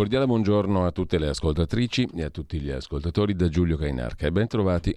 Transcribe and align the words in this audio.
Cordiale 0.00 0.24
buongiorno 0.24 0.86
a 0.86 0.92
tutte 0.92 1.18
le 1.18 1.28
ascoltatrici 1.28 2.08
e 2.14 2.22
a 2.22 2.30
tutti 2.30 2.58
gli 2.58 2.70
ascoltatori 2.70 3.34
da 3.34 3.50
Giulio 3.50 3.76
Cainarca 3.76 4.26
e 4.26 4.32
ben 4.32 4.46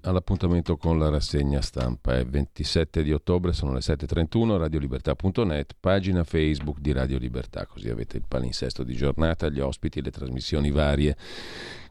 all'appuntamento 0.04 0.78
con 0.78 0.98
la 0.98 1.10
rassegna 1.10 1.60
stampa. 1.60 2.16
È 2.16 2.24
27 2.24 3.04
di 3.04 3.12
ottobre, 3.12 3.52
sono 3.52 3.74
le 3.74 3.80
7.31, 3.80 4.58
radiolibertà.net, 4.58 5.76
pagina 5.78 6.24
Facebook 6.24 6.80
di 6.80 6.94
Radio 6.94 7.18
Libertà, 7.18 7.66
così 7.66 7.90
avete 7.90 8.16
il 8.16 8.24
palinsesto 8.26 8.84
di 8.84 8.96
giornata, 8.96 9.50
gli 9.50 9.60
ospiti, 9.60 10.02
le 10.02 10.10
trasmissioni 10.10 10.72
varie. 10.72 11.18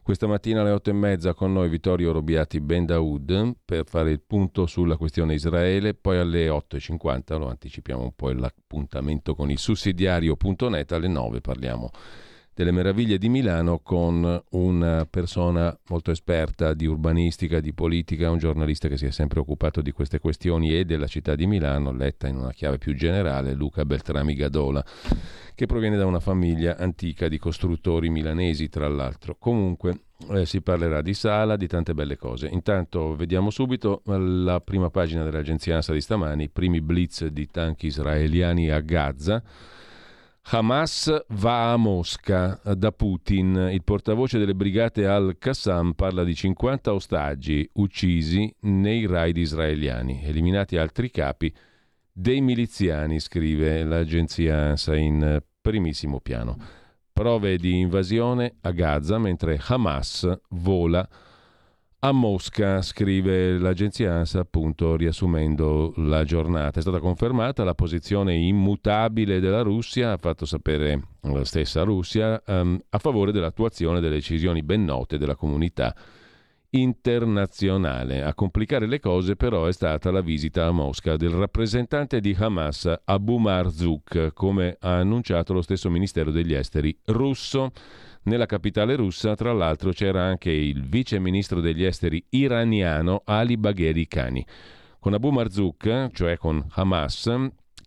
Questa 0.01 0.25
mattina 0.25 0.61
alle 0.61 0.71
8 0.71 0.89
e 0.89 0.93
mezza 0.93 1.35
con 1.35 1.53
noi 1.53 1.69
Vittorio 1.69 2.13
Robiati 2.13 2.61
Ben 2.61 2.87
Daoud 2.87 3.57
per 3.63 3.85
fare 3.85 4.09
il 4.09 4.21
punto 4.25 4.65
sulla 4.65 4.97
questione 4.97 5.35
Israele, 5.35 5.93
poi 5.93 6.17
alle 6.17 6.47
8.50 6.47 7.37
lo 7.37 7.47
anticipiamo 7.49 8.01
un 8.01 8.15
po' 8.15 8.31
l'appuntamento 8.31 9.35
con 9.35 9.51
il 9.51 9.59
sussidiario.net, 9.59 10.91
alle 10.93 11.07
9 11.07 11.41
parliamo 11.41 11.91
delle 12.53 12.71
meraviglie 12.71 13.17
di 13.17 13.29
Milano 13.29 13.79
con 13.79 14.43
una 14.51 15.07
persona 15.09 15.75
molto 15.89 16.11
esperta 16.11 16.73
di 16.73 16.85
urbanistica, 16.85 17.59
di 17.59 17.73
politica, 17.73 18.29
un 18.29 18.37
giornalista 18.37 18.87
che 18.87 18.97
si 18.97 19.05
è 19.05 19.11
sempre 19.11 19.39
occupato 19.39 19.81
di 19.81 19.91
queste 19.91 20.19
questioni 20.19 20.75
e 20.75 20.85
della 20.85 21.07
città 21.07 21.35
di 21.35 21.47
Milano, 21.47 21.91
letta 21.91 22.27
in 22.27 22.37
una 22.37 22.51
chiave 22.51 22.77
più 22.77 22.93
generale, 22.95 23.53
Luca 23.53 23.85
Beltrami 23.85 24.35
Gadola, 24.35 24.85
che 25.55 25.65
proviene 25.65 25.97
da 25.97 26.05
una 26.05 26.19
famiglia 26.19 26.77
antica 26.77 27.27
di 27.27 27.39
costruttori 27.39 28.09
milanesi, 28.09 28.69
tra 28.69 28.87
l'altro. 28.87 29.35
Comunque 29.39 30.01
eh, 30.29 30.45
si 30.45 30.61
parlerà 30.61 31.01
di 31.01 31.13
sala, 31.15 31.55
di 31.55 31.67
tante 31.67 31.93
belle 31.93 32.17
cose. 32.17 32.47
Intanto 32.47 33.15
vediamo 33.15 33.49
subito 33.49 34.03
la 34.05 34.61
prima 34.61 34.89
pagina 34.89 35.23
dell'agenzia 35.23 35.75
ANSA 35.75 35.93
di 35.93 36.01
stamani, 36.01 36.43
i 36.43 36.49
primi 36.49 36.81
blitz 36.81 37.25
di 37.25 37.47
tanchi 37.47 37.87
israeliani 37.87 38.69
a 38.69 38.79
Gaza 38.79 39.43
Hamas 40.45 41.23
va 41.29 41.71
a 41.71 41.77
Mosca 41.77 42.59
da 42.75 42.91
Putin. 42.91 43.69
Il 43.71 43.83
portavoce 43.83 44.37
delle 44.37 44.53
brigate 44.53 45.07
al-Qassam 45.07 45.93
parla 45.93 46.23
di 46.23 46.35
50 46.35 46.93
ostaggi 46.93 47.67
uccisi 47.73 48.53
nei 48.61 49.07
raid 49.07 49.37
israeliani, 49.37 50.21
eliminati 50.23 50.77
altri 50.77 51.09
capi 51.09 51.51
dei 52.11 52.41
miliziani, 52.41 53.19
scrive 53.19 53.83
l'agenzia 53.83 54.57
ANSA 54.57 54.95
in 54.95 55.41
primissimo 55.61 56.19
piano. 56.19 56.57
Prove 57.11 57.57
di 57.57 57.79
invasione 57.79 58.55
a 58.61 58.71
Gaza 58.71 59.17
mentre 59.17 59.59
Hamas 59.65 60.29
vola 60.49 61.07
Mosca, 62.11 62.81
scrive 62.81 63.57
l'agenzia 63.57 64.15
ANSA, 64.15 64.41
appunto 64.41 64.97
riassumendo 64.97 65.93
la 65.95 66.25
giornata. 66.25 66.79
È 66.79 66.81
stata 66.81 66.99
confermata 66.99 67.63
la 67.63 67.75
posizione 67.75 68.35
immutabile 68.35 69.39
della 69.39 69.61
Russia, 69.61 70.11
ha 70.11 70.17
fatto 70.17 70.45
sapere 70.45 71.01
la 71.21 71.45
stessa 71.45 71.83
Russia, 71.83 72.41
um, 72.47 72.77
a 72.89 72.97
favore 72.97 73.31
dell'attuazione 73.31 74.01
delle 74.01 74.15
decisioni 74.15 74.63
ben 74.63 74.83
note 74.83 75.17
della 75.17 75.35
comunità 75.35 75.95
internazionale. 76.71 78.23
A 78.23 78.33
complicare 78.33 78.87
le 78.87 78.99
cose 78.99 79.35
però 79.35 79.65
è 79.65 79.71
stata 79.71 80.11
la 80.11 80.21
visita 80.21 80.65
a 80.65 80.71
Mosca 80.71 81.15
del 81.15 81.29
rappresentante 81.29 82.19
di 82.19 82.35
Hamas 82.37 82.91
Abu 83.05 83.37
Marzouk, 83.37 84.33
come 84.33 84.75
ha 84.79 84.97
annunciato 84.97 85.53
lo 85.53 85.61
stesso 85.61 85.89
Ministero 85.89 86.31
degli 86.31 86.53
Esteri 86.53 86.95
russo. 87.05 87.71
Nella 88.25 88.45
capitale 88.45 88.95
russa, 88.95 89.35
tra 89.35 89.51
l'altro, 89.51 89.91
c'era 89.91 90.23
anche 90.23 90.49
il 90.49 90.87
vice 90.87 91.19
ministro 91.19 91.59
degli 91.59 91.83
esteri 91.83 92.23
iraniano 92.29 93.21
Ali 93.25 93.57
Bagheri 93.57 94.07
Khani. 94.07 94.45
Con 94.97 95.13
Abu 95.13 95.29
Marzouk, 95.29 96.09
cioè 96.13 96.37
con 96.37 96.65
Hamas, 96.71 97.29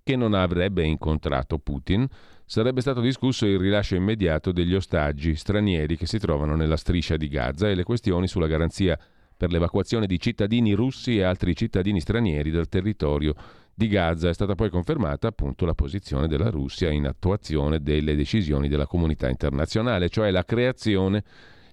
che 0.02 0.14
non 0.14 0.34
avrebbe 0.34 0.84
incontrato 0.84 1.58
Putin, 1.58 2.06
sarebbe 2.44 2.82
stato 2.82 3.00
discusso 3.00 3.46
il 3.46 3.58
rilascio 3.58 3.94
immediato 3.94 4.52
degli 4.52 4.74
ostaggi 4.74 5.34
stranieri 5.36 5.96
che 5.96 6.06
si 6.06 6.18
trovano 6.18 6.54
nella 6.54 6.76
striscia 6.76 7.16
di 7.16 7.28
Gaza 7.28 7.70
e 7.70 7.74
le 7.74 7.82
questioni 7.82 8.28
sulla 8.28 8.46
garanzia 8.46 8.98
per 9.34 9.50
l'evacuazione 9.50 10.06
di 10.06 10.20
cittadini 10.20 10.74
russi 10.74 11.16
e 11.16 11.22
altri 11.22 11.56
cittadini 11.56 12.00
stranieri 12.00 12.50
dal 12.50 12.68
territorio 12.68 13.34
di 13.76 13.88
Gaza. 13.88 14.30
È 14.30 14.34
stata 14.34 14.54
poi 14.54 14.70
confermata 14.70 15.28
appunto 15.28 15.66
la 15.66 15.74
posizione 15.74 16.26
della 16.26 16.48
Russia 16.48 16.90
in 16.90 17.06
attuazione 17.06 17.80
delle 17.80 18.16
decisioni 18.16 18.68
della 18.68 18.86
comunità 18.86 19.28
internazionale, 19.28 20.08
cioè 20.08 20.30
la 20.30 20.44
creazione 20.44 21.22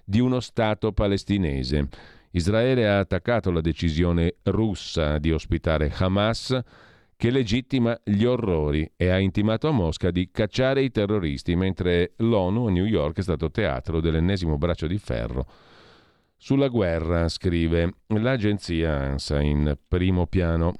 di 0.04 0.20
uno 0.20 0.40
Stato 0.40 0.92
palestinese. 0.92 1.88
Israele 2.32 2.86
ha 2.86 2.98
attaccato 2.98 3.50
la 3.50 3.62
decisione 3.62 4.36
russa 4.42 5.18
di 5.18 5.32
ospitare 5.32 5.90
Hamas 5.96 6.60
che 7.16 7.30
legittima 7.30 7.98
gli 8.04 8.24
orrori 8.24 8.90
e 8.96 9.08
ha 9.08 9.18
intimato 9.18 9.68
a 9.68 9.70
Mosca 9.70 10.10
di 10.10 10.28
cacciare 10.30 10.82
i 10.82 10.90
terroristi, 10.90 11.56
mentre 11.56 12.12
l'ONU 12.16 12.66
a 12.66 12.70
New 12.70 12.84
York 12.84 13.18
è 13.18 13.22
stato 13.22 13.50
teatro 13.50 14.00
dell'ennesimo 14.00 14.58
braccio 14.58 14.86
di 14.86 14.98
ferro 14.98 15.46
sulla 16.36 16.68
guerra, 16.68 17.28
scrive 17.28 17.94
l'agenzia 18.08 18.92
ANSA 18.92 19.40
in 19.40 19.78
primo 19.88 20.26
piano. 20.26 20.74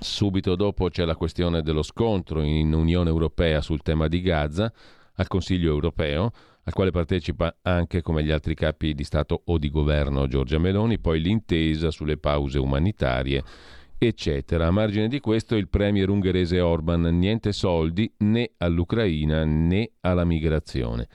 Subito 0.00 0.54
dopo 0.54 0.90
c'è 0.90 1.04
la 1.04 1.16
questione 1.16 1.60
dello 1.60 1.82
scontro 1.82 2.40
in 2.42 2.72
Unione 2.72 3.08
Europea 3.10 3.60
sul 3.60 3.82
tema 3.82 4.06
di 4.06 4.20
Gaza 4.20 4.72
al 5.16 5.26
Consiglio 5.26 5.72
europeo, 5.72 6.30
al 6.62 6.72
quale 6.72 6.92
partecipa 6.92 7.56
anche 7.62 8.00
come 8.00 8.22
gli 8.22 8.30
altri 8.30 8.54
capi 8.54 8.94
di 8.94 9.02
Stato 9.02 9.42
o 9.46 9.58
di 9.58 9.68
governo 9.68 10.28
Giorgia 10.28 10.58
Meloni, 10.58 11.00
poi 11.00 11.20
l'intesa 11.20 11.90
sulle 11.90 12.16
pause 12.16 12.60
umanitarie, 12.60 13.42
eccetera. 13.98 14.68
A 14.68 14.70
margine 14.70 15.08
di 15.08 15.18
questo 15.18 15.56
il 15.56 15.68
premier 15.68 16.08
ungherese 16.08 16.60
Orban 16.60 17.00
niente 17.18 17.50
soldi 17.50 18.08
né 18.18 18.52
all'Ucraina 18.58 19.44
né 19.44 19.90
alla 20.02 20.24
migrazione. 20.24 21.08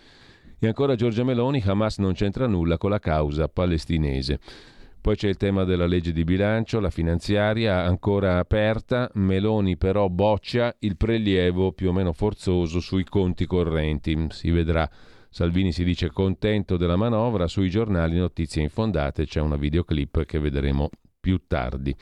E 0.59 0.67
ancora 0.67 0.95
Giorgia 0.95 1.23
Meloni, 1.23 1.63
Hamas 1.65 1.99
non 1.99 2.11
c'entra 2.11 2.47
nulla 2.47 2.77
con 2.77 2.89
la 2.89 2.99
causa 2.99 3.47
palestinese. 3.47 4.39
Poi 5.03 5.17
c'è 5.17 5.27
il 5.27 5.35
tema 5.35 5.65
della 5.65 5.85
legge 5.85 6.13
di 6.13 6.23
bilancio, 6.23 6.79
la 6.79 6.89
finanziaria 6.89 7.83
ancora 7.83 8.37
aperta, 8.37 9.11
Meloni 9.15 9.75
però 9.75 10.07
boccia 10.07 10.73
il 10.79 10.95
prelievo 10.95 11.73
più 11.73 11.89
o 11.89 11.91
meno 11.91 12.13
forzoso 12.13 12.79
sui 12.79 13.03
conti 13.03 13.45
correnti. 13.45 14.27
Si 14.29 14.49
vedrà. 14.49 14.89
Salvini 15.29 15.73
si 15.73 15.83
dice 15.83 16.09
contento 16.09 16.77
della 16.77 16.95
manovra, 16.95 17.47
sui 17.47 17.69
giornali 17.69 18.15
notizie 18.15 18.61
infondate, 18.63 19.25
c'è 19.25 19.41
una 19.41 19.57
videoclip 19.57 20.23
che 20.23 20.39
vedremo 20.39 20.89
più 21.19 21.47
tardi. 21.47 21.93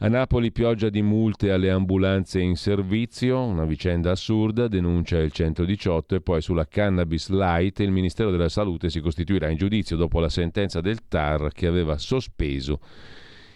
A 0.00 0.06
Napoli 0.06 0.52
pioggia 0.52 0.90
di 0.90 1.02
multe 1.02 1.50
alle 1.50 1.70
ambulanze 1.70 2.38
in 2.38 2.54
servizio, 2.54 3.42
una 3.42 3.64
vicenda 3.64 4.12
assurda, 4.12 4.68
denuncia 4.68 5.18
il 5.18 5.32
118 5.32 6.14
e 6.14 6.20
poi 6.20 6.40
sulla 6.40 6.68
cannabis 6.68 7.30
light 7.30 7.80
il 7.80 7.90
Ministero 7.90 8.30
della 8.30 8.48
Salute 8.48 8.90
si 8.90 9.00
costituirà 9.00 9.48
in 9.48 9.56
giudizio 9.56 9.96
dopo 9.96 10.20
la 10.20 10.28
sentenza 10.28 10.80
del 10.80 11.08
TAR 11.08 11.50
che 11.50 11.66
aveva 11.66 11.98
sospeso 11.98 12.78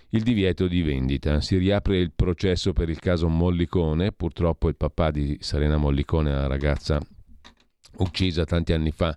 il 0.08 0.24
divieto 0.24 0.66
di 0.66 0.82
vendita. 0.82 1.40
Si 1.40 1.56
riapre 1.56 1.98
il 1.98 2.10
processo 2.10 2.72
per 2.72 2.88
il 2.88 2.98
caso 2.98 3.28
Mollicone, 3.28 4.10
purtroppo 4.10 4.68
il 4.68 4.74
papà 4.74 5.12
di 5.12 5.38
Serena 5.38 5.76
Mollicone, 5.76 6.30
una 6.30 6.48
ragazza 6.48 7.00
uccisa 7.98 8.44
tanti 8.44 8.72
anni 8.72 8.90
fa, 8.90 9.16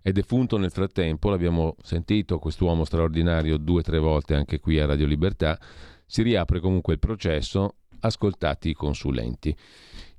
è 0.00 0.12
defunto 0.12 0.56
nel 0.56 0.70
frattempo, 0.70 1.30
l'abbiamo 1.30 1.74
sentito 1.82 2.38
quest'uomo 2.38 2.84
straordinario 2.84 3.56
due 3.56 3.80
o 3.80 3.82
tre 3.82 3.98
volte 3.98 4.36
anche 4.36 4.60
qui 4.60 4.78
a 4.78 4.86
Radio 4.86 5.06
Libertà, 5.06 5.58
si 6.10 6.22
riapre 6.22 6.58
comunque 6.58 6.94
il 6.94 6.98
processo, 6.98 7.76
ascoltati 8.00 8.70
i 8.70 8.74
consulenti. 8.74 9.54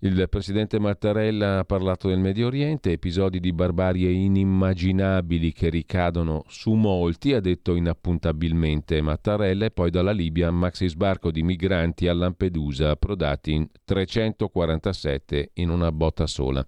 Il 0.03 0.25
presidente 0.29 0.79
Mattarella 0.79 1.59
ha 1.59 1.63
parlato 1.65 2.07
del 2.07 2.17
Medio 2.17 2.47
Oriente, 2.47 2.93
episodi 2.93 3.41
di 3.41 3.51
barbarie 3.51 4.09
inimmaginabili 4.09 5.51
che 5.51 5.69
ricadono 5.69 6.45
su 6.47 6.71
molti, 6.71 7.33
ha 7.33 7.41
detto 7.41 7.75
inappuntabilmente 7.75 9.01
Mattarella, 9.01 9.65
e 9.65 9.71
poi 9.71 9.91
dalla 9.91 10.13
Libia 10.13 10.49
maxi 10.49 10.87
sbarco 10.87 11.29
di 11.29 11.43
migranti 11.43 12.07
a 12.07 12.13
Lampedusa, 12.13 12.91
approdati 12.91 13.51
in 13.51 13.67
347 13.83 15.51
in 15.55 15.69
una 15.69 15.91
botta 15.91 16.25
sola. 16.25 16.65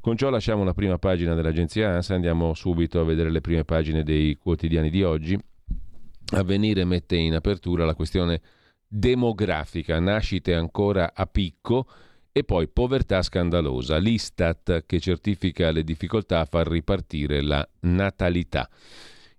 Con 0.00 0.16
ciò 0.16 0.30
lasciamo 0.30 0.64
la 0.64 0.72
prima 0.72 0.98
pagina 0.98 1.34
dell'agenzia 1.34 1.90
ANSA, 1.90 2.14
andiamo 2.14 2.54
subito 2.54 3.00
a 3.00 3.04
vedere 3.04 3.30
le 3.30 3.42
prime 3.42 3.64
pagine 3.64 4.02
dei 4.02 4.34
quotidiani 4.36 4.88
di 4.88 5.02
oggi. 5.02 5.38
Avvenire 6.32 6.84
mette 6.84 7.16
in 7.16 7.34
apertura 7.34 7.84
la 7.84 7.94
questione 7.94 8.40
demografica, 8.86 9.98
nascite 9.98 10.54
ancora 10.54 11.12
a 11.14 11.26
picco 11.26 11.86
e 12.32 12.44
poi 12.44 12.68
povertà 12.68 13.22
scandalosa, 13.22 13.96
l'Istat 13.96 14.84
che 14.86 15.00
certifica 15.00 15.72
le 15.72 15.82
difficoltà 15.82 16.40
a 16.40 16.44
far 16.44 16.68
ripartire 16.68 17.42
la 17.42 17.68
natalità. 17.80 18.68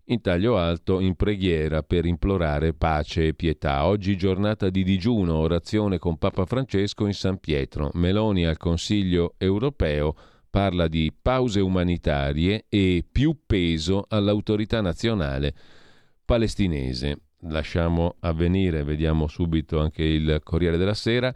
In 0.06 0.20
taglio 0.20 0.58
alto, 0.58 1.00
in 1.00 1.16
preghiera 1.16 1.84
per 1.84 2.06
implorare 2.06 2.74
pace 2.74 3.28
e 3.28 3.34
pietà. 3.34 3.86
Oggi 3.86 4.18
giornata 4.18 4.70
di 4.70 4.84
digiuno, 4.84 5.36
orazione 5.36 5.98
con 6.00 6.18
Papa 6.18 6.46
Francesco 6.46 7.06
in 7.06 7.14
San 7.14 7.38
Pietro. 7.38 7.92
Meloni 7.94 8.46
al 8.46 8.58
Consiglio 8.58 9.36
europeo 9.38 10.14
parla 10.50 10.90
di 10.90 11.14
pause 11.20 11.62
umanitarie 11.62 12.66
e 12.68 13.06
più 13.10 13.38
peso 13.46 14.06
all'autorità 14.10 14.82
nazionale 14.82 15.54
palestinese. 16.32 17.18
Lasciamo 17.50 18.16
avvenire, 18.22 18.86
vediamo 18.86 19.28
subito 19.28 19.82
anche 19.82 20.02
il 20.02 20.40
Corriere 20.44 20.78
della 20.78 20.94
Sera. 20.94 21.34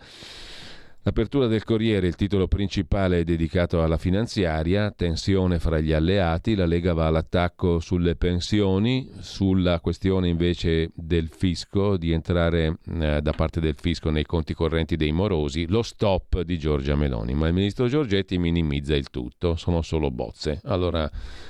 L'apertura 1.07 1.45
del 1.45 1.63
Corriere, 1.63 2.07
il 2.07 2.15
titolo 2.15 2.47
principale 2.47 3.19
è 3.19 3.23
dedicato 3.23 3.83
alla 3.83 3.99
finanziaria, 3.99 4.89
tensione 4.89 5.59
fra 5.59 5.79
gli 5.79 5.91
alleati, 5.91 6.55
la 6.55 6.65
Lega 6.65 6.95
va 6.95 7.05
all'attacco 7.05 7.79
sulle 7.79 8.15
pensioni, 8.15 9.11
sulla 9.19 9.81
questione 9.81 10.29
invece 10.29 10.89
del 10.95 11.27
fisco, 11.27 11.95
di 11.97 12.11
entrare 12.11 12.79
eh, 12.87 13.21
da 13.21 13.31
parte 13.33 13.59
del 13.59 13.75
fisco 13.75 14.09
nei 14.09 14.25
conti 14.25 14.55
correnti 14.55 14.95
dei 14.95 15.11
morosi, 15.11 15.67
lo 15.67 15.83
stop 15.83 16.41
di 16.41 16.57
Giorgia 16.57 16.95
Meloni, 16.95 17.35
ma 17.35 17.49
il 17.49 17.53
ministro 17.53 17.87
Giorgetti 17.87 18.39
minimizza 18.39 18.95
il 18.95 19.11
tutto, 19.11 19.55
sono 19.57 19.83
solo 19.83 20.09
bozze. 20.09 20.59
Allora 20.63 21.07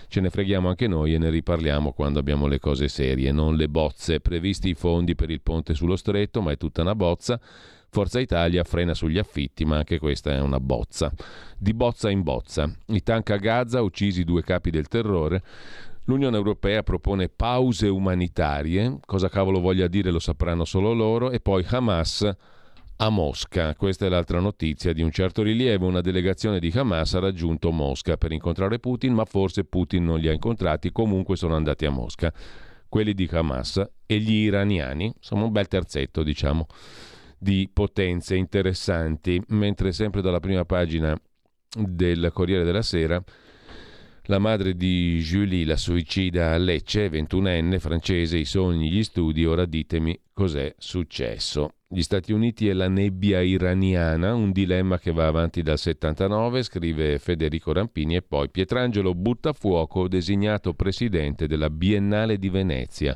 ce 0.10 0.20
ne 0.20 0.30
freghiamo 0.30 0.68
anche 0.68 0.90
noi 0.90 1.14
e 1.14 1.18
ne 1.18 1.30
riparliamo 1.30 1.94
quando 1.94 2.20
abbiamo 2.20 2.48
le 2.48 2.60
cose 2.60 2.90
serie, 2.90 3.32
non 3.32 3.56
le 3.56 3.70
bozze, 3.70 4.20
previsti 4.20 4.72
i 4.72 4.76
fondi 4.76 5.16
per 5.16 5.30
il 5.30 5.40
ponte 5.40 5.74
sullo 5.76 5.96
stretto, 5.96 6.42
ma 6.42 6.52
è 6.52 6.58
tutta 6.58 6.82
una 6.82 6.94
bozza 6.94 7.40
Forza 7.96 8.20
Italia 8.20 8.66
frena 8.66 8.94
sugli 8.94 9.18
affitti, 9.18 9.64
ma 9.64 9.78
anche 9.78 10.00
questa 10.00 10.34
è 10.34 10.42
una 10.42 10.60
bozza. 10.60 11.14
Di 11.58 11.74
bozza 11.74 12.10
in 12.10 12.24
bozza. 12.24 12.70
I 12.88 13.02
tank 13.02 13.30
a 13.30 13.38
Gaza, 13.38 13.82
uccisi 13.82 14.26
due 14.26 14.44
capi 14.44 14.70
del 14.70 14.90
terrore. 14.90 15.42
L'Unione 16.04 16.36
Europea 16.36 16.84
propone 16.84 17.30
pause 17.30 17.88
umanitarie, 17.88 18.98
cosa 19.06 19.30
cavolo 19.30 19.62
voglia 19.62 19.88
dire 19.88 20.12
lo 20.12 20.20
sapranno 20.20 20.66
solo 20.66 20.92
loro, 20.92 21.32
e 21.32 21.40
poi 21.40 21.66
Hamas 21.70 22.30
a 22.98 23.10
Mosca. 23.10 23.74
Questa 23.76 24.08
è 24.08 24.10
l'altra 24.10 24.42
notizia 24.42 24.92
di 24.92 25.02
un 25.02 25.12
certo 25.12 25.42
rilievo. 25.42 25.88
Una 25.88 26.02
delegazione 26.02 26.60
di 26.60 26.74
Hamas 26.76 27.14
ha 27.14 27.20
raggiunto 27.20 27.72
Mosca 27.72 28.18
per 28.18 28.34
incontrare 28.34 28.78
Putin, 28.78 29.14
ma 29.14 29.24
forse 29.24 29.64
Putin 29.64 30.04
non 30.04 30.20
li 30.20 30.28
ha 30.28 30.34
incontrati, 30.34 30.92
comunque 30.92 31.38
sono 31.38 31.56
andati 31.56 31.86
a 31.86 31.92
Mosca. 31.92 32.34
Quelli 32.90 33.14
di 33.14 33.30
Hamas 33.32 33.82
e 34.06 34.20
gli 34.20 34.34
iraniani, 34.34 35.14
sono 35.22 35.46
un 35.46 35.54
bel 35.54 35.70
terzetto, 35.70 36.24
diciamo 36.24 36.68
di 37.38 37.70
potenze 37.72 38.36
interessanti, 38.36 39.42
mentre 39.50 39.92
sempre 39.92 40.22
dalla 40.22 40.40
prima 40.40 40.66
pagina 40.66 41.20
del 41.78 42.32
Corriere 42.34 42.64
della 42.64 42.82
Sera 42.82 43.24
la 44.28 44.40
madre 44.40 44.76
di 44.76 45.20
Julie, 45.20 45.66
la 45.66 45.78
suicida 45.78 46.52
a 46.52 46.58
Lecce, 46.58 47.10
21enne, 47.10 47.80
francese, 47.80 48.38
i 48.38 48.46
sogni, 48.46 48.90
gli 48.90 49.04
studi, 49.04 49.46
ora 49.46 49.66
ditemi 49.66 50.20
cos'è 50.34 50.74
successo. 50.78 51.74
Gli 51.88 52.02
Stati 52.02 52.34
Uniti 52.34 52.68
e 52.68 52.74
la 52.74 52.88
nebbia 52.88 53.42
iraniana, 53.42 54.34
un 54.34 54.52
dilemma 54.52 54.98
che 54.98 55.12
va 55.12 55.28
avanti 55.28 55.62
dal 55.62 55.78
79, 55.78 56.64
scrive 56.64 57.20
Federico 57.20 57.72
Rampini, 57.72 58.16
e 58.16 58.24
poi 58.24 58.50
Pietrangelo 58.50 59.14
Buttafuoco, 59.14 60.08
designato 60.08 60.74
presidente 60.74 61.46
della 61.46 61.70
Biennale 61.70 62.40
di 62.40 62.50
Venezia. 62.50 63.16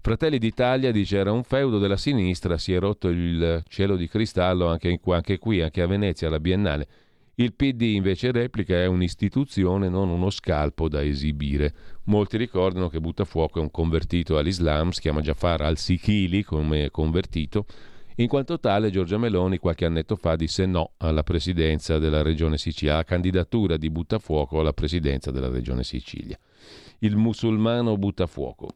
Fratelli 0.00 0.38
d'Italia 0.38 0.92
dice 0.92 1.18
era 1.18 1.32
un 1.32 1.42
feudo 1.42 1.78
della 1.78 1.96
sinistra, 1.96 2.56
si 2.56 2.72
è 2.72 2.78
rotto 2.78 3.08
il 3.08 3.62
cielo 3.68 3.96
di 3.96 4.08
cristallo 4.08 4.68
anche, 4.68 4.88
in, 4.88 4.98
anche 5.12 5.38
qui, 5.38 5.60
anche 5.60 5.82
a 5.82 5.86
Venezia, 5.86 6.28
alla 6.28 6.40
Biennale. 6.40 6.88
Il 7.34 7.52
PD 7.54 7.82
invece 7.82 8.32
replica 8.32 8.74
è 8.74 8.86
un'istituzione, 8.86 9.88
non 9.88 10.08
uno 10.08 10.30
scalpo 10.30 10.88
da 10.88 11.04
esibire. 11.04 11.72
Molti 12.04 12.36
ricordano 12.36 12.88
che 12.88 13.00
Buttafuoco 13.00 13.58
è 13.58 13.62
un 13.62 13.70
convertito 13.70 14.38
all'Islam, 14.38 14.90
si 14.90 15.00
chiama 15.00 15.20
Jafar 15.20 15.60
al-Sikhili 15.60 16.42
come 16.42 16.90
convertito. 16.90 17.66
In 18.16 18.26
quanto 18.26 18.58
tale, 18.58 18.90
Giorgia 18.90 19.18
Meloni 19.18 19.58
qualche 19.58 19.84
annetto 19.84 20.16
fa 20.16 20.34
disse 20.34 20.66
no 20.66 20.94
alla 20.96 21.22
presidenza 21.22 21.98
della 21.98 22.22
regione 22.22 22.58
Sicilia, 22.58 22.94
alla 22.94 23.04
candidatura 23.04 23.76
di 23.76 23.90
Buttafuoco 23.90 24.58
alla 24.58 24.72
presidenza 24.72 25.30
della 25.30 25.48
regione 25.48 25.84
Sicilia. 25.84 26.36
Il 27.00 27.14
musulmano 27.14 27.96
Buttafuoco. 27.96 28.70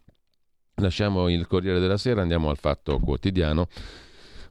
Lasciamo 0.77 1.29
il 1.29 1.47
Corriere 1.47 1.81
della 1.81 1.99
Sera, 1.99 2.23
andiamo 2.23 2.49
al 2.49 2.57
Fatto 2.57 2.99
Quotidiano. 2.99 3.69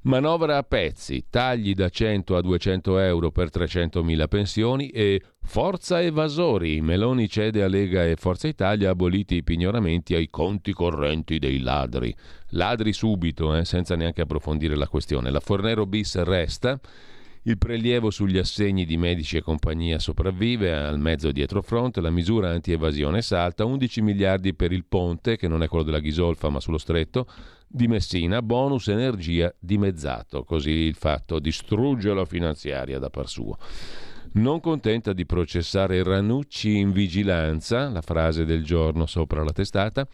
Manovra 0.04 0.58
a 0.58 0.64
pezzi, 0.64 1.26
tagli 1.30 1.74
da 1.74 1.90
100 1.90 2.36
a 2.36 2.42
200 2.42 2.98
euro 3.00 3.32
per 3.32 3.50
300.000 3.52 4.28
pensioni 4.28 4.90
e 4.90 5.22
forza 5.44 6.02
evasori. 6.02 6.82
Meloni 6.82 7.28
cede 7.28 7.64
a 7.64 7.68
Lega 7.68 8.06
e 8.06 8.16
Forza 8.16 8.48
Italia 8.48 8.92
aboliti 8.92 9.36
i 9.36 9.44
pignoramenti 9.44 10.16
ai 10.16 10.30
conti 10.30 10.74
correnti 10.74 11.38
dei 11.38 11.60
ladri. 11.60 12.16
Ladri 12.50 12.94
subito, 12.94 13.56
eh, 13.56 13.66
senza 13.66 13.96
neanche 13.96 14.22
approfondire 14.22 14.76
la 14.76 14.88
questione. 14.88 15.30
La 15.30 15.40
Fornero 15.40 15.86
bis 15.86 16.20
resta 16.24 16.80
il 17.44 17.58
prelievo 17.58 18.12
sugli 18.12 18.38
assegni 18.38 18.86
di 18.86 18.98
medici 18.98 19.38
e 19.38 19.42
compagnia 19.42 19.98
sopravvive 19.98 20.76
al 20.76 21.00
mezzo 21.00 21.32
dietro 21.32 21.64
fronte, 21.64 22.00
la 22.00 22.12
misura 22.12 22.52
anti-evasione 22.52 23.24
salta, 23.24 23.66
11 23.66 24.02
miliardi 24.02 24.54
per 24.54 24.72
il 24.72 24.86
ponte, 24.86 25.38
che 25.38 25.48
non 25.48 25.64
è 25.64 25.68
quello 25.68 25.84
della 25.84 26.00
Ghisolfa 26.00 26.50
ma 26.50 26.60
sullo 26.60 26.78
stretto, 26.78 27.26
di 27.68 27.88
Messina, 27.88 28.44
bonus 28.44 28.90
energia 28.90 29.52
dimezzato, 29.58 30.44
così 30.44 30.72
il 30.72 30.96
fatto 30.96 31.40
distrugge 31.40 32.14
la 32.14 32.26
finanziaria 32.26 33.00
da 33.00 33.10
par 33.10 33.28
suo. 33.28 33.58
Non 34.34 34.60
contenta 34.60 35.12
di 35.12 35.26
processare 35.26 36.04
Ranucci 36.04 36.78
in 36.78 36.92
vigilanza, 36.92 37.90
la 37.90 38.02
frase 38.02 38.46
del 38.46 38.64
giorno 38.64 39.06
sopra 39.08 39.44
la 39.44 39.52
testata, 39.52 40.08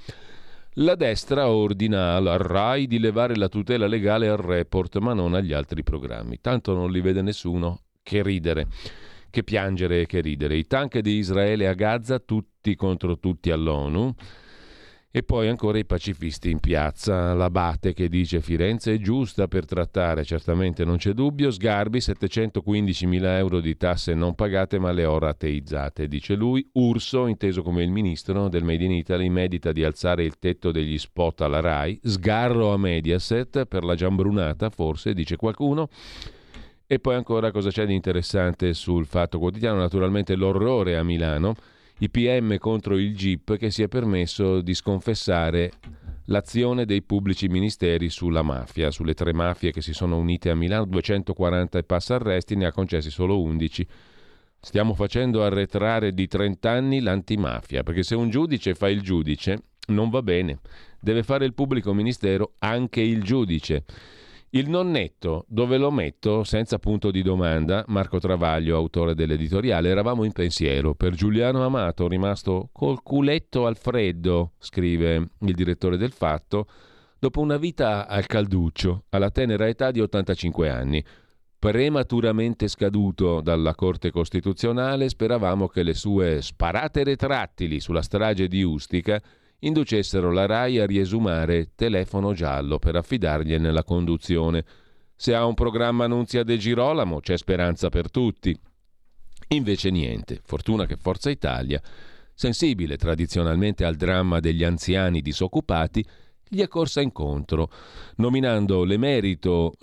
la 0.79 0.95
destra 0.95 1.49
ordina 1.49 2.15
al 2.15 2.25
RAI 2.25 2.87
di 2.87 2.99
levare 2.99 3.35
la 3.35 3.49
tutela 3.49 3.87
legale 3.87 4.27
al 4.27 4.37
report, 4.37 4.97
ma 4.97 5.13
non 5.13 5.33
agli 5.33 5.53
altri 5.53 5.83
programmi. 5.83 6.39
Tanto 6.41 6.73
non 6.73 6.91
li 6.91 7.01
vede 7.01 7.21
nessuno. 7.21 7.81
Che 8.03 8.23
ridere, 8.23 8.67
che 9.29 9.43
piangere 9.43 10.01
e 10.01 10.05
che 10.05 10.21
ridere. 10.21 10.55
I 10.55 10.65
tank 10.65 10.99
di 10.99 11.15
Israele 11.17 11.67
a 11.67 11.73
Gaza, 11.73 12.19
tutti 12.19 12.75
contro 12.75 13.19
tutti 13.19 13.51
all'ONU. 13.51 14.15
E 15.17 15.23
poi 15.23 15.47
ancora 15.47 15.79
i 15.79 15.85
pacifisti 15.85 16.51
in 16.51 16.59
piazza, 16.59 17.33
l'abate 17.33 17.93
che 17.93 18.07
dice 18.07 18.39
Firenze 18.39 18.93
è 18.93 18.97
giusta 18.99 19.47
per 19.47 19.65
trattare, 19.65 20.23
certamente 20.23 20.85
non 20.85 20.97
c'è 20.97 21.13
dubbio, 21.13 21.49
Sgarbi 21.49 21.99
715 21.99 23.07
mila 23.07 23.35
euro 23.35 23.59
di 23.59 23.75
tasse 23.75 24.13
non 24.13 24.35
pagate 24.35 24.77
ma 24.77 24.91
le 24.91 25.05
ho 25.05 25.17
rateizzate, 25.17 26.07
dice 26.07 26.35
lui, 26.35 26.69
Urso, 26.73 27.25
inteso 27.25 27.63
come 27.63 27.81
il 27.81 27.89
ministro 27.89 28.47
del 28.47 28.63
Made 28.63 28.83
in 28.83 28.91
Italy, 28.91 29.27
medita 29.29 29.71
di 29.71 29.83
alzare 29.83 30.23
il 30.23 30.37
tetto 30.37 30.69
degli 30.71 30.99
spot 30.99 31.41
alla 31.41 31.61
RAI, 31.61 31.99
sgarro 32.03 32.71
a 32.71 32.77
Mediaset 32.77 33.65
per 33.65 33.83
la 33.83 33.95
giambrunata 33.95 34.69
forse, 34.69 35.15
dice 35.15 35.35
qualcuno, 35.35 35.89
e 36.85 36.99
poi 36.99 37.15
ancora 37.15 37.49
cosa 37.49 37.71
c'è 37.71 37.87
di 37.87 37.95
interessante 37.95 38.71
sul 38.75 39.07
Fatto 39.07 39.39
Quotidiano, 39.39 39.79
naturalmente 39.79 40.35
l'orrore 40.35 40.95
a 40.95 41.01
Milano, 41.01 41.55
i 41.99 42.09
PM 42.09 42.57
contro 42.57 42.97
il 42.97 43.15
GIP 43.15 43.57
che 43.57 43.71
si 43.71 43.81
è 43.81 43.87
permesso 43.87 44.61
di 44.61 44.73
sconfessare 44.73 45.71
l'azione 46.25 46.85
dei 46.85 47.01
pubblici 47.01 47.47
ministeri 47.47 48.09
sulla 48.09 48.41
mafia, 48.41 48.91
sulle 48.91 49.13
tre 49.13 49.33
mafie 49.33 49.71
che 49.71 49.81
si 49.81 49.93
sono 49.93 50.17
unite 50.17 50.49
a 50.49 50.55
Milano, 50.55 50.85
240 50.85 51.77
e 51.77 51.83
passa 51.83 52.15
arresti, 52.15 52.55
ne 52.55 52.65
ha 52.65 52.71
concessi 52.71 53.09
solo 53.09 53.41
11. 53.41 53.87
Stiamo 54.59 54.93
facendo 54.93 55.43
arretrare 55.43 56.13
di 56.13 56.27
30 56.27 56.69
anni 56.69 56.99
l'antimafia, 56.99 57.83
perché 57.83 58.03
se 58.03 58.15
un 58.15 58.29
giudice 58.29 58.75
fa 58.75 58.89
il 58.89 59.01
giudice 59.01 59.63
non 59.87 60.09
va 60.09 60.21
bene. 60.21 60.59
deve 60.99 61.23
fare 61.23 61.45
il 61.45 61.53
pubblico 61.53 61.93
ministero 61.93 62.53
anche 62.59 63.01
il 63.01 63.23
giudice. 63.23 63.85
Il 64.57 64.69
non 64.69 64.89
netto, 64.89 65.45
dove 65.47 65.77
lo 65.77 65.91
metto? 65.91 66.43
Senza 66.43 66.79
punto 66.79 67.11
di 67.11 67.21
domanda, 67.21 67.85
Marco 67.89 68.17
Travaglio, 68.17 68.75
autore 68.75 69.13
dell'editoriale, 69.13 69.89
eravamo 69.89 70.23
in 70.23 70.31
pensiero. 70.31 70.95
Per 70.95 71.13
Giuliano 71.13 71.63
Amato, 71.63 72.07
rimasto 72.07 72.69
col 72.71 73.03
culetto 73.03 73.67
al 73.67 73.77
freddo, 73.77 74.53
scrive 74.57 75.29
il 75.41 75.53
direttore 75.53 75.95
del 75.95 76.11
Fatto, 76.11 76.65
dopo 77.19 77.39
una 77.39 77.57
vita 77.57 78.07
al 78.07 78.25
calduccio, 78.25 79.03
alla 79.09 79.29
tenera 79.29 79.67
età 79.67 79.91
di 79.91 80.01
85 80.01 80.69
anni. 80.71 81.05
Prematuramente 81.59 82.67
scaduto 82.67 83.41
dalla 83.41 83.75
Corte 83.75 84.09
Costituzionale, 84.09 85.07
speravamo 85.07 85.67
che 85.67 85.83
le 85.83 85.93
sue 85.93 86.41
sparate 86.41 87.03
retrattili 87.03 87.79
sulla 87.79 88.01
strage 88.01 88.47
di 88.47 88.63
Ustica 88.63 89.21
inducessero 89.59 90.31
la 90.31 90.45
RAI 90.45 90.79
a 90.79 90.85
riesumare 90.85 91.71
telefono 91.75 92.33
giallo 92.33 92.77
per 92.77 92.95
affidargliene 92.95 93.71
la 93.71 93.83
conduzione. 93.83 94.63
Se 95.15 95.33
ha 95.33 95.45
un 95.45 95.55
programma 95.55 96.05
Annunzia 96.05 96.43
De 96.43 96.57
Girolamo 96.57 97.19
c'è 97.19 97.37
speranza 97.37 97.89
per 97.89 98.11
tutti. 98.11 98.57
Invece 99.49 99.89
niente, 99.89 100.41
fortuna 100.43 100.85
che 100.85 100.97
Forza 100.97 101.29
Italia, 101.29 101.81
sensibile 102.33 102.97
tradizionalmente 102.97 103.83
al 103.85 103.95
dramma 103.95 104.39
degli 104.39 104.63
anziani 104.63 105.21
disoccupati, 105.21 106.05
gli 106.49 106.61
è 106.61 106.67
corsa 106.67 107.01
incontro, 107.01 107.69
nominando 108.17 108.83
l'emerito 108.85 109.73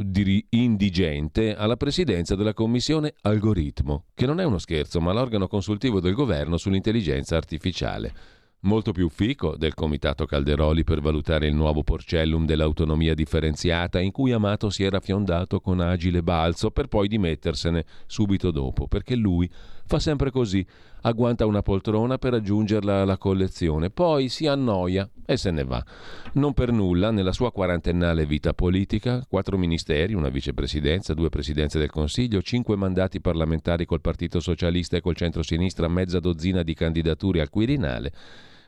indigente 0.51 1.55
alla 1.55 1.77
presidenza 1.77 2.37
della 2.37 2.55
commissione 2.55 3.15
Algoritmo, 3.23 4.05
che 4.15 4.25
non 4.25 4.41
è 4.41 4.45
uno 4.45 4.59
scherzo, 4.59 5.01
ma 5.01 5.13
l'organo 5.13 5.47
consultivo 5.47 6.01
del 6.01 6.15
governo 6.15 6.57
sull'intelligenza 6.57 7.37
artificiale 7.37 8.34
molto 8.65 8.93
più 8.93 9.09
fico 9.09 9.57
del 9.57 9.75
comitato 9.75 10.27
Calderoli 10.27 10.85
per 10.85 11.01
valutare 11.01 11.47
il 11.47 11.55
nuovo 11.55 11.83
porcellum 11.83 12.45
dell'autonomia 12.45 13.15
differenziata 13.15 14.01
in 14.01 14.11
cui 14.11 14.33
Amato 14.33 14.71
si 14.71 14.85
era 14.85 15.01
fiondato 15.01 15.61
con 15.61 15.81
agile 15.81 16.23
balzo 16.23 16.71
per 16.71 16.89
poi 16.89 17.09
dimettersene 17.09 17.85
subito 18.07 18.51
dopo, 18.51 18.87
perché 18.87 19.15
lui 19.17 19.51
fa 19.87 19.99
sempre 19.99 20.31
così, 20.31 20.65
agguanta 21.03 21.45
una 21.45 21.61
poltrona 21.61 22.17
per 22.17 22.35
aggiungerla 22.35 23.03
alla 23.03 23.19
collezione, 23.19 23.91
poi 23.91 24.29
si 24.29 24.47
annoia 24.47 25.09
e 25.27 25.37
se 25.37 25.51
ne 25.51 25.65
va. 25.65 25.85
Non 26.35 26.55
per 26.55 26.73
nulla, 26.73 27.11
nella 27.11 27.33
sua 27.33 27.53
quarantennale 27.53 28.25
vita 28.25 28.55
politica, 28.55 29.25
quattro 29.29 29.59
ministeri, 29.59 30.15
una 30.15 30.31
vicepresidenza, 30.31 31.13
due 31.13 31.29
presidenze 31.29 31.79
del 31.79 31.91
Consiglio, 31.91 32.41
cinque 32.41 32.77
mandati 32.77 33.21
parlamentari 33.21 33.85
col 33.85 34.01
Partito 34.01 34.41
Socialista 34.41 34.97
e 34.97 35.01
col 35.01 35.17
centro-sinistra, 35.17 35.89
mezza 35.89 36.19
dozzina 36.19 36.63
di 36.63 36.75
candidature 36.75 37.43
al 37.43 37.51
Quirinale, 37.51 38.13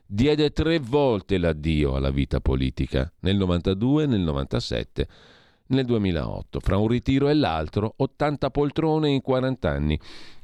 diede 0.07 0.51
tre 0.51 0.79
volte 0.79 1.39
l'addio 1.39 1.95
alla 1.95 2.11
vita 2.11 2.41
politica, 2.41 3.13
nel 3.21 3.37
92 3.37 4.05
e 4.05 4.07
nel 4.07 4.21
97 4.21 5.09
nel 5.69 5.85
2008. 5.85 6.61
Fra 6.61 6.77
un 6.77 6.89
ritiro 6.89 7.29
e 7.29 7.35
l'altro, 7.35 7.95
80 7.97 8.51
poltrone 8.51 9.11
in 9.11 9.21
40 9.21 9.69
anni. 9.71 9.99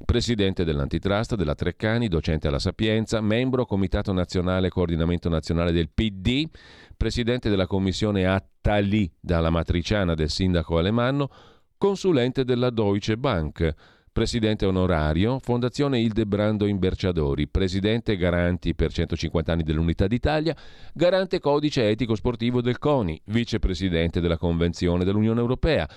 Presidente 0.04 0.64
dell'antitrust, 0.64 1.36
della 1.36 1.54
Treccani, 1.54 2.08
docente 2.08 2.48
alla 2.48 2.58
Sapienza, 2.58 3.20
membro 3.20 3.64
Comitato 3.64 4.12
Nazionale 4.12 4.68
Coordinamento 4.68 5.28
Nazionale 5.28 5.72
del 5.72 5.90
PD, 5.90 6.48
presidente 6.96 7.48
della 7.48 7.66
commissione 7.66 8.26
Attali 8.26 9.10
dalla 9.20 9.50
matriciana 9.50 10.14
del 10.14 10.30
sindaco 10.30 10.78
Alemanno, 10.78 11.30
consulente 11.78 12.44
della 12.44 12.70
Deutsche 12.70 13.16
Bank 13.16 13.74
presidente 14.12 14.66
onorario, 14.66 15.38
Fondazione 15.38 15.98
Ildebrando 15.98 16.66
Imberciadori, 16.66 17.48
presidente 17.48 18.16
garanti 18.16 18.74
per 18.74 18.92
150 18.92 19.52
anni 19.52 19.62
dell'Unità 19.62 20.06
d'Italia, 20.06 20.54
garante 20.92 21.40
codice 21.40 21.88
etico 21.88 22.14
sportivo 22.14 22.60
del 22.60 22.78
CONI, 22.78 23.20
vicepresidente 23.26 24.20
della 24.20 24.36
Convenzione 24.36 25.04
dell'Unione 25.04 25.40
Europea, 25.40 25.88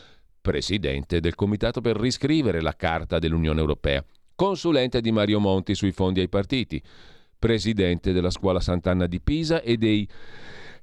presidente 0.41 1.19
del 1.19 1.35
Comitato 1.35 1.81
per 1.81 1.97
riscrivere 1.97 2.61
la 2.61 2.75
Carta 2.75 3.19
dell'Unione 3.19 3.59
Europea, 3.59 4.03
consulente 4.33 5.01
di 5.01 5.11
Mario 5.11 5.41
Monti 5.41 5.75
sui 5.75 5.91
fondi 5.91 6.21
ai 6.21 6.29
partiti, 6.29 6.81
presidente 7.37 8.13
della 8.13 8.29
Scuola 8.29 8.61
Sant'Anna 8.61 9.07
di 9.07 9.19
Pisa 9.19 9.61
e 9.61 9.75
dei 9.75 10.07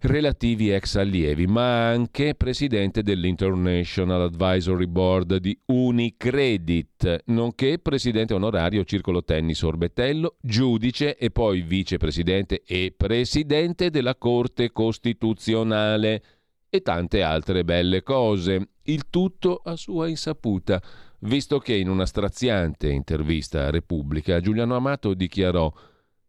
relativi 0.03 0.71
ex 0.71 0.97
allievi, 0.97 1.47
ma 1.47 1.89
anche 1.89 2.35
presidente 2.35 3.03
dell'International 3.03 4.23
Advisory 4.23 4.87
Board 4.87 5.37
di 5.37 5.57
Unicredit, 5.67 7.23
nonché 7.27 7.79
presidente 7.79 8.35
onorario 8.35 8.85
Circolo 8.85 9.23
Tennis 9.23 9.63
Orbettello, 9.63 10.37
giudice 10.41 11.17
e 11.17 11.31
poi 11.31 11.63
vicepresidente 11.63 12.63
e 12.67 12.93
presidente 12.97 13.91
della 13.91 14.17
Corte 14.17 14.73
Costituzionale 14.73 16.23
e 16.69 16.81
tante 16.83 17.23
altre 17.23 17.65
belle 17.65 18.03
cose, 18.03 18.71
il 18.85 19.09
tutto 19.09 19.61
a 19.65 19.77
sua 19.77 20.09
insaputa, 20.09 20.83
visto 21.21 21.59
che 21.61 21.75
in 21.75 21.89
una 21.89 22.07
straziante 22.07 22.91
intervista 22.91 23.67
a 23.67 23.71
Repubblica 23.71 24.41
Giuliano 24.41 24.75
Amato 24.75 25.15
dichiarò 25.15 25.73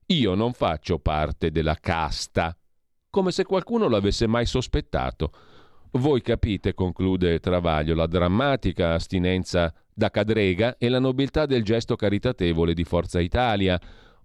io 0.05 0.35
non 0.35 0.53
faccio 0.53 0.99
parte 0.99 1.49
della 1.49 1.77
casta 1.79 2.55
come 3.13 3.29
se 3.29 3.45
qualcuno 3.45 3.87
l'avesse 3.87 4.25
mai 4.25 4.47
sospettato. 4.47 5.31
Voi 5.91 6.23
capite, 6.23 6.73
conclude 6.73 7.39
Travaglio, 7.39 7.93
la 7.93 8.07
drammatica 8.07 8.95
astinenza 8.95 9.71
da 9.93 10.09
cadrega 10.09 10.77
e 10.79 10.89
la 10.89 10.97
nobiltà 10.97 11.45
del 11.45 11.61
gesto 11.63 11.95
caritatevole 11.95 12.73
di 12.73 12.83
Forza 12.83 13.19
Italia. 13.19 13.79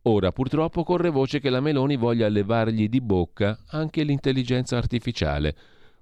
Ora 0.04 0.32
purtroppo 0.32 0.84
corre 0.84 1.10
voce 1.10 1.38
che 1.38 1.50
la 1.50 1.60
Meloni 1.60 1.96
voglia 1.96 2.28
levargli 2.28 2.88
di 2.88 3.02
bocca 3.02 3.58
anche 3.72 4.02
l'intelligenza 4.04 4.78
artificiale, 4.78 5.54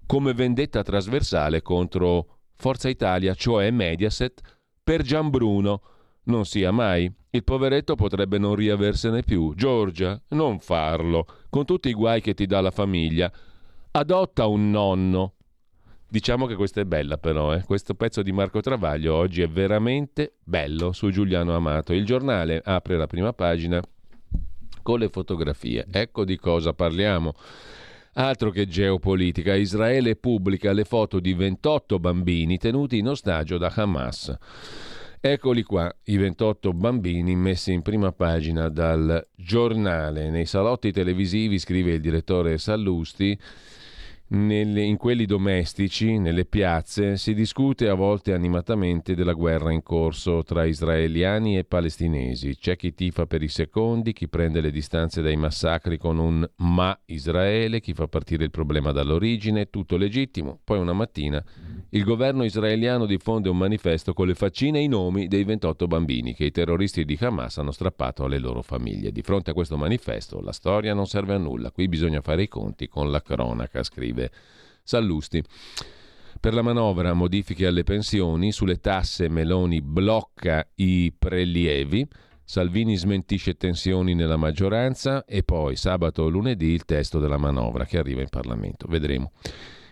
come 0.07 0.33
vendetta 0.33 0.85
trasversale 0.85 1.63
contro 1.63 2.37
Forza 2.55 2.89
Italia, 2.89 3.35
cioè 3.35 3.69
Mediaset, 3.73 4.41
per 4.85 5.03
Gianbruno. 5.03 5.83
Non 6.27 6.45
sia 6.45 6.71
mai. 6.71 7.13
Il 7.31 7.45
poveretto 7.45 7.95
potrebbe 7.95 8.39
non 8.39 8.55
riaversene 8.55 9.23
più. 9.23 9.55
Giorgia, 9.55 10.21
non 10.29 10.59
farlo, 10.59 11.27
con 11.51 11.65
tutti 11.65 11.89
i 11.89 11.93
guai 11.93 12.21
che 12.21 12.35
ti 12.35 12.47
dà 12.47 12.61
la 12.61 12.71
famiglia. 12.71 13.31
Adotta 13.93 14.47
un 14.47 14.71
nonno. 14.71 15.35
Diciamo 16.09 16.47
che 16.47 16.55
questa 16.55 16.81
è 16.81 16.85
bella 16.85 17.19
però, 17.19 17.53
eh? 17.53 17.63
questo 17.65 17.95
pezzo 17.95 18.23
di 18.23 18.31
Marco 18.31 18.61
Travaglio 18.61 19.15
oggi 19.15 19.43
è 19.43 19.49
veramente 19.49 20.35
bello 20.43 20.93
su 20.93 21.11
Giuliano 21.11 21.55
Amato. 21.55 21.93
Il 21.93 22.05
giornale 22.05 22.61
apre 22.65 22.97
la 22.97 23.07
prima 23.07 23.33
pagina 23.33 23.83
con 24.83 25.01
le 25.01 25.09
fotografie. 25.09 25.87
Ecco 25.91 26.25
di 26.25 26.39
cosa 26.39 26.73
parliamo. 26.73 27.35
Altro 28.15 28.51
che 28.51 28.67
geopolitica, 28.67 29.55
Israele 29.55 30.17
pubblica 30.17 30.73
le 30.73 30.85
foto 30.85 31.21
di 31.21 31.35
28 31.35 31.99
bambini 31.99 32.57
tenuti 32.57 32.99
in 32.99 33.09
ostaggio 33.09 33.59
da 33.59 33.73
Hamas. 33.75 34.35
Eccoli 35.29 35.65
qua, 35.65 35.93
i 36.05 36.19
28 36.19 36.73
bambini 36.73 37.35
messi 37.35 37.73
in 37.73 37.83
prima 37.83 38.13
pagina 38.13 38.69
dal 38.69 39.27
giornale. 39.35 40.31
Nei 40.31 40.47
salotti 40.47 40.93
televisivi, 40.93 41.59
scrive 41.59 41.95
il 41.95 42.01
direttore 42.01 42.59
Sallusti, 42.59 43.37
nelle, 44.29 44.83
in 44.83 44.97
quelli 44.97 45.27
domestici, 45.27 46.19
nelle 46.19 46.45
piazze, 46.45 47.17
si 47.17 47.35
discute 47.35 47.89
a 47.89 47.95
volte 47.95 48.35
animatamente 48.35 49.17
della 49.17 49.33
guerra 49.33 49.73
in 49.73 49.83
corso 49.83 50.45
tra 50.45 50.65
israeliani 50.65 51.59
e 51.59 51.65
palestinesi. 51.65 52.57
C'è 52.57 52.77
chi 52.77 52.95
tifa 52.95 53.27
per 53.27 53.43
i 53.43 53.49
secondi, 53.49 54.13
chi 54.13 54.29
prende 54.29 54.61
le 54.61 54.71
distanze 54.71 55.23
dai 55.23 55.37
massacri 55.37 55.99
con 55.99 56.19
un 56.19 56.49
ma 56.59 56.97
Israele, 57.07 57.81
chi 57.81 57.95
fa 57.95 58.07
partire 58.07 58.45
il 58.45 58.53
problema 58.53 58.93
dall'origine, 58.93 59.71
tutto 59.71 59.97
legittimo. 59.97 60.61
Poi 60.63 60.79
una 60.79 60.93
mattina 60.93 61.45
il 61.91 62.03
governo 62.03 62.45
israeliano 62.45 63.07
diffonde 63.07 63.49
un 63.49 63.57
manifesto 63.57 64.13
con 64.13 64.27
le 64.27 64.35
faccine 64.35 64.81
e 64.81 64.83
i 64.83 64.89
nomi 64.89 65.29
dei 65.29 65.45
28 65.45 65.87
bambini 65.87 66.35
che 66.35 66.45
i 66.45 66.51
terroristi 66.51 67.05
di 67.05 67.17
Hamas 67.21 67.59
hanno 67.59 67.71
strappato 67.71 68.25
alle 68.25 68.39
loro 68.39 68.63
famiglie. 68.63 69.13
Di 69.13 69.23
fronte 69.23 69.51
a 69.51 69.55
questo 69.55 69.77
manifesto 69.77 70.41
la 70.41 70.53
storia 70.53 70.95
non 70.95 71.07
serve 71.07 71.35
a 71.35 71.39
nulla, 71.39 71.71
qui 71.71 71.89
bisogna 71.89 72.21
fare 72.21 72.43
i 72.43 72.49
conti 72.49 72.89
con 72.89 73.11
la 73.11 73.23
cronaca, 73.23 73.83
scrive 73.83 74.31
Sallusti. 74.83 75.43
Per 76.39 76.53
la 76.53 76.63
manovra 76.63 77.15
modifiche 77.15 77.67
alle 77.67 77.85
pensioni, 77.85 78.53
sulle 78.53 78.79
tasse 78.79 79.29
Meloni 79.29 79.81
blocca 79.81 80.67
i 80.77 81.13
prelievi, 81.17 82.07
Salvini 82.49 82.95
smentisce 82.95 83.57
tensioni 83.57 84.15
nella 84.15 84.37
maggioranza 84.37 85.25
e 85.25 85.43
poi 85.43 85.75
sabato 85.75 86.23
o 86.23 86.29
lunedì 86.29 86.67
il 86.67 86.85
testo 86.85 87.19
della 87.19 87.39
manovra 87.39 87.85
che 87.85 87.99
arriva 87.99 88.21
in 88.21 88.29
Parlamento. 88.29 88.87
Vedremo. 88.89 89.33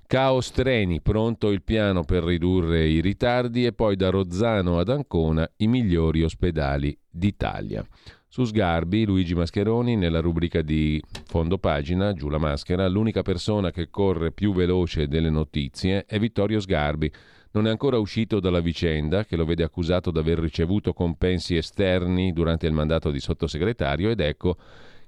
Caos 0.07 0.51
treni, 0.51 1.01
pronto 1.01 1.51
il 1.51 1.63
piano 1.63 2.05
per 2.05 2.25
ridurre 2.25 2.87
i 2.87 3.01
ritardi 3.01 3.65
e 3.65 3.73
poi 3.73 3.97
da 3.97 4.11
Rozzano 4.11 4.79
ad 4.79 4.91
Ancona 4.91 5.51
i 5.57 5.67
migliori 5.67 6.23
ospedali 6.23 6.97
d'Italia. 7.09 7.85
Su 8.29 8.45
Sgarbi, 8.45 9.07
Luigi 9.07 9.35
Mascheroni, 9.35 9.97
nella 9.97 10.21
rubrica 10.21 10.61
di 10.61 11.03
fondo 11.27 11.57
pagina, 11.57 12.13
giù 12.13 12.29
la 12.29 12.39
maschera, 12.39 12.87
l'unica 12.89 13.23
persona 13.23 13.71
che 13.71 13.89
corre 13.91 14.31
più 14.31 14.53
veloce 14.53 15.09
delle 15.09 15.31
notizie 15.31 16.05
è 16.05 16.19
Vittorio 16.19 16.61
Sgarbi. 16.61 17.11
Non 17.53 17.67
è 17.67 17.71
ancora 17.71 17.99
uscito 17.99 18.41
dalla 18.41 18.61
vicenda, 18.61 19.25
che 19.25 19.37
lo 19.37 19.45
vede 19.45 19.63
accusato 19.63 20.11
di 20.11 20.19
aver 20.19 20.39
ricevuto 20.39 20.93
compensi 20.93 21.57
esterni 21.57 22.33
durante 22.33 22.67
il 22.67 22.73
mandato 22.73 23.11
di 23.11 23.21
sottosegretario, 23.21 24.11
ed 24.11 24.21
ecco 24.21 24.57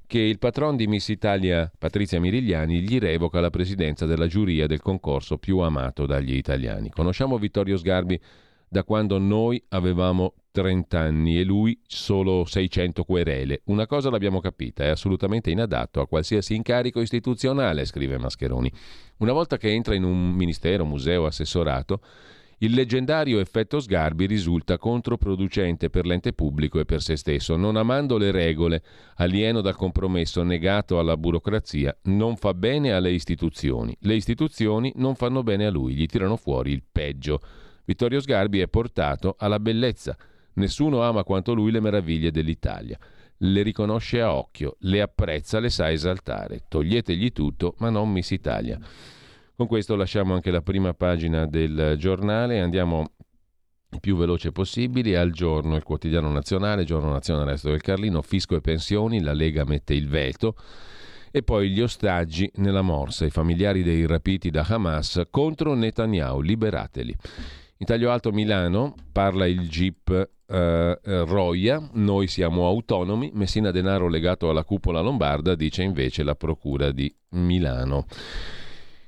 che 0.07 0.19
il 0.19 0.39
patron 0.39 0.77
di 0.77 0.87
Miss 0.87 1.09
Italia, 1.09 1.71
Patrizia 1.77 2.21
Mirigliani, 2.21 2.81
gli 2.81 2.99
revoca 2.99 3.41
la 3.41 3.51
presidenza 3.51 4.07
della 4.07 4.27
giuria 4.27 4.67
del 4.67 4.81
concorso 4.81 5.39
più 5.39 5.59
amato 5.59 6.07
dagli 6.07 6.35
italiani. 6.35 6.91
Conosciamo 6.91 7.39
Vittorio 7.39 7.77
Sgarbi 7.77 8.21
da 8.69 8.85
quando 8.85 9.19
noi 9.19 9.63
avevamo 9.69 10.35
30 10.51 10.99
anni 10.99 11.39
e 11.39 11.45
lui 11.45 11.79
solo 11.87 12.45
600 12.45 13.05
querele. 13.05 13.61
Una 13.67 13.87
cosa 13.87 14.11
l'abbiamo 14.11 14.41
capita, 14.41 14.85
è 14.85 14.89
assolutamente 14.89 15.51
inadatto 15.51 16.01
a 16.01 16.09
qualsiasi 16.09 16.55
incarico 16.55 17.01
istituzionale, 17.01 17.85
scrive 17.85 18.17
Mascheroni. 18.19 18.73
Una 19.19 19.33
volta 19.33 19.57
che 19.59 19.71
entra 19.71 19.95
in 19.95 20.05
un 20.05 20.31
ministero, 20.31 20.85
museo, 20.85 21.27
assessorato, 21.27 22.01
il 22.61 22.73
leggendario 22.73 23.39
effetto 23.39 23.81
Sgarbi 23.81 24.25
risulta 24.25 24.79
controproducente 24.79 25.91
per 25.91 26.07
l'ente 26.07 26.33
pubblico 26.33 26.81
e 26.81 26.87
per 26.87 27.03
se 27.03 27.17
stesso. 27.17 27.55
Non 27.57 27.77
amando 27.77 28.17
le 28.17 28.31
regole, 28.31 28.83
alieno 29.17 29.61
dal 29.61 29.77
compromesso, 29.77 30.43
negato 30.43 30.99
alla 30.99 31.19
burocrazia, 31.19 31.95
non 32.05 32.37
fa 32.37 32.55
bene 32.55 32.93
alle 32.93 33.11
istituzioni. 33.11 33.95
Le 34.01 34.15
istituzioni 34.15 34.91
non 34.97 35.17
fanno 35.17 35.43
bene 35.43 35.67
a 35.67 35.71
lui, 35.71 35.95
gli 35.95 36.07
tirano 36.07 36.37
fuori 36.37 36.73
il 36.73 36.83
peggio. 36.91 37.41
Vittorio 37.85 38.21
Sgarbi 38.21 38.61
è 38.61 38.69
portato 38.69 39.37
alla 39.39 39.61
bellezza. 39.61 40.17
Nessuno 40.55 41.03
ama 41.03 41.25
quanto 41.25 41.53
lui 41.53 41.71
le 41.71 41.81
meraviglie 41.81 42.31
dell'Italia. 42.31 42.99
Le 43.37 43.63
riconosce 43.63 44.23
a 44.23 44.35
occhio, 44.35 44.77
le 44.81 45.03
apprezza, 45.03 45.61
le 45.61 45.69
sa 45.69 45.91
esaltare. 45.93 46.65
Toglietegli 46.69 47.33
tutto, 47.33 47.75
ma 47.81 47.91
non 47.91 48.11
Miss 48.11 48.31
Italia. 48.31 48.81
Con 49.57 49.69
questo 49.69 49.97
lasciamo 49.97 50.35
anche 50.35 50.51
la 50.51 50.61
prima 50.61 50.93
pagina 50.93 51.47
del 51.47 51.95
giornale 51.97 52.57
e 52.57 52.59
andiamo 52.59 53.13
il 53.89 54.01
più 54.01 54.15
veloce 54.15 54.53
possibile 54.53 55.17
al 55.17 55.31
giorno, 55.31 55.77
il 55.77 55.83
quotidiano 55.83 56.31
nazionale, 56.31 56.85
giorno 56.85 57.11
nazionale 57.11 57.53
resto 57.53 57.71
del 57.71 57.81
Carlino, 57.81 58.21
fisco 58.21 58.55
e 58.55 58.61
pensioni, 58.61 59.23
la 59.23 59.33
Lega 59.33 59.65
mette 59.65 59.95
il 59.95 60.09
veto 60.09 60.57
e 61.31 61.43
poi 61.43 61.71
gli 61.71 61.81
ostaggi 61.81 62.51
nella 62.57 62.83
morsa, 62.83 63.25
i 63.25 63.31
familiari 63.31 63.83
dei 63.83 64.05
rapiti 64.05 64.51
da 64.51 64.63
Hamas 64.69 65.23
contro 65.31 65.73
Netanyahu, 65.73 66.43
liberateli. 66.43 67.17
In 67.79 67.87
taglio 67.87 68.11
alto 68.11 68.33
Milano 68.33 68.95
parla 69.11 69.47
il 69.47 69.67
GIP 69.71 70.31
eh, 70.49 70.99
Roia, 71.03 71.89
noi 71.95 72.27
siamo 72.27 72.67
autonomi, 72.67 73.31
Messina 73.33 73.71
Denaro 73.71 74.09
legato 74.09 74.51
alla 74.51 74.65
cupola 74.65 75.01
lombarda, 75.01 75.55
dice 75.55 75.83
invece 75.83 76.23
la 76.25 76.35
Procura 76.35 76.93
di 76.93 77.11
Milano 77.31 78.05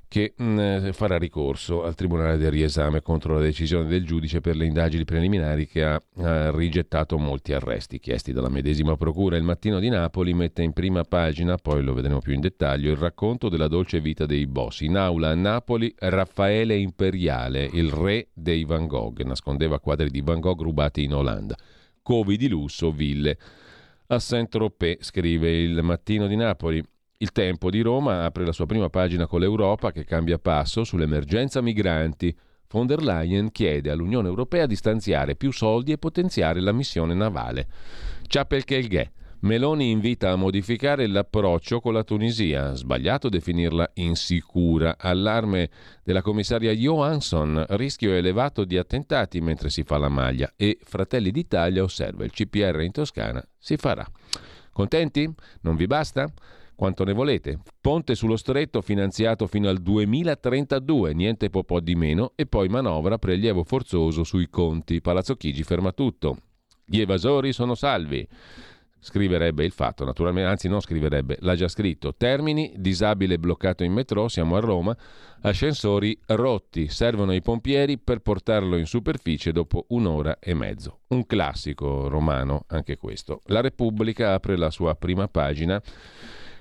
che 0.09 0.33
mh, 0.35 0.45
mm, 0.45 0.91
farà 0.91 1.19
ricorso 1.19 1.85
al 1.85 1.95
Tribunale 1.95 2.39
del 2.39 2.51
riesame 2.51 3.03
contro 3.03 3.35
la 3.35 3.41
decisione 3.41 3.87
del 3.87 4.07
giudice 4.07 4.41
per 4.41 4.57
le 4.57 4.65
indagini 4.65 5.05
preliminari 5.05 5.67
che 5.67 5.85
ha, 5.85 6.03
ha 6.17 6.51
rigettato 6.51 7.19
molti 7.19 7.53
arresti 7.53 8.01
chiesti 8.01 8.33
dalla 8.33 8.49
medesima 8.49 8.97
procura. 8.97 9.37
Il 9.37 9.43
mattino 9.43 9.79
di 9.79 9.91
Napoli 9.91 10.33
mette 10.33 10.63
in 10.63 10.73
prima 10.73 11.05
pagina, 11.05 11.57
poi 11.57 11.83
lo 11.83 11.93
vedremo 11.93 12.21
più 12.21 12.33
in 12.33 12.41
dettaglio, 12.41 12.91
il 12.91 12.97
racconto 12.97 13.51
della 13.51 13.69
dolce 13.69 14.01
vita 14.01 14.25
dei 14.25 14.47
boss. 14.47 14.81
In 14.81 14.97
aula 14.97 15.29
a 15.29 15.35
Napoli 15.35 15.95
Raffaele 15.97 16.75
Imperiale, 16.77 17.69
il 17.71 17.91
re 17.91 18.29
dei 18.33 18.65
Van 18.65 18.87
Gogh, 18.87 19.21
nascondeva 19.23 19.79
quadri 19.79 20.09
di 20.09 20.23
Van 20.23 20.41
Gogh 20.41 20.63
rubati 20.63 21.03
in 21.03 21.15
Olanda. 21.15 21.55
Covi 22.03 22.39
di 22.39 22.49
lusso, 22.49 22.91
ville. 22.91 23.39
A 24.07 24.19
Saint-Tropez, 24.19 25.05
scrive 25.05 25.51
il 25.51 25.83
mattino 25.83 26.27
di 26.27 26.37
Napoli. 26.37 26.83
Il 27.21 27.33
Tempo 27.33 27.69
di 27.69 27.81
Roma 27.81 28.25
apre 28.25 28.45
la 28.45 28.53
sua 28.53 28.67
prima 28.67 28.91
pagina 28.91 29.27
con 29.27 29.41
l'Europa 29.41 29.91
che 29.91 30.05
cambia 30.05 30.39
passo 30.39 30.85
sull'emergenza 30.85 31.61
migranti. 31.61 32.33
Von 32.71 32.87
der 32.87 33.03
Leyen 33.03 33.51
chiede 33.51 33.91
all'Unione 33.91 34.29
Europea 34.29 34.67
di 34.67 34.77
stanziare 34.77 35.35
più 35.35 35.51
soldi 35.51 35.91
e 35.91 35.99
potenziare 35.99 36.61
la 36.61 36.71
missione 36.71 37.15
navale. 37.15 37.67
Ciapel 38.29 38.63
Kelghe. 38.63 39.11
Meloni 39.41 39.91
invita 39.91 40.31
a 40.31 40.37
modificare 40.37 41.09
l'approccio 41.09 41.81
con 41.81 41.93
la 41.93 42.05
Tunisia. 42.05 42.75
Sbagliato 42.77 43.29
definirla 43.29 43.91
insicura. 43.95 44.95
Allarme 44.97 45.71
della 46.05 46.23
commissaria 46.23 46.71
Johansson. 46.71 47.65
Rischio 47.71 48.13
elevato 48.13 48.63
di 48.63 48.79
attentati 48.79 49.41
mentre 49.41 49.71
si 49.71 49.83
fa 49.83 49.99
la 49.99 50.09
maglia. 50.09 50.53
E 50.55 50.79
Fratelli 50.85 51.33
d'Italia 51.33 51.83
osserva 51.83 52.25
il 52.25 52.31
CPR 52.31 52.81
in 52.83 52.93
Toscana. 52.93 53.45
Si 53.59 53.77
farà. 53.77 54.07
Contenti? 54.71 55.29
Non 55.63 55.75
vi 55.75 55.89
basta? 55.89 56.33
Quanto 56.79 57.03
ne 57.03 57.13
volete? 57.13 57.59
Ponte 57.81 58.15
sullo 58.15 58.37
stretto 58.37 58.83
finanziato 58.83 59.49
fino 59.49 59.69
al 59.69 59.79
2032, 59.79 61.13
niente 61.13 61.51
po' 61.51 61.81
di 61.81 61.97
meno, 61.97 62.35
e 62.37 62.47
poi 62.47 62.69
manovra 62.69 63.19
prelievo 63.19 63.65
forzoso 63.65 64.23
sui 64.23 64.49
conti. 64.49 65.01
Palazzo 65.01 65.35
Chigi 65.35 65.65
ferma 65.65 65.91
tutto. 65.91 66.37
Gli 66.85 67.01
evasori 67.01 67.53
sono 67.53 67.75
salvi. 67.75 68.25
Scriverebbe 69.01 69.65
il 69.65 69.73
fatto, 69.73 70.05
naturalmente, 70.05 70.49
anzi 70.49 70.69
non 70.69 70.81
scriverebbe, 70.81 71.39
l'ha 71.41 71.57
già 71.57 71.67
scritto. 71.67 72.15
Termini, 72.15 72.73
disabile 72.77 73.41
bloccato 73.41 73.83
in 73.83 73.93
metro, 73.93 74.29
siamo 74.29 74.55
a 74.55 74.61
Roma, 74.61 74.97
ascensori 75.41 76.17
rotti, 76.27 76.87
servono 76.87 77.35
i 77.35 77.43
pompieri 77.43 77.99
per 77.99 78.21
portarlo 78.21 78.77
in 78.77 78.87
superficie 78.87 79.51
dopo 79.51 79.87
un'ora 79.89 80.39
e 80.39 80.55
mezzo. 80.55 81.01
Un 81.09 81.27
classico 81.27 82.07
romano, 82.07 82.67
anche 82.69 82.97
questo. 82.99 83.41
La 83.47 83.63
Repubblica 83.63 84.35
apre 84.35 84.57
la 84.57 84.71
sua 84.71 84.95
prima 84.95 85.27
pagina 85.27 85.83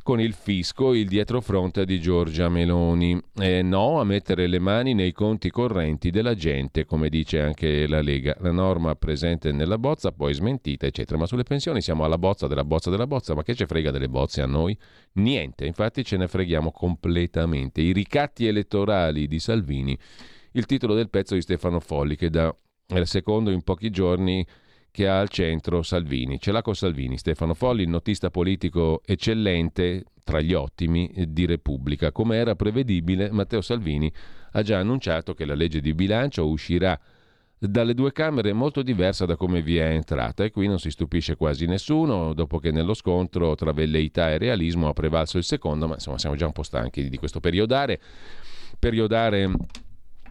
con 0.08 0.22
il 0.22 0.32
fisco 0.32 0.94
il 0.94 1.06
dietrofront 1.06 1.84
di 1.84 2.00
Giorgia 2.00 2.48
Meloni. 2.48 3.22
E 3.42 3.62
no 3.62 4.00
a 4.00 4.06
mettere 4.06 4.48
le 4.48 4.58
mani 4.58 4.94
nei 4.94 5.12
conti 5.12 5.50
correnti 5.50 6.12
della 6.12 6.34
gente, 6.34 6.86
come 6.86 7.10
dice 7.10 7.42
anche 7.42 7.86
la 7.88 8.00
Lega. 8.00 8.34
La 8.40 8.54
norma 8.54 8.96
presente 8.96 9.52
nella 9.52 9.78
bozza, 9.78 10.14
poi 10.14 10.34
smentita, 10.34 10.86
eccetera. 10.86 11.18
Ma 11.18 11.26
sulle 11.26 11.44
pensioni 11.44 11.82
siamo 11.82 12.06
alla 12.06 12.18
bozza 12.18 12.48
della 12.48 12.64
bozza 12.64 12.90
della 12.90 13.06
bozza. 13.06 13.36
Ma 13.36 13.44
che 13.44 13.54
ci 13.54 13.66
frega 13.66 13.92
delle 13.92 14.08
bozze 14.08 14.42
a 14.42 14.46
noi? 14.46 14.78
Niente, 15.16 15.66
infatti 15.66 16.06
ce 16.06 16.16
ne 16.16 16.30
freghiamo 16.30 16.72
completamente. 16.72 17.82
I 17.82 17.92
ricatti 17.92 18.48
elettorali 18.48 19.28
di 19.28 19.40
Salvini. 19.40 19.98
Il 20.54 20.66
titolo 20.68 20.94
del 20.94 21.10
pezzo 21.10 21.34
di 21.34 21.42
Stefano 21.42 21.82
Folli, 21.82 22.16
che 22.16 22.30
da 22.30 22.56
il 22.96 23.08
secondo 23.08 23.52
in 23.52 23.62
pochi 23.62 23.90
giorni 23.90 24.48
che 24.92 25.08
ha 25.08 25.20
al 25.20 25.30
centro 25.30 25.82
Salvini. 25.84 26.40
Ce 26.40 26.52
l'ha 26.52 26.62
con 26.62 26.76
Salvini, 26.76 27.18
Stefano 27.18 27.54
Folli, 27.54 27.84
il 27.84 27.90
notista 27.90 28.30
politico 28.30 29.02
eccellente 29.06 30.06
tra 30.24 30.42
gli 30.42 30.54
ottimi 30.54 31.12
di 31.28 31.46
Repubblica. 31.46 32.12
Come 32.12 32.38
era 32.38 32.56
prevedibile, 32.56 33.32
Matteo 33.32 33.62
Salvini 33.62 34.12
ha 34.52 34.62
già 34.62 34.80
annunciato 34.80 35.34
che 35.34 35.46
la 35.46 35.56
legge 35.56 35.80
di 35.80 35.94
bilancio 35.94 36.48
uscirà 36.48 37.00
dalle 37.60 37.94
due 37.94 38.12
Camere 38.12 38.54
molto 38.54 38.84
diversa 38.84 39.26
da 39.26 39.36
come 39.36 39.62
vi 39.62 39.78
è 39.78 39.88
entrata 39.88 40.44
e 40.44 40.52
qui 40.52 40.68
non 40.68 40.80
si 40.80 40.92
stupisce 40.92 41.36
quasi 41.36 41.66
nessuno 41.66 42.34
dopo 42.34 42.60
che 42.60 42.72
nello 42.72 42.94
scontro 42.94 43.56
tra 43.56 43.72
velleità 43.72 44.32
e 44.32 44.38
realismo 44.38 44.90
ha 44.90 44.94
prevalso 44.94 45.38
il 45.38 45.44
secondo, 45.44 45.88
ma 45.88 45.96
insomma 45.96 46.20
siamo 46.20 46.36
già 46.36 46.46
un 46.46 46.52
po' 46.52 46.64
stanchi 46.64 47.10
di 47.10 47.18
questo 47.18 47.40
periodare. 47.40 48.00
Periodare 48.78 49.50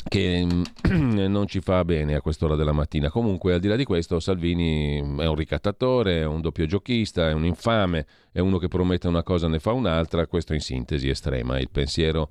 che 0.09 0.45
mm, 0.45 1.27
non 1.29 1.47
ci 1.47 1.61
fa 1.61 1.85
bene 1.85 2.15
a 2.15 2.21
quest'ora 2.21 2.57
della 2.57 2.73
mattina. 2.73 3.11
Comunque, 3.11 3.55
al 3.55 3.61
di 3.61 3.69
là 3.69 3.77
di 3.77 3.85
questo, 3.85 4.21
Salvini 4.21 4.99
è 4.99 5.27
un 5.27 5.35
ricattatore, 5.35 6.21
è 6.21 6.25
un 6.25 6.41
doppio 6.41 6.67
giochista, 6.67 7.29
è 7.29 7.33
un 7.33 7.45
infame, 7.45 8.07
è 8.33 8.41
uno 8.41 8.59
che 8.59 8.69
promette 8.69 9.09
una 9.09 9.23
cosa 9.23 9.47
e 9.47 9.51
ne 9.51 9.59
fa 9.59 9.73
un'altra. 9.73 10.27
Questo 10.27 10.55
in 10.55 10.61
sintesi 10.61 11.09
estrema. 11.09 11.59
Il 11.59 11.71
pensiero 11.71 12.31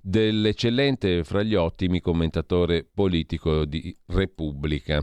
dell'eccellente 0.00 1.24
fra 1.24 1.42
gli 1.42 1.54
ottimi 1.54 2.00
commentatore 2.00 2.84
politico 2.84 3.64
di 3.64 3.96
Repubblica. 4.06 5.02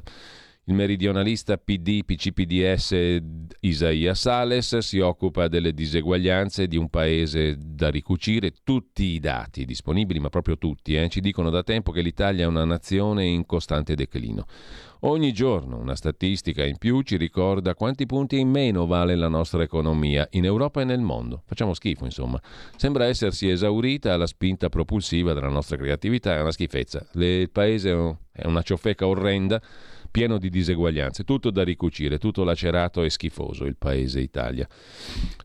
Il 0.72 0.78
meridionalista 0.78 1.58
PD, 1.58 2.06
PCPDS 2.06 3.20
Isaia 3.60 4.14
Sales 4.14 4.78
si 4.78 5.00
occupa 5.00 5.50
delle 5.50 5.74
diseguaglianze 5.74 6.66
di 6.66 6.78
un 6.78 6.88
paese 6.88 7.58
da 7.60 7.90
ricucire. 7.90 8.54
Tutti 8.64 9.04
i 9.04 9.20
dati 9.20 9.66
disponibili, 9.66 10.20
ma 10.20 10.30
proprio 10.30 10.58
tutti, 10.58 10.96
eh, 10.96 11.10
ci 11.10 11.20
dicono 11.20 11.50
da 11.50 11.62
tempo 11.62 11.92
che 11.92 12.00
l'Italia 12.00 12.46
è 12.46 12.48
una 12.48 12.64
nazione 12.64 13.26
in 13.26 13.46
costante 13.46 13.96
declino. 13.96 14.46
Ogni 15.02 15.34
giorno 15.34 15.78
una 15.78 15.96
statistica 15.98 16.64
in 16.64 16.78
più 16.78 17.02
ci 17.02 17.18
ricorda 17.18 17.76
quanti 17.76 18.06
punti 18.06 18.40
in 18.40 18.48
meno 18.48 18.86
vale 18.86 19.16
la 19.16 19.28
nostra 19.28 19.64
economia 19.64 20.26
in 20.32 20.46
Europa 20.46 20.80
e 20.80 20.86
nel 20.86 21.02
mondo. 21.02 21.44
Facciamo 21.48 21.74
schifo, 21.74 22.06
insomma. 22.06 22.42
Sembra 22.78 23.08
essersi 23.08 23.50
esaurita 23.50 24.16
la 24.16 24.26
spinta 24.26 24.70
propulsiva 24.70 25.34
della 25.34 25.50
nostra 25.50 25.76
creatività, 25.76 26.38
è 26.38 26.40
una 26.40 26.54
schifezza. 26.54 27.06
il 27.16 27.50
paese 27.52 28.18
è 28.32 28.46
una 28.46 28.62
ciofeca 28.62 29.06
orrenda 29.06 29.62
pieno 30.12 30.38
di 30.38 30.50
diseguaglianze, 30.50 31.24
tutto 31.24 31.50
da 31.50 31.64
ricucire, 31.64 32.20
tutto 32.20 32.44
lacerato 32.44 33.02
e 33.04 33.10
schifoso 33.10 33.66
il 33.66 33.78
paese 33.78 34.20
Italia. 34.20 34.68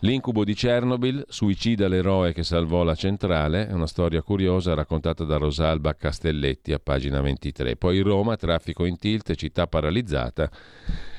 L'incubo 0.00 0.44
di 0.44 0.54
Chernobyl, 0.54 1.24
suicida 1.28 1.88
l'eroe 1.88 2.32
che 2.32 2.42
salvò 2.42 2.82
la 2.82 2.96
centrale, 2.96 3.68
è 3.68 3.72
una 3.72 3.86
storia 3.86 4.22
curiosa 4.22 4.74
raccontata 4.74 5.24
da 5.24 5.36
Rosalba 5.36 5.94
Castelletti 5.94 6.72
a 6.72 6.80
pagina 6.80 7.20
23. 7.20 7.76
Poi 7.76 8.00
Roma, 8.00 8.36
traffico 8.36 8.84
in 8.84 8.98
tilt, 8.98 9.34
città 9.34 9.66
paralizzata. 9.66 10.50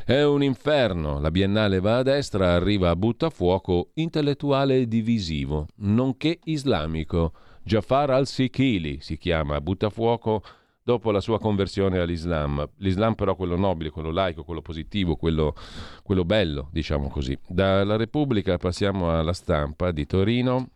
È 0.06 0.24
un 0.24 0.44
inferno, 0.44 1.20
la 1.20 1.32
biennale 1.32 1.80
va 1.80 1.98
a 1.98 2.04
destra, 2.04 2.54
arriva 2.54 2.90
a 2.90 2.96
buttafuoco 2.96 3.90
intellettuale 3.96 4.88
divisivo, 4.88 5.68
nonché 5.78 6.40
islamico. 6.44 7.34
Jafar 7.64 8.12
al-Sikili 8.12 9.00
si 9.02 9.18
chiama, 9.18 9.60
buttafuoco 9.60 10.42
dopo 10.88 11.12
la 11.12 11.20
sua 11.20 11.38
conversione 11.38 12.00
all'Islam. 12.00 12.66
L'Islam 12.78 13.14
però 13.14 13.36
quello 13.36 13.58
nobile, 13.58 13.90
quello 13.90 14.10
laico, 14.10 14.46
quello 14.46 14.62
positivo, 14.62 15.18
quello, 15.18 15.54
quello 16.02 16.24
bello, 16.24 16.70
diciamo 16.72 17.10
così. 17.10 17.38
Dalla 17.46 17.98
Repubblica 17.98 18.56
passiamo 18.56 19.12
alla 19.12 19.34
stampa 19.34 19.92
di 19.92 20.06
Torino, 20.06 20.70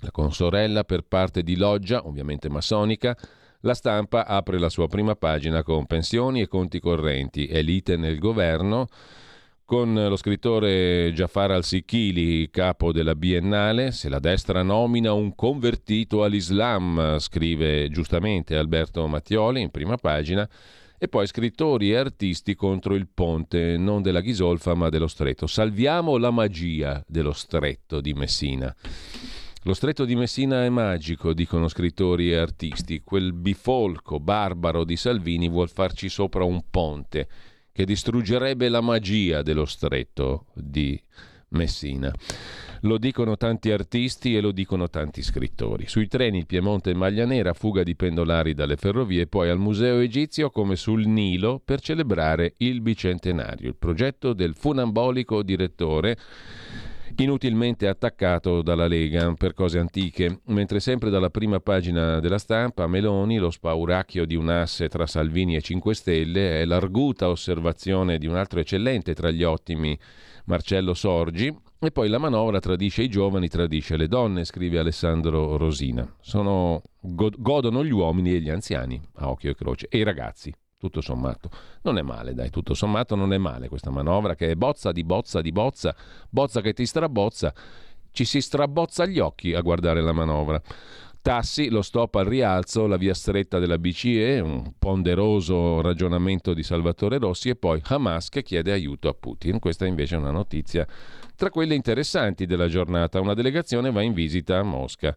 la 0.00 0.10
consorella 0.10 0.82
per 0.82 1.02
parte 1.02 1.44
di 1.44 1.54
Loggia, 1.54 2.04
ovviamente 2.08 2.48
massonica, 2.48 3.16
la 3.60 3.74
stampa 3.74 4.26
apre 4.26 4.58
la 4.58 4.68
sua 4.68 4.88
prima 4.88 5.14
pagina 5.14 5.62
con 5.62 5.86
pensioni 5.86 6.40
e 6.40 6.48
conti 6.48 6.80
correnti, 6.80 7.46
elite 7.46 7.96
nel 7.96 8.18
governo, 8.18 8.88
con 9.70 9.94
lo 9.94 10.16
scrittore 10.16 11.12
Jafar 11.12 11.52
al-Sikili, 11.52 12.50
capo 12.50 12.90
della 12.90 13.14
Biennale, 13.14 13.92
se 13.92 14.08
la 14.08 14.18
destra 14.18 14.64
nomina 14.64 15.12
un 15.12 15.36
convertito 15.36 16.24
all'Islam, 16.24 17.20
scrive 17.20 17.88
giustamente 17.88 18.56
Alberto 18.56 19.06
Mattioli 19.06 19.60
in 19.60 19.70
prima 19.70 19.94
pagina, 19.96 20.48
e 20.98 21.06
poi 21.06 21.24
scrittori 21.28 21.92
e 21.92 21.98
artisti 21.98 22.56
contro 22.56 22.96
il 22.96 23.06
ponte, 23.14 23.76
non 23.76 24.02
della 24.02 24.18
Ghisolfa 24.22 24.74
ma 24.74 24.88
dello 24.88 25.06
stretto. 25.06 25.46
Salviamo 25.46 26.16
la 26.16 26.32
magia 26.32 27.00
dello 27.06 27.32
stretto 27.32 28.00
di 28.00 28.12
Messina. 28.12 28.74
Lo 29.62 29.74
stretto 29.74 30.04
di 30.04 30.16
Messina 30.16 30.64
è 30.64 30.68
magico, 30.68 31.32
dicono 31.32 31.68
scrittori 31.68 32.32
e 32.32 32.36
artisti. 32.36 33.02
Quel 33.04 33.32
bifolco 33.34 34.18
barbaro 34.18 34.82
di 34.82 34.96
Salvini 34.96 35.48
vuol 35.48 35.70
farci 35.70 36.08
sopra 36.08 36.42
un 36.42 36.60
ponte 36.68 37.28
che 37.80 37.86
distruggerebbe 37.86 38.68
la 38.68 38.82
magia 38.82 39.40
dello 39.40 39.64
stretto 39.64 40.48
di 40.52 41.00
Messina. 41.50 42.12
Lo 42.82 42.98
dicono 42.98 43.38
tanti 43.38 43.70
artisti 43.70 44.36
e 44.36 44.42
lo 44.42 44.52
dicono 44.52 44.90
tanti 44.90 45.22
scrittori. 45.22 45.88
Sui 45.88 46.06
treni 46.06 46.44
Piemonte 46.44 46.90
e 46.90 46.94
Maglia 46.94 47.24
Nera, 47.24 47.54
fuga 47.54 47.82
di 47.82 47.96
pendolari 47.96 48.52
dalle 48.52 48.76
ferrovie, 48.76 49.26
poi 49.26 49.48
al 49.48 49.58
Museo 49.58 49.98
Egizio 49.98 50.50
come 50.50 50.76
sul 50.76 51.06
Nilo 51.06 51.58
per 51.64 51.80
celebrare 51.80 52.52
il 52.58 52.82
bicentenario. 52.82 53.68
Il 53.68 53.76
progetto 53.76 54.34
del 54.34 54.54
funambolico 54.54 55.42
direttore 55.42 56.18
inutilmente 57.16 57.88
attaccato 57.88 58.62
dalla 58.62 58.86
Lega 58.86 59.32
per 59.34 59.54
cose 59.54 59.78
antiche, 59.78 60.40
mentre 60.46 60.80
sempre 60.80 61.10
dalla 61.10 61.30
prima 61.30 61.60
pagina 61.60 62.20
della 62.20 62.38
stampa 62.38 62.86
Meloni, 62.86 63.38
lo 63.38 63.50
spauracchio 63.50 64.24
di 64.24 64.34
un 64.34 64.48
asse 64.48 64.88
tra 64.88 65.06
Salvini 65.06 65.56
e 65.56 65.60
5 65.60 65.94
Stelle, 65.94 66.60
è 66.60 66.64
l'arguta 66.64 67.28
osservazione 67.28 68.18
di 68.18 68.26
un 68.26 68.36
altro 68.36 68.60
eccellente 68.60 69.14
tra 69.14 69.30
gli 69.30 69.42
ottimi 69.42 69.98
Marcello 70.44 70.94
Sorgi, 70.94 71.54
e 71.82 71.90
poi 71.92 72.08
la 72.08 72.18
manovra 72.18 72.60
tradisce 72.60 73.02
i 73.02 73.08
giovani, 73.08 73.48
tradisce 73.48 73.96
le 73.96 74.06
donne, 74.06 74.44
scrive 74.44 74.78
Alessandro 74.78 75.56
Rosina. 75.56 76.06
Sono, 76.20 76.82
godono 77.00 77.84
gli 77.84 77.90
uomini 77.90 78.34
e 78.34 78.40
gli 78.40 78.50
anziani, 78.50 79.00
a 79.14 79.30
occhio 79.30 79.50
e 79.50 79.54
croce, 79.54 79.86
e 79.88 79.98
i 79.98 80.02
ragazzi, 80.02 80.52
tutto 80.80 81.02
sommato. 81.02 81.50
Non 81.82 81.98
è 81.98 82.02
male, 82.02 82.32
dai, 82.32 82.48
tutto 82.48 82.72
sommato 82.72 83.14
non 83.14 83.34
è 83.34 83.38
male 83.38 83.68
questa 83.68 83.90
manovra 83.90 84.34
che 84.34 84.50
è 84.50 84.54
bozza 84.54 84.92
di 84.92 85.04
bozza 85.04 85.42
di 85.42 85.52
bozza, 85.52 85.94
bozza 86.30 86.62
che 86.62 86.72
ti 86.72 86.86
strabozza, 86.86 87.52
ci 88.12 88.24
si 88.24 88.40
strabozza 88.40 89.04
gli 89.04 89.18
occhi 89.18 89.54
a 89.54 89.60
guardare 89.60 90.00
la 90.00 90.12
manovra. 90.12 90.60
Tassi, 91.22 91.68
lo 91.68 91.82
stop 91.82 92.14
al 92.14 92.24
rialzo, 92.24 92.86
la 92.86 92.96
via 92.96 93.12
stretta 93.12 93.58
della 93.58 93.76
BCE, 93.76 94.40
un 94.40 94.72
ponderoso 94.78 95.82
ragionamento 95.82 96.54
di 96.54 96.62
Salvatore 96.62 97.18
Rossi 97.18 97.50
e 97.50 97.56
poi 97.56 97.78
Hamas 97.84 98.30
che 98.30 98.42
chiede 98.42 98.72
aiuto 98.72 99.08
a 99.08 99.12
Putin. 99.12 99.58
Questa 99.58 99.84
invece 99.84 100.14
è 100.14 100.18
una 100.18 100.30
notizia 100.30 100.86
tra 101.36 101.50
quelle 101.50 101.74
interessanti 101.74 102.46
della 102.46 102.68
giornata. 102.68 103.20
Una 103.20 103.34
delegazione 103.34 103.90
va 103.90 104.00
in 104.00 104.14
visita 104.14 104.58
a 104.58 104.62
Mosca. 104.62 105.14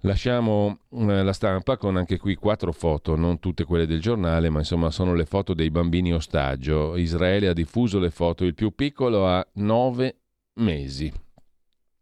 Lasciamo 0.00 0.80
eh, 0.90 1.22
la 1.22 1.32
stampa 1.32 1.76
con 1.76 1.96
anche 1.96 2.18
qui 2.18 2.34
quattro 2.34 2.72
foto, 2.72 3.16
non 3.16 3.38
tutte 3.38 3.64
quelle 3.64 3.86
del 3.86 4.00
giornale, 4.00 4.50
ma 4.50 4.60
insomma 4.60 4.90
sono 4.90 5.14
le 5.14 5.24
foto 5.24 5.54
dei 5.54 5.70
bambini 5.70 6.12
ostaggio. 6.12 6.96
Israele 6.96 7.48
ha 7.48 7.52
diffuso 7.52 7.98
le 7.98 8.10
foto, 8.10 8.44
il 8.44 8.54
più 8.54 8.74
piccolo 8.74 9.26
ha 9.26 9.44
nove 9.54 10.18
mesi. 10.60 11.12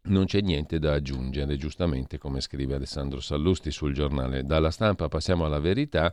Non 0.07 0.27
c'è 0.27 0.41
niente 0.43 0.79
da 0.79 0.93
aggiungere, 0.93 1.57
giustamente 1.57 2.19
come 2.19 2.41
scrive 2.41 2.75
Alessandro 2.75 3.21
Sallusti 3.21 3.71
sul 3.71 3.95
giornale. 3.95 4.45
Dalla 4.45 4.71
stampa 4.71 5.09
passiamo 5.09 5.47
alla 5.47 5.61
verità. 5.61 6.13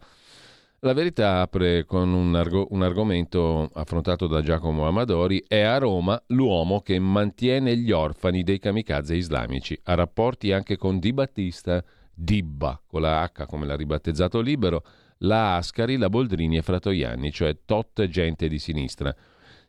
La 0.84 0.94
verità 0.94 1.42
apre 1.42 1.86
con 1.86 2.12
un, 2.12 2.34
argo- 2.34 2.66
un, 2.72 2.82
argomento 2.82 3.70
affrontato 3.72 4.26
da 4.26 4.42
Giacomo 4.42 4.88
Amadori. 4.88 5.44
È 5.48 5.60
a 5.60 5.78
Roma 5.78 6.20
l'uomo 6.30 6.82
che 6.82 6.98
mantiene 6.98 7.78
gli 7.78 7.92
orfani 7.92 8.42
dei 8.42 8.58
kamikaze 8.58 9.16
islamici. 9.16 9.80
Ha 9.84 9.94
rapporti 9.94 10.52
anche 10.52 10.78
con 10.78 10.98
Di 10.98 11.14
Battista, 11.14 11.84
Dibba, 12.12 12.82
con 12.88 13.02
la 13.02 13.22
H 13.22 13.46
come 13.46 13.68
l'ha 13.68 13.76
ribattezzato 13.76 14.42
Libero, 14.42 14.84
la 15.20 15.58
Ascari, 15.58 15.98
la 15.98 16.10
Boldrini 16.10 16.58
e 16.58 16.64
Fratoianni, 16.64 17.32
cioè 17.32 17.60
tot 17.64 18.08
gente 18.08 18.48
di 18.48 18.58
sinistra. 18.58 19.16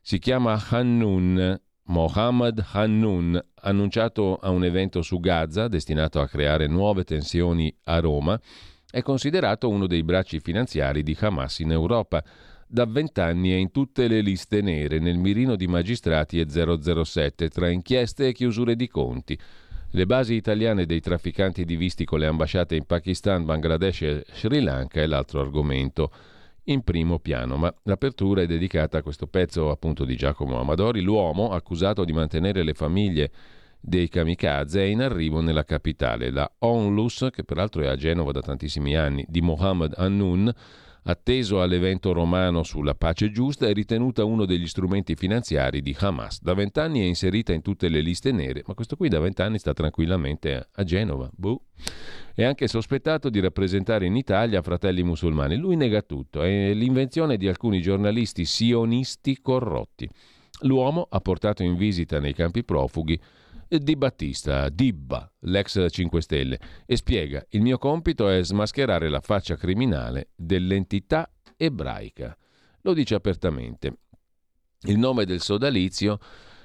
Si 0.00 0.18
chiama 0.18 0.58
Hannun, 0.70 1.60
Mohammed 1.88 2.64
Hannun, 2.72 3.38
annunciato 3.60 4.36
a 4.36 4.48
un 4.48 4.64
evento 4.64 5.02
su 5.02 5.20
Gaza 5.20 5.68
destinato 5.68 6.22
a 6.22 6.26
creare 6.26 6.68
nuove 6.68 7.04
tensioni 7.04 7.70
a 7.84 8.00
Roma 8.00 8.40
è 8.92 9.00
considerato 9.00 9.70
uno 9.70 9.86
dei 9.86 10.02
bracci 10.02 10.38
finanziari 10.38 11.02
di 11.02 11.16
Hamas 11.18 11.60
in 11.60 11.72
Europa. 11.72 12.22
Da 12.66 12.84
vent'anni 12.84 13.50
è 13.50 13.54
in 13.54 13.70
tutte 13.70 14.06
le 14.06 14.20
liste 14.20 14.60
nere, 14.60 14.98
nel 14.98 15.16
mirino 15.16 15.56
di 15.56 15.66
magistrati 15.66 16.38
e 16.38 16.46
007, 16.46 17.48
tra 17.48 17.70
inchieste 17.70 18.28
e 18.28 18.32
chiusure 18.32 18.76
di 18.76 18.88
conti. 18.88 19.38
Le 19.92 20.04
basi 20.04 20.34
italiane 20.34 20.84
dei 20.84 21.00
trafficanti 21.00 21.64
di 21.64 21.76
visti 21.76 22.04
con 22.04 22.18
le 22.18 22.26
ambasciate 22.26 22.76
in 22.76 22.84
Pakistan, 22.84 23.46
Bangladesh 23.46 24.02
e 24.02 24.24
Sri 24.30 24.60
Lanka 24.60 25.00
è 25.00 25.06
l'altro 25.06 25.40
argomento 25.40 26.12
in 26.64 26.82
primo 26.82 27.18
piano, 27.18 27.56
ma 27.56 27.74
l'apertura 27.84 28.42
è 28.42 28.46
dedicata 28.46 28.98
a 28.98 29.02
questo 29.02 29.26
pezzo 29.26 29.70
appunto 29.70 30.04
di 30.04 30.16
Giacomo 30.16 30.60
Amadori, 30.60 31.00
l'uomo 31.00 31.52
accusato 31.52 32.04
di 32.04 32.12
mantenere 32.12 32.62
le 32.62 32.74
famiglie 32.74 33.30
dei 33.84 34.08
kamikaze 34.08 34.80
è 34.80 34.84
in 34.84 35.02
arrivo 35.02 35.40
nella 35.40 35.64
capitale. 35.64 36.30
La 36.30 36.50
Onlus, 36.60 37.26
che 37.32 37.42
peraltro 37.42 37.82
è 37.82 37.88
a 37.88 37.96
Genova 37.96 38.30
da 38.30 38.40
tantissimi 38.40 38.96
anni, 38.96 39.24
di 39.28 39.40
Mohammed 39.40 39.94
Annun, 39.96 40.50
atteso 41.04 41.60
all'evento 41.60 42.12
romano 42.12 42.62
sulla 42.62 42.94
pace 42.94 43.32
giusta, 43.32 43.66
è 43.66 43.72
ritenuta 43.72 44.22
uno 44.22 44.44
degli 44.44 44.68
strumenti 44.68 45.16
finanziari 45.16 45.82
di 45.82 45.96
Hamas. 45.98 46.40
Da 46.40 46.54
vent'anni 46.54 47.00
è 47.00 47.04
inserita 47.04 47.52
in 47.52 47.60
tutte 47.60 47.88
le 47.88 48.00
liste 48.00 48.30
nere, 48.30 48.62
ma 48.66 48.74
questo 48.74 48.94
qui 48.94 49.08
da 49.08 49.18
vent'anni 49.18 49.58
sta 49.58 49.72
tranquillamente 49.72 50.68
a 50.70 50.84
Genova. 50.84 51.28
Buh. 51.34 51.60
È 52.34 52.44
anche 52.44 52.68
sospettato 52.68 53.30
di 53.30 53.40
rappresentare 53.40 54.06
in 54.06 54.14
Italia 54.14 54.62
fratelli 54.62 55.02
musulmani. 55.02 55.56
Lui 55.56 55.74
nega 55.74 56.02
tutto, 56.02 56.42
è 56.42 56.72
l'invenzione 56.72 57.36
di 57.36 57.48
alcuni 57.48 57.82
giornalisti 57.82 58.44
sionisti 58.44 59.40
corrotti. 59.42 60.08
L'uomo 60.60 61.08
ha 61.10 61.18
portato 61.18 61.64
in 61.64 61.74
visita 61.74 62.20
nei 62.20 62.32
campi 62.32 62.62
profughi 62.62 63.20
di 63.78 63.96
Battista, 63.96 64.68
Dibba, 64.68 65.30
l'ex 65.40 65.86
5 65.88 66.20
Stelle, 66.20 66.58
e 66.86 66.96
spiega: 66.96 67.44
Il 67.50 67.62
mio 67.62 67.78
compito 67.78 68.28
è 68.28 68.42
smascherare 68.42 69.08
la 69.08 69.20
faccia 69.20 69.56
criminale 69.56 70.30
dell'entità 70.34 71.30
ebraica. 71.56 72.36
Lo 72.82 72.92
dice 72.94 73.14
apertamente. 73.14 73.98
Il 74.82 74.98
nome 74.98 75.24
del 75.24 75.40
sodalizio 75.40 76.18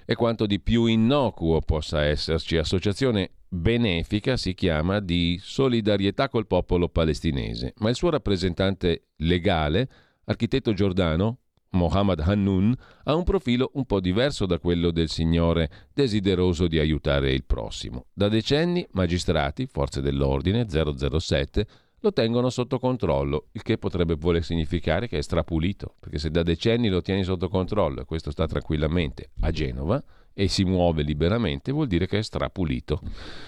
è 0.06 0.15
quanto 0.15 0.46
di 0.46 0.60
più 0.60 0.86
innocuo 0.86 1.62
possa 1.62 2.04
esserci. 2.04 2.58
Associazione 2.58 3.32
benefica 3.48 4.36
si 4.36 4.54
chiama 4.54 5.00
di 5.00 5.39
solidarietà 5.41 6.30
col 6.30 6.48
popolo 6.48 6.89
palestinese, 6.89 7.74
ma 7.78 7.89
il 7.89 7.96
suo 7.96 8.10
rappresentante 8.10 9.10
legale, 9.17 9.89
architetto 10.26 10.74
Giordano, 10.74 11.39
Mohammed 11.77 12.19
Hannun 12.19 12.75
ha 13.03 13.15
un 13.15 13.23
profilo 13.23 13.71
un 13.75 13.85
po' 13.85 14.01
diverso 14.01 14.45
da 14.45 14.59
quello 14.59 14.91
del 14.91 15.09
signore 15.09 15.69
desideroso 15.93 16.67
di 16.67 16.79
aiutare 16.79 17.31
il 17.31 17.45
prossimo. 17.45 18.07
Da 18.13 18.27
decenni 18.27 18.85
magistrati, 18.91 19.67
forze 19.67 20.01
dell'ordine 20.01 20.65
007, 20.67 21.67
lo 22.01 22.13
tengono 22.13 22.49
sotto 22.49 22.79
controllo, 22.79 23.47
il 23.53 23.63
che 23.63 23.77
potrebbe 23.77 24.15
voler 24.15 24.43
significare 24.43 25.07
che 25.07 25.17
è 25.17 25.21
strapulito, 25.21 25.95
perché 25.99 26.19
se 26.19 26.29
da 26.29 26.43
decenni 26.43 26.89
lo 26.89 27.01
tieni 27.01 27.23
sotto 27.23 27.49
controllo 27.49 28.01
e 28.01 28.05
questo 28.05 28.31
sta 28.31 28.45
tranquillamente 28.45 29.29
a 29.41 29.51
Genova 29.51 30.03
e 30.33 30.47
si 30.47 30.63
muove 30.63 31.01
liberamente, 31.01 31.71
vuol 31.71 31.87
dire 31.87 32.05
che 32.05 32.19
è 32.19 32.21
strapulito. 32.21 33.01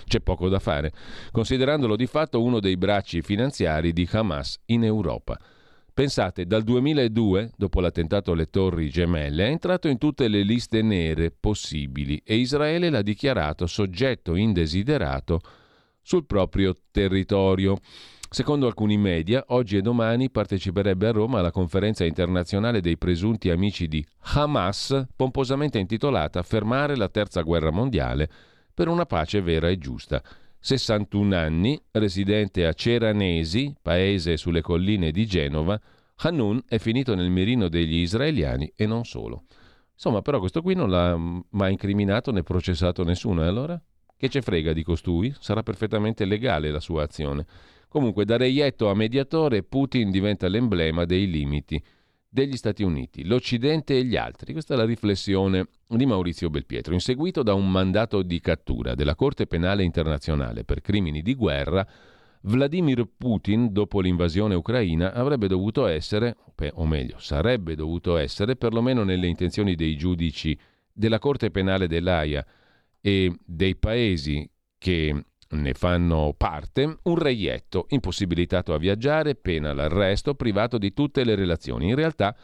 C'è 0.06 0.22
poco 0.22 0.50
da 0.50 0.58
fare, 0.58 0.92
considerandolo 1.32 1.96
di 1.96 2.08
fatto 2.08 2.42
uno 2.42 2.60
dei 2.60 2.78
bracci 2.78 3.22
finanziari 3.22 3.94
di 3.94 4.10
Hamas 4.12 4.60
in 4.66 4.84
Europa. 4.84 5.38
Pensate, 6.00 6.46
dal 6.46 6.64
2002, 6.64 7.52
dopo 7.58 7.82
l'attentato 7.82 8.32
alle 8.32 8.50
torri 8.50 8.90
gemelle, 8.90 9.48
è 9.48 9.50
entrato 9.50 9.90
in 9.90 9.98
tutte 9.98 10.30
le 10.30 10.44
liste 10.44 10.82
nere 10.82 11.30
possibili 11.30 12.22
e 12.24 12.38
Israele 12.38 12.90
l'ha 12.90 13.02
dichiarato 13.02 13.68
soggetto 13.68 14.36
indesiderato 14.36 15.42
sul 16.02 16.26
proprio 16.26 16.74
territorio. 16.90 17.80
Secondo 18.30 18.66
alcuni 18.66 18.98
media, 18.98 19.44
oggi 19.48 19.76
e 19.76 19.82
domani 19.82 20.30
parteciperebbe 20.30 21.08
a 21.08 21.12
Roma 21.12 21.40
alla 21.40 21.52
conferenza 21.52 22.06
internazionale 22.06 22.80
dei 22.80 22.98
presunti 22.98 23.50
amici 23.50 23.90
di 23.90 24.02
Hamas, 24.36 25.06
pomposamente 25.18 25.80
intitolata 25.80 26.44
Fermare 26.44 26.96
la 26.96 27.10
terza 27.10 27.42
guerra 27.42 27.72
mondiale 27.72 28.30
per 28.74 28.88
una 28.88 29.06
pace 29.06 29.42
vera 29.42 29.68
e 29.68 29.78
giusta. 29.78 30.24
61 30.60 31.36
anni, 31.36 31.82
residente 31.92 32.66
a 32.66 32.74
Ceranesi, 32.74 33.74
paese 33.82 34.38
sulle 34.38 34.62
colline 34.62 35.12
di 35.12 35.26
Genova, 35.26 35.80
Hanun 36.18 36.62
è 36.68 36.78
finito 36.78 37.16
nel 37.16 37.30
mirino 37.30 37.70
degli 37.70 37.98
israeliani 37.98 38.72
e 38.76 38.86
non 38.86 39.06
solo. 39.06 39.44
Insomma, 39.94 40.22
però 40.22 40.40
questo 40.40 40.62
qui 40.62 40.76
non 40.76 40.90
l'ha 40.90 41.18
mai 41.52 41.72
incriminato 41.72 42.32
né 42.32 42.44
processato 42.44 43.04
nessuno, 43.04 43.44
e 43.44 43.48
allora? 43.48 43.82
Che 44.18 44.30
ce 44.30 44.42
frega 44.42 44.74
di 44.74 44.84
costui? 44.84 45.34
Sarà 45.40 45.64
perfettamente 45.64 46.26
legale 46.26 46.72
la 46.72 46.82
sua 46.82 47.04
azione. 47.04 47.46
Comunque, 47.88 48.26
da 48.26 48.38
reietto 48.38 48.90
a 48.90 48.96
mediatore, 48.96 49.64
Putin 49.64 50.12
diventa 50.12 50.48
l'emblema 50.48 51.06
dei 51.06 51.30
limiti 51.30 51.82
degli 52.30 52.56
Stati 52.56 52.84
Uniti, 52.84 53.26
l'Occidente 53.26 53.98
e 53.98 54.04
gli 54.06 54.16
altri. 54.16 54.54
Questa 54.54 54.76
è 54.76 54.78
la 54.78 54.86
riflessione 54.86 55.68
di 55.88 56.06
Maurizio 56.06 56.50
Belpietro, 56.50 56.94
inseguito 56.94 57.42
da 57.42 57.56
un 57.56 57.70
mandato 57.70 58.22
di 58.22 58.40
cattura 58.40 58.94
della 58.94 59.16
Corte 59.16 59.48
Penale 59.48 59.84
Internazionale 59.84 60.64
per 60.64 60.82
crimini 60.82 61.24
di 61.24 61.34
guerra. 61.34 61.86
Vladimir 62.42 63.06
Putin, 63.18 63.74
dopo 63.74 64.00
l'invasione 64.00 64.56
ucraina, 64.56 65.12
avrebbe 65.12 65.48
dovuto 65.48 65.88
essere, 65.88 66.38
o 66.74 66.86
meglio, 66.86 67.18
sarebbe 67.18 67.76
dovuto 67.76 68.16
essere, 68.16 68.56
perlomeno 68.56 69.04
nelle 69.04 69.28
intenzioni 69.28 69.76
dei 69.76 69.98
giudici 69.98 70.58
della 70.94 71.20
Corte 71.20 71.50
Penale 71.52 71.88
dell'AIA 71.88 72.46
e 73.02 73.36
dei 73.44 73.76
paesi 73.76 74.50
che 74.78 75.26
ne 75.52 75.74
fanno 75.74 76.34
parte 76.38 76.98
un 77.04 77.16
reietto, 77.16 77.86
impossibilitato 77.90 78.74
a 78.74 78.78
viaggiare, 78.78 79.36
pena 79.36 79.74
l'arresto, 79.74 80.36
privato 80.36 80.78
di 80.78 80.94
tutte 80.94 81.24
le 81.24 81.36
relazioni. 81.36 81.88
In 81.88 81.96
realtà, 81.96 82.36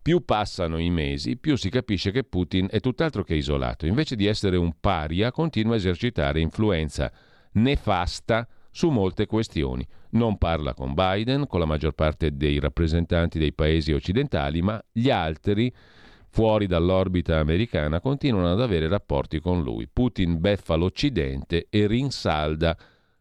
più 0.00 0.24
passano 0.24 0.78
i 0.78 0.88
mesi, 0.88 1.36
più 1.36 1.56
si 1.56 1.68
capisce 1.68 2.10
che 2.12 2.24
Putin 2.24 2.68
è 2.70 2.80
tutt'altro 2.80 3.24
che 3.24 3.34
isolato. 3.34 3.86
Invece 3.86 4.16
di 4.16 4.26
essere 4.26 4.56
un 4.56 4.74
paria, 4.80 5.32
continua 5.32 5.74
a 5.74 5.76
esercitare 5.76 6.40
influenza 6.40 7.12
nefasta 7.52 8.46
su 8.70 8.88
molte 8.90 9.26
questioni. 9.26 9.86
Non 10.10 10.38
parla 10.38 10.74
con 10.74 10.94
Biden, 10.94 11.46
con 11.46 11.60
la 11.60 11.66
maggior 11.66 11.92
parte 11.92 12.36
dei 12.36 12.60
rappresentanti 12.60 13.38
dei 13.38 13.52
paesi 13.52 13.92
occidentali, 13.92 14.62
ma 14.62 14.82
gli 14.92 15.10
altri 15.10 15.72
fuori 16.28 16.66
dall'orbita 16.66 17.38
americana 17.38 18.00
continuano 18.00 18.52
ad 18.52 18.60
avere 18.60 18.88
rapporti 18.88 19.40
con 19.40 19.62
lui. 19.62 19.88
Putin 19.88 20.40
beffa 20.40 20.74
l'Occidente 20.74 21.66
e 21.70 21.86
rinsalda 21.86 22.76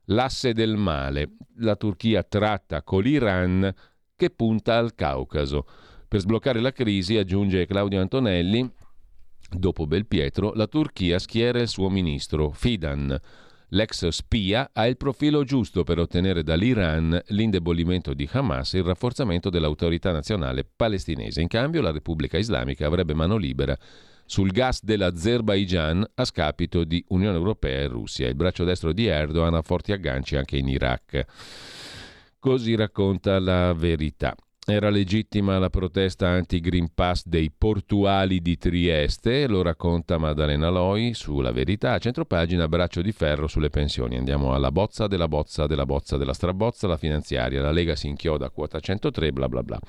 l'asse 0.06 0.54
del 0.54 0.76
male. 0.76 1.32
La 1.58 1.76
Turchia 1.76 2.24
tratta 2.24 2.84
con 2.84 3.04
l'Iran 3.04 3.74
che 4.16 4.30
punta 4.30 4.78
al 4.78 4.96
Caucaso. 4.96 5.66
Per 6.08 6.20
sbloccare 6.20 6.60
la 6.60 6.72
crisi, 6.72 7.18
aggiunge 7.18 7.66
Claudio 7.66 8.00
Antonelli, 8.00 8.70
dopo 9.50 9.88
Belpietro, 9.88 10.54
la 10.54 10.68
Turchia 10.68 11.20
schiera 11.20 11.60
il 11.60 11.68
suo 11.68 11.90
ministro 11.90 12.52
Fidan 12.52 13.20
L'ex 13.76 14.08
spia 14.08 14.70
ha 14.72 14.88
il 14.88 14.96
profilo 14.96 15.44
giusto 15.44 15.84
per 15.84 16.00
ottenere 16.00 16.44
dall'Iran 16.44 17.22
l'indebolimento 17.28 18.14
di 18.14 18.28
Hamas 18.32 18.74
e 18.74 18.78
il 18.78 18.86
rafforzamento 18.86 19.50
dell'autorità 19.50 20.14
nazionale 20.14 20.64
palestinese. 20.64 21.42
In 21.42 21.50
cambio 21.50 21.82
la 21.82 21.92
Repubblica 21.92 22.38
Islamica 22.38 22.88
avrebbe 22.88 23.14
mano 23.14 23.36
libera 23.36 23.78
sul 24.26 24.52
gas 24.52 24.82
dell'Azerbaigian 24.82 26.10
a 26.16 26.24
scapito 26.24 26.86
di 26.86 27.04
Unione 27.10 27.36
Europea 27.36 27.82
e 27.82 27.88
Russia. 27.88 28.30
Il 28.30 28.36
braccio 28.36 28.64
destro 28.64 28.94
di 28.94 29.08
Erdogan 29.08 29.56
ha 29.56 29.62
forti 29.62 29.92
agganci 29.92 30.38
anche 30.38 30.56
in 30.56 30.70
Iraq. 30.70 31.26
Così 32.40 32.76
racconta 32.76 33.40
la 33.40 33.74
verità. 33.74 34.34
Era 34.68 34.90
legittima 34.90 35.60
la 35.60 35.70
protesta 35.70 36.28
anti-Green 36.28 36.90
Pass 36.96 37.22
dei 37.28 37.52
portuali 37.56 38.42
di 38.42 38.58
Trieste, 38.58 39.46
lo 39.46 39.62
racconta 39.62 40.18
Maddalena 40.18 40.70
Loi 40.70 41.14
sulla 41.14 41.52
verità. 41.52 42.00
Centropagina 42.00 42.68
braccio 42.68 43.04
di 43.04 43.12
ferro 43.12 43.46
sulle 43.46 43.70
pensioni. 43.70 44.18
Andiamo 44.18 44.56
alla 44.56 44.72
bozza 44.72 45.06
della 45.06 45.28
bozza 45.28 45.68
della 45.68 45.86
bozza 45.86 46.18
della 46.18 46.34
strabozza, 46.34 46.88
la 46.88 46.98
finanziaria. 46.98 47.62
La 47.62 47.70
Lega 47.70 47.96
si 47.96 48.08
inchioda 48.08 48.48
a 48.48 48.50
quota 48.50 48.80
103, 48.80 49.32
bla 49.32 49.48
bla 49.48 49.62
bla. 49.62 49.80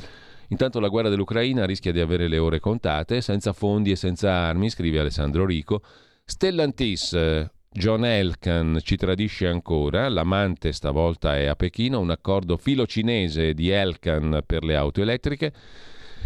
Intanto 0.49 0.79
la 0.79 0.89
guerra 0.89 1.09
dell'Ucraina 1.09 1.65
rischia 1.65 1.91
di 1.91 2.01
avere 2.01 2.29
le 2.29 2.37
ore 2.37 2.61
contate, 2.61 3.23
senza 3.23 3.55
fondi 3.55 3.93
e 3.93 3.97
senza 3.97 4.31
armi, 4.31 4.69
scrive 4.69 5.01
Alessandro 5.01 5.47
Rico. 5.47 5.81
Stellantis, 6.23 7.49
John 7.77 8.07
Elkan 8.07 8.79
ci 8.83 8.97
tradisce 8.97 9.47
ancora, 9.47 10.09
l'amante 10.09 10.73
stavolta 10.73 11.37
è 11.37 11.45
a 11.45 11.55
Pechino, 11.55 12.01
un 12.01 12.09
accordo 12.09 12.57
filo-cinese 12.57 13.53
di 13.53 13.69
Elkan 13.69 14.43
per 14.47 14.65
le 14.65 14.77
auto 14.77 15.03
elettriche. 15.03 15.53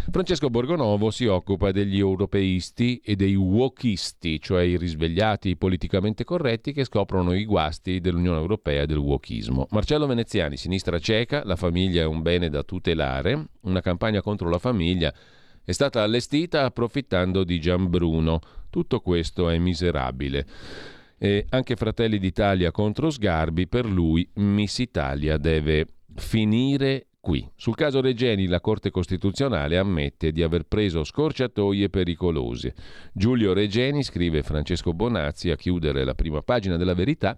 Francesco 0.09 0.49
Borgonovo 0.49 1.11
si 1.11 1.25
occupa 1.25 1.71
degli 1.71 1.99
europeisti 1.99 3.01
e 3.03 3.17
dei 3.17 3.35
wokisti, 3.35 4.39
cioè 4.39 4.63
i 4.63 4.77
risvegliati 4.77 5.57
politicamente 5.57 6.23
corretti 6.23 6.71
che 6.71 6.85
scoprono 6.85 7.33
i 7.33 7.43
guasti 7.43 7.99
dell'Unione 7.99 8.39
Europea 8.39 8.83
e 8.83 8.85
del 8.85 8.97
wokismo. 8.97 9.67
Marcello 9.71 10.07
Veneziani, 10.07 10.55
sinistra 10.55 10.99
cieca, 10.99 11.43
la 11.43 11.57
famiglia 11.57 12.03
è 12.03 12.05
un 12.05 12.21
bene 12.21 12.49
da 12.49 12.63
tutelare, 12.63 13.47
una 13.63 13.81
campagna 13.81 14.21
contro 14.21 14.49
la 14.49 14.57
famiglia 14.57 15.13
è 15.63 15.73
stata 15.73 16.01
allestita 16.01 16.63
approfittando 16.63 17.43
di 17.43 17.59
Gianbruno. 17.59 18.39
Tutto 18.69 19.01
questo 19.01 19.49
è 19.49 19.57
miserabile. 19.57 20.45
E 21.23 21.45
anche 21.49 21.75
Fratelli 21.75 22.17
d'Italia 22.17 22.71
contro 22.71 23.11
Sgarbi, 23.11 23.67
per 23.67 23.85
lui 23.85 24.27
Miss 24.37 24.79
Italia 24.79 25.37
deve 25.37 25.85
finire 26.15 27.09
qui. 27.19 27.47
Sul 27.55 27.75
caso 27.75 28.01
Regeni 28.01 28.47
la 28.47 28.59
Corte 28.59 28.89
Costituzionale 28.89 29.77
ammette 29.77 30.31
di 30.31 30.41
aver 30.41 30.63
preso 30.63 31.03
scorciatoie 31.03 31.91
pericolose. 31.91 32.73
Giulio 33.13 33.53
Regeni, 33.53 34.01
scrive 34.01 34.41
Francesco 34.41 34.93
Bonazzi 34.93 35.51
a 35.51 35.55
chiudere 35.55 36.03
la 36.03 36.15
prima 36.15 36.41
pagina 36.41 36.75
della 36.75 36.95
verità, 36.95 37.37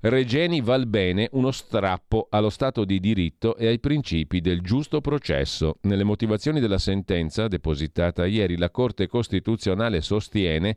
Regeni 0.00 0.60
val 0.60 0.86
bene 0.86 1.30
uno 1.32 1.52
strappo 1.52 2.26
allo 2.28 2.50
Stato 2.50 2.84
di 2.84 3.00
diritto 3.00 3.56
e 3.56 3.66
ai 3.66 3.80
principi 3.80 4.42
del 4.42 4.60
giusto 4.60 5.00
processo. 5.00 5.78
Nelle 5.84 6.04
motivazioni 6.04 6.60
della 6.60 6.76
sentenza 6.76 7.48
depositata 7.48 8.26
ieri 8.26 8.58
la 8.58 8.70
Corte 8.70 9.06
Costituzionale 9.06 10.02
sostiene 10.02 10.76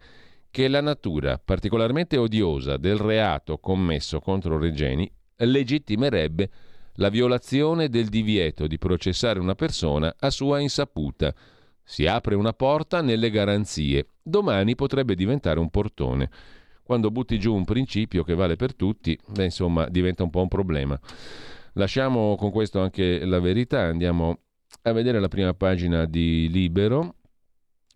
che 0.51 0.67
la 0.67 0.81
natura 0.81 1.37
particolarmente 1.37 2.17
odiosa 2.17 2.77
del 2.77 2.97
reato 2.97 3.57
commesso 3.59 4.19
contro 4.19 4.57
Regeni 4.57 5.09
legittimerebbe 5.37 6.49
la 6.95 7.09
violazione 7.09 7.87
del 7.87 8.09
divieto 8.09 8.67
di 8.67 8.77
processare 8.77 9.39
una 9.39 9.55
persona 9.55 10.13
a 10.19 10.29
sua 10.29 10.59
insaputa. 10.59 11.33
Si 11.83 12.05
apre 12.05 12.35
una 12.35 12.53
porta 12.53 13.01
nelle 13.01 13.29
garanzie. 13.29 14.07
Domani 14.21 14.75
potrebbe 14.75 15.15
diventare 15.15 15.59
un 15.59 15.69
portone. 15.69 16.29
Quando 16.83 17.09
butti 17.09 17.39
giù 17.39 17.55
un 17.55 17.65
principio 17.65 18.23
che 18.23 18.33
vale 18.33 18.55
per 18.55 18.75
tutti, 18.75 19.17
beh, 19.27 19.45
insomma, 19.45 19.87
diventa 19.87 20.23
un 20.23 20.29
po' 20.29 20.41
un 20.41 20.47
problema. 20.47 20.99
Lasciamo 21.73 22.35
con 22.35 22.51
questo 22.51 22.81
anche 22.81 23.23
la 23.25 23.39
verità, 23.39 23.81
andiamo 23.81 24.39
a 24.81 24.91
vedere 24.91 25.19
la 25.19 25.27
prima 25.27 25.53
pagina 25.53 26.05
di 26.05 26.49
Libero. 26.49 27.15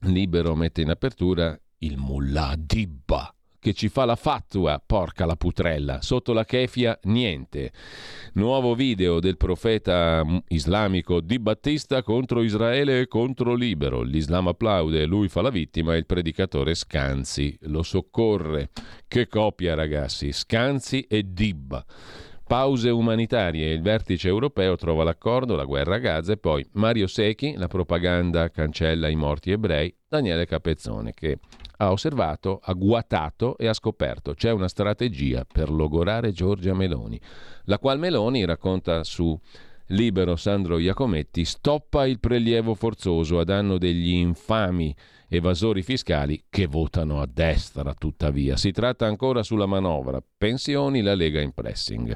Libero 0.01 0.55
mette 0.55 0.81
in 0.81 0.89
apertura 0.89 1.59
il 1.85 1.97
mullah 1.97 2.55
Dibba 2.57 3.33
che 3.63 3.73
ci 3.73 3.87
fa 3.87 4.03
la 4.03 4.17
fatua, 4.17 4.83
porca 4.85 5.25
la 5.25 5.37
putrella. 5.37 6.01
Sotto 6.01 6.33
la 6.33 6.43
kefia, 6.43 6.99
niente. 7.03 7.71
Nuovo 8.33 8.75
video 8.75 9.21
del 9.21 9.37
profeta 9.37 10.21
islamico 10.49 11.21
Di 11.21 11.39
Battista 11.39 12.03
contro 12.03 12.43
Israele 12.43 12.99
e 12.99 13.07
contro 13.07 13.55
Libero. 13.55 14.01
L'Islam 14.01 14.49
applaude, 14.49 15.05
lui 15.05 15.29
fa 15.29 15.41
la 15.41 15.49
vittima 15.49 15.93
e 15.93 15.97
il 15.99 16.05
predicatore 16.05 16.75
Scanzi 16.75 17.57
lo 17.61 17.83
soccorre. 17.83 18.71
Che 19.07 19.27
coppia, 19.27 19.75
ragazzi, 19.75 20.33
Scanzi 20.33 21.05
e 21.07 21.23
Dibba. 21.25 21.85
Pause 22.45 22.89
umanitarie, 22.89 23.71
il 23.71 23.81
vertice 23.81 24.27
europeo 24.27 24.75
trova 24.75 25.05
l'accordo, 25.05 25.55
la 25.55 25.63
guerra 25.63 25.95
a 25.95 25.99
Gaza 25.99 26.33
e 26.33 26.37
poi 26.37 26.67
Mario 26.73 27.07
Secchi, 27.07 27.53
la 27.55 27.67
propaganda 27.67 28.49
cancella 28.49 29.07
i 29.07 29.15
morti 29.15 29.51
ebrei, 29.51 29.95
Daniele 30.09 30.45
Capezzone 30.45 31.13
che 31.13 31.39
ha 31.83 31.91
osservato, 31.91 32.59
ha 32.63 32.73
guatato 32.73 33.57
e 33.57 33.67
ha 33.67 33.73
scoperto 33.73 34.33
c'è 34.33 34.51
una 34.51 34.67
strategia 34.67 35.45
per 35.45 35.69
logorare 35.69 36.31
Giorgia 36.31 36.73
Meloni, 36.73 37.19
la 37.65 37.79
qual 37.79 37.99
Meloni 37.99 38.45
racconta 38.45 39.03
su 39.03 39.39
Libero 39.87 40.35
Sandro 40.35 40.79
Iacometti 40.79 41.43
stoppa 41.43 42.05
il 42.05 42.19
prelievo 42.19 42.73
forzoso 42.73 43.39
a 43.39 43.43
danno 43.43 43.77
degli 43.77 44.13
infami 44.13 44.95
evasori 45.27 45.81
fiscali 45.81 46.45
che 46.49 46.67
votano 46.67 47.19
a 47.21 47.27
destra 47.31 47.93
tuttavia. 47.93 48.55
Si 48.55 48.71
tratta 48.71 49.05
ancora 49.05 49.43
sulla 49.43 49.65
manovra. 49.65 50.23
Pensioni, 50.37 51.01
la 51.01 51.15
Lega 51.15 51.41
in 51.41 51.51
pressing. 51.51 52.15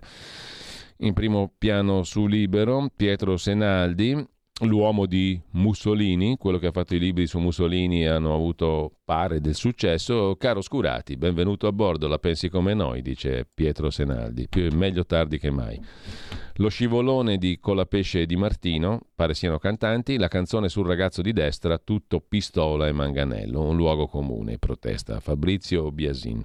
In 0.97 1.13
primo 1.13 1.51
piano 1.57 2.03
su 2.03 2.25
Libero, 2.25 2.89
Pietro 2.95 3.37
Senaldi, 3.37 4.25
l'uomo 4.61 5.05
di 5.05 5.39
Mussolini, 5.51 6.37
quello 6.37 6.57
che 6.57 6.67
ha 6.67 6.71
fatto 6.71 6.95
i 6.95 6.99
libri 6.99 7.27
su 7.27 7.37
Mussolini 7.37 8.03
e 8.03 8.07
hanno 8.07 8.33
avuto 8.33 8.93
pare 9.05 9.39
del 9.39 9.55
successo. 9.55 10.35
Caro 10.37 10.61
Scurati, 10.61 11.15
benvenuto 11.15 11.67
a 11.67 11.71
bordo, 11.71 12.07
la 12.07 12.17
pensi 12.17 12.49
come 12.49 12.73
noi, 12.73 13.01
dice 13.01 13.47
Pietro 13.51 13.89
Senaldi, 13.89 14.47
Più, 14.49 14.67
meglio 14.73 15.05
tardi 15.05 15.37
che 15.37 15.51
mai. 15.51 15.79
Lo 16.59 16.69
scivolone 16.69 17.37
di 17.37 17.59
Colapesce 17.59 18.21
e 18.21 18.25
Di 18.25 18.35
Martino, 18.35 19.01
pare 19.13 19.35
siano 19.35 19.59
cantanti, 19.59 20.17
la 20.17 20.27
canzone 20.27 20.69
sul 20.69 20.87
ragazzo 20.87 21.21
di 21.21 21.31
destra, 21.31 21.77
tutto 21.77 22.19
pistola 22.19 22.87
e 22.87 22.91
manganello, 22.91 23.61
un 23.61 23.75
luogo 23.75 24.07
comune, 24.07 24.57
protesta 24.57 25.19
Fabrizio 25.19 25.91
Biasin. 25.91 26.43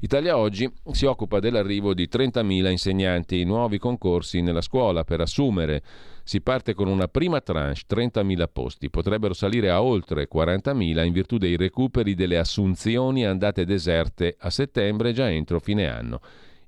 Italia 0.00 0.38
Oggi 0.38 0.66
si 0.92 1.04
occupa 1.04 1.40
dell'arrivo 1.40 1.92
di 1.92 2.08
30.000 2.10 2.70
insegnanti, 2.70 3.44
nuovi 3.44 3.76
concorsi 3.76 4.40
nella 4.40 4.62
scuola 4.62 5.04
per 5.04 5.20
assumere 5.20 5.82
si 6.24 6.40
parte 6.40 6.74
con 6.74 6.88
una 6.88 7.08
prima 7.08 7.40
tranche, 7.40 7.82
30.000 7.88 8.48
posti, 8.52 8.90
potrebbero 8.90 9.34
salire 9.34 9.70
a 9.70 9.82
oltre 9.82 10.28
40.000 10.32 11.04
in 11.04 11.12
virtù 11.12 11.38
dei 11.38 11.56
recuperi 11.56 12.14
delle 12.14 12.38
assunzioni 12.38 13.24
andate 13.24 13.64
deserte 13.64 14.36
a 14.38 14.50
settembre 14.50 15.12
già 15.12 15.30
entro 15.30 15.60
fine 15.60 15.88
anno. 15.88 16.20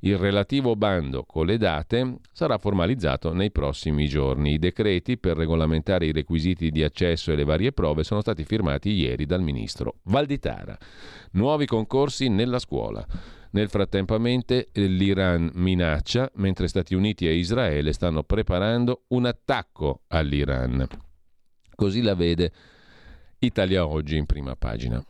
Il 0.04 0.18
relativo 0.18 0.74
bando 0.74 1.22
con 1.22 1.46
le 1.46 1.58
date 1.58 2.16
sarà 2.32 2.58
formalizzato 2.58 3.32
nei 3.32 3.52
prossimi 3.52 4.08
giorni. 4.08 4.54
I 4.54 4.58
decreti 4.58 5.16
per 5.16 5.36
regolamentare 5.36 6.06
i 6.06 6.12
requisiti 6.12 6.72
di 6.72 6.82
accesso 6.82 7.30
e 7.30 7.36
le 7.36 7.44
varie 7.44 7.70
prove 7.70 8.02
sono 8.02 8.20
stati 8.20 8.44
firmati 8.44 8.90
ieri 8.90 9.26
dal 9.26 9.42
ministro 9.42 9.98
Valditara. 10.04 10.76
Nuovi 11.32 11.66
concorsi 11.66 12.28
nella 12.28 12.58
scuola. 12.58 13.06
Nel 13.52 13.68
frattempo 13.68 14.16
l'Iran 14.16 15.50
minaccia, 15.54 16.30
mentre 16.36 16.68
Stati 16.68 16.94
Uniti 16.94 17.26
e 17.26 17.34
Israele 17.34 17.92
stanno 17.92 18.22
preparando 18.22 19.04
un 19.08 19.26
attacco 19.26 20.02
all'Iran. 20.08 20.86
Così 21.74 22.00
la 22.00 22.14
vede 22.14 22.50
Italia 23.40 23.86
Oggi 23.86 24.16
in 24.16 24.24
prima 24.24 24.56
pagina. 24.56 25.04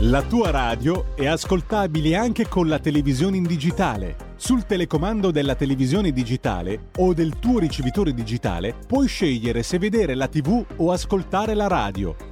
La 0.00 0.22
tua 0.22 0.50
radio 0.50 1.14
è 1.14 1.26
ascoltabile 1.26 2.16
anche 2.16 2.46
con 2.48 2.68
la 2.68 2.80
televisione 2.80 3.36
in 3.36 3.44
digitale. 3.44 4.16
Sul 4.36 4.66
telecomando 4.66 5.30
della 5.30 5.54
televisione 5.54 6.10
digitale 6.10 6.90
o 6.98 7.14
del 7.14 7.38
tuo 7.38 7.60
ricevitore 7.60 8.12
digitale 8.12 8.74
puoi 8.86 9.06
scegliere 9.06 9.62
se 9.62 9.78
vedere 9.78 10.14
la 10.14 10.28
TV 10.28 10.64
o 10.76 10.90
ascoltare 10.90 11.54
la 11.54 11.68
radio 11.68 12.31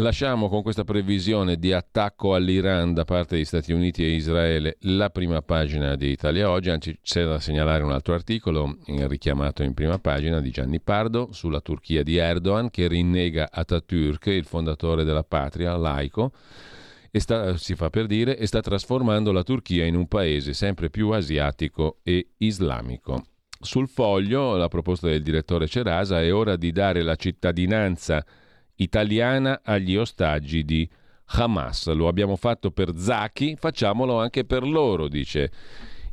Lasciamo 0.00 0.48
con 0.48 0.62
questa 0.62 0.84
previsione 0.84 1.56
di 1.56 1.72
attacco 1.72 2.36
all'Iran 2.36 2.94
da 2.94 3.04
parte 3.04 3.34
degli 3.34 3.44
Stati 3.44 3.72
Uniti 3.72 4.04
e 4.04 4.10
Israele 4.14 4.76
la 4.82 5.10
prima 5.10 5.42
pagina 5.42 5.96
di 5.96 6.10
Italia 6.10 6.50
Oggi, 6.50 6.70
anzi 6.70 6.96
c'è 7.02 7.24
da 7.24 7.40
segnalare 7.40 7.82
un 7.82 7.90
altro 7.90 8.14
articolo 8.14 8.78
richiamato 8.86 9.64
in 9.64 9.74
prima 9.74 9.98
pagina 9.98 10.40
di 10.40 10.50
Gianni 10.50 10.80
Pardo 10.80 11.32
sulla 11.32 11.60
Turchia 11.60 12.04
di 12.04 12.16
Erdogan 12.16 12.70
che 12.70 12.86
rinnega 12.86 13.48
Atatürk, 13.52 14.28
il 14.28 14.44
fondatore 14.44 15.02
della 15.02 15.24
patria, 15.24 15.76
laico, 15.76 16.30
e 17.10 17.18
sta, 17.18 17.56
si 17.56 17.74
fa 17.74 17.90
per 17.90 18.06
dire, 18.06 18.38
e 18.38 18.46
sta 18.46 18.60
trasformando 18.60 19.32
la 19.32 19.42
Turchia 19.42 19.84
in 19.84 19.96
un 19.96 20.06
paese 20.06 20.52
sempre 20.52 20.90
più 20.90 21.10
asiatico 21.10 21.98
e 22.04 22.34
islamico. 22.36 23.24
Sul 23.60 23.88
foglio 23.88 24.54
la 24.54 24.68
proposta 24.68 25.08
del 25.08 25.22
direttore 25.22 25.66
Cerasa 25.66 26.22
è 26.22 26.32
ora 26.32 26.54
di 26.54 26.70
dare 26.70 27.02
la 27.02 27.16
cittadinanza 27.16 28.24
italiana 28.78 29.60
agli 29.62 29.96
ostaggi 29.96 30.64
di 30.64 30.88
Hamas. 31.26 31.88
Lo 31.92 32.08
abbiamo 32.08 32.36
fatto 32.36 32.70
per 32.70 32.96
Zaki, 32.96 33.56
facciamolo 33.58 34.18
anche 34.18 34.44
per 34.44 34.62
loro, 34.62 35.08
dice 35.08 35.50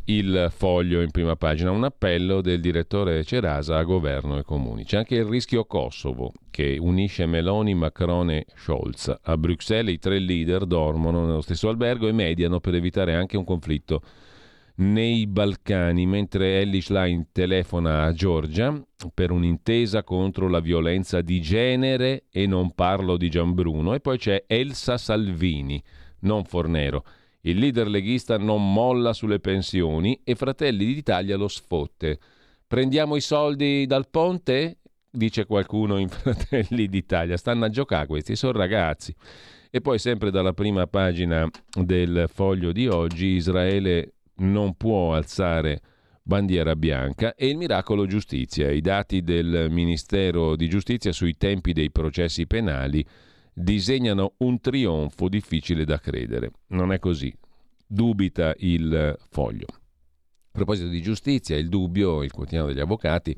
il 0.05 0.51
foglio 0.55 1.01
in 1.01 1.09
prima 1.09 1.35
pagina, 1.35 1.71
un 1.71 1.83
appello 1.83 2.41
del 2.41 2.61
direttore 2.61 3.23
Cerasa 3.23 3.77
a 3.77 3.83
governo 3.83 4.37
e 4.37 4.43
comuni. 4.43 4.83
C'è 4.83 4.97
anche 4.97 5.15
il 5.15 5.25
rischio 5.25 5.65
Kosovo 5.65 6.31
che 6.51 6.77
unisce 6.79 7.25
Meloni, 7.25 7.73
Macron 7.73 8.29
e 8.29 8.45
Scholz. 8.55 9.15
A 9.23 9.37
Bruxelles 9.37 9.93
i 9.93 9.97
tre 9.97 10.19
leader 10.19 10.65
dormono 10.65 11.25
nello 11.25 11.41
stesso 11.41 11.69
albergo 11.69 12.07
e 12.07 12.11
mediano 12.11 12.59
per 12.59 12.75
evitare 12.75 13.15
anche 13.15 13.37
un 13.37 13.45
conflitto 13.45 14.01
nei 14.77 15.25
Balcani, 15.27 16.05
mentre 16.05 16.59
Ellie 16.59 16.81
Schlein 16.81 17.27
telefona 17.31 18.03
a 18.03 18.13
Giorgia 18.13 18.77
per 19.13 19.31
un'intesa 19.31 20.03
contro 20.03 20.49
la 20.49 20.59
violenza 20.59 21.21
di 21.21 21.39
genere 21.41 22.25
e 22.29 22.45
non 22.45 22.73
parlo 22.73 23.15
di 23.17 23.29
Gianbruno, 23.29 23.93
e 23.93 23.99
poi 23.99 24.17
c'è 24.17 24.43
Elsa 24.47 24.97
Salvini, 24.97 25.81
non 26.21 26.43
Fornero. 26.43 27.05
Il 27.41 27.59
leader 27.59 27.87
leghista 27.87 28.37
non 28.37 28.73
molla 28.73 29.13
sulle 29.13 29.39
pensioni 29.39 30.19
e 30.23 30.35
Fratelli 30.35 30.85
d'Italia 30.85 31.37
lo 31.37 31.47
sfotte. 31.47 32.19
Prendiamo 32.67 33.15
i 33.15 33.21
soldi 33.21 33.85
dal 33.85 34.09
ponte? 34.09 34.79
Dice 35.11 35.45
qualcuno 35.45 35.97
in 35.97 36.09
Fratelli 36.09 36.87
d'Italia. 36.87 37.37
Stanno 37.37 37.65
a 37.65 37.69
giocare 37.69 38.07
questi, 38.07 38.35
sono 38.35 38.57
ragazzi. 38.57 39.15
E 39.69 39.79
poi 39.79 39.99
sempre 39.99 40.31
dalla 40.31 40.53
prima 40.53 40.87
pagina 40.87 41.47
del 41.71 42.27
foglio 42.33 42.71
di 42.71 42.87
oggi, 42.87 43.27
Israele 43.27 44.14
non 44.37 44.75
può 44.75 45.13
alzare 45.13 45.81
bandiera 46.21 46.75
bianca 46.75 47.35
e 47.35 47.47
il 47.47 47.57
miracolo 47.57 48.07
giustizia. 48.07 48.71
I 48.71 48.81
dati 48.81 49.21
del 49.21 49.67
Ministero 49.69 50.55
di 50.55 50.67
Giustizia 50.67 51.11
sui 51.11 51.37
tempi 51.37 51.71
dei 51.71 51.91
processi 51.91 52.47
penali 52.47 53.05
disegnano 53.53 54.33
un 54.37 54.59
trionfo 54.59 55.29
difficile 55.29 55.85
da 55.85 55.99
credere. 55.99 56.51
Non 56.67 56.91
è 56.91 56.99
così. 56.99 57.33
Dubita 57.87 58.53
il 58.57 59.15
foglio. 59.29 59.67
A 59.69 60.51
proposito 60.51 60.87
di 60.87 61.01
giustizia, 61.01 61.55
il 61.57 61.69
dubbio, 61.69 62.23
il 62.23 62.31
quotidiano 62.31 62.67
degli 62.67 62.79
avvocati, 62.79 63.35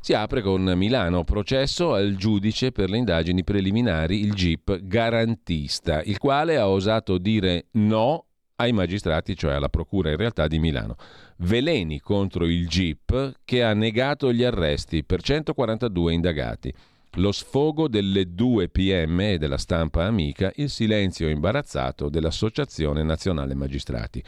si 0.00 0.14
apre 0.14 0.42
con 0.42 0.64
Milano, 0.74 1.22
processo 1.22 1.94
al 1.94 2.16
giudice 2.16 2.72
per 2.72 2.90
le 2.90 2.96
indagini 2.96 3.44
preliminari, 3.44 4.18
il 4.20 4.32
GIP 4.32 4.80
garantista, 4.82 6.02
il 6.02 6.18
quale 6.18 6.56
ha 6.56 6.68
osato 6.68 7.18
dire 7.18 7.66
no 7.72 8.26
ai 8.56 8.72
magistrati, 8.72 9.36
cioè 9.36 9.54
alla 9.54 9.68
Procura 9.68 10.10
in 10.10 10.16
realtà 10.16 10.46
di 10.46 10.58
Milano. 10.58 10.96
Veleni 11.38 12.00
contro 12.00 12.46
il 12.46 12.68
GIP 12.68 13.40
che 13.44 13.62
ha 13.62 13.72
negato 13.72 14.32
gli 14.32 14.44
arresti 14.44 15.04
per 15.04 15.22
142 15.22 16.12
indagati. 16.12 16.72
Lo 17.16 17.32
sfogo 17.32 17.88
delle 17.88 18.34
due 18.34 18.68
PM 18.68 19.20
e 19.20 19.38
della 19.38 19.58
stampa 19.58 20.04
amica, 20.04 20.50
il 20.56 20.70
silenzio 20.70 21.28
imbarazzato 21.28 22.08
dell'Associazione 22.08 23.02
Nazionale 23.02 23.54
Magistrati. 23.54 24.22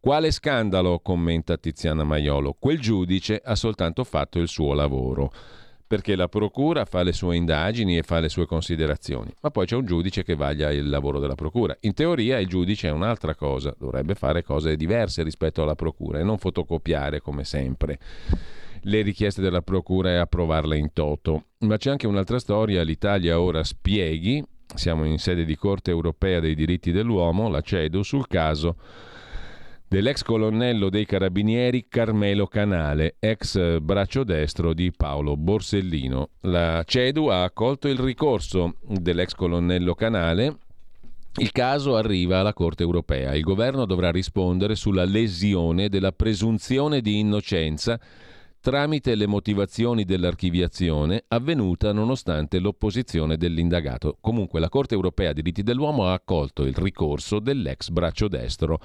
Quale 0.00 0.30
scandalo, 0.30 1.00
commenta 1.00 1.56
Tiziana 1.56 2.04
Maiolo, 2.04 2.54
quel 2.58 2.78
giudice 2.78 3.40
ha 3.42 3.54
soltanto 3.54 4.04
fatto 4.04 4.38
il 4.38 4.48
suo 4.48 4.74
lavoro 4.74 5.32
perché 5.88 6.14
la 6.16 6.28
procura 6.28 6.84
fa 6.84 7.02
le 7.02 7.14
sue 7.14 7.34
indagini 7.34 7.96
e 7.96 8.02
fa 8.02 8.20
le 8.20 8.28
sue 8.28 8.44
considerazioni, 8.46 9.32
ma 9.40 9.50
poi 9.50 9.64
c'è 9.64 9.74
un 9.74 9.86
giudice 9.86 10.22
che 10.22 10.36
vaglia 10.36 10.70
il 10.70 10.88
lavoro 10.88 11.18
della 11.18 11.34
procura. 11.34 11.74
In 11.80 11.94
teoria 11.94 12.38
il 12.38 12.46
giudice 12.46 12.88
è 12.88 12.92
un'altra 12.92 13.34
cosa, 13.34 13.74
dovrebbe 13.76 14.14
fare 14.14 14.42
cose 14.42 14.76
diverse 14.76 15.22
rispetto 15.22 15.62
alla 15.62 15.74
procura 15.74 16.18
e 16.18 16.22
non 16.22 16.36
fotocopiare 16.36 17.22
come 17.22 17.42
sempre 17.42 17.98
le 18.82 19.00
richieste 19.00 19.40
della 19.40 19.62
procura 19.62 20.10
e 20.10 20.16
approvarle 20.16 20.76
in 20.76 20.92
toto. 20.92 21.44
Ma 21.60 21.78
c'è 21.78 21.90
anche 21.90 22.06
un'altra 22.06 22.38
storia, 22.38 22.82
l'Italia 22.82 23.40
ora 23.40 23.64
spieghi, 23.64 24.44
siamo 24.74 25.06
in 25.06 25.18
sede 25.18 25.46
di 25.46 25.56
Corte 25.56 25.90
europea 25.90 26.38
dei 26.38 26.54
diritti 26.54 26.92
dell'uomo, 26.92 27.48
la 27.48 27.62
CEDU, 27.62 28.02
sul 28.02 28.26
caso 28.28 28.76
dell'ex 29.88 30.22
colonnello 30.22 30.90
dei 30.90 31.06
carabinieri 31.06 31.86
Carmelo 31.88 32.46
Canale, 32.46 33.16
ex 33.18 33.78
braccio 33.80 34.22
destro 34.22 34.74
di 34.74 34.92
Paolo 34.92 35.36
Borsellino. 35.36 36.28
La 36.42 36.82
CEDU 36.84 37.28
ha 37.28 37.42
accolto 37.42 37.88
il 37.88 37.98
ricorso 37.98 38.74
dell'ex 38.86 39.32
colonnello 39.34 39.94
Canale. 39.94 40.58
Il 41.36 41.52
caso 41.52 41.96
arriva 41.96 42.40
alla 42.40 42.52
Corte 42.52 42.82
europea. 42.82 43.34
Il 43.34 43.42
governo 43.42 43.86
dovrà 43.86 44.10
rispondere 44.10 44.74
sulla 44.74 45.04
lesione 45.04 45.88
della 45.88 46.12
presunzione 46.12 47.00
di 47.00 47.18
innocenza 47.18 47.98
tramite 48.60 49.14
le 49.14 49.26
motivazioni 49.26 50.04
dell'archiviazione 50.04 51.24
avvenuta 51.28 51.92
nonostante 51.92 52.58
l'opposizione 52.58 53.36
dell'indagato. 53.36 54.18
Comunque 54.20 54.60
la 54.60 54.68
Corte 54.68 54.94
europea 54.94 55.32
dei 55.32 55.42
diritti 55.42 55.62
dell'uomo 55.62 56.06
ha 56.06 56.12
accolto 56.12 56.64
il 56.64 56.74
ricorso 56.74 57.38
dell'ex 57.38 57.88
braccio 57.88 58.28
destro 58.28 58.80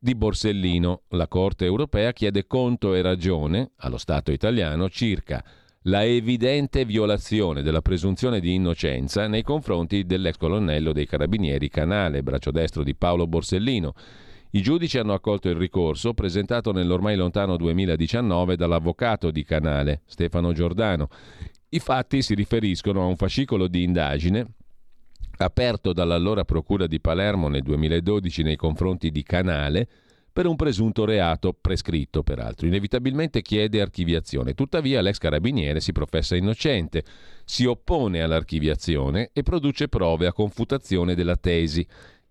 di 0.00 0.14
Borsellino. 0.14 1.02
La 1.10 1.28
Corte 1.28 1.66
europea 1.66 2.12
chiede 2.12 2.46
conto 2.46 2.94
e 2.94 3.02
ragione 3.02 3.72
allo 3.76 3.98
Stato 3.98 4.32
italiano 4.32 4.88
circa 4.88 5.44
la 5.84 6.04
evidente 6.04 6.84
violazione 6.84 7.62
della 7.62 7.80
presunzione 7.80 8.40
di 8.40 8.54
innocenza 8.54 9.26
nei 9.28 9.42
confronti 9.42 10.04
dell'ex 10.04 10.36
colonnello 10.36 10.92
dei 10.92 11.06
carabinieri 11.06 11.68
Canale, 11.68 12.22
braccio 12.22 12.50
destro 12.50 12.82
di 12.82 12.94
Paolo 12.94 13.26
Borsellino. 13.26 13.94
I 14.52 14.62
giudici 14.62 14.98
hanno 14.98 15.12
accolto 15.12 15.48
il 15.48 15.56
ricorso 15.56 16.12
presentato 16.12 16.72
nell'ormai 16.72 17.16
lontano 17.16 17.56
2019 17.56 18.56
dall'avvocato 18.56 19.30
di 19.30 19.44
Canale, 19.44 20.02
Stefano 20.06 20.52
Giordano. 20.52 21.08
I 21.68 21.78
fatti 21.78 22.20
si 22.20 22.34
riferiscono 22.34 23.02
a 23.02 23.06
un 23.06 23.16
fascicolo 23.16 23.68
di 23.68 23.84
indagine 23.84 24.54
aperto 25.42 25.92
dall'allora 25.92 26.44
Procura 26.44 26.86
di 26.86 27.00
Palermo 27.00 27.48
nel 27.48 27.62
2012 27.62 28.42
nei 28.42 28.56
confronti 28.56 29.10
di 29.10 29.22
Canale 29.22 29.88
per 30.32 30.46
un 30.46 30.54
presunto 30.54 31.04
reato 31.04 31.56
prescritto, 31.58 32.22
peraltro. 32.22 32.66
Inevitabilmente 32.66 33.42
chiede 33.42 33.80
archiviazione. 33.80 34.54
Tuttavia 34.54 35.00
l'ex 35.00 35.18
carabiniere 35.18 35.80
si 35.80 35.92
professa 35.92 36.36
innocente, 36.36 37.04
si 37.44 37.64
oppone 37.64 38.22
all'archiviazione 38.22 39.30
e 39.32 39.42
produce 39.42 39.88
prove 39.88 40.26
a 40.26 40.32
confutazione 40.32 41.14
della 41.14 41.36
tesi. 41.36 41.86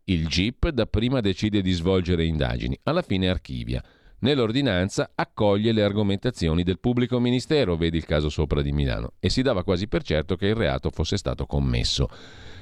Il 0.06 0.28
GIP 0.28 0.70
dapprima 0.70 1.20
decide 1.20 1.62
di 1.62 1.72
svolgere 1.72 2.26
indagini, 2.26 2.78
alla 2.84 3.02
fine 3.02 3.28
archivia. 3.28 3.84
Nell'ordinanza 4.20 5.12
accoglie 5.16 5.72
le 5.72 5.84
argomentazioni 5.84 6.64
del 6.64 6.80
pubblico 6.80 7.20
ministero, 7.20 7.76
vedi 7.76 7.98
il 7.98 8.06
caso 8.06 8.30
sopra 8.30 8.62
di 8.62 8.72
Milano, 8.72 9.14
e 9.20 9.30
si 9.30 9.42
dava 9.42 9.64
quasi 9.64 9.88
per 9.88 10.04
certo 10.04 10.36
che 10.36 10.48
il 10.48 10.56
reato 10.56 10.90
fosse 10.90 11.18
stato 11.18 11.46
commesso. 11.46 12.08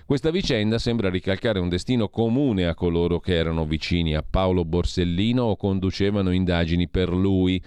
Questa 0.07 0.31
vicenda 0.31 0.79
sembra 0.79 1.09
ricalcare 1.09 1.59
un 1.59 1.67
destino 1.67 2.07
comune 2.07 2.65
a 2.65 2.75
coloro 2.75 3.19
che 3.19 3.35
erano 3.35 3.65
vicini 3.65 4.15
a 4.15 4.23
Paolo 4.23 4.63
Borsellino 4.63 5.43
o 5.43 5.57
conducevano 5.57 6.31
indagini 6.31 6.87
per 6.87 7.09
lui. 7.09 7.61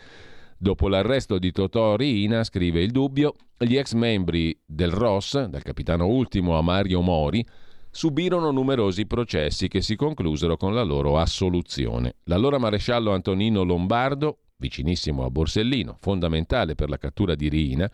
Dopo 0.57 0.89
l'arresto 0.89 1.39
di 1.39 1.53
Totò 1.53 1.97
Riina, 1.97 2.43
scrive 2.43 2.81
il 2.81 2.93
dubbio, 2.93 3.35
gli 3.59 3.77
ex 3.77 3.93
membri 3.93 4.59
del 4.65 4.91
ROS, 4.91 5.49
dal 5.49 5.63
capitano 5.63 6.07
ultimo 6.07 6.57
a 6.57 6.63
Mario 6.63 7.03
Mori, 7.03 7.47
subirono 7.91 8.51
numerosi 8.51 9.05
processi 9.05 9.69
che 9.69 9.83
si 9.83 9.95
conclusero 9.95 10.57
con 10.57 10.75
la 10.75 10.83
loro 10.83 11.19
assoluzione. 11.19 12.15
L'allora 12.25 12.57
maresciallo 12.57 13.13
Antonino 13.13 13.65
Lombardo, 13.65 14.39
vicinissimo 14.57 15.27
a 15.27 15.31
Borsellino, 15.31 15.99
fondamentale 16.01 16.75
per 16.75 16.89
la 16.89 16.97
cattura 16.97 17.35
di 17.35 17.51
Riina, 17.51 17.91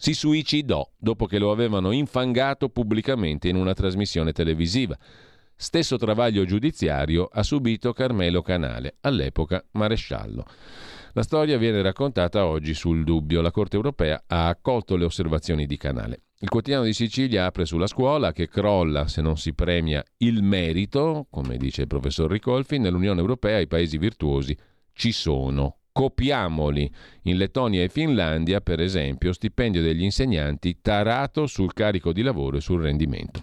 si 0.00 0.14
suicidò 0.14 0.90
dopo 0.96 1.26
che 1.26 1.38
lo 1.38 1.50
avevano 1.50 1.90
infangato 1.90 2.70
pubblicamente 2.70 3.48
in 3.48 3.56
una 3.56 3.74
trasmissione 3.74 4.32
televisiva. 4.32 4.96
Stesso 5.54 5.98
travaglio 5.98 6.46
giudiziario 6.46 7.28
ha 7.30 7.42
subito 7.42 7.92
Carmelo 7.92 8.40
Canale, 8.40 8.96
all'epoca 9.02 9.62
maresciallo. 9.72 10.46
La 11.12 11.22
storia 11.22 11.58
viene 11.58 11.82
raccontata 11.82 12.46
oggi 12.46 12.72
sul 12.72 13.04
dubbio. 13.04 13.42
La 13.42 13.50
Corte 13.50 13.76
europea 13.76 14.24
ha 14.26 14.48
accolto 14.48 14.96
le 14.96 15.04
osservazioni 15.04 15.66
di 15.66 15.76
Canale. 15.76 16.22
Il 16.38 16.48
quotidiano 16.48 16.84
di 16.84 16.94
Sicilia 16.94 17.44
apre 17.44 17.66
sulla 17.66 17.86
scuola 17.86 18.32
che 18.32 18.48
crolla 18.48 19.06
se 19.06 19.20
non 19.20 19.36
si 19.36 19.52
premia 19.52 20.02
il 20.18 20.42
merito, 20.42 21.26
come 21.28 21.58
dice 21.58 21.82
il 21.82 21.88
professor 21.88 22.30
Ricolfi, 22.30 22.78
nell'Unione 22.78 23.20
Europea 23.20 23.58
i 23.58 23.66
paesi 23.66 23.98
virtuosi 23.98 24.56
ci 24.94 25.12
sono 25.12 25.79
copiamoli. 25.92 26.90
In 27.22 27.36
Lettonia 27.36 27.82
e 27.82 27.88
Finlandia, 27.88 28.60
per 28.60 28.80
esempio, 28.80 29.32
stipendio 29.32 29.82
degli 29.82 30.02
insegnanti 30.02 30.78
tarato 30.80 31.46
sul 31.46 31.72
carico 31.72 32.12
di 32.12 32.22
lavoro 32.22 32.56
e 32.56 32.60
sul 32.60 32.82
rendimento. 32.82 33.42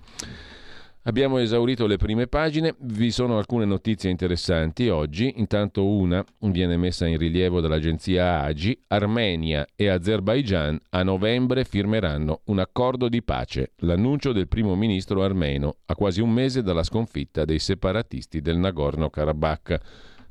Abbiamo 1.07 1.37
esaurito 1.37 1.87
le 1.87 1.95
prime 1.95 2.27
pagine, 2.27 2.75
vi 2.79 3.11
sono 3.11 3.37
alcune 3.37 3.63
notizie 3.63 4.09
interessanti 4.09 4.89
oggi, 4.89 5.35
intanto 5.37 5.85
una 5.85 6.21
viene 6.39 6.75
messa 6.75 7.07
in 7.07 7.17
rilievo 7.17 7.61
dall'agenzia 7.61 8.41
AGI, 8.41 8.77
Armenia 8.87 9.65
e 9.73 9.87
Azerbaijan 9.87 10.77
a 10.89 11.03
novembre 11.03 11.63
firmeranno 11.63 12.41
un 12.47 12.59
accordo 12.59 13.07
di 13.07 13.23
pace, 13.23 13.71
l'annuncio 13.77 14.33
del 14.33 14.49
primo 14.49 14.75
ministro 14.75 15.23
armeno 15.23 15.77
a 15.85 15.95
quasi 15.95 16.19
un 16.19 16.29
mese 16.29 16.61
dalla 16.61 16.83
sconfitta 16.83 17.45
dei 17.45 17.59
separatisti 17.59 18.41
del 18.41 18.57
Nagorno-Karabakh 18.57 19.79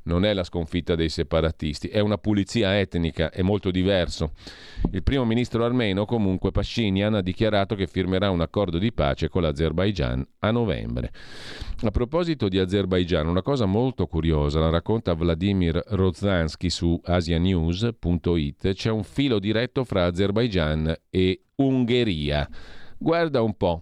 non 0.06 0.24
è 0.24 0.32
la 0.32 0.42
sconfitta 0.42 0.94
dei 0.94 1.08
separatisti, 1.08 1.88
è 1.88 2.00
una 2.00 2.18
pulizia 2.18 2.78
etnica, 2.78 3.30
è 3.30 3.42
molto 3.42 3.70
diverso. 3.70 4.32
Il 4.90 5.02
primo 5.02 5.24
ministro 5.24 5.64
armeno, 5.64 6.04
comunque, 6.04 6.50
Pashinyan, 6.50 7.14
ha 7.14 7.22
dichiarato 7.22 7.74
che 7.74 7.86
firmerà 7.86 8.30
un 8.30 8.40
accordo 8.40 8.78
di 8.78 8.92
pace 8.92 9.28
con 9.28 9.42
l'Azerbaigian 9.42 10.26
a 10.40 10.50
novembre. 10.50 11.12
A 11.82 11.90
proposito 11.90 12.48
di 12.48 12.58
Azerbaigian, 12.58 13.26
una 13.26 13.42
cosa 13.42 13.66
molto 13.66 14.06
curiosa, 14.06 14.60
la 14.60 14.70
racconta 14.70 15.14
Vladimir 15.14 15.82
Rozansky 15.88 16.70
su 16.70 17.00
asianews.it, 17.04 18.72
c'è 18.72 18.90
un 18.90 19.04
filo 19.04 19.38
diretto 19.38 19.84
fra 19.84 20.06
Azerbaigian 20.06 20.94
e 21.10 21.40
Ungheria. 21.56 22.48
Guarda 22.98 23.42
un 23.42 23.54
po', 23.56 23.78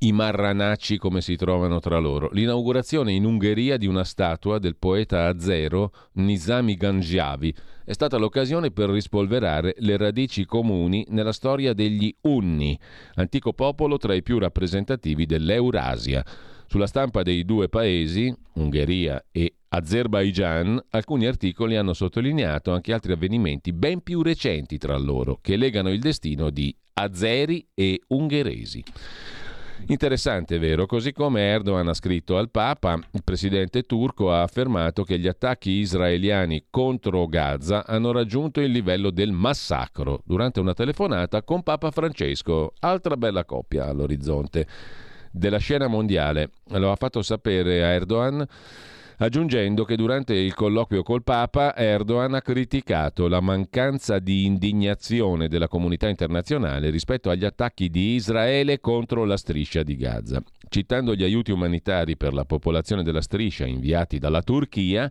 i 0.00 0.12
marranacci 0.12 0.98
come 0.98 1.20
si 1.20 1.36
trovano 1.36 1.80
tra 1.80 1.98
loro. 1.98 2.28
L'inaugurazione 2.32 3.12
in 3.12 3.24
Ungheria 3.24 3.76
di 3.76 3.86
una 3.86 4.04
statua 4.04 4.58
del 4.58 4.76
poeta 4.76 5.26
azero 5.26 5.92
Nizami 6.14 6.74
Ganjavi 6.76 7.54
è 7.84 7.92
stata 7.92 8.16
l'occasione 8.16 8.70
per 8.70 8.90
rispolverare 8.90 9.74
le 9.78 9.96
radici 9.96 10.44
comuni 10.44 11.04
nella 11.08 11.32
storia 11.32 11.72
degli 11.72 12.14
Unni, 12.22 12.78
antico 13.14 13.52
popolo 13.52 13.98
tra 13.98 14.14
i 14.14 14.22
più 14.22 14.38
rappresentativi 14.38 15.26
dell'Eurasia. 15.26 16.24
Sulla 16.66 16.86
stampa 16.86 17.22
dei 17.22 17.44
due 17.44 17.68
paesi, 17.68 18.34
Ungheria 18.54 19.22
e 19.30 19.54
Azerbaijan, 19.68 20.82
alcuni 20.90 21.26
articoli 21.26 21.76
hanno 21.76 21.92
sottolineato 21.92 22.72
anche 22.72 22.92
altri 22.92 23.12
avvenimenti 23.12 23.72
ben 23.72 24.02
più 24.02 24.22
recenti 24.22 24.78
tra 24.78 24.96
loro, 24.96 25.38
che 25.40 25.56
legano 25.56 25.90
il 25.90 26.00
destino 26.00 26.50
di 26.50 26.74
azeri 26.94 27.66
e 27.74 28.00
ungheresi. 28.08 28.82
Interessante, 29.86 30.58
vero? 30.58 30.86
Così 30.86 31.12
come 31.12 31.42
Erdogan 31.42 31.88
ha 31.88 31.94
scritto 31.94 32.38
al 32.38 32.50
Papa, 32.50 32.98
il 33.12 33.22
presidente 33.22 33.82
turco 33.82 34.32
ha 34.32 34.42
affermato 34.42 35.04
che 35.04 35.18
gli 35.18 35.28
attacchi 35.28 35.70
israeliani 35.72 36.66
contro 36.70 37.26
Gaza 37.26 37.84
hanno 37.86 38.10
raggiunto 38.10 38.60
il 38.60 38.70
livello 38.70 39.10
del 39.10 39.32
massacro 39.32 40.22
durante 40.24 40.60
una 40.60 40.72
telefonata 40.72 41.42
con 41.42 41.62
Papa 41.62 41.90
Francesco. 41.90 42.72
Altra 42.80 43.16
bella 43.16 43.44
coppia 43.44 43.84
all'orizzonte 43.86 44.66
della 45.30 45.58
scena 45.58 45.86
mondiale. 45.86 46.50
Lo 46.68 46.90
ha 46.90 46.96
fatto 46.96 47.20
sapere 47.20 47.84
a 47.84 47.88
Erdogan 47.88 48.46
aggiungendo 49.18 49.84
che 49.84 49.96
durante 49.96 50.34
il 50.34 50.54
colloquio 50.54 51.02
col 51.02 51.22
Papa 51.22 51.76
Erdogan 51.76 52.34
ha 52.34 52.42
criticato 52.42 53.28
la 53.28 53.40
mancanza 53.40 54.18
di 54.18 54.44
indignazione 54.44 55.48
della 55.48 55.68
comunità 55.68 56.08
internazionale 56.08 56.90
rispetto 56.90 57.30
agli 57.30 57.44
attacchi 57.44 57.88
di 57.88 58.14
Israele 58.14 58.80
contro 58.80 59.24
la 59.24 59.36
striscia 59.36 59.82
di 59.82 59.96
Gaza. 59.96 60.42
Citando 60.68 61.14
gli 61.14 61.22
aiuti 61.22 61.52
umanitari 61.52 62.16
per 62.16 62.32
la 62.34 62.44
popolazione 62.44 63.02
della 63.02 63.20
striscia 63.20 63.66
inviati 63.66 64.18
dalla 64.18 64.42
Turchia, 64.42 65.10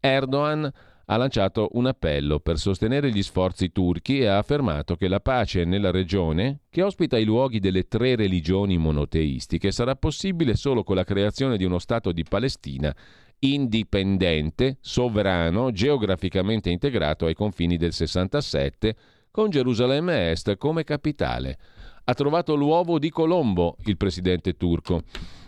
Erdogan 0.00 0.72
ha 1.08 1.16
lanciato 1.16 1.68
un 1.74 1.86
appello 1.86 2.40
per 2.40 2.58
sostenere 2.58 3.12
gli 3.12 3.22
sforzi 3.22 3.70
turchi 3.70 4.18
e 4.18 4.26
ha 4.26 4.38
affermato 4.38 4.96
che 4.96 5.06
la 5.06 5.20
pace 5.20 5.64
nella 5.64 5.92
regione, 5.92 6.62
che 6.68 6.82
ospita 6.82 7.16
i 7.16 7.24
luoghi 7.24 7.60
delle 7.60 7.86
tre 7.86 8.16
religioni 8.16 8.76
monoteistiche, 8.76 9.70
sarà 9.70 9.94
possibile 9.94 10.56
solo 10.56 10.82
con 10.82 10.96
la 10.96 11.04
creazione 11.04 11.56
di 11.56 11.64
uno 11.64 11.78
Stato 11.78 12.10
di 12.10 12.24
Palestina 12.24 12.94
indipendente, 13.40 14.78
sovrano, 14.80 15.70
geograficamente 15.70 16.70
integrato 16.70 17.26
ai 17.26 17.34
confini 17.34 17.76
del 17.76 17.92
67, 17.92 18.96
con 19.30 19.50
Gerusalemme 19.50 20.30
Est 20.30 20.56
come 20.56 20.84
capitale. 20.84 21.58
Ha 22.04 22.14
trovato 22.14 22.54
l'uovo 22.54 22.98
di 22.98 23.10
Colombo 23.10 23.76
il 23.84 23.96
presidente 23.96 24.54
turco, 24.54 25.02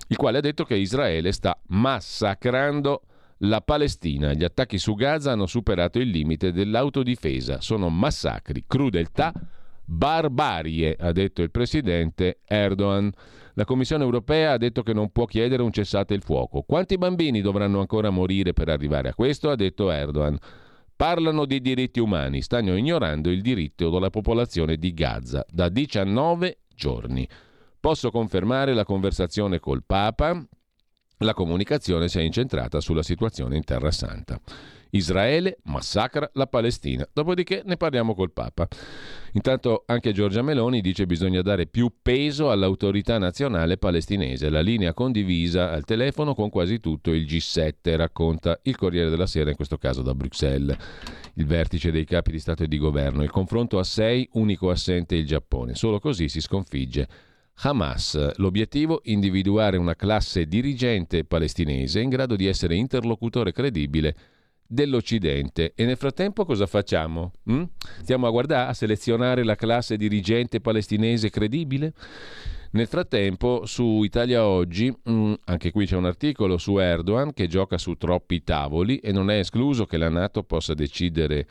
il 0.09 0.17
quale 0.17 0.39
ha 0.39 0.43
detto 0.43 0.65
che 0.65 0.75
Israele 0.75 1.33
sta 1.33 1.59
massacrando 1.69 3.03
la 3.39 3.61
Palestina. 3.61 4.33
Gli 4.33 4.45
attacchi 4.45 4.79
su 4.79 4.95
Gaza 4.95 5.33
hanno 5.33 5.47
superato 5.47 5.99
il 5.99 6.09
limite 6.09 6.53
dell'autodifesa. 6.53 7.61
Sono 7.61 7.89
massacri, 7.89 8.65
crudeltà, 8.67 9.33
barbarie, 9.85 10.97
ha 10.99 11.13
detto 11.13 11.43
il 11.43 11.51
presidente 11.51 12.41
Erdogan. 12.45 13.11
La 13.59 13.65
Commissione 13.65 14.05
europea 14.05 14.53
ha 14.53 14.57
detto 14.57 14.85
che 14.85 14.93
non 14.93 15.11
può 15.11 15.25
chiedere 15.25 15.65
un 15.65 15.73
cessate 15.73 16.15
il 16.15 16.23
fuoco. 16.23 16.63
Quanti 16.63 16.97
bambini 16.97 17.41
dovranno 17.41 17.81
ancora 17.81 18.09
morire 18.09 18.53
per 18.53 18.69
arrivare 18.69 19.09
a 19.09 19.15
questo? 19.15 19.51
ha 19.51 19.57
detto 19.57 19.91
Erdogan. 19.91 20.39
Parlano 20.95 21.45
di 21.45 21.61
diritti 21.61 21.99
umani, 21.99 22.41
stanno 22.41 22.77
ignorando 22.77 23.31
il 23.31 23.43
diritto 23.43 23.91
della 23.91 24.11
popolazione 24.11 24.77
di 24.77 24.95
Gaza 24.95 25.45
da 25.51 25.69
19 25.69 26.59
giorni. 26.73 27.29
Posso 27.81 28.13
confermare 28.13 28.75
la 28.75 28.85
conversazione 28.85 29.59
col 29.59 29.83
Papa? 29.85 30.41
La 31.19 31.35
comunicazione 31.35 32.07
si 32.07 32.21
è 32.21 32.23
incentrata 32.23 32.79
sulla 32.79 33.03
situazione 33.03 33.57
in 33.57 33.65
Terra 33.65 33.91
Santa. 33.91 34.41
Israele 34.91 35.59
massacra 35.65 36.31
la 36.35 36.47
Palestina. 36.47 37.07
Dopodiché 37.13 37.63
ne 37.65 37.77
parliamo 37.77 38.15
col 38.15 38.33
Papa. 38.33 38.69
Intanto 39.33 39.85
anche 39.87 40.13
Giorgia 40.13 40.43
Meloni 40.43 40.81
dice 40.81 41.03
che 41.03 41.07
bisogna 41.07 41.43
dare 41.43 41.67
più 41.67 41.93
peso 42.01 42.51
all'autorità 42.51 43.19
nazionale 43.19 43.77
palestinese, 43.77 44.49
la 44.49 44.61
linea 44.61 44.95
condivisa 44.95 45.71
al 45.71 45.85
telefono 45.85 46.35
con 46.35 46.49
quasi 46.49 46.81
tutto 46.81 47.13
il 47.13 47.25
G7, 47.25 47.97
racconta 47.97 48.59
il 48.63 48.77
Corriere 48.77 49.11
della 49.11 49.27
Sera, 49.27 49.51
in 49.51 49.57
questo 49.57 49.77
caso 49.77 50.03
da 50.03 50.15
Bruxelles, 50.15 50.77
il 51.35 51.47
vertice 51.47 51.91
dei 51.91 52.05
capi 52.05 52.33
di 52.33 52.39
Stato 52.39 52.65
e 52.65 52.69
di 52.69 52.79
Governo. 52.79 53.23
Il 53.23 53.31
confronto 53.31 53.79
a 53.79 53.85
sei, 53.85 54.29
unico 54.33 54.71
assente 54.71 55.15
il 55.17 55.27
Giappone. 55.27 55.75
Solo 55.75 55.99
così 56.01 56.29
si 56.29 56.41
sconfigge 56.41 57.09
Hamas. 57.61 58.37
L'obiettivo? 58.37 59.01
Individuare 59.05 59.77
una 59.77 59.95
classe 59.95 60.47
dirigente 60.47 61.25
palestinese 61.25 62.01
in 62.01 62.09
grado 62.09 62.37
di 62.37 62.47
essere 62.47 62.77
interlocutore 62.77 63.53
credibile 63.53 64.17
dell'Occidente. 64.69 65.73
E 65.75 65.85
nel 65.87 65.97
frattempo 65.97 66.45
cosa 66.45 66.67
facciamo? 66.67 67.33
Mm? 67.51 67.63
Stiamo 68.03 68.27
a 68.27 68.31
guardare, 68.31 68.69
a 68.69 68.75
selezionare 68.75 69.43
la 69.43 69.57
classe 69.57 69.97
dirigente 69.97 70.61
palestinese 70.61 71.31
credibile? 71.31 71.95
Nel 72.73 72.87
frattempo, 72.87 73.65
su 73.65 74.03
Italia 74.03 74.45
Oggi, 74.45 74.95
mm, 75.11 75.33
anche 75.47 75.71
qui 75.71 75.87
c'è 75.87 75.97
un 75.97 76.05
articolo 76.05 76.59
su 76.59 76.77
Erdogan 76.77 77.33
che 77.33 77.47
gioca 77.47 77.79
su 77.79 77.95
troppi 77.95 78.45
tavoli 78.45 78.99
e 78.99 79.11
non 79.11 79.31
è 79.31 79.39
escluso 79.39 79.87
che 79.87 79.97
la 79.97 80.11
Nato 80.11 80.43
possa 80.43 80.75
decidere 80.75 81.47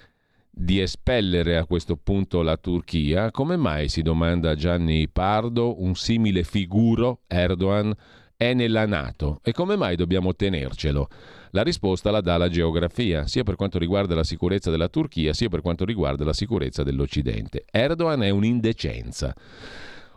di 0.52 0.80
espellere 0.80 1.58
a 1.58 1.66
questo 1.66 1.98
punto 1.98 2.44
la 2.44 2.58
Turchia. 2.58 3.32
Come 3.32 3.58
mai, 3.58 3.90
si 3.90 4.04
domanda 4.04 4.54
Gianni 4.54 5.08
Pardo, 5.08 5.82
un 5.82 5.96
simile 5.96 6.44
figuro, 6.44 7.22
Erdogan, 7.26 7.96
è 8.38 8.54
nella 8.54 8.86
Nato? 8.86 9.40
E 9.44 9.52
come 9.52 9.76
mai 9.76 9.96
dobbiamo 9.96 10.36
tenercelo? 10.36 11.10
La 11.52 11.64
risposta 11.64 12.12
la 12.12 12.22
dà 12.22 12.38
la 12.38 12.50
geografia, 12.50 13.26
sia 13.26 13.44
per 13.44 13.56
quanto 13.56 13.80
riguarda 13.80 14.14
la 14.14 14.24
sicurezza 14.24 14.70
della 14.70 14.90
Turchia, 14.90 15.34
sia 15.34 15.50
per 15.50 15.62
quanto 15.62 15.84
riguarda 15.84 16.24
la 16.24 16.34
sicurezza 16.34 16.84
dell'Occidente. 16.84 17.66
Erdogan 17.70 18.22
è 18.22 18.30
un'indecenza. 18.30 19.36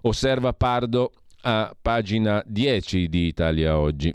Osserva 0.03 0.53
Pardo 0.53 1.13
a 1.43 1.75
pagina 1.81 2.43
10 2.45 3.09
di 3.09 3.27
Italia 3.27 3.79
Oggi. 3.79 4.15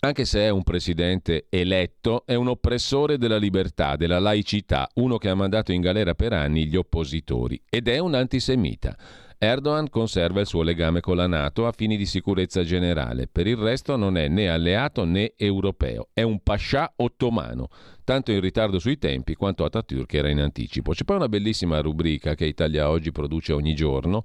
Anche 0.00 0.26
se 0.26 0.40
è 0.40 0.48
un 0.50 0.62
presidente 0.62 1.46
eletto, 1.48 2.24
è 2.26 2.34
un 2.34 2.48
oppressore 2.48 3.16
della 3.16 3.38
libertà, 3.38 3.96
della 3.96 4.18
laicità, 4.18 4.88
uno 4.96 5.16
che 5.16 5.30
ha 5.30 5.34
mandato 5.34 5.72
in 5.72 5.80
galera 5.80 6.14
per 6.14 6.34
anni 6.34 6.66
gli 6.66 6.76
oppositori 6.76 7.60
ed 7.68 7.88
è 7.88 7.98
un 7.98 8.14
antisemita. 8.14 8.96
Erdogan 9.40 9.88
conserva 9.88 10.40
il 10.40 10.48
suo 10.48 10.62
legame 10.62 10.98
con 10.98 11.14
la 11.14 11.28
Nato 11.28 11.68
a 11.68 11.72
fini 11.72 11.96
di 11.96 12.06
sicurezza 12.06 12.64
generale. 12.64 13.28
Per 13.30 13.46
il 13.46 13.54
resto 13.54 13.94
non 13.94 14.16
è 14.16 14.26
né 14.26 14.48
alleato 14.48 15.04
né 15.04 15.34
europeo. 15.36 16.08
È 16.12 16.22
un 16.22 16.40
pascià 16.42 16.92
ottomano, 16.96 17.68
tanto 18.02 18.32
in 18.32 18.40
ritardo 18.40 18.80
sui 18.80 18.98
tempi 18.98 19.36
quanto 19.36 19.64
Atatürk 19.64 20.12
era 20.12 20.28
in 20.28 20.40
anticipo. 20.40 20.90
C'è 20.90 21.04
poi 21.04 21.18
una 21.18 21.28
bellissima 21.28 21.78
rubrica 21.78 22.34
che 22.34 22.46
Italia 22.46 22.90
Oggi 22.90 23.12
produce 23.12 23.52
ogni 23.52 23.76
giorno 23.76 24.24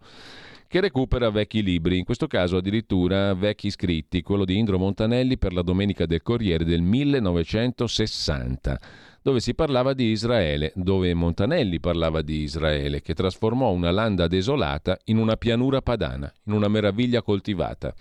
che 0.67 0.81
recupera 0.81 1.29
vecchi 1.29 1.61
libri, 1.61 1.99
in 1.99 2.05
questo 2.05 2.25
caso 2.25 2.57
addirittura 2.57 3.35
vecchi 3.35 3.69
scritti, 3.69 4.23
quello 4.23 4.43
di 4.45 4.57
Indro 4.57 4.79
Montanelli 4.79 5.37
per 5.37 5.53
la 5.53 5.61
Domenica 5.61 6.07
del 6.07 6.23
Corriere 6.23 6.65
del 6.65 6.81
1960 6.81 8.79
dove 9.23 9.39
si 9.39 9.55
parlava 9.55 9.93
di 9.93 10.11
Israele, 10.11 10.73
dove 10.75 11.13
Montanelli 11.13 11.79
parlava 11.79 12.21
di 12.21 12.41
Israele, 12.41 13.01
che 13.01 13.13
trasformò 13.13 13.71
una 13.71 13.89
landa 13.89 14.27
desolata 14.27 14.97
in 15.05 15.17
una 15.17 15.37
pianura 15.37 15.81
padana, 15.81 16.31
in 16.45 16.53
una 16.53 16.67
meraviglia 16.67 17.21
coltivata. 17.21 17.93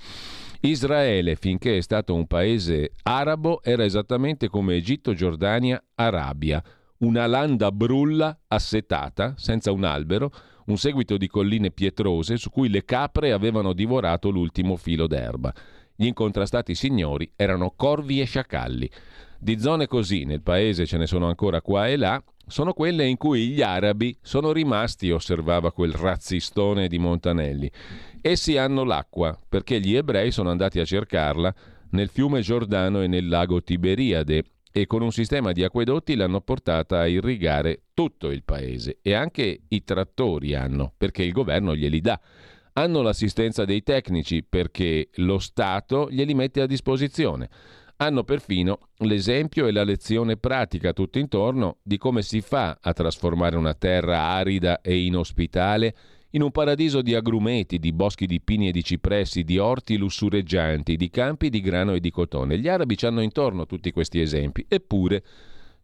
Israele, 0.61 1.37
finché 1.37 1.77
è 1.77 1.81
stato 1.81 2.15
un 2.15 2.27
paese 2.27 2.95
arabo, 3.05 3.63
era 3.63 3.85
esattamente 3.85 4.49
come 4.49 4.75
Egitto, 4.75 5.15
Giordania, 5.15 5.83
Arabia, 5.95 6.63
una 6.99 7.27
landa 7.27 7.71
brulla, 7.71 8.37
assetata, 8.49 9.35
senza 9.37 9.71
un 9.71 9.85
albero, 9.85 10.31
un 10.67 10.77
seguito 10.77 11.17
di 11.17 11.29
colline 11.29 11.71
pietrose 11.71 12.37
su 12.37 12.51
cui 12.51 12.69
le 12.69 12.85
capre 12.85 13.33
avevano 13.33 13.73
divorato 13.73 14.29
l'ultimo 14.29 14.77
filo 14.77 15.07
d'erba. 15.07 15.53
Gli 15.95 16.07
incontrastati 16.07 16.75
signori 16.75 17.31
erano 17.37 17.73
corvi 17.77 18.21
e 18.21 18.25
sciacalli. 18.25 18.91
Di 19.43 19.59
zone 19.59 19.89
così 19.89 20.23
nel 20.23 20.41
paese 20.41 20.87
ce 20.87 20.97
ne 20.97 21.09
sono 21.09 21.27
ancora 21.27 21.61
qua 21.61 21.89
e 21.89 21.97
là, 21.97 22.23
sono 22.47 22.73
quelle 22.73 23.09
in 23.09 23.17
cui 23.17 23.49
gli 23.49 23.61
arabi 23.61 24.17
sono 24.23 24.53
rimasti, 24.53 25.11
osservava 25.11 25.73
quel 25.73 25.91
razzistone 25.91 26.87
di 26.87 27.01
Montanelli. 27.01 27.69
Essi 28.21 28.57
hanno 28.57 28.85
l'acqua, 28.85 29.37
perché 29.49 29.81
gli 29.81 29.97
ebrei 29.97 30.31
sono 30.31 30.51
andati 30.51 30.79
a 30.79 30.85
cercarla 30.85 31.53
nel 31.91 32.09
fiume 32.09 32.41
Giordano 32.41 33.03
e 33.03 33.09
nel 33.09 33.27
lago 33.27 33.61
Tiberiade 33.65 34.45
e 34.71 34.87
con 34.87 35.03
un 35.03 35.11
sistema 35.11 35.51
di 35.51 35.65
acquedotti 35.65 36.15
l'hanno 36.15 36.41
portata 36.41 37.01
a 37.01 37.09
irrigare 37.09 37.87
tutto 37.95 38.31
il 38.31 38.45
paese 38.45 38.99
e 39.03 39.13
anche 39.13 39.63
i 39.67 39.83
trattori 39.83 40.55
hanno, 40.55 40.93
perché 40.97 41.25
il 41.25 41.33
governo 41.33 41.75
glieli 41.75 42.01
dà. 42.01 42.21
Hanno 42.75 43.03
l'assistenza 43.03 43.65
dei 43.65 43.83
tecnici 43.83 44.45
perché 44.45 45.11
lo 45.15 45.41
Stato 45.41 46.09
glieli 46.13 46.33
mette 46.33 46.61
a 46.61 46.67
disposizione 46.67 47.51
hanno 48.05 48.25
perfino 48.25 48.89
l'esempio 48.99 49.67
e 49.67 49.73
la 49.73 49.85
lezione 49.85 50.37
pratica 50.37 50.93
tutto 50.93 51.19
intorno 51.19 51.79
di 51.83 51.99
come 51.99 52.23
si 52.23 52.41
fa 52.41 52.79
a 52.81 52.93
trasformare 52.93 53.57
una 53.57 53.75
terra 53.75 54.21
arida 54.31 54.81
e 54.81 55.05
inospitale 55.05 55.95
in 56.31 56.43
un 56.43 56.51
paradiso 56.51 57.03
di 57.03 57.15
agrumeti, 57.15 57.79
di 57.79 57.93
boschi 57.93 58.27
di 58.27 58.41
pini 58.41 58.69
e 58.69 58.73
di 58.73 58.83
cipressi, 58.83 59.45
di 59.45 59.59
orti 59.59 59.97
lussureggianti, 59.97 60.97
di 60.97 61.11
campi 61.11 61.51
di 61.51 61.61
grano 61.61 61.93
e 61.93 62.01
di 62.01 62.11
cotone. 62.11 62.59
Gli 62.59 62.69
arabi 62.69 62.97
ci 62.97 63.07
hanno 63.07 63.21
intorno 63.21 63.67
tutti 63.67 63.91
questi 63.93 64.21
esempi, 64.21 64.65
eppure 64.67 65.23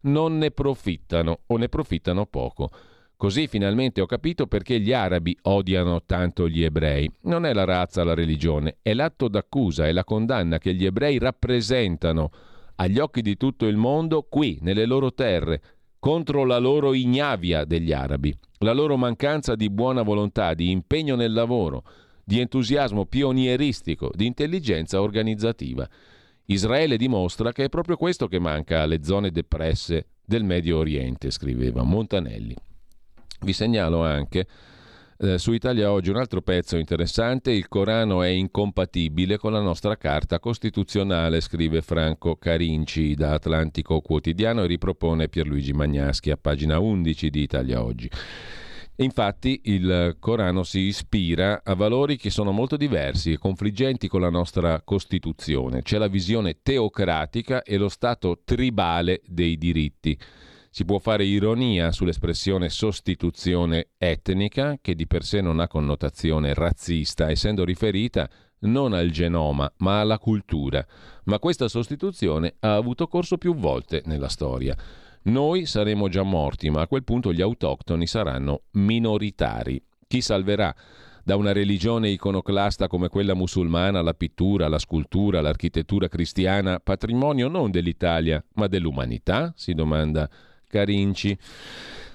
non 0.01 0.37
ne 0.37 0.51
profittano 0.51 1.41
o 1.45 1.57
ne 1.57 1.69
profittano 1.69 2.25
poco. 2.25 2.71
Così 3.19 3.47
finalmente 3.47 3.99
ho 3.99 4.05
capito 4.05 4.47
perché 4.47 4.79
gli 4.79 4.93
arabi 4.93 5.37
odiano 5.41 6.03
tanto 6.05 6.47
gli 6.47 6.63
ebrei. 6.63 7.11
Non 7.23 7.45
è 7.45 7.51
la 7.51 7.65
razza, 7.65 8.05
la 8.05 8.13
religione, 8.13 8.77
è 8.81 8.93
l'atto 8.93 9.27
d'accusa 9.27 9.89
e 9.89 9.91
la 9.91 10.05
condanna 10.05 10.57
che 10.57 10.73
gli 10.73 10.85
ebrei 10.85 11.17
rappresentano 11.17 12.31
agli 12.75 12.97
occhi 12.97 13.21
di 13.21 13.35
tutto 13.35 13.65
il 13.65 13.75
mondo 13.75 14.25
qui, 14.29 14.59
nelle 14.61 14.85
loro 14.85 15.13
terre, 15.13 15.61
contro 15.99 16.45
la 16.45 16.59
loro 16.59 16.93
ignavia 16.93 17.65
degli 17.65 17.91
arabi, 17.91 18.33
la 18.59 18.71
loro 18.71 18.95
mancanza 18.95 19.53
di 19.55 19.69
buona 19.69 20.01
volontà, 20.01 20.53
di 20.53 20.71
impegno 20.71 21.17
nel 21.17 21.33
lavoro, 21.33 21.83
di 22.23 22.39
entusiasmo 22.39 23.05
pionieristico, 23.05 24.11
di 24.15 24.27
intelligenza 24.27 25.01
organizzativa. 25.01 25.85
Israele 26.45 26.95
dimostra 26.95 27.51
che 27.51 27.65
è 27.65 27.69
proprio 27.69 27.97
questo 27.97 28.29
che 28.29 28.39
manca 28.39 28.81
alle 28.81 29.03
zone 29.03 29.29
depresse 29.29 30.05
del 30.23 30.45
Medio 30.45 30.77
Oriente, 30.77 31.31
scriveva 31.31 31.83
Montanelli. 31.83 32.55
Vi 33.41 33.53
segnalo 33.53 34.03
anche 34.03 34.47
eh, 35.21 35.37
su 35.37 35.51
Italia 35.51 35.91
Oggi 35.91 36.11
un 36.11 36.15
altro 36.15 36.41
pezzo 36.41 36.77
interessante, 36.77 37.51
il 37.51 37.67
Corano 37.67 38.23
è 38.23 38.29
incompatibile 38.29 39.37
con 39.37 39.51
la 39.51 39.59
nostra 39.59 39.97
Carta 39.97 40.39
Costituzionale, 40.39 41.41
scrive 41.41 41.81
Franco 41.81 42.37
Carinci 42.37 43.15
da 43.15 43.33
Atlantico 43.33 43.99
Quotidiano 43.99 44.63
e 44.63 44.67
ripropone 44.67 45.27
Pierluigi 45.27 45.73
Magnaschi 45.73 46.31
a 46.31 46.37
pagina 46.37 46.79
11 46.79 47.29
di 47.29 47.41
Italia 47.41 47.83
Oggi. 47.83 48.09
Infatti 48.95 49.61
il 49.65 50.15
Corano 50.19 50.63
si 50.63 50.79
ispira 50.79 51.61
a 51.65 51.73
valori 51.73 52.15
che 52.15 52.29
sono 52.29 52.51
molto 52.51 52.77
diversi 52.77 53.33
e 53.33 53.37
confliggenti 53.37 54.07
con 54.07 54.21
la 54.21 54.29
nostra 54.29 54.81
Costituzione. 54.81 55.81
C'è 55.81 55.97
la 55.97 56.07
visione 56.07 56.59
teocratica 56.61 57.63
e 57.63 57.75
lo 57.75 57.89
stato 57.89 58.39
tribale 58.45 59.21
dei 59.25 59.57
diritti. 59.57 60.17
Si 60.71 60.85
può 60.85 60.99
fare 60.99 61.25
ironia 61.25 61.91
sull'espressione 61.91 62.69
sostituzione 62.69 63.87
etnica, 63.97 64.77
che 64.79 64.93
di 64.93 65.07
per 65.07 65.23
sé 65.23 65.41
non 65.41 65.59
ha 65.59 65.67
connotazione 65.67 66.53
razzista, 66.53 67.29
essendo 67.29 67.65
riferita 67.65 68.29
non 68.61 68.93
al 68.93 69.09
genoma, 69.09 69.71
ma 69.77 69.99
alla 69.99 70.19
cultura. 70.19 70.85
Ma 71.25 71.39
questa 71.39 71.67
sostituzione 71.67 72.55
ha 72.59 72.75
avuto 72.75 73.07
corso 73.07 73.37
più 73.37 73.55
volte 73.55 74.03
nella 74.05 74.29
storia. 74.29 74.75
Noi 75.23 75.65
saremo 75.65 76.07
già 76.07 76.23
morti, 76.23 76.69
ma 76.69 76.81
a 76.81 76.87
quel 76.87 77.03
punto 77.03 77.33
gli 77.33 77.41
autoctoni 77.41 78.05
saranno 78.05 78.63
minoritari. 78.71 79.81
Chi 80.07 80.21
salverà? 80.21 80.73
da 81.21 81.35
una 81.35 81.51
religione 81.51 82.09
iconoclasta 82.09 82.87
come 82.87 83.07
quella 83.07 83.35
musulmana, 83.35 84.01
la 84.01 84.15
pittura, 84.15 84.67
la 84.67 84.79
scultura, 84.79 85.41
l'architettura 85.41 86.07
cristiana, 86.07 86.79
patrimonio 86.79 87.47
non 87.47 87.69
dell'Italia, 87.69 88.43
ma 88.53 88.65
dell'umanità? 88.65 89.53
si 89.55 89.75
domanda 89.75 90.27
Carinci. 90.69 91.37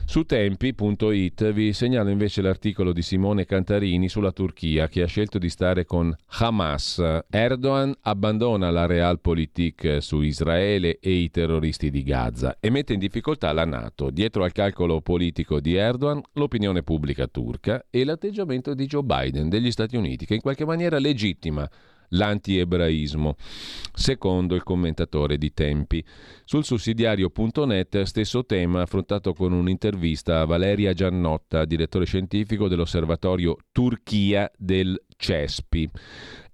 Su 0.07 0.25
tempi.it 0.25 1.53
vi 1.53 1.73
segnalo 1.73 2.11
invece 2.11 2.43
l'articolo 2.43 2.93
di 2.93 3.01
Simone 3.01 3.47
Cantarini 3.47 4.09
sulla 4.09 4.33
Turchia 4.33 4.87
che 4.87 5.03
ha 5.03 5.07
scelto 5.07 5.39
di 5.39 5.49
stare 5.49 5.87
con 5.87 6.15
Hamas. 6.27 7.03
Erdogan 7.31 7.93
abbandona 8.03 8.71
la 8.71 8.85
realpolitik 8.85 9.97
su 10.01 10.21
Israele 10.21 10.99
e 11.01 11.11
i 11.11 11.31
terroristi 11.31 11.91
di 11.91 12.03
Gaza 12.03 12.59
e 12.61 12.69
mette 12.71 12.93
in 12.93 12.99
difficoltà 12.99 13.51
la 13.53 13.65
Nato. 13.65 14.11
Dietro 14.11 14.45
al 14.45 14.53
calcolo 14.53 15.01
politico 15.01 15.59
di 15.59 15.75
Erdogan, 15.75 16.21
l'opinione 16.35 16.83
pubblica 16.83 17.27
turca 17.27 17.87
e 17.89 18.05
l'atteggiamento 18.05 18.75
di 18.75 18.87
Joe 18.87 19.03
Biden 19.03 19.49
degli 19.49 19.71
Stati 19.71 19.97
Uniti 19.97 20.27
che 20.27 20.35
in 20.35 20.43
qualche 20.43 20.67
maniera 20.67 20.99
legittima 20.99 21.69
l'anti-ebraismo, 22.15 23.37
secondo 23.93 24.55
il 24.55 24.63
commentatore 24.63 25.39
di 25.39 25.53
Tempi. 25.53 26.05
Sul 26.45 26.65
sussidiario.net 26.65 28.03
stesso 28.03 28.45
tema 28.45 28.83
affrontato 28.83 29.33
con 29.33 29.53
un'intervista 29.53 30.41
a 30.41 30.45
Valeria 30.45 30.93
Giannotta, 30.93 31.65
direttore 31.65 32.07
scientifico 32.07 32.69
dell'osservatorio 32.69 33.57
Turchia 33.73 34.51
del 34.57 35.01
CESPI. 35.17 35.91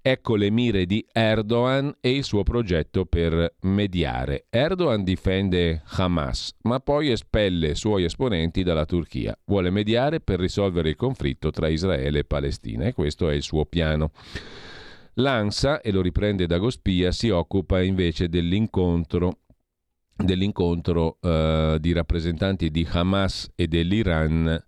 Ecco 0.03 0.35
le 0.35 0.49
mire 0.49 0.87
di 0.87 1.05
Erdogan 1.11 1.95
e 2.01 2.15
il 2.15 2.23
suo 2.23 2.41
progetto 2.41 3.05
per 3.05 3.57
mediare. 3.61 4.45
Erdogan 4.49 5.03
difende 5.03 5.83
Hamas, 5.85 6.55
ma 6.63 6.79
poi 6.79 7.11
espelle 7.11 7.71
i 7.71 7.75
suoi 7.75 8.05
esponenti 8.05 8.63
dalla 8.63 8.85
Turchia. 8.85 9.37
Vuole 9.45 9.69
mediare 9.69 10.19
per 10.19 10.39
risolvere 10.39 10.89
il 10.89 10.95
conflitto 10.95 11.51
tra 11.51 11.67
Israele 11.67 12.19
e 12.19 12.23
Palestina 12.23 12.85
e 12.85 12.93
questo 12.93 13.29
è 13.29 13.35
il 13.35 13.43
suo 13.43 13.65
piano. 13.65 14.11
L'ANSA, 15.15 15.81
e 15.81 15.91
lo 15.91 16.01
riprende 16.01 16.47
da 16.47 16.57
Gospia, 16.57 17.11
si 17.11 17.29
occupa 17.29 17.81
invece 17.81 18.29
dell'incontro 18.29 19.39
dell'incontro 20.15 21.17
uh, 21.19 21.77
di 21.79 21.93
rappresentanti 21.93 22.69
di 22.69 22.87
Hamas 22.89 23.51
e 23.55 23.67
dell'Iran 23.67 24.63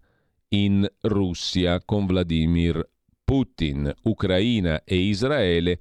in 0.49 0.89
Russia 1.01 1.79
con 1.83 2.07
Vladimir 2.07 2.89
Putin, 3.23 3.93
Ucraina 4.03 4.83
e 4.83 4.95
Israele 4.95 5.79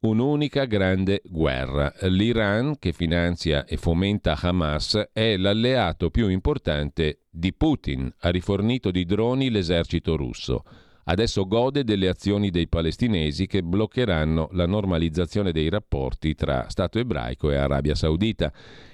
un'unica 0.00 0.64
grande 0.64 1.22
guerra. 1.24 1.92
L'Iran, 2.02 2.78
che 2.78 2.92
finanzia 2.92 3.64
e 3.64 3.76
fomenta 3.76 4.36
Hamas, 4.40 5.10
è 5.12 5.36
l'alleato 5.36 6.10
più 6.10 6.28
importante 6.28 7.20
di 7.30 7.52
Putin. 7.52 8.12
Ha 8.20 8.30
rifornito 8.30 8.90
di 8.90 9.04
droni 9.04 9.50
l'esercito 9.50 10.16
russo. 10.16 10.64
Adesso 11.04 11.46
gode 11.46 11.82
delle 11.82 12.08
azioni 12.08 12.50
dei 12.50 12.68
palestinesi 12.68 13.46
che 13.46 13.62
bloccheranno 13.62 14.50
la 14.52 14.66
normalizzazione 14.66 15.50
dei 15.50 15.68
rapporti 15.68 16.34
tra 16.34 16.68
Stato 16.68 16.98
ebraico 16.98 17.50
e 17.50 17.56
Arabia 17.56 17.94
Saudita. 17.94 18.52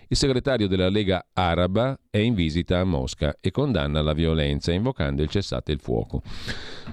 Il 0.09 0.17
segretario 0.17 0.69
della 0.69 0.89
Lega 0.89 1.27
Araba 1.35 1.99
è 2.09 2.17
in 2.17 2.35
visita 2.35 2.79
a 2.79 2.85
Mosca 2.85 3.37
e 3.41 3.51
condanna 3.51 4.01
la 4.01 4.15
violenza 4.15 4.73
invocando 4.73 5.23
il 5.23 5.29
cessate 5.29 5.73
il 5.73 5.81
fuoco. 5.81 6.23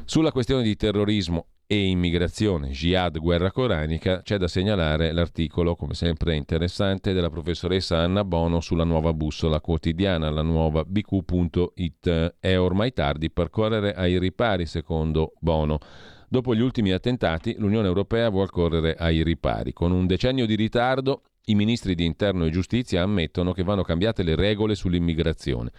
Sulla 0.03 0.33
questione 0.33 0.63
di 0.63 0.75
terrorismo 0.75 1.47
e 1.67 1.87
immigrazione, 1.87 2.69
jihad, 2.69 3.17
guerra 3.17 3.51
coranica, 3.51 4.21
c'è 4.21 4.37
da 4.37 4.47
segnalare 4.47 5.11
l'articolo, 5.11 5.75
come 5.75 5.95
sempre 5.95 6.35
interessante, 6.35 7.11
della 7.11 7.29
professoressa 7.29 7.97
Anna 7.97 8.23
Bono 8.23 8.59
sulla 8.59 8.83
nuova 8.83 9.13
bussola 9.13 9.59
quotidiana, 9.59 10.29
la 10.29 10.43
nuova 10.43 10.83
bq.it. 10.85 12.35
È 12.39 12.57
ormai 12.57 12.93
tardi 12.93 13.31
per 13.31 13.49
correre 13.49 13.93
ai 13.93 14.19
ripari, 14.19 14.65
secondo 14.65 15.33
Bono. 15.39 15.79
Dopo 16.27 16.53
gli 16.53 16.61
ultimi 16.61 16.91
attentati, 16.91 17.55
l'Unione 17.57 17.87
Europea 17.87 18.29
vuole 18.29 18.49
correre 18.49 18.95
ai 18.95 19.23
ripari. 19.23 19.73
Con 19.73 19.91
un 19.91 20.05
decennio 20.05 20.45
di 20.45 20.55
ritardo, 20.55 21.21
i 21.45 21.55
ministri 21.55 21.95
di 21.95 22.05
interno 22.05 22.45
e 22.45 22.49
giustizia 22.49 23.03
ammettono 23.03 23.53
che 23.53 23.63
vanno 23.63 23.83
cambiate 23.83 24.23
le 24.23 24.35
regole 24.35 24.75
sull'immigrazione. 24.75 25.71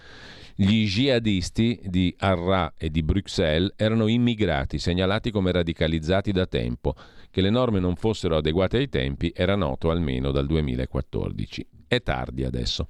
Gli 0.59 0.87
jihadisti 0.87 1.79
di 1.85 2.15
Arra 2.17 2.73
e 2.79 2.89
di 2.89 3.03
Bruxelles 3.03 3.75
erano 3.77 4.07
immigrati, 4.07 4.79
segnalati 4.79 5.31
come 5.31 5.53
radicalizzati 5.53 6.33
da 6.33 6.47
tempo. 6.47 6.95
Che 7.31 7.43
le 7.43 7.51
norme 7.51 7.79
non 7.79 7.95
fossero 7.95 8.39
adeguate 8.39 8.79
ai 8.79 8.89
tempi 8.89 9.31
era 9.37 9.55
noto 9.55 9.91
almeno 9.91 10.31
dal 10.31 10.47
2014. 10.47 11.67
È 11.87 12.01
tardi 12.01 12.43
adesso. 12.45 12.89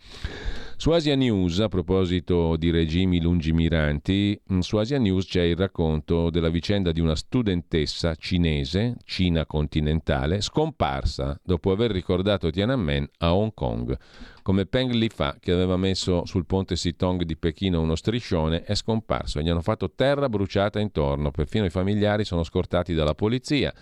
Su 0.76 0.90
Asia 0.90 1.16
News, 1.16 1.58
a 1.58 1.66
proposito 1.66 2.54
di 2.56 2.70
regimi 2.70 3.20
lungimiranti, 3.20 4.40
su 4.60 4.76
Asia 4.76 4.98
News 4.98 5.26
c'è 5.26 5.42
il 5.42 5.56
racconto 5.56 6.30
della 6.30 6.50
vicenda 6.50 6.92
di 6.92 7.00
una 7.00 7.16
studentessa 7.16 8.14
cinese, 8.14 8.94
Cina 9.04 9.44
continentale, 9.44 10.40
scomparsa 10.40 11.36
dopo 11.42 11.72
aver 11.72 11.90
ricordato 11.90 12.48
Tiananmen 12.48 13.08
a 13.18 13.34
Hong 13.34 13.52
Kong 13.54 13.98
come 14.46 14.64
Peng 14.64 14.92
Li-fa, 14.92 15.38
che 15.40 15.50
aveva 15.50 15.76
messo 15.76 16.24
sul 16.24 16.46
ponte 16.46 16.76
Sitong 16.76 17.24
di 17.24 17.36
Pechino 17.36 17.80
uno 17.80 17.96
striscione, 17.96 18.62
è 18.62 18.76
scomparso 18.76 19.40
e 19.40 19.42
gli 19.42 19.48
hanno 19.48 19.60
fatto 19.60 19.90
terra 19.90 20.28
bruciata 20.28 20.78
intorno. 20.78 21.32
Perfino 21.32 21.64
i 21.64 21.70
familiari 21.70 22.24
sono 22.24 22.44
scortati 22.44 22.94
dalla 22.94 23.16
polizia. 23.16 23.74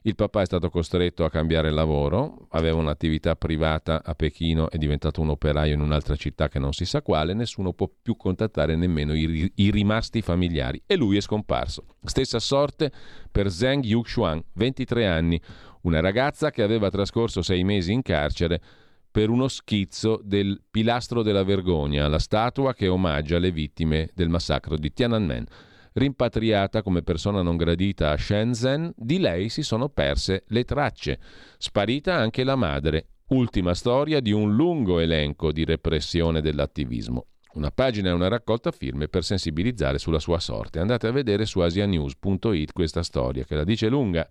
Il 0.00 0.14
papà 0.14 0.40
è 0.40 0.46
stato 0.46 0.70
costretto 0.70 1.26
a 1.26 1.28
cambiare 1.28 1.70
lavoro, 1.70 2.46
aveva 2.52 2.78
un'attività 2.78 3.36
privata 3.36 4.02
a 4.02 4.14
Pechino, 4.14 4.70
è 4.70 4.78
diventato 4.78 5.20
un 5.20 5.28
operaio 5.28 5.74
in 5.74 5.82
un'altra 5.82 6.16
città 6.16 6.48
che 6.48 6.58
non 6.58 6.72
si 6.72 6.86
sa 6.86 7.02
quale, 7.02 7.34
nessuno 7.34 7.74
può 7.74 7.86
più 8.00 8.16
contattare 8.16 8.74
nemmeno 8.74 9.12
i, 9.12 9.52
i 9.56 9.70
rimasti 9.70 10.22
familiari 10.22 10.80
e 10.86 10.96
lui 10.96 11.18
è 11.18 11.20
scomparso. 11.20 11.84
Stessa 12.02 12.38
sorte 12.38 12.90
per 13.30 13.50
Zheng 13.50 13.84
Yuxuan, 13.84 14.42
23 14.54 15.06
anni, 15.06 15.38
una 15.82 16.00
ragazza 16.00 16.50
che 16.50 16.62
aveva 16.62 16.88
trascorso 16.88 17.42
sei 17.42 17.64
mesi 17.64 17.92
in 17.92 18.00
carcere 18.00 18.62
per 19.16 19.30
uno 19.30 19.48
schizzo 19.48 20.20
del 20.22 20.60
Pilastro 20.70 21.22
della 21.22 21.42
Vergogna, 21.42 22.06
la 22.06 22.18
statua 22.18 22.74
che 22.74 22.86
omaggia 22.86 23.38
le 23.38 23.50
vittime 23.50 24.10
del 24.12 24.28
massacro 24.28 24.76
di 24.76 24.92
Tiananmen. 24.92 25.46
Rimpatriata 25.94 26.82
come 26.82 27.00
persona 27.00 27.40
non 27.40 27.56
gradita 27.56 28.10
a 28.10 28.18
Shenzhen, 28.18 28.92
di 28.94 29.18
lei 29.18 29.48
si 29.48 29.62
sono 29.62 29.88
perse 29.88 30.44
le 30.48 30.64
tracce. 30.64 31.18
Sparita 31.56 32.14
anche 32.14 32.44
la 32.44 32.56
madre. 32.56 33.06
Ultima 33.28 33.72
storia 33.72 34.20
di 34.20 34.32
un 34.32 34.54
lungo 34.54 34.98
elenco 34.98 35.50
di 35.50 35.64
repressione 35.64 36.42
dell'attivismo. 36.42 37.28
Una 37.54 37.70
pagina 37.70 38.10
e 38.10 38.12
una 38.12 38.28
raccolta 38.28 38.70
firme 38.70 39.08
per 39.08 39.24
sensibilizzare 39.24 39.96
sulla 39.96 40.18
sua 40.18 40.40
sorte. 40.40 40.78
Andate 40.78 41.06
a 41.06 41.12
vedere 41.12 41.46
su 41.46 41.60
asianews.it 41.60 42.72
questa 42.72 43.02
storia 43.02 43.44
che 43.44 43.54
la 43.54 43.64
dice 43.64 43.88
lunga. 43.88 44.28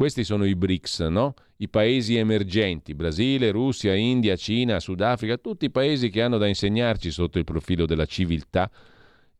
Questi 0.00 0.24
sono 0.24 0.46
i 0.46 0.54
BRICS, 0.54 1.00
no? 1.08 1.34
i 1.58 1.68
paesi 1.68 2.16
emergenti, 2.16 2.94
Brasile, 2.94 3.50
Russia, 3.50 3.94
India, 3.94 4.34
Cina, 4.34 4.80
Sudafrica, 4.80 5.36
tutti 5.36 5.66
i 5.66 5.70
paesi 5.70 6.08
che 6.08 6.22
hanno 6.22 6.38
da 6.38 6.46
insegnarci 6.46 7.10
sotto 7.10 7.36
il 7.36 7.44
profilo 7.44 7.84
della 7.84 8.06
civiltà 8.06 8.70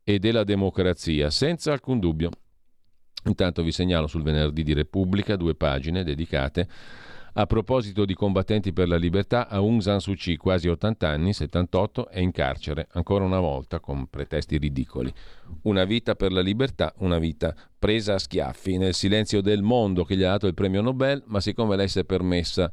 e 0.03 0.19
della 0.19 0.43
democrazia, 0.43 1.31
senza 1.31 1.71
alcun 1.71 1.99
dubbio. 1.99 2.29
Intanto 3.25 3.63
vi 3.63 3.71
segnalo 3.71 4.05
sul 4.05 4.21
venerdì 4.21 4.61
di 4.61 4.73
Repubblica 4.73 5.35
due 5.35 5.55
pagine 5.55 6.03
dedicate 6.03 6.67
a 7.33 7.45
proposito 7.45 8.03
di 8.03 8.13
combattenti 8.13 8.73
per 8.73 8.87
la 8.87 8.97
libertà, 8.97 9.47
Aung 9.47 9.79
San 9.81 9.99
Suu 10.01 10.15
Kyi, 10.15 10.35
quasi 10.35 10.67
80 10.67 11.07
anni, 11.07 11.33
78, 11.33 12.09
è 12.09 12.19
in 12.19 12.31
carcere, 12.31 12.87
ancora 12.91 13.23
una 13.23 13.39
volta 13.39 13.79
con 13.79 14.07
pretesti 14.07 14.57
ridicoli. 14.57 15.13
Una 15.63 15.85
vita 15.85 16.15
per 16.15 16.33
la 16.33 16.41
libertà, 16.41 16.93
una 16.97 17.19
vita 17.19 17.55
presa 17.79 18.15
a 18.15 18.19
schiaffi 18.19 18.77
nel 18.77 18.93
silenzio 18.93 19.41
del 19.41 19.61
mondo 19.61 20.03
che 20.03 20.17
gli 20.17 20.23
ha 20.23 20.31
dato 20.31 20.47
il 20.47 20.53
premio 20.53 20.81
Nobel, 20.81 21.23
ma 21.27 21.39
siccome 21.39 21.75
lei 21.77 21.87
si 21.87 21.99
è 21.99 22.03
permessa 22.03 22.69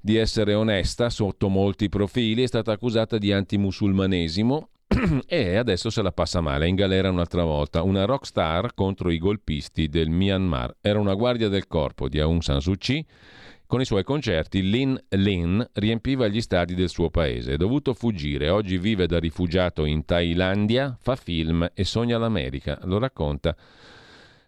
di 0.00 0.16
essere 0.16 0.54
onesta 0.54 1.10
sotto 1.10 1.48
molti 1.48 1.88
profili, 1.88 2.44
è 2.44 2.46
stata 2.46 2.72
accusata 2.72 3.18
di 3.18 3.32
antimusulmanesimo 3.32 4.68
e 5.26 5.56
adesso 5.56 5.90
se 5.90 6.00
la 6.00 6.12
passa 6.12 6.40
male, 6.40 6.66
in 6.66 6.74
galera 6.74 7.10
un'altra 7.10 7.44
volta. 7.44 7.82
Una 7.82 8.06
rockstar 8.06 8.72
contro 8.74 9.10
i 9.10 9.18
golpisti 9.18 9.88
del 9.88 10.08
Myanmar. 10.08 10.76
Era 10.80 10.98
una 10.98 11.12
guardia 11.12 11.48
del 11.48 11.66
corpo 11.66 12.08
di 12.08 12.18
Aung 12.18 12.40
San 12.40 12.62
Suu 12.62 12.76
Kyi 12.76 13.04
con 13.68 13.82
i 13.82 13.84
suoi 13.84 14.02
concerti, 14.02 14.62
Lin 14.62 14.98
Lin 15.10 15.64
riempiva 15.74 16.26
gli 16.26 16.40
stadi 16.40 16.74
del 16.74 16.88
suo 16.88 17.10
paese. 17.10 17.52
È 17.52 17.56
dovuto 17.58 17.92
fuggire. 17.92 18.48
Oggi 18.48 18.78
vive 18.78 19.06
da 19.06 19.18
rifugiato 19.18 19.84
in 19.84 20.06
Thailandia, 20.06 20.96
fa 20.98 21.16
film 21.16 21.70
e 21.74 21.84
sogna 21.84 22.16
l'America. 22.16 22.78
Lo 22.84 22.98
racconta. 22.98 23.54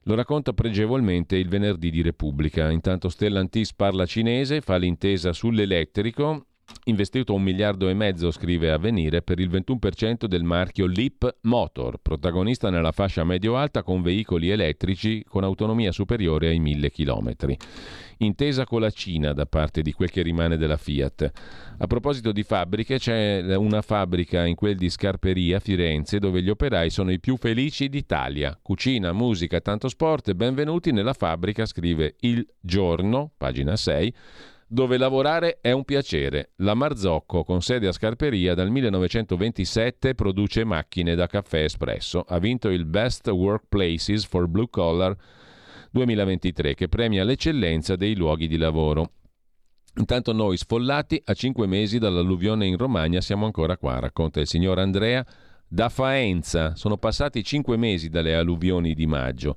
Lo 0.04 0.14
racconta 0.14 0.54
pregevolmente 0.54 1.36
il 1.36 1.48
venerdì 1.48 1.90
di 1.90 2.00
Repubblica. 2.00 2.70
Intanto 2.70 3.10
Stellantis 3.10 3.74
parla 3.74 4.06
cinese, 4.06 4.62
fa 4.62 4.76
l'intesa 4.76 5.34
sull'elettrico 5.34 6.46
investito 6.84 7.34
un 7.34 7.42
miliardo 7.42 7.88
e 7.88 7.94
mezzo, 7.94 8.30
scrive 8.30 8.70
Avvenire, 8.70 9.22
per 9.22 9.38
il 9.38 9.50
21% 9.50 10.24
del 10.26 10.42
marchio 10.42 10.86
Leap 10.86 11.38
Motor, 11.42 11.98
protagonista 12.00 12.70
nella 12.70 12.92
fascia 12.92 13.24
medio-alta 13.24 13.82
con 13.82 14.02
veicoli 14.02 14.50
elettrici 14.50 15.24
con 15.26 15.44
autonomia 15.44 15.92
superiore 15.92 16.48
ai 16.48 16.58
1000 16.58 16.90
km. 16.90 17.34
Intesa 18.18 18.64
con 18.64 18.80
la 18.80 18.90
Cina 18.90 19.32
da 19.32 19.46
parte 19.46 19.80
di 19.82 19.92
quel 19.92 20.10
che 20.10 20.22
rimane 20.22 20.56
della 20.56 20.76
Fiat. 20.76 21.30
A 21.78 21.86
proposito 21.86 22.32
di 22.32 22.42
fabbriche, 22.42 22.98
c'è 22.98 23.54
una 23.56 23.80
fabbrica 23.80 24.44
in 24.44 24.54
quel 24.54 24.76
di 24.76 24.90
Scarperia, 24.90 25.58
Firenze, 25.58 26.18
dove 26.18 26.42
gli 26.42 26.50
operai 26.50 26.90
sono 26.90 27.12
i 27.12 27.20
più 27.20 27.36
felici 27.36 27.88
d'Italia. 27.88 28.58
Cucina, 28.60 29.12
musica, 29.12 29.60
tanto 29.60 29.88
sport. 29.88 30.34
Benvenuti 30.34 30.92
nella 30.92 31.14
fabbrica, 31.14 31.64
scrive 31.64 32.16
Il 32.20 32.46
Giorno, 32.60 33.30
pagina 33.38 33.76
6 33.76 34.14
dove 34.72 34.98
lavorare 34.98 35.58
è 35.60 35.72
un 35.72 35.82
piacere. 35.82 36.52
La 36.58 36.74
Marzocco, 36.74 37.42
con 37.42 37.60
sede 37.60 37.88
a 37.88 37.92
Scarperia, 37.92 38.54
dal 38.54 38.70
1927 38.70 40.14
produce 40.14 40.62
macchine 40.62 41.16
da 41.16 41.26
caffè 41.26 41.64
espresso. 41.64 42.24
Ha 42.28 42.38
vinto 42.38 42.68
il 42.68 42.84
Best 42.84 43.26
Workplaces 43.26 44.24
for 44.24 44.46
Blue 44.46 44.68
Collar 44.70 45.16
2023, 45.90 46.74
che 46.74 46.88
premia 46.88 47.24
l'eccellenza 47.24 47.96
dei 47.96 48.14
luoghi 48.14 48.46
di 48.46 48.56
lavoro. 48.58 49.10
Intanto 49.96 50.32
noi, 50.32 50.56
sfollati, 50.56 51.20
a 51.24 51.34
cinque 51.34 51.66
mesi 51.66 51.98
dall'alluvione 51.98 52.64
in 52.64 52.76
Romagna, 52.76 53.20
siamo 53.20 53.46
ancora 53.46 53.76
qua, 53.76 53.98
racconta 53.98 54.38
il 54.38 54.46
signor 54.46 54.78
Andrea 54.78 55.26
da 55.66 55.88
Faenza. 55.88 56.76
Sono 56.76 56.96
passati 56.96 57.42
cinque 57.42 57.76
mesi 57.76 58.08
dalle 58.08 58.36
alluvioni 58.36 58.94
di 58.94 59.08
maggio. 59.08 59.56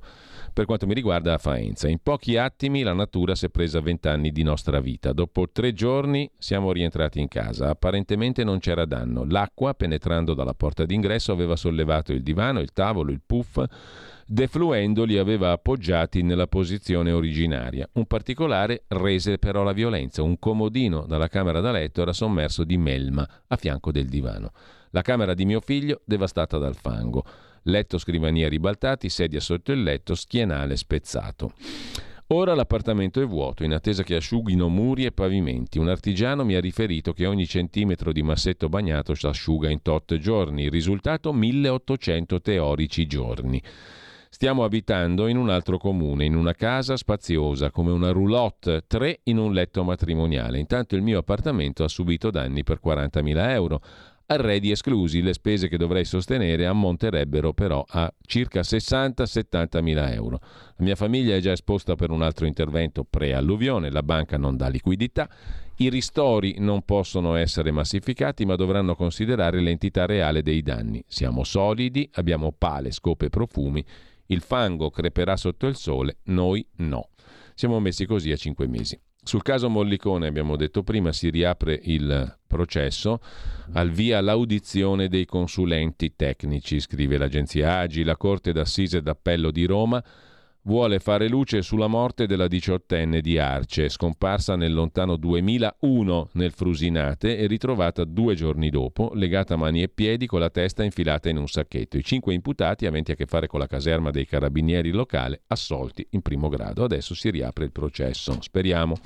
Per 0.54 0.64
quanto 0.64 0.86
mi 0.86 0.94
riguarda 0.94 1.34
a 1.34 1.38
Faenza. 1.38 1.88
In 1.88 1.98
pochi 2.02 2.36
attimi 2.36 2.82
la 2.82 2.94
natura 2.94 3.34
si 3.34 3.46
è 3.46 3.48
presa 3.50 3.80
vent'anni 3.80 4.30
di 4.30 4.44
nostra 4.44 4.80
vita. 4.80 5.12
Dopo 5.12 5.50
tre 5.50 5.74
giorni 5.74 6.30
siamo 6.38 6.72
rientrati 6.72 7.20
in 7.20 7.28
casa. 7.28 7.68
Apparentemente 7.68 8.44
non 8.44 8.60
c'era 8.60 8.86
danno. 8.86 9.26
L'acqua, 9.28 9.74
penetrando 9.74 10.32
dalla 10.32 10.54
porta 10.54 10.86
d'ingresso, 10.86 11.32
aveva 11.32 11.56
sollevato 11.56 12.12
il 12.12 12.22
divano, 12.22 12.60
il 12.60 12.72
tavolo, 12.72 13.10
il 13.10 13.20
puff 13.26 13.62
defluendo 14.26 15.04
li 15.04 15.18
aveva 15.18 15.50
appoggiati 15.50 16.22
nella 16.22 16.46
posizione 16.46 17.12
originaria. 17.12 17.88
Un 17.94 18.06
particolare 18.06 18.84
rese 18.88 19.38
però 19.38 19.62
la 19.62 19.72
violenza. 19.72 20.22
Un 20.22 20.38
comodino 20.38 21.04
dalla 21.06 21.28
camera 21.28 21.60
da 21.60 21.72
letto 21.72 22.02
era 22.02 22.12
sommerso 22.12 22.64
di 22.64 22.78
melma 22.78 23.28
a 23.48 23.56
fianco 23.56 23.90
del 23.92 24.06
divano. 24.06 24.52
La 24.90 25.02
camera 25.02 25.34
di 25.34 25.44
mio 25.44 25.60
figlio 25.60 26.00
devastata 26.04 26.58
dal 26.58 26.76
fango. 26.76 27.24
Letto 27.64 27.98
scrivania 27.98 28.48
ribaltati, 28.48 29.08
sedia 29.08 29.40
sotto 29.40 29.72
il 29.72 29.82
letto, 29.82 30.14
schienale 30.14 30.76
spezzato. 30.76 31.52
Ora 32.28 32.54
l'appartamento 32.54 33.20
è 33.20 33.26
vuoto, 33.26 33.64
in 33.64 33.72
attesa 33.72 34.02
che 34.02 34.16
asciughino 34.16 34.68
muri 34.68 35.04
e 35.04 35.12
pavimenti. 35.12 35.78
Un 35.78 35.88
artigiano 35.88 36.44
mi 36.44 36.54
ha 36.54 36.60
riferito 36.60 37.12
che 37.12 37.26
ogni 37.26 37.46
centimetro 37.46 38.12
di 38.12 38.22
massetto 38.22 38.68
bagnato 38.68 39.14
si 39.14 39.26
asciuga 39.26 39.70
in 39.70 39.82
tot 39.82 40.16
giorni. 40.16 40.64
Il 40.64 40.70
risultato 40.70 41.32
1800 41.32 42.40
teorici 42.40 43.06
giorni. 43.06 43.62
Stiamo 44.28 44.64
abitando 44.64 45.28
in 45.28 45.36
un 45.36 45.48
altro 45.48 45.78
comune, 45.78 46.24
in 46.24 46.34
una 46.34 46.54
casa 46.54 46.96
spaziosa 46.96 47.70
come 47.70 47.92
una 47.92 48.10
roulotte, 48.10 48.82
tre 48.86 49.20
in 49.24 49.38
un 49.38 49.52
letto 49.52 49.84
matrimoniale. 49.84 50.58
Intanto 50.58 50.96
il 50.96 51.02
mio 51.02 51.18
appartamento 51.18 51.84
ha 51.84 51.88
subito 51.88 52.30
danni 52.30 52.64
per 52.64 52.80
40.000 52.84 53.50
euro. 53.50 53.80
Arredi 54.26 54.70
esclusi, 54.70 55.20
le 55.20 55.34
spese 55.34 55.68
che 55.68 55.76
dovrei 55.76 56.04
sostenere 56.04 56.66
ammonterebbero 56.66 57.52
però 57.52 57.84
a 57.86 58.12
circa 58.26 58.60
60-70 58.60 59.82
mila 59.82 60.12
euro. 60.12 60.40
La 60.76 60.84
mia 60.84 60.96
famiglia 60.96 61.36
è 61.36 61.40
già 61.40 61.52
esposta 61.52 61.94
per 61.94 62.10
un 62.10 62.22
altro 62.22 62.46
intervento 62.46 63.04
pre-alluvione, 63.04 63.90
la 63.90 64.02
banca 64.02 64.38
non 64.38 64.56
dà 64.56 64.68
liquidità, 64.68 65.28
i 65.76 65.90
ristori 65.90 66.56
non 66.58 66.82
possono 66.82 67.34
essere 67.34 67.70
massificati 67.70 68.44
ma 68.44 68.56
dovranno 68.56 68.94
considerare 68.94 69.60
l'entità 69.60 70.06
reale 70.06 70.42
dei 70.42 70.62
danni. 70.62 71.04
Siamo 71.06 71.44
solidi, 71.44 72.08
abbiamo 72.14 72.52
pale, 72.56 72.92
scope 72.92 73.26
e 73.26 73.30
profumi 73.30 73.84
il 74.26 74.40
fango 74.40 74.90
creperà 74.90 75.36
sotto 75.36 75.66
il 75.66 75.76
sole, 75.76 76.18
noi 76.24 76.66
no. 76.76 77.10
Siamo 77.54 77.78
messi 77.78 78.06
così 78.06 78.32
a 78.32 78.36
cinque 78.36 78.66
mesi. 78.66 78.98
Sul 79.24 79.40
caso 79.40 79.70
Mollicone, 79.70 80.26
abbiamo 80.26 80.54
detto 80.54 80.82
prima, 80.82 81.10
si 81.10 81.30
riapre 81.30 81.80
il 81.84 82.38
processo 82.46 83.20
al 83.72 83.88
via 83.90 84.20
l'audizione 84.20 85.08
dei 85.08 85.24
consulenti 85.24 86.14
tecnici, 86.14 86.78
scrive 86.78 87.16
l'agenzia 87.16 87.78
Agi, 87.78 88.04
la 88.04 88.18
Corte 88.18 88.52
d'Assise 88.52 89.00
d'Appello 89.00 89.50
di 89.50 89.64
Roma 89.64 90.04
vuole 90.64 90.98
fare 90.98 91.28
luce 91.28 91.62
sulla 91.62 91.86
morte 91.86 92.26
della 92.26 92.48
diciottenne 92.48 93.20
di 93.20 93.38
Arce, 93.38 93.88
scomparsa 93.88 94.56
nel 94.56 94.72
lontano 94.72 95.16
2001 95.16 96.30
nel 96.32 96.52
Frusinate 96.52 97.36
e 97.36 97.46
ritrovata 97.46 98.04
due 98.04 98.34
giorni 98.34 98.70
dopo, 98.70 99.10
legata 99.14 99.56
mani 99.56 99.82
e 99.82 99.88
piedi 99.88 100.26
con 100.26 100.40
la 100.40 100.50
testa 100.50 100.82
infilata 100.82 101.28
in 101.28 101.36
un 101.36 101.48
sacchetto. 101.48 101.96
I 101.96 102.04
cinque 102.04 102.34
imputati, 102.34 102.86
aventi 102.86 103.12
a 103.12 103.14
che 103.14 103.26
fare 103.26 103.46
con 103.46 103.60
la 103.60 103.66
caserma 103.66 104.10
dei 104.10 104.26
carabinieri 104.26 104.90
locale, 104.90 105.42
assolti 105.48 106.06
in 106.10 106.22
primo 106.22 106.48
grado. 106.48 106.84
Adesso 106.84 107.14
si 107.14 107.30
riapre 107.30 107.64
il 107.64 107.72
processo. 107.72 108.36
Speriamo. 108.40 108.96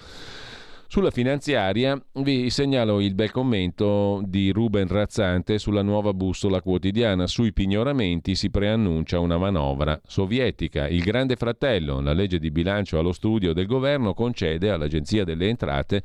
Sulla 0.90 1.10
finanziaria 1.10 2.02
vi 2.14 2.48
segnalo 2.48 3.00
il 3.00 3.14
bel 3.14 3.30
commento 3.30 4.22
di 4.24 4.50
Ruben 4.50 4.88
Razzante 4.88 5.58
sulla 5.58 5.82
nuova 5.82 6.14
bussola 6.14 6.62
quotidiana. 6.62 7.26
Sui 7.26 7.52
pignoramenti 7.52 8.34
si 8.34 8.48
preannuncia 8.48 9.18
una 9.18 9.36
manovra 9.36 10.00
sovietica. 10.06 10.88
Il 10.88 11.02
Grande 11.02 11.36
Fratello, 11.36 12.00
la 12.00 12.14
legge 12.14 12.38
di 12.38 12.50
bilancio 12.50 12.98
allo 12.98 13.12
studio 13.12 13.52
del 13.52 13.66
governo, 13.66 14.14
concede 14.14 14.70
all'Agenzia 14.70 15.24
delle 15.24 15.48
Entrate 15.48 16.02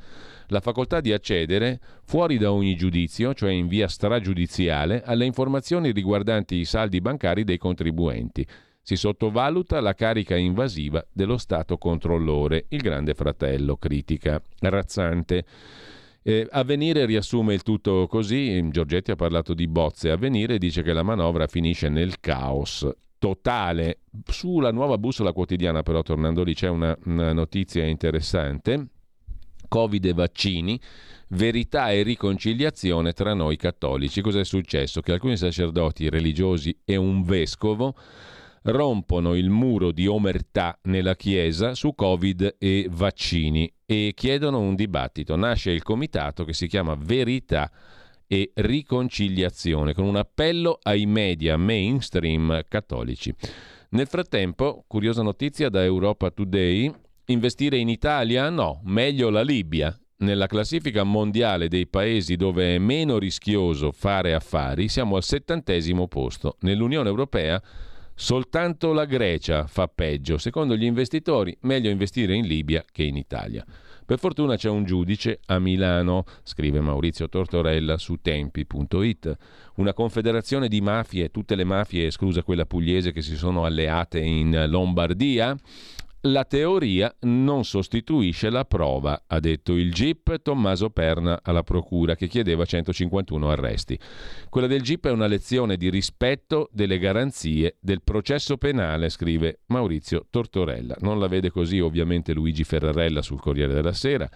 la 0.48 0.60
facoltà 0.60 1.00
di 1.00 1.14
accedere, 1.14 1.80
fuori 2.04 2.36
da 2.36 2.52
ogni 2.52 2.76
giudizio, 2.76 3.32
cioè 3.32 3.52
in 3.52 3.68
via 3.68 3.88
stragiudiziale, 3.88 5.02
alle 5.02 5.24
informazioni 5.24 5.92
riguardanti 5.92 6.56
i 6.56 6.66
saldi 6.66 7.00
bancari 7.00 7.44
dei 7.44 7.56
contribuenti 7.56 8.46
si 8.84 8.96
sottovaluta 8.96 9.80
la 9.80 9.94
carica 9.94 10.36
invasiva 10.36 11.02
dello 11.10 11.38
Stato 11.38 11.78
controllore, 11.78 12.66
il 12.68 12.82
grande 12.82 13.14
fratello, 13.14 13.78
critica 13.78 14.40
razzante. 14.60 15.44
Eh, 16.22 16.46
Avvenire 16.50 17.06
riassume 17.06 17.54
il 17.54 17.62
tutto 17.62 18.06
così, 18.06 18.68
Giorgetti 18.68 19.10
ha 19.10 19.16
parlato 19.16 19.54
di 19.54 19.66
bozze, 19.68 20.10
Avvenire 20.10 20.58
dice 20.58 20.82
che 20.82 20.92
la 20.92 21.02
manovra 21.02 21.46
finisce 21.46 21.88
nel 21.88 22.20
caos 22.20 22.86
totale. 23.18 24.00
Sulla 24.26 24.70
nuova 24.70 24.98
bussola 24.98 25.32
quotidiana 25.32 25.82
però, 25.82 26.02
tornando 26.02 26.42
lì, 26.42 26.52
c'è 26.52 26.68
una, 26.68 26.94
una 27.06 27.32
notizia 27.32 27.86
interessante, 27.86 28.88
Covid 29.66 30.04
e 30.04 30.12
vaccini, 30.12 30.78
verità 31.28 31.90
e 31.90 32.02
riconciliazione 32.02 33.12
tra 33.12 33.32
noi 33.32 33.56
cattolici. 33.56 34.20
Cos'è 34.20 34.44
successo? 34.44 35.00
Che 35.00 35.12
alcuni 35.12 35.38
sacerdoti 35.38 36.10
religiosi 36.10 36.76
e 36.84 36.96
un 36.96 37.22
vescovo 37.22 37.94
rompono 38.64 39.34
il 39.34 39.50
muro 39.50 39.92
di 39.92 40.06
omertà 40.06 40.78
nella 40.84 41.16
Chiesa 41.16 41.74
su 41.74 41.94
Covid 41.94 42.56
e 42.58 42.86
vaccini 42.90 43.70
e 43.84 44.12
chiedono 44.14 44.60
un 44.60 44.74
dibattito. 44.74 45.36
Nasce 45.36 45.70
il 45.70 45.82
comitato 45.82 46.44
che 46.44 46.52
si 46.52 46.66
chiama 46.66 46.96
Verità 46.98 47.70
e 48.26 48.52
Riconciliazione, 48.54 49.92
con 49.92 50.04
un 50.04 50.16
appello 50.16 50.78
ai 50.82 51.04
media 51.04 51.56
mainstream 51.56 52.62
cattolici. 52.68 53.34
Nel 53.90 54.06
frattempo, 54.06 54.84
curiosa 54.86 55.22
notizia 55.22 55.68
da 55.68 55.84
Europa 55.84 56.30
Today, 56.30 56.90
investire 57.26 57.76
in 57.76 57.88
Italia? 57.88 58.48
No, 58.48 58.80
meglio 58.84 59.28
la 59.28 59.42
Libia. 59.42 59.96
Nella 60.16 60.46
classifica 60.46 61.04
mondiale 61.04 61.68
dei 61.68 61.86
paesi 61.86 62.36
dove 62.36 62.76
è 62.76 62.78
meno 62.78 63.18
rischioso 63.18 63.92
fare 63.92 64.32
affari, 64.32 64.88
siamo 64.88 65.16
al 65.16 65.22
settantesimo 65.22 66.08
posto. 66.08 66.56
Nell'Unione 66.60 67.08
Europea 67.08 67.62
Soltanto 68.16 68.92
la 68.92 69.06
Grecia 69.06 69.66
fa 69.66 69.88
peggio. 69.88 70.38
Secondo 70.38 70.76
gli 70.76 70.84
investitori, 70.84 71.56
meglio 71.62 71.90
investire 71.90 72.34
in 72.34 72.46
Libia 72.46 72.84
che 72.90 73.02
in 73.02 73.16
Italia. 73.16 73.64
Per 74.06 74.18
fortuna 74.18 74.56
c'è 74.56 74.68
un 74.68 74.84
giudice 74.84 75.40
a 75.46 75.58
Milano, 75.58 76.24
scrive 76.42 76.80
Maurizio 76.80 77.28
Tortorella 77.28 77.96
su 77.96 78.16
tempi.it. 78.20 79.36
Una 79.76 79.94
confederazione 79.94 80.68
di 80.68 80.80
mafie, 80.80 81.30
tutte 81.30 81.54
le 81.54 81.64
mafie 81.64 82.06
esclusa 82.06 82.42
quella 82.42 82.66
pugliese 82.66 83.12
che 83.12 83.22
si 83.22 83.34
sono 83.34 83.64
alleate 83.64 84.20
in 84.20 84.66
Lombardia, 84.68 85.56
la 86.26 86.44
teoria 86.44 87.14
non 87.22 87.64
sostituisce 87.64 88.48
la 88.48 88.64
prova, 88.64 89.24
ha 89.26 89.40
detto 89.40 89.74
il 89.74 89.92
GIP 89.92 90.40
Tommaso 90.40 90.88
Perna 90.88 91.40
alla 91.42 91.62
Procura 91.62 92.14
che 92.14 92.28
chiedeva 92.28 92.64
151 92.64 93.50
arresti. 93.50 93.98
Quella 94.48 94.66
del 94.66 94.80
GIP 94.80 95.08
è 95.08 95.10
una 95.10 95.26
lezione 95.26 95.76
di 95.76 95.90
rispetto 95.90 96.70
delle 96.72 96.98
garanzie 96.98 97.76
del 97.80 98.02
processo 98.02 98.56
penale, 98.56 99.10
scrive 99.10 99.60
Maurizio 99.66 100.26
Tortorella. 100.30 100.96
Non 101.00 101.18
la 101.18 101.28
vede 101.28 101.50
così 101.50 101.78
ovviamente 101.80 102.32
Luigi 102.32 102.64
Ferrarella 102.64 103.20
sul 103.20 103.40
Corriere 103.40 103.74
della 103.74 103.92
Sera. 103.92 104.28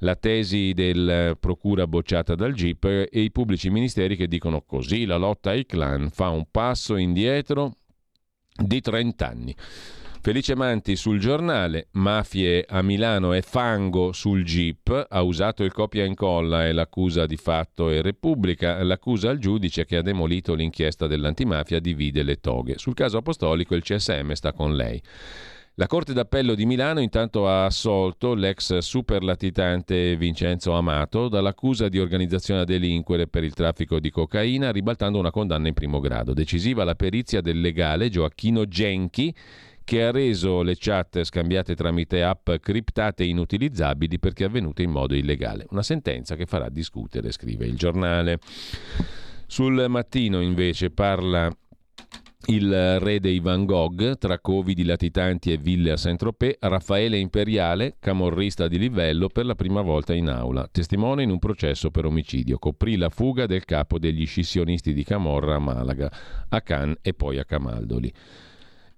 La 0.00 0.16
tesi 0.16 0.74
del 0.74 1.38
Procura 1.40 1.86
bocciata 1.86 2.34
dal 2.34 2.52
GIP 2.52 2.84
e 2.84 3.20
i 3.20 3.30
pubblici 3.30 3.70
ministeri 3.70 4.16
che 4.16 4.28
dicono 4.28 4.60
così 4.60 5.06
la 5.06 5.16
lotta 5.16 5.50
ai 5.50 5.64
clan 5.64 6.10
fa 6.10 6.28
un 6.28 6.44
passo 6.50 6.96
indietro 6.96 7.76
di 8.54 8.80
30 8.82 9.26
anni. 9.26 9.56
Felice 10.26 10.56
Manti 10.56 10.96
sul 10.96 11.20
giornale, 11.20 11.86
mafie 11.92 12.66
a 12.68 12.82
Milano 12.82 13.32
e 13.32 13.42
fango 13.42 14.10
sul 14.10 14.42
GIP, 14.42 15.06
ha 15.08 15.22
usato 15.22 15.62
il 15.62 15.70
copia 15.70 16.02
e 16.02 16.06
incolla 16.08 16.66
e 16.66 16.72
l'accusa 16.72 17.26
di 17.26 17.36
fatto 17.36 17.90
e 17.90 18.02
Repubblica, 18.02 18.82
l'accusa 18.82 19.30
al 19.30 19.38
giudice 19.38 19.84
che 19.84 19.98
ha 19.98 20.02
demolito 20.02 20.54
l'inchiesta 20.54 21.06
dell'antimafia 21.06 21.78
divide 21.78 22.24
le 22.24 22.40
toghe. 22.40 22.76
Sul 22.76 22.94
caso 22.94 23.18
apostolico 23.18 23.76
il 23.76 23.84
CSM 23.84 24.32
sta 24.32 24.52
con 24.52 24.74
lei. 24.74 25.00
La 25.76 25.86
Corte 25.86 26.12
d'Appello 26.12 26.54
di 26.56 26.66
Milano 26.66 26.98
intanto 26.98 27.46
ha 27.46 27.66
assolto 27.66 28.34
l'ex 28.34 28.78
superlatitante 28.78 30.16
Vincenzo 30.16 30.72
Amato 30.72 31.28
dall'accusa 31.28 31.88
di 31.88 32.00
organizzazione 32.00 32.62
a 32.62 32.64
delinquere 32.64 33.28
per 33.28 33.44
il 33.44 33.54
traffico 33.54 34.00
di 34.00 34.10
cocaina, 34.10 34.72
ribaltando 34.72 35.20
una 35.20 35.30
condanna 35.30 35.68
in 35.68 35.74
primo 35.74 36.00
grado. 36.00 36.32
Decisiva 36.32 36.82
la 36.82 36.96
perizia 36.96 37.40
del 37.40 37.60
legale 37.60 38.08
Gioacchino 38.08 38.66
Genchi 38.66 39.32
che 39.86 40.02
ha 40.02 40.10
reso 40.10 40.62
le 40.62 40.74
chat 40.76 41.22
scambiate 41.22 41.76
tramite 41.76 42.24
app 42.24 42.50
criptate 42.60 43.22
inutilizzabili 43.22 44.18
perché 44.18 44.42
avvenute 44.42 44.82
in 44.82 44.90
modo 44.90 45.14
illegale. 45.14 45.64
Una 45.70 45.84
sentenza 45.84 46.34
che 46.34 46.44
farà 46.44 46.68
discutere, 46.68 47.30
scrive 47.30 47.66
il 47.66 47.76
giornale. 47.76 48.40
Sul 49.46 49.86
mattino 49.88 50.40
invece 50.40 50.90
parla 50.90 51.48
il 52.46 52.98
re 52.98 53.20
dei 53.20 53.38
Van 53.38 53.64
Gogh, 53.64 54.18
tra 54.18 54.40
covidi 54.40 54.84
latitanti 54.84 55.52
e 55.52 55.56
ville 55.56 55.92
a 55.92 55.96
Saint-Tropez, 55.96 56.56
Raffaele 56.58 57.16
Imperiale, 57.18 57.94
camorrista 58.00 58.66
di 58.66 58.80
livello, 58.80 59.28
per 59.28 59.46
la 59.46 59.54
prima 59.54 59.82
volta 59.82 60.14
in 60.14 60.28
aula, 60.28 60.68
testimone 60.68 61.22
in 61.22 61.30
un 61.30 61.38
processo 61.38 61.92
per 61.92 62.06
omicidio. 62.06 62.58
Coprì 62.58 62.96
la 62.96 63.08
fuga 63.08 63.46
del 63.46 63.64
capo 63.64 64.00
degli 64.00 64.26
scissionisti 64.26 64.92
di 64.92 65.04
Camorra 65.04 65.54
a 65.54 65.60
Malaga, 65.60 66.10
a 66.48 66.60
Cannes 66.60 66.98
e 67.02 67.14
poi 67.14 67.38
a 67.38 67.44
Camaldoli. 67.44 68.12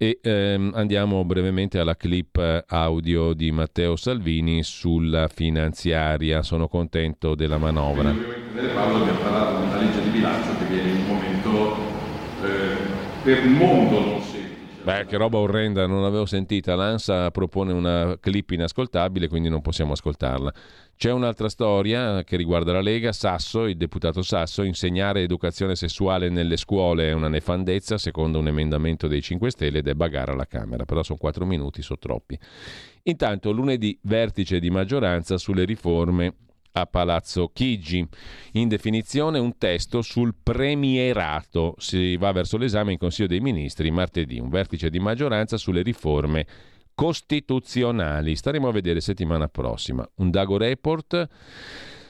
E 0.01 0.21
ehm, 0.23 0.75
andiamo 0.77 1.25
brevemente 1.25 1.81
alla 1.81 1.97
clip 1.97 2.65
audio 2.69 3.33
di 3.33 3.51
Matteo 3.51 3.97
Salvini 3.97 4.63
sulla 4.63 5.27
finanziaria. 5.27 6.43
Sono 6.43 6.69
contento 6.69 7.35
della 7.35 7.59
manovra. 7.59 8.15
Paolo 8.75 9.03
abbiamo 9.03 9.19
parlato 9.19 9.61
di 9.61 9.67
una 9.67 9.77
legge 9.77 10.03
di 10.05 10.11
bilancio 10.11 10.57
che 10.57 10.65
viene 10.67 10.91
in 10.91 10.97
un 10.99 11.07
momento 11.07 11.77
eh, 12.45 12.77
per 13.25 13.45
il 13.45 13.51
mondo 13.51 13.99
non 13.99 14.21
semplice. 14.23 14.49
Beh, 14.85 15.07
che 15.07 15.17
roba 15.17 15.39
orrenda, 15.39 15.85
non 15.89 16.01
l'avevo 16.01 16.27
sentita. 16.27 16.77
L'ANSA 16.77 17.33
propone 17.33 17.73
una 17.73 18.17
clip 18.21 18.53
inascoltabile, 18.53 19.27
quindi 19.27 19.49
non 19.49 19.61
possiamo 19.63 19.95
ascoltarla. 19.95 20.53
C'è 20.99 21.13
un'altra 21.13 21.49
storia 21.49 22.25
che 22.25 22.37
riguarda 22.37 22.73
la 22.73 22.81
Lega. 22.81 23.13
Sasso, 23.13 23.67
il 23.67 23.77
deputato 23.77 24.21
Sasso, 24.21 24.65
insegnare 24.65 25.23
educazione 25.23 25.77
sessuale 25.77 26.29
nelle 26.29 26.57
scuole 26.57 27.11
è 27.11 27.13
una 27.13 27.29
nefandezza, 27.29 27.99
secondo 27.99 28.41
un 28.41 28.49
emendamento 28.49 29.07
dei 29.07 29.23
5 29.23 29.49
Stelle, 29.49 29.79
ed 29.79 29.87
è 29.87 29.95
bagare 29.95 30.33
alla 30.33 30.47
Camera. 30.47 30.85
Però 30.85 31.05
sono 31.05 31.17
4 31.17 31.47
minuti, 31.47 31.83
sono 31.83 32.01
troppi. 32.01 32.37
Intanto, 33.05 33.53
lunedì, 33.53 33.97
vertice 34.03 34.59
di 34.59 34.71
maggioranza 34.71 35.39
sulle 35.39 35.65
riforme 35.65 36.35
a 36.73 36.87
Palazzo 36.87 37.53
Chigi. 37.53 38.05
In 38.55 38.67
definizione 38.67 39.39
un 39.39 39.57
testo 39.57 40.03
sul 40.03 40.35
premierato. 40.43 41.77
Si 41.79 42.17
va 42.17 42.33
verso 42.33 42.57
l'esame 42.57 42.91
in 42.91 42.99
Consiglio 42.99 43.29
dei 43.29 43.39
Ministri 43.39 43.93
martedì, 43.93 44.41
un 44.41 44.49
vertice 44.49 44.91
di 44.91 44.99
maggioranza 44.99 45.59
sulle 45.59 45.83
riforme 45.83 46.45
costituzionali. 46.99 48.35
Staremo 48.35 48.67
a 48.67 48.73
vedere 48.73 49.01
settimana 49.01 49.47
prossima. 49.47 50.05
Un 50.17 50.33
Dago 50.33 50.57
Report 50.57 51.29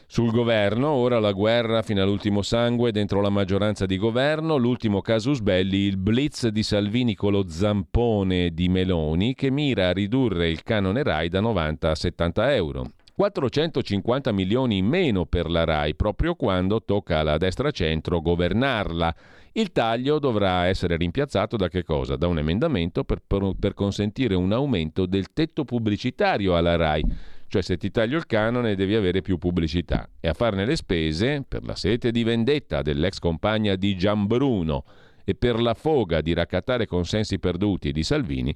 sul 0.06 0.30
governo, 0.30 0.88
ora 0.88 1.20
la 1.20 1.32
guerra 1.32 1.82
fino 1.82 2.02
all'ultimo 2.02 2.40
sangue 2.40 2.90
dentro 2.90 3.20
la 3.20 3.28
maggioranza 3.28 3.84
di 3.84 3.98
governo, 3.98 4.56
l'ultimo 4.56 5.02
casus 5.02 5.40
belli, 5.40 5.80
il 5.80 5.98
blitz 5.98 6.46
di 6.46 6.62
Salvini 6.62 7.14
con 7.14 7.32
lo 7.32 7.46
zampone 7.50 8.54
di 8.54 8.70
Meloni 8.70 9.34
che 9.34 9.50
mira 9.50 9.88
a 9.88 9.92
ridurre 9.92 10.48
il 10.48 10.62
canone 10.62 11.02
RAI 11.02 11.28
da 11.28 11.40
90 11.40 11.90
a 11.90 11.94
70 11.94 12.54
euro. 12.54 12.86
450 13.18 14.30
milioni 14.30 14.76
in 14.76 14.86
meno 14.86 15.26
per 15.26 15.50
la 15.50 15.64
RAI 15.64 15.96
proprio 15.96 16.36
quando 16.36 16.84
tocca 16.84 17.18
alla 17.18 17.36
destra 17.36 17.72
centro 17.72 18.20
governarla. 18.20 19.12
Il 19.54 19.72
taglio 19.72 20.20
dovrà 20.20 20.66
essere 20.66 20.96
rimpiazzato 20.96 21.56
da 21.56 21.66
che 21.66 21.82
cosa? 21.82 22.14
Da 22.14 22.28
un 22.28 22.38
emendamento 22.38 23.02
per, 23.02 23.20
per, 23.26 23.74
consentire 23.74 24.36
un 24.36 24.52
aumento 24.52 25.04
del 25.04 25.32
tetto 25.32 25.64
pubblicitario 25.64 26.56
alla 26.56 26.76
RAI. 26.76 27.02
Cioè 27.48 27.60
se 27.60 27.76
ti 27.76 27.90
taglio 27.90 28.18
il 28.18 28.26
canone 28.26 28.76
devi 28.76 28.94
avere 28.94 29.20
più 29.20 29.36
pubblicità. 29.36 30.08
E 30.20 30.28
a 30.28 30.32
farne 30.32 30.64
le 30.64 30.76
spese, 30.76 31.42
per 31.48 31.64
la 31.64 31.74
sete 31.74 32.12
di 32.12 32.22
vendetta 32.22 32.82
dell'ex 32.82 33.18
compagna 33.18 33.74
di 33.74 33.96
Gianbruno 33.96 34.84
e 35.24 35.34
per 35.34 35.60
la 35.60 35.74
foga 35.74 36.20
di 36.20 36.34
raccattare 36.34 36.86
consensi 36.86 37.40
perduti 37.40 37.90
di 37.90 38.04
Salvini, 38.04 38.54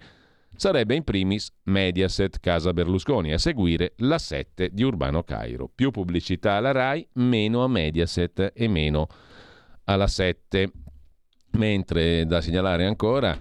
sarebbe 0.63 0.95
in 0.95 1.03
primis 1.03 1.53
Mediaset 1.65 2.39
Casa 2.39 2.73
Berlusconi, 2.73 3.33
a 3.33 3.39
seguire 3.39 3.95
la 3.97 4.17
7 4.17 4.71
di 4.73 4.85
Urbano 4.85 5.25
Cairo. 5.25 5.69
Più 5.69 5.91
pubblicità 5.91 6.53
alla 6.53 6.71
RAI, 6.71 7.05
meno 7.15 7.65
a 7.65 7.69
Mediaset 7.69 8.53
e 8.55 8.69
meno 8.69 9.09
alla 9.87 10.07
7. 10.07 10.71
Mentre 11.55 12.27
da 12.27 12.41
segnalare 12.41 12.87
ancora 12.87 13.37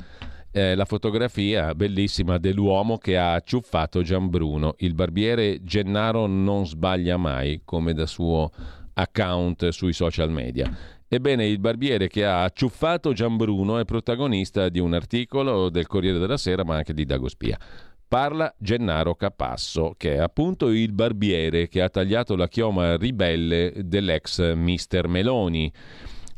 eh, 0.50 0.74
la 0.74 0.86
fotografia 0.86 1.76
bellissima 1.76 2.40
dell'uomo 2.40 2.98
che 2.98 3.20
ha 3.20 3.34
acciuffato 3.34 4.02
Gianbruno. 4.02 4.74
Il 4.80 4.96
barbiere 4.96 5.62
Gennaro 5.62 6.26
non 6.26 6.66
sbaglia 6.66 7.18
mai, 7.18 7.62
come 7.64 7.94
da 7.94 8.08
suo 8.08 8.50
account 8.96 9.68
sui 9.68 9.94
social 9.94 10.32
media. 10.32 10.76
Ebbene, 11.14 11.46
il 11.46 11.60
barbiere 11.60 12.08
che 12.08 12.24
ha 12.24 12.44
acciuffato 12.44 13.12
Gianbruno 13.12 13.78
è 13.78 13.84
protagonista 13.84 14.70
di 14.70 14.80
un 14.80 14.94
articolo 14.94 15.70
del 15.70 15.86
Corriere 15.86 16.20
della 16.20 16.38
Sera, 16.38 16.64
ma 16.64 16.78
anche 16.78 16.94
di 16.94 17.04
Dagospia. 17.04 17.60
Parla 18.08 18.56
Gennaro 18.58 19.16
Capasso, 19.16 19.94
che 19.98 20.14
è 20.14 20.20
appunto 20.20 20.70
il 20.70 20.94
barbiere 20.94 21.68
che 21.68 21.82
ha 21.82 21.90
tagliato 21.90 22.38
la 22.38 22.48
chioma 22.48 22.96
ribelle 22.96 23.74
dell'ex 23.84 24.54
Mister 24.54 25.10
Meloni. 25.10 25.70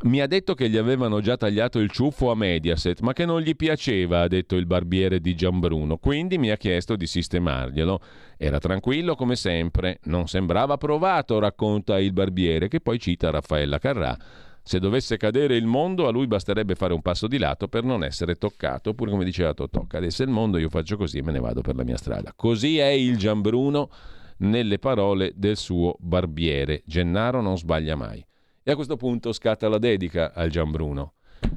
Mi 0.05 0.21
ha 0.21 0.25
detto 0.25 0.55
che 0.55 0.67
gli 0.67 0.77
avevano 0.77 1.21
già 1.21 1.37
tagliato 1.37 1.77
il 1.77 1.91
ciuffo 1.91 2.31
a 2.31 2.35
Mediaset, 2.35 3.01
ma 3.01 3.13
che 3.13 3.25
non 3.25 3.41
gli 3.41 3.55
piaceva, 3.55 4.21
ha 4.21 4.27
detto 4.27 4.55
il 4.55 4.65
barbiere 4.65 5.19
di 5.19 5.35
Gianbruno, 5.35 5.97
quindi 5.97 6.39
mi 6.39 6.49
ha 6.49 6.57
chiesto 6.57 6.95
di 6.95 7.05
sistemarglielo. 7.05 7.99
Era 8.37 8.57
tranquillo 8.57 9.13
come 9.13 9.35
sempre, 9.35 9.99
non 10.05 10.25
sembrava 10.25 10.77
provato, 10.77 11.37
racconta 11.37 11.99
il 11.99 12.11
barbiere, 12.11 12.67
che 12.69 12.81
poi 12.81 12.97
cita 12.97 13.29
Raffaella 13.29 13.77
Carrà. 13.77 14.17
Se 14.65 14.79
dovesse 14.79 15.17
cadere 15.17 15.57
il 15.57 15.65
mondo, 15.65 16.07
a 16.07 16.11
lui 16.11 16.25
basterebbe 16.25 16.75
fare 16.75 16.93
un 16.93 17.01
passo 17.01 17.27
di 17.27 17.37
lato 17.37 17.67
per 17.67 17.83
non 17.83 18.01
essere 18.01 18.35
toccato, 18.35 18.91
oppure 18.91 19.11
come 19.11 19.25
diceva 19.25 19.53
Totò, 19.53 19.85
cadesse 19.85 20.23
il 20.23 20.29
mondo, 20.29 20.57
io 20.57 20.69
faccio 20.69 20.95
così 20.95 21.17
e 21.17 21.21
me 21.21 21.33
ne 21.33 21.39
vado 21.39 21.61
per 21.61 21.75
la 21.75 21.83
mia 21.83 21.97
strada. 21.97 22.31
Così 22.33 22.77
è 22.77 22.87
il 22.87 23.17
Gianbruno 23.17 23.89
nelle 24.37 24.79
parole 24.79 25.33
del 25.35 25.57
suo 25.57 25.97
barbiere. 25.99 26.81
Gennaro 26.85 27.41
non 27.41 27.57
sbaglia 27.57 27.95
mai. 27.95 28.25
E 28.63 28.71
a 28.71 28.75
questo 28.75 28.95
punto 28.95 29.33
scatta 29.33 29.67
la 29.67 29.77
dedica 29.77 30.31
al 30.33 30.49
Gianbruno. 30.49 31.15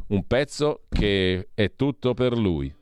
Un 0.09 0.27
pezzo 0.27 0.83
che 0.89 1.51
è 1.55 1.75
tutto 1.77 2.13
per 2.13 2.37
lui. 2.37 2.75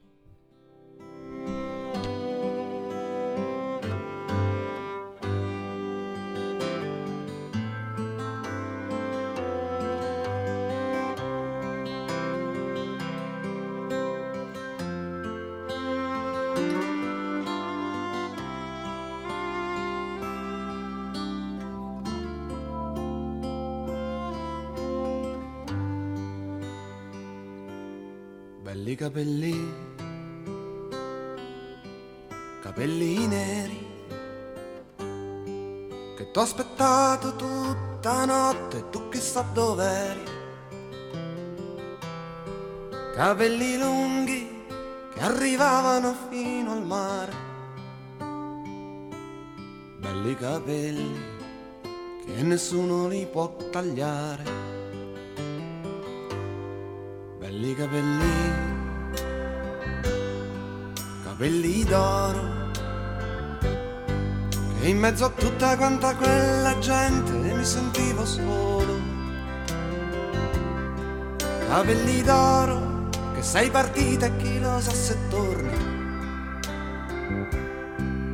Capelli 71.85 72.23
d'oro, 72.23 73.11
che 73.35 73.43
sei 73.43 73.69
partita 73.69 74.25
e 74.25 74.37
chi 74.39 74.59
lo 74.59 74.81
sa 74.81 74.91
se 74.91 75.19
torni. 75.29 75.77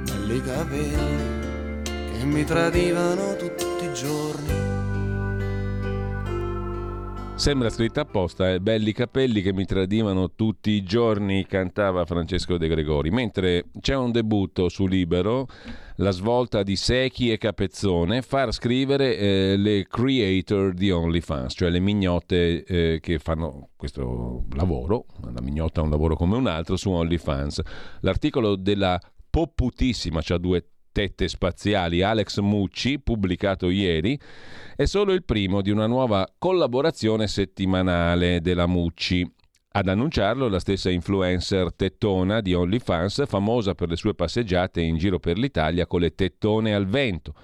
Belli 0.05 0.41
capelli 0.41 1.83
che 1.83 2.25
mi 2.27 2.45
tradivano 2.45 3.35
tutti 3.35 3.50
Sembra 7.41 7.71
scritta 7.71 8.03
apposta, 8.03 8.53
eh? 8.53 8.61
belli 8.61 8.93
capelli 8.93 9.41
che 9.41 9.55
mi 9.55 9.65
tradivano 9.65 10.33
tutti 10.35 10.73
i 10.73 10.83
giorni, 10.83 11.47
cantava 11.47 12.05
Francesco 12.05 12.59
De 12.59 12.69
Gregori. 12.69 13.09
Mentre 13.11 13.71
c'è 13.81 13.97
un 13.97 14.13
debutto 14.13 14.69
su 14.69 14.87
Libero, 14.87 15.47
la 15.97 16.11
svolta 16.11 16.63
di 16.63 16.77
Secchi 16.77 17.33
e 17.33 17.39
Capezzone, 17.39 18.21
far 18.21 18.53
scrivere 18.53 19.17
eh, 19.17 19.57
le 19.57 19.87
creator 19.89 20.75
di 20.75 20.91
OnlyFans, 20.91 21.55
cioè 21.57 21.71
le 21.71 21.81
mignotte 21.81 22.63
eh, 22.63 23.01
che 23.01 23.19
fanno 23.19 23.71
questo 23.75 24.45
lavoro, 24.53 25.07
la 25.33 25.41
mignotta 25.41 25.81
è 25.81 25.85
un 25.85 25.91
lavoro 25.91 26.17
come 26.17 26.37
un 26.37 26.47
altro, 26.47 26.77
su 26.77 26.91
OnlyFans. 26.91 27.63
L'articolo 28.01 28.55
della 28.55 29.01
poputissima, 29.31 30.21
cioè 30.21 30.37
due 30.37 30.63
tette 30.93 31.29
spaziali 31.29 32.03
Alex 32.03 32.39
Mucci, 32.41 33.01
pubblicato 33.01 33.71
ieri, 33.71 34.19
è 34.77 34.85
solo 34.85 35.13
il 35.13 35.25
primo 35.25 35.63
di 35.63 35.71
una 35.71 35.87
nuova 35.87 36.29
collaborazione 36.39 37.27
settimanale 37.27 38.41
della 38.41 38.67
Mucci. 38.67 39.29
Ad 39.73 39.89
annunciarlo 39.89 40.49
la 40.49 40.59
stessa 40.59 40.91
influencer 40.91 41.73
tettona 41.75 42.41
di 42.41 42.55
OnlyFans, 42.55 43.27
famosa 43.27 43.75
per 43.75 43.89
le 43.89 43.97
sue 43.97 44.15
passeggiate 44.15 44.81
in 44.81 44.97
giro 44.97 45.19
per 45.19 45.39
l'Italia 45.39 45.87
con 45.87 46.01
le 46.01 46.15
tettone 46.15 46.75
al 46.75 46.87
vento. 46.87 47.35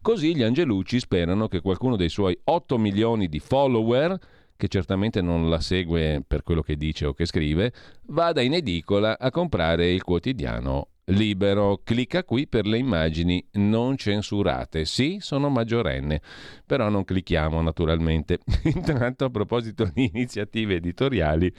Così 0.00 0.34
gli 0.36 0.42
Angelucci 0.42 1.00
sperano 1.00 1.48
che 1.48 1.60
qualcuno 1.60 1.96
dei 1.96 2.08
suoi 2.08 2.38
8 2.44 2.78
milioni 2.78 3.28
di 3.28 3.40
follower 3.40 4.18
che 4.62 4.68
certamente 4.68 5.20
non 5.20 5.50
la 5.50 5.58
segue 5.58 6.22
per 6.24 6.44
quello 6.44 6.62
che 6.62 6.76
dice 6.76 7.06
o 7.06 7.14
che 7.14 7.26
scrive, 7.26 7.72
vada 8.06 8.42
in 8.42 8.54
edicola 8.54 9.18
a 9.18 9.28
comprare 9.32 9.90
il 9.90 10.04
quotidiano 10.04 10.91
libero. 11.06 11.80
Clicca 11.82 12.24
qui 12.24 12.46
per 12.46 12.66
le 12.66 12.78
immagini 12.78 13.44
non 13.52 13.96
censurate. 13.96 14.84
Sì, 14.84 15.18
sono 15.20 15.48
maggiorenne, 15.48 16.20
però 16.66 16.88
non 16.88 17.04
clicchiamo 17.04 17.60
naturalmente. 17.60 18.38
Intanto 18.64 19.24
a 19.24 19.30
proposito 19.30 19.90
di 19.92 20.10
iniziative 20.12 20.76
editoriali, 20.76 21.52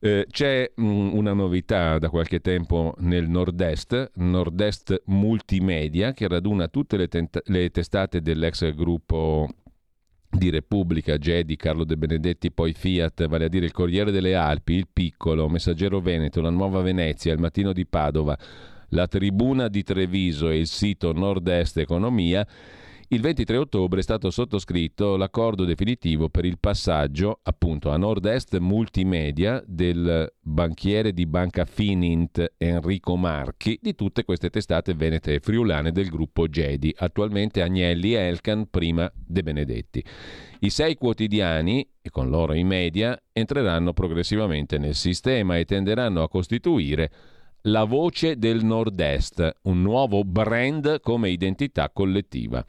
eh, 0.00 0.26
c'è 0.30 0.70
mh, 0.74 0.84
mm, 0.84 1.14
una 1.14 1.32
novità 1.32 1.98
da 1.98 2.08
qualche 2.08 2.40
tempo 2.40 2.94
nel 2.98 3.28
Nord-Est, 3.28 4.12
Nord-Est 4.14 5.02
Multimedia, 5.06 6.12
che 6.12 6.28
raduna 6.28 6.68
tutte 6.68 6.96
le, 6.96 7.08
tenta- 7.08 7.42
le 7.46 7.70
testate 7.70 8.20
dell'ex 8.20 8.72
gruppo 8.74 9.48
di 10.30 10.50
Repubblica, 10.50 11.16
Gedi, 11.16 11.56
Carlo 11.56 11.84
De 11.84 11.96
Benedetti, 11.96 12.50
poi 12.52 12.72
Fiat, 12.72 13.26
vale 13.26 13.46
a 13.46 13.48
dire 13.48 13.64
il 13.64 13.72
Corriere 13.72 14.10
delle 14.10 14.34
Alpi, 14.34 14.74
il 14.74 14.88
Piccolo, 14.92 15.48
Messaggero 15.48 16.00
Veneto, 16.00 16.40
la 16.40 16.50
Nuova 16.50 16.82
Venezia, 16.82 17.32
il 17.32 17.40
Mattino 17.40 17.72
di 17.72 17.86
Padova, 17.86 18.36
la 18.90 19.06
Tribuna 19.06 19.68
di 19.68 19.82
Treviso 19.82 20.48
e 20.50 20.58
il 20.58 20.66
sito 20.66 21.12
Nord-Est 21.12 21.78
Economia, 21.78 22.46
il 23.10 23.22
23 23.22 23.56
ottobre 23.56 24.00
è 24.00 24.02
stato 24.02 24.30
sottoscritto 24.30 25.16
l'accordo 25.16 25.64
definitivo 25.64 26.28
per 26.28 26.44
il 26.44 26.58
passaggio 26.58 27.40
appunto 27.42 27.90
a 27.90 27.96
nord-est 27.96 28.58
multimedia 28.58 29.62
del 29.66 30.30
banchiere 30.38 31.14
di 31.14 31.24
Banca 31.24 31.64
Finint 31.64 32.54
Enrico 32.58 33.16
Marchi 33.16 33.78
di 33.80 33.94
tutte 33.94 34.24
queste 34.24 34.50
testate 34.50 34.92
venete 34.92 35.34
e 35.34 35.40
friulane 35.40 35.90
del 35.90 36.10
gruppo 36.10 36.48
Gedi, 36.48 36.94
attualmente 36.98 37.62
Agnelli 37.62 38.14
e 38.14 38.18
Elkan, 38.18 38.68
prima 38.68 39.10
De 39.14 39.42
Benedetti. 39.42 40.04
I 40.60 40.68
sei 40.68 40.94
quotidiani, 40.96 41.88
e 42.02 42.10
con 42.10 42.28
loro 42.28 42.52
i 42.52 42.64
media, 42.64 43.18
entreranno 43.32 43.94
progressivamente 43.94 44.76
nel 44.76 44.94
sistema 44.94 45.56
e 45.56 45.64
tenderanno 45.64 46.22
a 46.22 46.28
costituire 46.28 47.10
la 47.62 47.84
voce 47.84 48.38
del 48.38 48.64
Nord-Est, 48.64 49.56
un 49.62 49.82
nuovo 49.82 50.24
brand 50.24 51.00
come 51.00 51.30
identità 51.30 51.90
collettiva. 51.90 52.64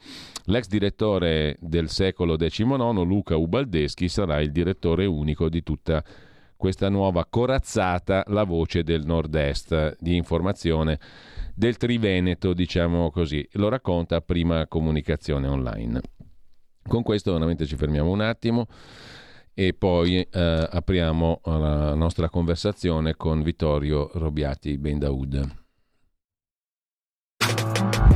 L'ex 0.46 0.66
direttore 0.66 1.56
del 1.60 1.88
secolo 1.88 2.36
XIX, 2.36 3.02
Luca 3.04 3.36
Ubaldeschi, 3.36 4.08
sarà 4.08 4.40
il 4.40 4.50
direttore 4.50 5.06
unico 5.06 5.48
di 5.48 5.62
tutta 5.62 6.02
questa 6.56 6.88
nuova 6.88 7.24
corazzata, 7.24 8.24
la 8.26 8.44
voce 8.44 8.82
del 8.82 9.04
Nord-Est 9.06 9.96
di 9.98 10.16
informazione 10.16 10.98
del 11.54 11.76
Triveneto, 11.76 12.52
diciamo 12.52 13.10
così. 13.10 13.46
Lo 13.52 13.68
racconta 13.68 14.20
prima 14.20 14.66
comunicazione 14.66 15.46
online. 15.46 16.00
Con 16.86 17.02
questo 17.02 17.32
veramente 17.32 17.66
ci 17.66 17.76
fermiamo 17.76 18.10
un 18.10 18.20
attimo 18.20 18.66
e 19.54 19.74
poi 19.74 20.20
eh, 20.20 20.68
apriamo 20.70 21.40
la 21.44 21.94
nostra 21.94 22.28
conversazione 22.28 23.16
con 23.16 23.42
Vittorio 23.42 24.10
Robiati 24.14 24.78
Bendaud. 24.78 25.58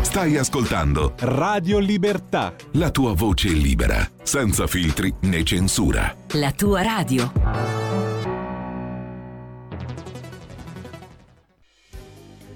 Stai 0.01 0.37
ascoltando 0.37 1.15
Radio 1.19 1.79
Libertà. 1.79 2.55
La 2.73 2.91
tua 2.91 3.15
voce 3.15 3.49
libera, 3.49 4.09
senza 4.23 4.67
filtri 4.67 5.13
né 5.23 5.43
censura. 5.43 6.15
La 6.35 6.53
tua 6.53 6.83
radio. 6.83 7.94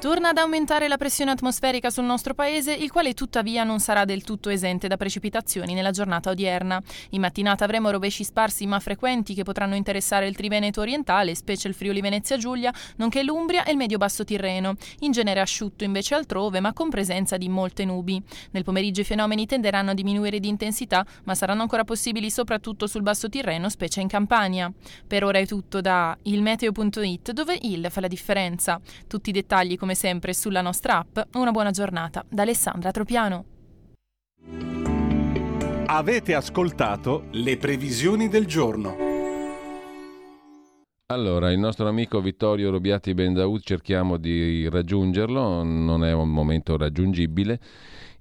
Torna 0.00 0.28
ad 0.28 0.38
aumentare 0.38 0.86
la 0.86 0.96
pressione 0.96 1.32
atmosferica 1.32 1.90
sul 1.90 2.04
nostro 2.04 2.32
paese, 2.32 2.72
il 2.72 2.88
quale 2.88 3.14
tuttavia 3.14 3.64
non 3.64 3.80
sarà 3.80 4.04
del 4.04 4.22
tutto 4.22 4.48
esente 4.48 4.86
da 4.86 4.96
precipitazioni 4.96 5.74
nella 5.74 5.90
giornata 5.90 6.30
odierna. 6.30 6.80
In 7.10 7.20
mattinata 7.20 7.64
avremo 7.64 7.90
rovesci 7.90 8.22
sparsi 8.22 8.64
ma 8.66 8.78
frequenti 8.78 9.34
che 9.34 9.42
potranno 9.42 9.74
interessare 9.74 10.28
il 10.28 10.36
Triveneto 10.36 10.80
orientale, 10.82 11.34
specie 11.34 11.66
il 11.66 11.74
Friuli 11.74 12.00
Venezia 12.00 12.36
Giulia, 12.36 12.72
nonché 12.98 13.24
l'Umbria 13.24 13.64
e 13.64 13.72
il 13.72 13.76
Medio-Basso 13.76 14.22
Tirreno. 14.22 14.76
In 15.00 15.10
genere 15.10 15.40
asciutto 15.40 15.82
invece 15.82 16.14
altrove, 16.14 16.60
ma 16.60 16.72
con 16.72 16.90
presenza 16.90 17.36
di 17.36 17.48
molte 17.48 17.84
nubi. 17.84 18.22
Nel 18.52 18.62
pomeriggio 18.62 19.00
i 19.00 19.04
fenomeni 19.04 19.46
tenderanno 19.46 19.90
a 19.90 19.94
diminuire 19.94 20.38
di 20.38 20.46
intensità, 20.46 21.04
ma 21.24 21.34
saranno 21.34 21.62
ancora 21.62 21.82
possibili 21.82 22.30
soprattutto 22.30 22.86
sul 22.86 23.02
Basso 23.02 23.28
Tirreno, 23.28 23.68
specie 23.68 24.00
in 24.00 24.06
Campania. 24.06 24.72
Per 25.08 25.24
ora 25.24 25.40
è 25.40 25.46
tutto 25.46 25.80
da 25.80 26.16
ilmeteo.it, 26.22 27.32
dove 27.32 27.58
il 27.62 27.88
fa 27.90 28.00
la 28.00 28.06
differenza. 28.06 28.80
Tutti 29.08 29.30
i 29.30 29.32
dettagli 29.32 29.76
come 29.76 29.87
come 29.88 29.94
sempre 29.94 30.34
sulla 30.34 30.60
nostra 30.60 30.98
app. 30.98 31.18
Una 31.36 31.50
buona 31.50 31.70
giornata 31.70 32.22
da 32.28 32.42
Alessandra 32.42 32.90
Tropiano. 32.90 33.44
Avete 35.86 36.34
ascoltato 36.34 37.24
le 37.30 37.56
previsioni 37.56 38.28
del 38.28 38.44
giorno. 38.44 38.94
Allora, 41.06 41.50
il 41.50 41.58
nostro 41.58 41.88
amico 41.88 42.20
Vittorio 42.20 42.70
Robiati 42.70 43.14
Bendaud 43.14 43.62
cerchiamo 43.62 44.18
di 44.18 44.68
raggiungerlo, 44.68 45.62
non 45.62 46.04
è 46.04 46.12
un 46.12 46.28
momento 46.28 46.76
raggiungibile. 46.76 47.58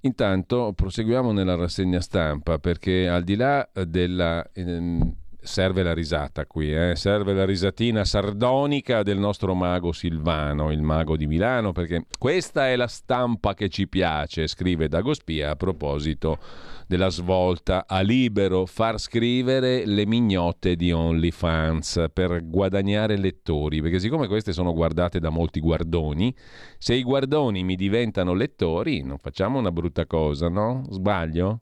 Intanto 0.02 0.72
proseguiamo 0.74 1.34
nella 1.34 1.56
rassegna 1.56 2.00
stampa 2.00 2.60
perché 2.60 3.10
al 3.10 3.24
di 3.24 3.36
là 3.36 3.68
della... 3.74 4.50
Ehm, 4.54 5.16
serve 5.48 5.82
la 5.82 5.94
risata 5.94 6.46
qui, 6.46 6.76
eh? 6.76 6.96
serve 6.96 7.34
la 7.34 7.46
risatina 7.46 8.06
sardonica 8.06 9.02
del 9.02 9.18
nostro 9.18 9.56
mago 9.56 9.94
Silvano, 9.94 10.72
il 10.72 10.82
mago 10.82 11.16
di 11.16 11.26
Milano, 11.26 11.72
perché 11.72 12.06
questa 12.20 12.68
è 12.68 12.76
la 12.76 12.88
stampa 12.88 13.54
che 13.54 13.70
ci 13.70 13.88
piace, 13.88 14.46
scrive 14.46 14.90
Dagospia 14.90 15.52
a 15.52 15.56
proposito 15.56 16.38
della 16.86 17.10
svolta 17.10 17.86
a 17.88 18.02
libero 18.02 18.66
far 18.66 19.00
scrivere 19.00 19.86
le 19.86 20.06
mignotte 20.06 20.76
di 20.76 20.92
OnlyFans 20.92 22.08
per 22.14 22.46
guadagnare 22.46 23.18
lettori, 23.18 23.82
perché 23.82 24.00
siccome 24.00 24.28
queste 24.28 24.52
sono 24.52 24.74
guardate 24.74 25.20
da 25.20 25.30
molti 25.30 25.60
guardoni, 25.60 26.36
se 26.78 26.94
i 26.94 27.04
guardoni 27.04 27.64
mi 27.64 27.76
diventano 27.76 28.34
lettori, 28.34 29.02
non 29.02 29.18
facciamo 29.18 29.58
una 29.58 29.72
brutta 29.72 30.06
cosa, 30.06 30.50
no? 30.50 30.86
Sbaglio? 30.90 31.58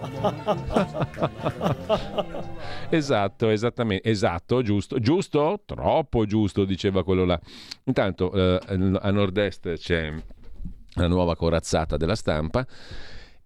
esatto, 2.90 3.48
esattamente, 3.48 4.08
esatto, 4.08 4.62
giusto, 4.62 4.98
giusto, 4.98 5.62
troppo 5.64 6.26
giusto, 6.26 6.64
diceva 6.64 7.04
quello 7.04 7.24
là. 7.24 7.40
Intanto 7.84 8.32
eh, 8.32 8.60
a 9.00 9.10
nord-est 9.10 9.74
c'è 9.74 10.12
la 10.94 11.06
nuova 11.06 11.36
corazzata 11.36 11.96
della 11.96 12.16
stampa 12.16 12.66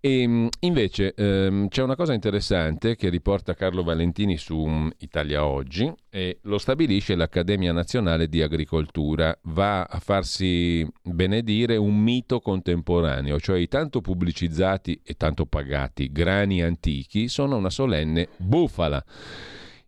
e 0.05 0.21
ehm, 0.21 0.49
invece 0.61 1.15
ehm, 1.15 1.69
c'è 1.69 1.83
una 1.83 1.97
cosa 1.97 2.13
interessante 2.13 2.95
che 2.95 3.09
riporta 3.09 3.55
Carlo 3.55 3.83
Valentini 3.83 4.37
su 4.37 4.59
um, 4.59 4.93
Italia 4.99 5.47
Oggi 5.47 5.91
e 6.11 6.41
lo 6.43 6.59
stabilisce 6.59 7.15
l'Accademia 7.15 7.73
Nazionale 7.73 8.29
di 8.29 8.43
Agricoltura. 8.43 9.35
Va 9.45 9.85
a 9.85 9.99
farsi 10.01 10.87
benedire 11.03 11.77
un 11.77 11.97
mito 11.97 12.41
contemporaneo, 12.41 13.41
cioè 13.41 13.59
i 13.59 13.67
tanto 13.67 14.03
pubblicizzati 14.03 15.01
e 15.03 15.15
tanto 15.15 15.47
pagati 15.47 16.13
grani 16.13 16.63
antichi 16.63 17.29
sono 17.29 17.57
una 17.57 17.71
solenne 17.71 18.29
bufala. 18.37 19.03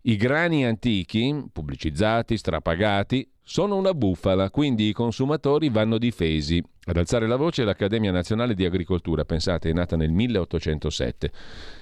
I 0.00 0.16
grani 0.16 0.64
antichi, 0.64 1.44
pubblicizzati, 1.52 2.38
strapagati, 2.38 3.28
sono 3.42 3.76
una 3.76 3.92
bufala, 3.92 4.50
quindi 4.50 4.88
i 4.88 4.92
consumatori 4.92 5.68
vanno 5.68 5.98
difesi 5.98 6.62
Ad 6.88 6.96
alzare 6.96 7.26
la 7.26 7.34
voce 7.34 7.62
è 7.62 7.64
l'Accademia 7.64 8.12
Nazionale 8.12 8.54
di 8.54 8.64
Agricoltura, 8.64 9.24
pensate, 9.24 9.70
è 9.70 9.72
nata 9.72 9.96
nel 9.96 10.12
1807. 10.12 11.32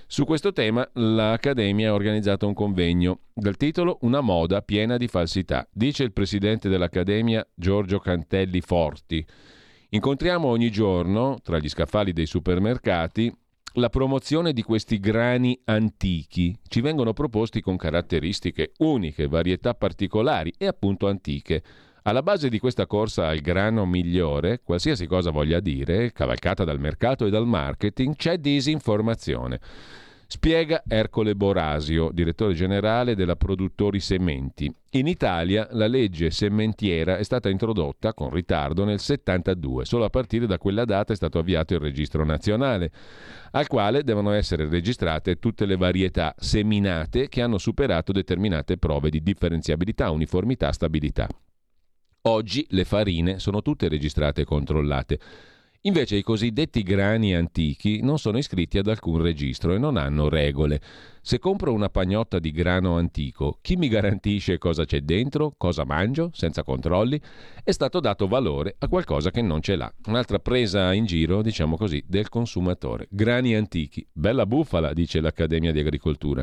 Su 0.07 0.25
questo 0.25 0.55
tema 0.55 0.89
l'Accademia 0.95 1.91
ha 1.91 1.93
organizzato 1.93 2.47
un 2.47 2.55
convegno 2.55 3.19
dal 3.35 3.59
titolo 3.59 3.99
Una 4.01 4.23
moda 4.23 4.63
piena 4.63 4.97
di 4.97 5.07
falsità. 5.07 5.69
Dice 5.71 6.05
il 6.05 6.13
presidente 6.15 6.71
dell'Accademia 6.71 7.47
Giorgio 7.55 7.99
Cantelli 7.99 8.63
Forti. 8.63 9.23
Incontriamo 9.91 10.49
ogni 10.49 10.71
giorno, 10.71 11.37
tra 11.43 11.59
gli 11.59 11.69
scaffali 11.69 12.15
dei 12.15 12.27
supermercati, 12.27 13.31
la 13.75 13.91
promozione 13.91 14.55
di 14.55 14.63
questi 14.63 14.99
grani 15.01 15.61
antichi. 15.65 16.57
Ci 16.67 16.81
vengono 16.81 17.13
proposti 17.13 17.61
con 17.61 17.77
caratteristiche 17.77 18.73
uniche, 18.79 19.29
varietà 19.29 19.75
particolari 19.75 20.51
e 20.57 20.67
appunto 20.67 21.09
antiche. 21.09 21.63
Alla 22.07 22.23
base 22.23 22.51
di 22.51 22.59
questa 22.59 22.87
corsa 22.87 23.29
al 23.29 23.39
grano 23.39 23.87
migliore, 23.87 24.61
qualsiasi 24.63 25.07
cosa 25.07 25.31
voglia 25.31 25.59
dire, 25.59 26.13
cavalcata 26.13 26.63
dal 26.63 26.79
mercato 26.79 27.25
e 27.25 27.31
dal 27.31 27.47
marketing, 27.47 28.15
c'è 28.15 28.37
disinformazione. 28.37 29.59
Spiega 30.27 30.83
Ercole 30.87 31.35
Borasio, 31.35 32.11
direttore 32.13 32.53
generale 32.53 33.15
della 33.15 33.37
Produttori 33.37 34.01
Sementi. 34.01 34.71
In 34.91 35.07
Italia 35.07 35.67
la 35.71 35.87
legge 35.87 36.29
sementiera 36.29 37.17
è 37.17 37.23
stata 37.23 37.49
introdotta 37.49 38.13
con 38.13 38.29
ritardo 38.29 38.85
nel 38.85 39.01
72. 39.01 39.87
Solo 39.87 40.05
a 40.05 40.11
partire 40.11 40.47
da 40.47 40.59
quella 40.59 40.85
data 40.85 41.15
è 41.15 41.17
stato 41.17 41.39
avviato 41.39 41.73
il 41.73 41.81
registro 41.81 42.23
nazionale, 42.23 42.91
al 43.53 43.67
quale 43.67 44.05
devono 44.05 44.33
essere 44.33 44.69
registrate 44.69 45.39
tutte 45.39 45.65
le 45.65 45.79
varietà 45.79 46.35
seminate 46.37 47.29
che 47.29 47.41
hanno 47.41 47.57
superato 47.57 48.13
determinate 48.13 48.77
prove 48.77 49.09
di 49.09 49.23
differenziabilità, 49.23 50.11
uniformità, 50.11 50.71
stabilità. 50.71 51.27
Oggi 52.27 52.65
le 52.71 52.87
farine 52.87 53.39
sono 53.39 53.61
tutte 53.61 53.87
registrate 53.87 54.41
e 54.41 54.45
controllate. 54.45 55.19
Invece 55.83 56.17
i 56.17 56.23
cosiddetti 56.23 56.83
grani 56.83 57.35
antichi 57.35 58.01
non 58.01 58.19
sono 58.19 58.39
iscritti 58.39 58.79
ad 58.79 58.87
alcun 58.87 59.21
registro 59.21 59.75
e 59.75 59.79
non 59.79 59.99
hanno 59.99 60.31
regole. 60.31 60.81
Se 61.21 61.39
compro 61.39 61.75
una 61.75 61.91
pagnotta 61.91 62.39
di 62.39 62.51
grano 62.51 62.97
antico, 62.97 63.59
chi 63.61 63.77
mi 63.77 63.89
garantisce 63.89 64.57
cosa 64.57 64.87
c'è 64.87 65.03
dentro, 65.03 65.53
cosa 65.59 65.85
mangio, 65.85 66.31
senza 66.33 66.63
controlli? 66.63 67.21
È 67.63 67.73
stato 67.73 68.01
dato 68.01 68.27
valore 68.27 68.77
a 68.79 68.89
qualcosa 68.89 69.31
che 69.31 69.43
non 69.43 69.61
ce 69.61 69.77
l'ha. 69.77 69.93
Un'altra 70.07 70.39
presa 70.39 70.95
in 70.95 71.05
giro, 71.05 71.43
diciamo 71.43 71.77
così, 71.77 72.03
del 72.07 72.31
consumatore. 72.31 73.07
Grani 73.11 73.55
antichi. 73.55 74.07
Bella 74.11 74.47
bufala, 74.47 74.95
dice 74.95 75.21
l'Accademia 75.21 75.73
di 75.73 75.81
Agricoltura. 75.81 76.43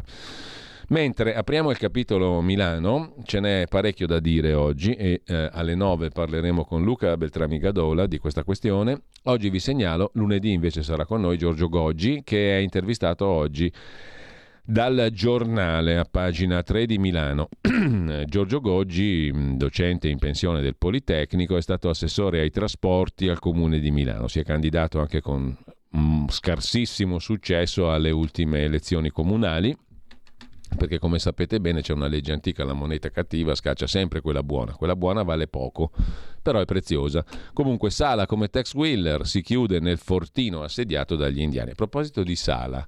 Mentre 0.92 1.36
apriamo 1.36 1.72
il 1.72 1.78
capitolo 1.78 2.42
Milano, 2.42 3.16
ce 3.24 3.40
n'è 3.40 3.64
parecchio 3.70 4.06
da 4.06 4.20
dire 4.20 4.54
oggi 4.54 4.92
e 4.92 5.22
eh, 5.26 5.50
alle 5.54 5.74
9 5.74 6.10
parleremo 6.10 6.66
con 6.66 6.84
Luca 6.84 7.16
Beltrami 7.16 7.60
Gadola 7.60 8.08
di 8.08 8.18
questa 8.18 8.44
questione. 8.44 9.04
Oggi 9.24 9.50
vi 9.50 9.60
segnalo, 9.60 10.12
lunedì 10.16 10.52
invece 10.52 10.84
sarà 10.84 11.06
con 11.06 11.22
noi 11.22 11.38
Giorgio 11.38 11.70
Goggi 11.70 12.24
che 12.26 12.58
è 12.58 12.60
intervistato 12.60 13.26
oggi 13.26 13.72
dal 14.66 15.12
giornale 15.14 15.98
a 15.98 16.04
pagina 16.04 16.62
3 16.62 16.86
di 16.86 16.98
Milano. 16.98 17.48
Giorgio 18.26 18.60
Goggi, 18.60 19.32
docente 19.56 20.10
in 20.10 20.18
pensione 20.18 20.60
del 20.60 20.76
Politecnico, 20.76 21.56
è 21.56 21.62
stato 21.62 21.88
assessore 21.88 22.42
ai 22.42 22.50
trasporti 22.50 23.30
al 23.30 23.40
comune 23.40 23.80
di 23.80 23.92
Milano. 23.92 24.28
Si 24.28 24.42
è 24.42 24.44
candidato 24.44 25.00
anche 25.00 25.22
con 25.22 25.58
scarsissimo 26.28 27.18
successo 27.18 27.90
alle 27.90 28.12
ultime 28.12 28.64
elezioni 28.64 29.10
comunali 29.10 29.74
perché 30.78 31.00
come 31.00 31.20
sapete 31.20 31.60
bene 31.60 31.82
c'è 31.82 31.94
una 31.94 32.08
legge 32.08 32.32
antica, 32.32 32.64
la 32.64 32.74
moneta 32.74 33.10
cattiva 33.10 33.56
scaccia 33.56 33.88
sempre 33.88 34.22
quella 34.22 34.44
buona, 34.44 34.74
quella 34.74 34.96
buona 34.96 35.24
vale 35.24 35.48
poco, 35.48 35.92
però 36.42 36.60
è 36.60 36.66
preziosa. 36.66 37.24
Comunque 37.54 37.90
Sala 37.90 38.26
come 38.26 38.50
Tex 38.50 38.74
Wheeler 38.74 39.26
si 39.26 39.42
chiude 39.42 39.80
nel 39.80 39.98
fortino 39.98 40.64
assediato 40.64 41.16
dagli 41.16 41.42
indiani. 41.42 41.72
A 41.72 41.76
proposito 41.76 42.24
di 42.24 42.36
Sala, 42.36 42.86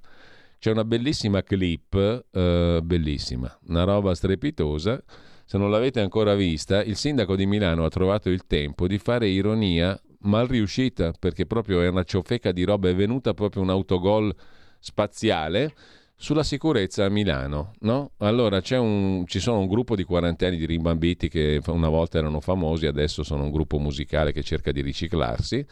c'è 0.58 0.70
una 0.70 0.84
bellissima 0.84 1.42
clip, 1.42 2.24
eh, 2.30 2.80
bellissima, 2.82 3.58
una 3.68 3.84
roba 3.84 4.14
strepitosa, 4.14 5.02
se 5.44 5.58
non 5.58 5.70
l'avete 5.70 6.00
ancora 6.00 6.34
vista, 6.34 6.82
il 6.82 6.96
sindaco 6.96 7.36
di 7.36 7.44
Milano 7.44 7.84
ha 7.84 7.90
trovato 7.90 8.30
il 8.30 8.46
tempo 8.46 8.86
di 8.86 8.96
fare 8.98 9.28
ironia 9.28 9.98
mal 10.20 10.46
riuscita, 10.46 11.12
perché 11.12 11.44
proprio 11.44 11.82
è 11.82 11.88
una 11.88 12.02
ciofeca 12.02 12.50
di 12.50 12.64
roba, 12.64 12.88
è 12.88 12.94
venuta 12.94 13.34
proprio 13.34 13.62
un 13.62 13.68
autogol 13.68 14.34
spaziale 14.80 15.74
sulla 16.16 16.42
sicurezza 16.42 17.04
a 17.04 17.08
Milano, 17.08 17.72
no? 17.80 18.12
Allora 18.18 18.62
un, 18.78 19.24
ci 19.26 19.40
sono 19.40 19.58
un 19.58 19.66
gruppo 19.66 19.96
di 19.96 20.04
quarantenni 20.04 20.56
di 20.56 20.66
rimbambiti 20.66 21.28
che 21.28 21.60
una 21.66 21.88
volta 21.88 22.18
erano 22.18 22.40
famosi, 22.40 22.86
adesso 22.86 23.22
sono 23.22 23.44
un 23.44 23.50
gruppo 23.50 23.78
musicale 23.78 24.32
che 24.32 24.42
cerca 24.42 24.72
di 24.72 24.80
riciclarsi. 24.80 25.66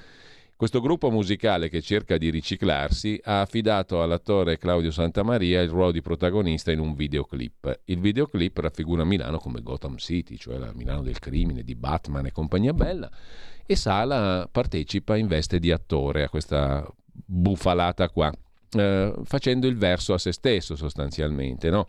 Questo 0.55 0.81
gruppo 0.81 1.11
musicale 1.11 1.69
che 1.69 1.81
cerca 1.81 2.17
di 2.19 2.31
riciclarsi 2.31 3.19
ha 3.25 3.41
affidato 3.41 4.01
all'attore 4.01 4.59
Claudio 4.59 4.93
Santamaria 4.93 5.61
il 5.61 5.71
ruolo 5.71 5.91
di 5.91 6.03
protagonista 6.03 6.71
in 6.71 6.79
un 6.79 6.95
videoclip. 6.95 7.81
Il 7.87 7.99
videoclip 7.99 8.59
raffigura 8.59 9.03
Milano 9.03 9.39
come 9.39 9.61
Gotham 9.61 9.97
City, 9.97 10.37
cioè 10.37 10.59
la 10.59 10.71
Milano 10.73 11.03
del 11.03 11.19
crimine, 11.19 11.65
di 11.65 11.75
Batman 11.75 12.27
e 12.27 12.33
compagnia 12.33 12.73
bella, 12.73 13.11
e 13.67 13.75
Sala 13.75 14.49
partecipa 14.53 15.17
in 15.17 15.27
veste 15.27 15.59
di 15.59 15.73
attore 15.73 16.23
a 16.23 16.29
questa 16.29 16.87
bufalata 17.11 18.09
qua 18.09 18.33
eh, 18.73 19.15
facendo 19.25 19.67
il 19.67 19.77
verso 19.77 20.15
a 20.15 20.19
se 20.19 20.33
stesso 20.33 20.77
sostanzialmente. 20.77 21.71
No? 21.71 21.87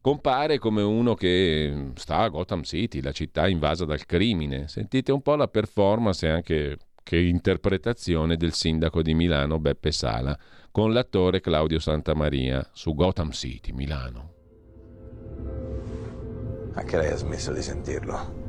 Compare 0.00 0.58
come 0.58 0.82
uno 0.82 1.14
che 1.14 1.92
sta 1.94 2.18
a 2.18 2.28
Gotham 2.28 2.62
City, 2.62 3.00
la 3.00 3.12
città 3.12 3.48
invasa 3.48 3.84
dal 3.84 4.04
crimine. 4.06 4.68
Sentite 4.68 5.12
un 5.12 5.22
po' 5.22 5.36
la 5.36 5.48
performance 5.48 6.26
e 6.26 6.30
anche 6.30 6.78
che 7.02 7.18
interpretazione 7.18 8.36
del 8.36 8.52
sindaco 8.52 9.00
di 9.00 9.14
Milano 9.14 9.60
Beppe 9.60 9.92
Sala 9.92 10.36
con 10.72 10.92
l'attore 10.92 11.40
Claudio 11.40 11.78
Santamaria 11.78 12.68
su 12.72 12.94
Gotham 12.94 13.30
City, 13.30 13.70
Milano. 13.70 14.32
Anche 16.72 16.96
lei 16.98 17.10
ha 17.12 17.16
smesso 17.16 17.52
di 17.52 17.62
sentirlo. 17.62 18.44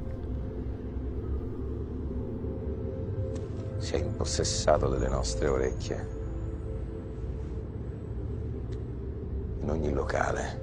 Si 3.78 3.94
è 3.94 4.00
impossessato 4.00 4.90
delle 4.90 5.08
nostre 5.08 5.48
orecchie. 5.48 6.17
In 9.68 9.74
ogni 9.74 9.92
locale, 9.92 10.62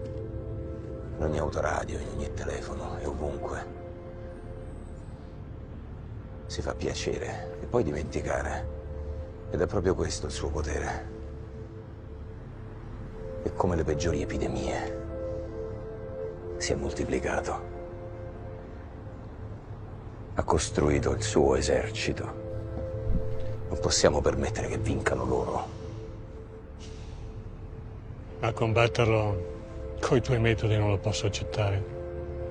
in 1.19 1.25
ogni 1.25 1.39
autoradio, 1.39 1.99
in 1.99 2.09
ogni 2.15 2.33
telefono 2.33 2.97
e 2.99 3.05
ovunque. 3.05 3.67
Si 6.47 6.63
fa 6.63 6.75
piacere 6.75 7.59
e 7.61 7.67
poi 7.67 7.83
dimenticare. 7.83 8.73
Ed 9.51 9.61
è 9.61 9.67
proprio 9.67 9.95
questo 9.95 10.25
il 10.27 10.33
suo 10.33 10.49
potere. 10.49 11.13
E 13.43 13.53
come 13.53 13.77
le 13.77 13.85
peggiori 13.85 14.23
epidemie 14.23 15.03
si 16.57 16.73
è 16.73 16.75
moltiplicato. 16.75 17.73
Ha 20.35 20.43
costruito 20.45 21.11
il 21.11 21.23
suo 21.23 21.57
esercito. 21.57 22.25
Non 23.69 23.79
possiamo 23.81 24.23
permettere 24.23 24.69
che 24.69 24.79
vincano 24.79 25.27
loro 25.27 25.84
a 28.41 28.53
combatterlo 28.53 29.53
coi 30.01 30.21
tuoi 30.21 30.39
metodi 30.39 30.77
non 30.77 30.91
lo 30.91 30.99
posso 30.99 31.27
accettare. 31.27 31.85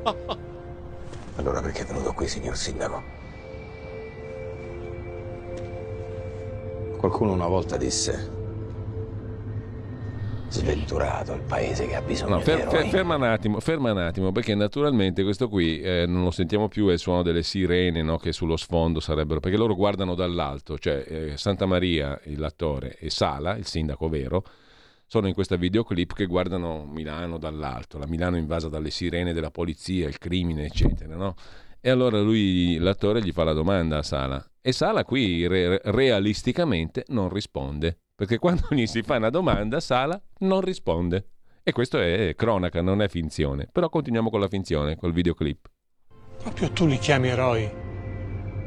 allora 1.36 1.62
perché 1.62 1.84
è 1.84 1.86
venuto 1.86 2.14
qui, 2.14 2.28
signor 2.28 2.58
Sindaco? 2.58 3.04
Qualcuno 6.98 7.34
una 7.34 7.48
volta 7.48 7.78
disse 7.78 8.42
sventurato 10.54 11.34
il 11.34 11.42
paese 11.42 11.88
che 11.88 11.96
ha 11.96 12.02
bisogno 12.02 12.36
no, 12.36 12.42
fer- 12.42 12.64
di 12.66 12.70
fer- 12.70 12.88
ferma 12.88 13.16
un 13.16 13.24
attimo, 13.24 13.60
ferma 13.60 13.92
un 13.92 13.98
attimo, 13.98 14.32
perché 14.32 14.54
naturalmente 14.54 15.24
questo 15.24 15.50
qui 15.50 15.82
eh, 15.82 16.06
non 16.08 16.24
lo 16.24 16.32
sentiamo 16.32 16.68
più, 16.68 16.88
è 16.88 16.94
il 16.94 17.00
suono 17.00 17.24
delle 17.24 17.42
sirene 17.42 18.04
no, 18.04 18.18
che 18.18 18.32
sullo 18.32 18.56
sfondo 18.56 19.00
sarebbero, 19.00 19.40
perché 19.40 19.58
loro 19.58 19.74
guardano 19.74 20.14
dall'alto, 20.14 20.78
cioè 20.78 21.04
eh, 21.08 21.38
Santa 21.38 21.66
Maria, 21.66 22.20
l'attore, 22.36 22.98
e 23.00 23.10
Sala, 23.10 23.56
il 23.58 23.66
sindaco 23.66 24.08
vero, 24.08 24.44
sono 25.14 25.28
in 25.28 25.36
questa 25.36 25.58
videoclip 25.58 26.16
che 26.16 26.26
guardano 26.26 26.86
Milano 26.86 27.38
dall'alto, 27.38 28.00
la 28.00 28.08
Milano 28.08 28.36
invasa 28.36 28.68
dalle 28.68 28.90
sirene 28.90 29.32
della 29.32 29.52
polizia, 29.52 30.08
il 30.08 30.18
crimine, 30.18 30.66
eccetera, 30.66 31.16
no? 31.16 31.36
E 31.80 31.92
allora 31.92 32.20
lui, 32.20 32.78
l'attore, 32.80 33.22
gli 33.22 33.32
fa 33.32 33.44
la 33.44 33.54
domanda 33.54 34.00
a 34.00 34.02
Sala. 34.02 34.44
E 34.60 34.72
Sala 34.72 35.04
qui 35.04 35.46
re- 35.46 35.80
realisticamente 35.84 37.04
non 37.10 37.30
risponde. 37.30 38.00
Perché 38.16 38.40
quando 38.40 38.64
gli 38.72 38.88
si 38.88 39.04
fa 39.04 39.18
una 39.18 39.30
domanda, 39.30 39.80
Sala 39.80 40.20
non 40.40 40.62
risponde. 40.62 41.28
E 41.62 41.72
questo 41.74 42.00
è 42.00 42.34
cronaca, 42.36 42.82
non 42.82 43.00
è 43.00 43.08
finzione. 43.08 43.70
Però 43.72 43.90
continuiamo 43.90 44.32
con 44.32 44.40
la 44.40 44.48
finzione, 44.48 44.96
col 44.96 45.14
videoclip. 45.14 45.70
Proprio 46.42 46.72
tu 46.72 46.88
li 46.88 46.98
chiami 46.98 47.28
eroi. 47.28 47.70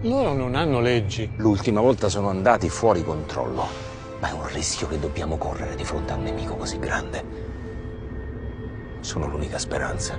Loro 0.03 0.33
non 0.33 0.55
hanno 0.55 0.79
leggi. 0.79 1.29
L'ultima 1.39 1.81
volta 1.81 2.09
sono 2.09 2.29
andati 2.29 2.69
fuori 2.69 3.03
controllo 3.03 3.86
ma 4.21 4.29
è 4.29 4.33
un 4.33 4.49
rischio 4.49 4.89
che 4.89 4.99
dobbiamo 4.99 5.37
correre 5.37 5.75
di 5.75 5.85
fronte 5.85 6.13
a 6.13 6.17
un 6.17 6.23
nemico 6.23 6.57
così 6.57 6.79
grande. 6.79 7.25
Sono 9.01 9.27
l'unica 9.27 9.59
speranza. 9.59 10.19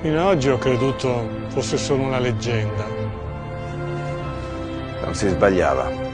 Fino 0.00 0.18
ad 0.18 0.26
oggi 0.26 0.48
ho 0.48 0.56
creduto 0.56 1.28
fosse 1.48 1.76
solo 1.76 2.04
una 2.04 2.18
leggenda. 2.18 2.86
Non 5.02 5.14
si 5.14 5.28
sbagliava. 5.28 6.09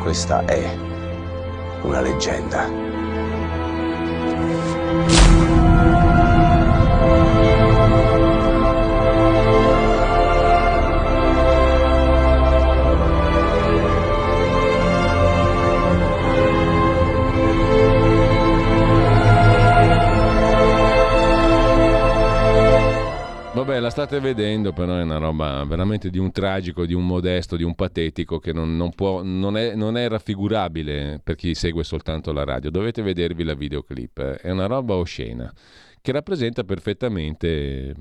Questa 0.00 0.46
è 0.46 0.76
una 1.82 2.00
leggenda. 2.00 2.89
State 24.06 24.18
vedendo, 24.18 24.72
però 24.72 24.96
è 24.96 25.02
una 25.02 25.18
roba 25.18 25.62
veramente 25.64 26.08
di 26.08 26.16
un 26.16 26.32
tragico, 26.32 26.86
di 26.86 26.94
un 26.94 27.06
modesto, 27.06 27.56
di 27.56 27.64
un 27.64 27.74
patetico 27.74 28.38
che 28.38 28.50
non, 28.50 28.74
non, 28.74 28.94
può, 28.94 29.22
non, 29.22 29.58
è, 29.58 29.74
non 29.74 29.98
è, 29.98 30.08
raffigurabile 30.08 31.20
per 31.22 31.34
chi 31.34 31.54
segue 31.54 31.84
soltanto 31.84 32.32
la 32.32 32.44
radio. 32.44 32.70
Dovete 32.70 33.02
vedervi 33.02 33.44
la 33.44 33.52
videoclip. 33.52 34.18
È 34.18 34.50
una 34.50 34.64
roba 34.64 34.94
oscena 34.94 35.52
che 36.00 36.12
rappresenta 36.12 36.64
perfettamente 36.64 37.94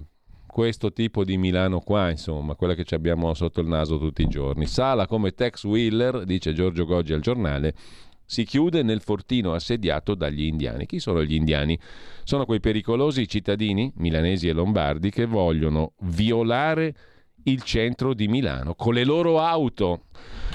questo 0.48 0.94
tipo 0.94 1.26
di 1.26 1.38
Milano 1.38 1.82
qua, 1.82 2.10
insomma, 2.10 2.56
quella 2.56 2.76
che 2.76 2.86
ci 2.86 2.96
abbiamo 2.96 3.34
sotto 3.34 3.60
il 3.60 3.68
naso 3.68 4.00
tutti 4.00 4.22
i 4.22 4.28
giorni. 4.28 4.68
Sala 4.68 5.06
come 5.06 5.32
Tex 5.32 5.66
Wheeler, 5.66 6.24
dice 6.24 6.54
Giorgio 6.54 6.86
Goggi 6.86 7.12
al 7.12 7.20
giornale, 7.20 7.74
si 8.30 8.46
chiude 8.46 8.84
nel 8.84 9.02
fortino 9.02 9.54
assediato 9.54 10.14
dagli 10.14 10.44
indiani. 10.44 10.86
Chi 10.86 11.00
sono 11.00 11.24
gli 11.24 11.34
indiani? 11.34 11.78
Sono 12.24 12.46
quei 12.46 12.60
pericolosi 12.60 13.28
cittadini, 13.28 13.92
milanesi 13.96 14.48
e 14.48 14.54
lombardi, 14.54 15.10
che 15.10 15.26
vogliono 15.26 15.94
violare 16.02 16.94
il 17.46 17.64
centro 17.64 18.14
di 18.14 18.28
Milano 18.28 18.76
con 18.76 18.94
le 18.94 19.04
loro 19.04 19.40
auto. 19.40 20.04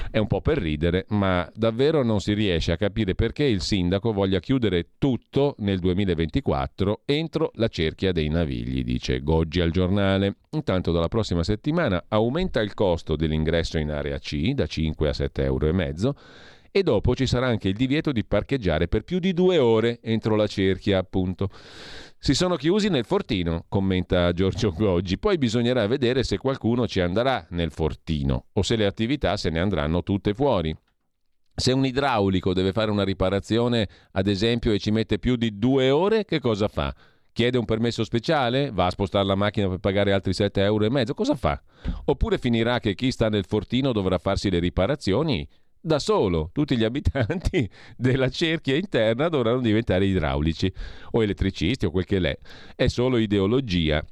È 0.09 0.17
un 0.17 0.27
po' 0.27 0.39
per 0.39 0.57
ridere, 0.57 1.05
ma 1.09 1.51
davvero 1.53 2.01
non 2.01 2.21
si 2.21 2.31
riesce 2.31 2.71
a 2.71 2.77
capire 2.77 3.13
perché 3.13 3.43
il 3.43 3.59
sindaco 3.59 4.13
voglia 4.13 4.39
chiudere 4.39 4.91
tutto 4.97 5.55
nel 5.57 5.79
2024 5.79 7.01
entro 7.03 7.51
la 7.55 7.67
cerchia 7.67 8.13
dei 8.13 8.29
navigli, 8.29 8.85
dice 8.85 9.19
Goggi 9.21 9.59
al 9.59 9.71
giornale. 9.71 10.37
Intanto 10.51 10.93
dalla 10.93 11.09
prossima 11.09 11.43
settimana 11.43 12.05
aumenta 12.07 12.61
il 12.61 12.73
costo 12.73 13.17
dell'ingresso 13.17 13.77
in 13.77 13.91
area 13.91 14.17
C 14.17 14.53
da 14.53 14.65
5 14.65 15.09
a 15.09 15.11
7,5 15.11 15.43
euro 15.43 15.67
e 16.77 16.83
dopo 16.83 17.15
ci 17.15 17.25
sarà 17.25 17.47
anche 17.47 17.69
il 17.69 17.73
divieto 17.73 18.11
di 18.11 18.25
parcheggiare 18.25 18.89
per 18.89 19.03
più 19.03 19.19
di 19.19 19.31
due 19.31 19.57
ore 19.59 19.99
entro 20.01 20.35
la 20.35 20.45
cerchia, 20.45 20.97
appunto. 20.97 21.49
Si 22.19 22.33
sono 22.33 22.57
chiusi 22.57 22.89
nel 22.89 23.05
fortino, 23.05 23.63
commenta 23.69 24.33
Giorgio 24.33 24.73
Goggi, 24.73 25.17
poi 25.17 25.37
bisognerà 25.37 25.87
vedere 25.87 26.23
se 26.23 26.37
qualcuno 26.37 26.85
ci 26.85 26.99
andrà 26.99 27.47
nel 27.51 27.71
fortino 27.71 28.47
o 28.51 28.61
se 28.61 28.75
le 28.75 28.85
attività 28.85 29.37
se 29.37 29.49
ne 29.51 29.61
andranno 29.61 30.03
tutte 30.03 30.33
fuori. 30.33 30.75
Se 31.55 31.71
un 31.71 31.85
idraulico 31.85 32.53
deve 32.53 32.73
fare 32.73 32.91
una 32.91 33.05
riparazione, 33.05 33.87
ad 34.11 34.27
esempio, 34.27 34.73
e 34.73 34.79
ci 34.79 34.91
mette 34.91 35.17
più 35.17 35.37
di 35.37 35.57
due 35.57 35.91
ore, 35.91 36.25
che 36.25 36.41
cosa 36.41 36.67
fa? 36.67 36.93
Chiede 37.31 37.57
un 37.57 37.63
permesso 37.63 38.03
speciale? 38.03 38.71
Va 38.71 38.87
a 38.87 38.91
spostare 38.91 39.25
la 39.25 39.35
macchina 39.35 39.69
per 39.69 39.77
pagare 39.77 40.11
altri 40.11 40.33
7,5 40.33 40.59
euro? 40.61 41.13
Cosa 41.13 41.35
fa? 41.35 41.61
Oppure 42.03 42.37
finirà 42.37 42.79
che 42.79 42.95
chi 42.95 43.11
sta 43.11 43.29
nel 43.29 43.45
fortino 43.45 43.93
dovrà 43.93 44.17
farsi 44.17 44.49
le 44.49 44.59
riparazioni 44.59 45.47
da 45.85 45.99
solo. 45.99 46.49
Tutti 46.51 46.75
gli 46.75 46.83
abitanti 46.83 47.69
della 47.95 48.29
cerchia 48.29 48.75
interna 48.75 49.29
dovranno 49.29 49.61
diventare 49.61 50.05
idraulici 50.05 50.71
o 51.11 51.21
elettricisti 51.21 51.85
o 51.85 51.91
quel 51.91 52.05
che 52.05 52.19
l'è. 52.19 52.37
È 52.75 52.87
solo 52.87 53.17
ideologia 53.17 54.03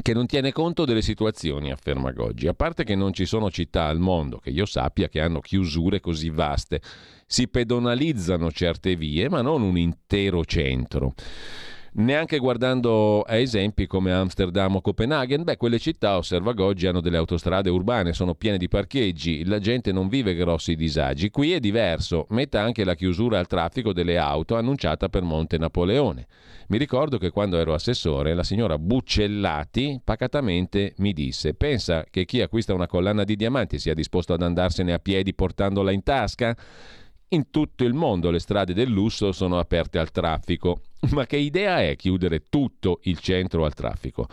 che 0.00 0.14
non 0.14 0.26
tiene 0.26 0.50
conto 0.52 0.84
delle 0.84 1.02
situazioni, 1.02 1.70
afferma 1.70 2.12
Goggi. 2.12 2.48
A 2.48 2.54
parte 2.54 2.84
che 2.84 2.94
non 2.94 3.12
ci 3.12 3.26
sono 3.26 3.50
città 3.50 3.86
al 3.86 3.98
mondo, 3.98 4.38
che 4.38 4.50
io 4.50 4.64
sappia, 4.64 5.08
che 5.08 5.20
hanno 5.20 5.40
chiusure 5.40 6.00
così 6.00 6.30
vaste. 6.30 6.80
Si 7.26 7.48
pedonalizzano 7.48 8.50
certe 8.50 8.96
vie, 8.96 9.28
ma 9.28 9.42
non 9.42 9.60
un 9.60 9.76
intero 9.76 10.44
centro. 10.44 11.12
Neanche 11.98 12.38
guardando 12.38 13.22
a 13.22 13.34
esempi 13.34 13.88
come 13.88 14.12
Amsterdam 14.12 14.76
o 14.76 14.80
Copenaghen, 14.80 15.42
beh, 15.42 15.56
quelle 15.56 15.80
città, 15.80 16.16
osserva 16.16 16.52
Goggi, 16.52 16.86
hanno 16.86 17.00
delle 17.00 17.16
autostrade 17.16 17.70
urbane, 17.70 18.12
sono 18.12 18.36
piene 18.36 18.56
di 18.56 18.68
parcheggi, 18.68 19.44
la 19.44 19.58
gente 19.58 19.90
non 19.90 20.06
vive 20.06 20.36
grossi 20.36 20.76
disagi. 20.76 21.28
Qui 21.30 21.54
è 21.54 21.58
diverso, 21.58 22.26
metta 22.28 22.60
anche 22.62 22.84
la 22.84 22.94
chiusura 22.94 23.40
al 23.40 23.48
traffico 23.48 23.92
delle 23.92 24.16
auto 24.16 24.54
annunciata 24.54 25.08
per 25.08 25.22
Monte 25.22 25.58
Napoleone. 25.58 26.28
Mi 26.68 26.78
ricordo 26.78 27.18
che 27.18 27.30
quando 27.30 27.58
ero 27.58 27.74
assessore, 27.74 28.32
la 28.32 28.44
signora 28.44 28.78
Buccellati 28.78 30.00
pacatamente 30.04 30.94
mi 30.98 31.12
disse: 31.12 31.54
Pensa 31.54 32.04
che 32.08 32.26
chi 32.26 32.40
acquista 32.40 32.74
una 32.74 32.86
collana 32.86 33.24
di 33.24 33.34
diamanti 33.34 33.80
sia 33.80 33.94
disposto 33.94 34.34
ad 34.34 34.42
andarsene 34.42 34.92
a 34.92 35.00
piedi 35.00 35.34
portandola 35.34 35.90
in 35.90 36.04
tasca? 36.04 36.56
In 37.30 37.50
tutto 37.50 37.84
il 37.84 37.92
mondo 37.92 38.30
le 38.30 38.38
strade 38.38 38.72
del 38.72 38.88
lusso 38.88 39.32
sono 39.32 39.58
aperte 39.58 39.98
al 39.98 40.10
traffico. 40.10 40.80
Ma 41.12 41.26
che 41.26 41.36
idea 41.36 41.82
è 41.82 41.94
chiudere 41.94 42.44
tutto 42.48 43.00
il 43.02 43.18
centro 43.18 43.66
al 43.66 43.74
traffico? 43.74 44.26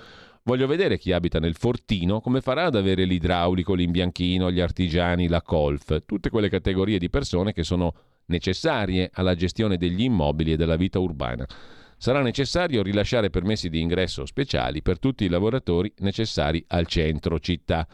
Voglio 0.44 0.66
vedere 0.66 0.98
chi 0.98 1.12
abita 1.12 1.40
nel 1.40 1.56
Fortino 1.56 2.22
come 2.22 2.40
farà 2.40 2.66
ad 2.66 2.76
avere 2.76 3.04
l'idraulico, 3.04 3.74
l'imbianchino, 3.74 4.50
gli 4.50 4.62
artigiani, 4.62 5.28
la 5.28 5.42
colf, 5.42 6.04
tutte 6.06 6.30
quelle 6.30 6.48
categorie 6.48 6.98
di 6.98 7.10
persone 7.10 7.52
che 7.52 7.64
sono 7.64 7.94
necessarie 8.28 9.10
alla 9.12 9.36
gestione 9.36 9.76
degli 9.76 10.04
immobili 10.04 10.54
e 10.54 10.56
della 10.56 10.78
vita 10.78 11.00
urbana. 11.00 11.46
Sarà 11.98 12.22
necessario 12.22 12.82
rilasciare 12.82 13.30
permessi 13.30 13.70
di 13.70 13.82
ingresso 13.82 14.26
speciali 14.26 14.82
per 14.82 15.00
tutti 15.00 15.26
i 15.26 15.30
lavoratori 15.30 15.92
necessari 15.98 16.64
al 16.68 16.86
centro 16.88 17.40
città. 17.40 17.86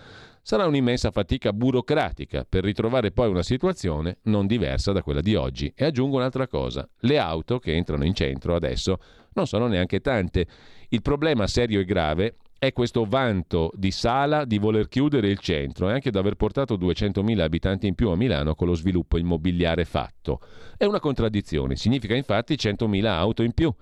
Sarà 0.44 0.66
un'immensa 0.66 1.12
fatica 1.12 1.54
burocratica 1.54 2.46
per 2.48 2.64
ritrovare 2.64 3.12
poi 3.12 3.30
una 3.30 3.44
situazione 3.44 4.18
non 4.24 4.48
diversa 4.48 4.92
da 4.92 5.04
quella 5.04 5.22
di 5.22 5.36
oggi. 5.36 5.72
E 5.76 5.86
aggiungo 5.86 6.18
un'altra 6.18 6.48
cosa, 6.48 6.88
le 7.02 7.20
auto 7.20 7.60
che 7.60 7.76
entrano 7.76 8.06
in 8.06 8.16
centro 8.16 8.56
adesso 8.56 9.00
non 9.34 9.46
sono 9.46 9.68
neanche 9.68 10.00
tante. 10.00 10.48
Il 10.90 11.02
problema 11.02 11.46
serio 11.46 11.80
e 11.80 11.86
grave 11.86 12.38
è 12.58 12.74
questo 12.74 13.06
vanto 13.06 13.72
di 13.76 13.92
Sala 13.92 14.46
di 14.46 14.58
voler 14.58 14.88
chiudere 14.88 15.30
il 15.30 15.40
centro 15.40 15.90
e 15.90 15.94
anche 15.94 16.12
di 16.12 16.18
aver 16.18 16.36
portato 16.36 16.76
200.000 16.76 17.40
abitanti 17.40 17.88
in 17.88 17.96
più 17.96 18.10
a 18.10 18.16
Milano 18.16 18.56
con 18.56 18.68
lo 18.68 18.76
sviluppo 18.76 19.18
immobiliare 19.18 19.86
fatto. 19.86 20.42
È 20.76 20.86
una 20.86 21.00
contraddizione, 21.00 21.76
significa 21.76 22.16
infatti 22.16 22.56
100.000 22.56 23.06
auto 23.06 23.44
in 23.44 23.54
più, 23.54 23.74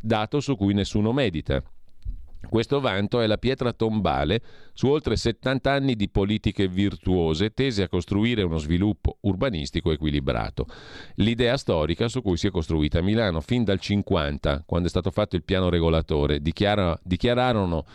dato 0.00 0.40
su 0.40 0.56
cui 0.56 0.74
nessuno 0.74 1.12
medita. 1.12 1.62
Questo 2.48 2.80
vanto 2.80 3.20
è 3.20 3.26
la 3.26 3.38
pietra 3.38 3.72
tombale 3.72 4.42
su 4.74 4.88
oltre 4.88 5.16
70 5.16 5.70
anni 5.70 5.94
di 5.94 6.08
politiche 6.08 6.68
virtuose 6.68 7.54
tese 7.54 7.84
a 7.84 7.88
costruire 7.88 8.42
uno 8.42 8.58
sviluppo 8.58 9.18
urbanistico 9.20 9.90
equilibrato. 9.90 10.66
L'idea 11.16 11.56
storica 11.56 12.08
su 12.08 12.20
cui 12.20 12.36
si 12.36 12.48
è 12.48 12.50
costruita 12.50 13.00
Milano 13.00 13.40
fin 13.40 13.64
dal 13.64 13.80
50, 13.80 14.64
quando 14.66 14.86
è 14.86 14.90
stato 14.90 15.10
fatto 15.10 15.36
il 15.36 15.44
piano 15.44 15.70
regolatore, 15.70 16.40
dichiara, 16.40 16.98
dichiararono 17.02 17.86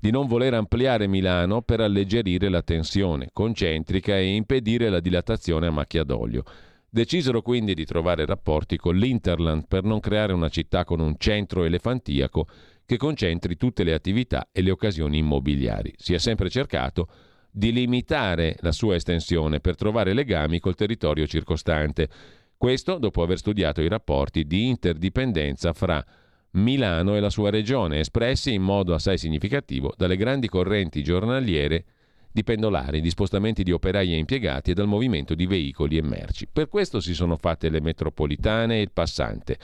di 0.00 0.10
non 0.10 0.26
voler 0.26 0.54
ampliare 0.54 1.06
Milano 1.06 1.62
per 1.62 1.80
alleggerire 1.80 2.48
la 2.48 2.62
tensione 2.62 3.30
concentrica 3.32 4.16
e 4.16 4.34
impedire 4.34 4.88
la 4.88 5.00
dilatazione 5.00 5.66
a 5.66 5.70
macchia 5.70 6.04
d'olio. 6.04 6.44
Decisero 6.88 7.42
quindi 7.42 7.74
di 7.74 7.84
trovare 7.84 8.24
rapporti 8.24 8.78
con 8.78 8.96
l'Interland 8.96 9.66
per 9.68 9.82
non 9.82 10.00
creare 10.00 10.32
una 10.32 10.48
città 10.48 10.84
con 10.84 11.00
un 11.00 11.16
centro 11.18 11.64
elefantiaco 11.64 12.46
che 12.86 12.96
concentri 12.96 13.56
tutte 13.56 13.82
le 13.82 13.92
attività 13.92 14.48
e 14.52 14.62
le 14.62 14.70
occasioni 14.70 15.18
immobiliari. 15.18 15.92
Si 15.96 16.14
è 16.14 16.18
sempre 16.18 16.48
cercato 16.48 17.08
di 17.50 17.72
limitare 17.72 18.56
la 18.60 18.72
sua 18.72 18.94
estensione 18.94 19.60
per 19.60 19.74
trovare 19.74 20.12
legami 20.12 20.60
col 20.60 20.74
territorio 20.74 21.26
circostante. 21.26 22.08
Questo 22.56 22.98
dopo 22.98 23.22
aver 23.22 23.38
studiato 23.38 23.82
i 23.82 23.88
rapporti 23.88 24.46
di 24.46 24.68
interdipendenza 24.68 25.72
fra 25.72 26.04
Milano 26.52 27.16
e 27.16 27.20
la 27.20 27.28
sua 27.28 27.50
regione, 27.50 27.98
espressi 27.98 28.54
in 28.54 28.62
modo 28.62 28.94
assai 28.94 29.18
significativo 29.18 29.92
dalle 29.96 30.16
grandi 30.16 30.48
correnti 30.48 31.02
giornaliere 31.02 31.84
di 32.30 32.44
pendolari, 32.44 33.00
di 33.00 33.10
spostamenti 33.10 33.62
di 33.62 33.72
operai 33.72 34.12
e 34.12 34.16
impiegati 34.16 34.70
e 34.70 34.74
dal 34.74 34.86
movimento 34.86 35.34
di 35.34 35.46
veicoli 35.46 35.96
e 35.96 36.02
merci. 36.02 36.46
Per 36.50 36.68
questo 36.68 37.00
si 37.00 37.14
sono 37.14 37.36
fatte 37.36 37.70
le 37.70 37.80
metropolitane 37.80 38.76
e 38.76 38.82
il 38.82 38.90
passante 38.92 39.58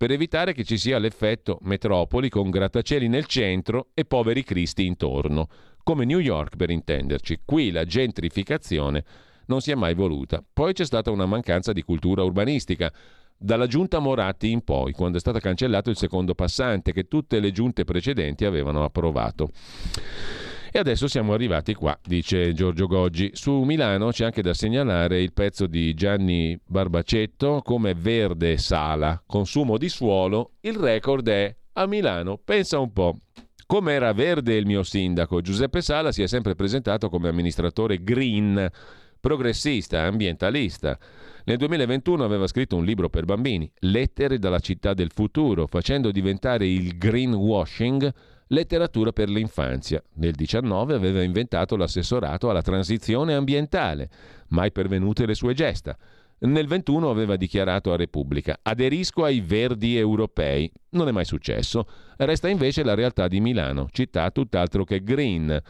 per 0.00 0.12
evitare 0.12 0.54
che 0.54 0.64
ci 0.64 0.78
sia 0.78 0.98
l'effetto 0.98 1.58
metropoli 1.60 2.30
con 2.30 2.48
grattacieli 2.48 3.06
nel 3.06 3.26
centro 3.26 3.88
e 3.92 4.06
poveri 4.06 4.42
cristi 4.42 4.86
intorno, 4.86 5.46
come 5.82 6.06
New 6.06 6.20
York 6.20 6.56
per 6.56 6.70
intenderci. 6.70 7.40
Qui 7.44 7.70
la 7.70 7.84
gentrificazione 7.84 9.04
non 9.48 9.60
si 9.60 9.72
è 9.72 9.74
mai 9.74 9.92
voluta. 9.92 10.42
Poi 10.50 10.72
c'è 10.72 10.86
stata 10.86 11.10
una 11.10 11.26
mancanza 11.26 11.74
di 11.74 11.82
cultura 11.82 12.22
urbanistica. 12.22 12.90
Dalla 13.36 13.66
giunta 13.66 13.98
Moratti 13.98 14.50
in 14.50 14.64
poi, 14.64 14.92
quando 14.92 15.18
è 15.18 15.20
stato 15.20 15.38
cancellato 15.38 15.90
il 15.90 15.98
secondo 15.98 16.34
passante 16.34 16.94
che 16.94 17.06
tutte 17.06 17.38
le 17.38 17.52
giunte 17.52 17.84
precedenti 17.84 18.46
avevano 18.46 18.84
approvato. 18.84 19.50
E 20.72 20.78
adesso 20.78 21.08
siamo 21.08 21.32
arrivati 21.32 21.74
qua, 21.74 21.98
dice 22.00 22.52
Giorgio 22.52 22.86
Goggi. 22.86 23.30
Su 23.34 23.62
Milano 23.62 24.10
c'è 24.10 24.24
anche 24.24 24.40
da 24.40 24.54
segnalare 24.54 25.20
il 25.20 25.32
pezzo 25.32 25.66
di 25.66 25.94
Gianni 25.94 26.56
Barbacetto 26.64 27.60
come 27.64 27.94
verde 27.94 28.56
sala, 28.56 29.20
consumo 29.26 29.76
di 29.78 29.88
suolo, 29.88 30.52
il 30.60 30.74
record 30.74 31.28
è 31.28 31.52
A 31.72 31.86
Milano, 31.86 32.38
pensa 32.38 32.78
un 32.78 32.92
po'. 32.92 33.18
Come 33.66 33.94
era 33.94 34.12
verde 34.12 34.54
il 34.54 34.64
mio 34.64 34.84
sindaco, 34.84 35.40
Giuseppe 35.40 35.80
Sala 35.80 36.12
si 36.12 36.22
è 36.22 36.28
sempre 36.28 36.54
presentato 36.54 37.08
come 37.08 37.28
amministratore 37.28 38.04
green, 38.04 38.70
progressista, 39.18 40.02
ambientalista. 40.02 40.96
Nel 41.46 41.56
2021 41.56 42.22
aveva 42.22 42.46
scritto 42.46 42.76
un 42.76 42.84
libro 42.84 43.08
per 43.08 43.24
bambini, 43.24 43.68
Lettere 43.80 44.38
dalla 44.38 44.60
città 44.60 44.94
del 44.94 45.10
futuro, 45.12 45.66
facendo 45.66 46.12
diventare 46.12 46.68
il 46.68 46.96
greenwashing 46.96 48.12
letteratura 48.50 49.12
per 49.12 49.28
l'infanzia. 49.28 50.02
Nel 50.14 50.32
19 50.32 50.94
aveva 50.94 51.22
inventato 51.22 51.76
l'assessorato 51.76 52.50
alla 52.50 52.62
transizione 52.62 53.34
ambientale, 53.34 54.08
mai 54.48 54.70
pervenute 54.72 55.26
le 55.26 55.34
sue 55.34 55.54
gesta. 55.54 55.96
Nel 56.42 56.66
21 56.66 57.10
aveva 57.10 57.36
dichiarato 57.36 57.92
a 57.92 57.96
Repubblica 57.96 58.60
aderisco 58.62 59.24
ai 59.24 59.40
verdi 59.40 59.98
europei. 59.98 60.70
Non 60.90 61.08
è 61.08 61.10
mai 61.12 61.26
successo. 61.26 61.86
Resta 62.16 62.48
invece 62.48 62.82
la 62.82 62.94
realtà 62.94 63.28
di 63.28 63.40
Milano, 63.40 63.88
città 63.90 64.30
tutt'altro 64.30 64.84
che 64.84 65.02
green. 65.02 65.60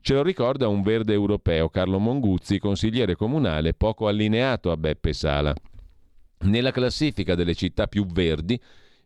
Ce 0.00 0.14
lo 0.14 0.22
ricorda 0.22 0.68
un 0.68 0.82
verde 0.82 1.12
europeo, 1.12 1.68
Carlo 1.68 1.98
Monguzzi, 1.98 2.58
consigliere 2.58 3.16
comunale 3.16 3.74
poco 3.74 4.06
allineato 4.06 4.70
a 4.70 4.76
Beppe 4.76 5.12
Sala. 5.12 5.52
Nella 6.42 6.70
classifica 6.70 7.34
delle 7.34 7.54
città 7.54 7.86
più 7.86 8.06
verdi, 8.06 8.58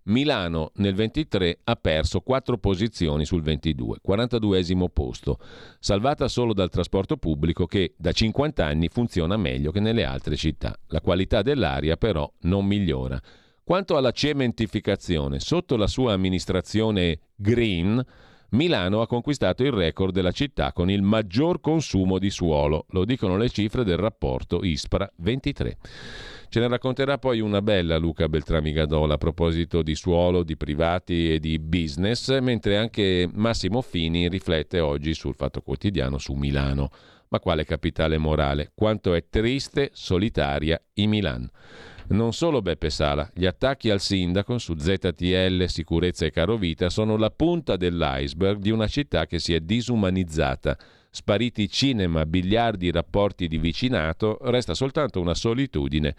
Milano 0.06 0.72
nel 0.76 0.94
23 0.94 1.60
ha 1.64 1.76
perso 1.76 2.20
4 2.20 2.58
posizioni 2.58 3.24
sul 3.24 3.42
22, 3.42 3.98
42 4.02 4.90
posto, 4.92 5.38
salvata 5.78 6.28
solo 6.28 6.52
dal 6.52 6.68
trasporto 6.68 7.16
pubblico 7.16 7.64
che 7.66 7.94
da 7.96 8.12
50 8.12 8.66
anni 8.66 8.88
funziona 8.88 9.38
meglio 9.38 9.70
che 9.70 9.80
nelle 9.80 10.04
altre 10.04 10.36
città. 10.36 10.78
La 10.88 11.00
qualità 11.00 11.40
dell'aria 11.40 11.96
però 11.96 12.30
non 12.42 12.66
migliora. 12.66 13.18
Quanto 13.62 13.96
alla 13.96 14.10
cementificazione, 14.10 15.40
sotto 15.40 15.76
la 15.76 15.86
sua 15.86 16.12
amministrazione 16.12 17.20
green, 17.34 18.04
Milano 18.50 19.00
ha 19.00 19.06
conquistato 19.06 19.64
il 19.64 19.72
record 19.72 20.12
della 20.12 20.32
città 20.32 20.72
con 20.72 20.90
il 20.90 21.00
maggior 21.00 21.60
consumo 21.60 22.18
di 22.18 22.28
suolo, 22.28 22.84
lo 22.90 23.06
dicono 23.06 23.38
le 23.38 23.48
cifre 23.48 23.84
del 23.84 23.96
rapporto 23.96 24.62
ISPRA 24.62 25.10
23. 25.16 25.78
Ce 26.54 26.60
ne 26.60 26.68
racconterà 26.68 27.18
poi 27.18 27.40
una 27.40 27.60
bella 27.60 27.96
Luca 27.96 28.28
Beltrami 28.28 28.70
Gadola 28.70 29.14
a 29.14 29.18
proposito 29.18 29.82
di 29.82 29.96
suolo, 29.96 30.44
di 30.44 30.56
privati 30.56 31.32
e 31.32 31.40
di 31.40 31.58
business, 31.58 32.38
mentre 32.38 32.76
anche 32.76 33.28
Massimo 33.32 33.82
Fini 33.82 34.28
riflette 34.28 34.78
oggi 34.78 35.14
sul 35.14 35.34
Fatto 35.34 35.62
Quotidiano 35.62 36.16
su 36.16 36.32
Milano. 36.34 36.92
Ma 37.30 37.40
quale 37.40 37.64
capitale 37.64 38.18
morale? 38.18 38.70
Quanto 38.72 39.14
è 39.14 39.24
triste, 39.28 39.90
solitaria 39.94 40.80
i 40.92 41.08
Milan. 41.08 41.50
Non 42.10 42.32
solo 42.32 42.62
Beppe 42.62 42.88
Sala, 42.88 43.28
gli 43.34 43.46
attacchi 43.46 43.90
al 43.90 43.98
sindaco 43.98 44.56
su 44.58 44.76
ZTL, 44.78 45.64
sicurezza 45.64 46.24
e 46.24 46.30
carovita 46.30 46.88
sono 46.88 47.16
la 47.16 47.30
punta 47.30 47.74
dell'iceberg 47.74 48.60
di 48.60 48.70
una 48.70 48.86
città 48.86 49.26
che 49.26 49.40
si 49.40 49.54
è 49.54 49.58
disumanizzata. 49.58 50.78
Spariti 51.10 51.68
cinema, 51.68 52.24
biliardi, 52.24 52.92
rapporti 52.92 53.48
di 53.48 53.58
vicinato, 53.58 54.38
resta 54.42 54.74
soltanto 54.74 55.20
una 55.20 55.34
solitudine 55.34 56.14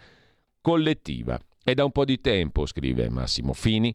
collettiva. 0.66 1.38
È 1.62 1.74
da 1.74 1.84
un 1.84 1.92
po' 1.92 2.04
di 2.04 2.20
tempo, 2.20 2.66
scrive 2.66 3.08
Massimo 3.08 3.52
Fini, 3.52 3.94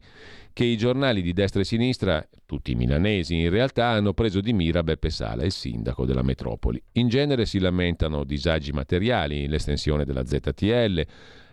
che 0.54 0.64
i 0.64 0.78
giornali 0.78 1.20
di 1.20 1.34
destra 1.34 1.60
e 1.60 1.64
sinistra, 1.64 2.26
tutti 2.46 2.74
milanesi 2.74 3.38
in 3.38 3.50
realtà, 3.50 3.88
hanno 3.88 4.14
preso 4.14 4.40
di 4.40 4.54
mira 4.54 4.82
Beppe 4.82 5.10
Sala, 5.10 5.44
il 5.44 5.52
sindaco 5.52 6.06
della 6.06 6.22
metropoli. 6.22 6.82
In 6.92 7.08
genere 7.08 7.44
si 7.44 7.58
lamentano 7.58 8.24
disagi 8.24 8.72
materiali, 8.72 9.48
l'estensione 9.48 10.06
della 10.06 10.24
ZTL, 10.24 11.06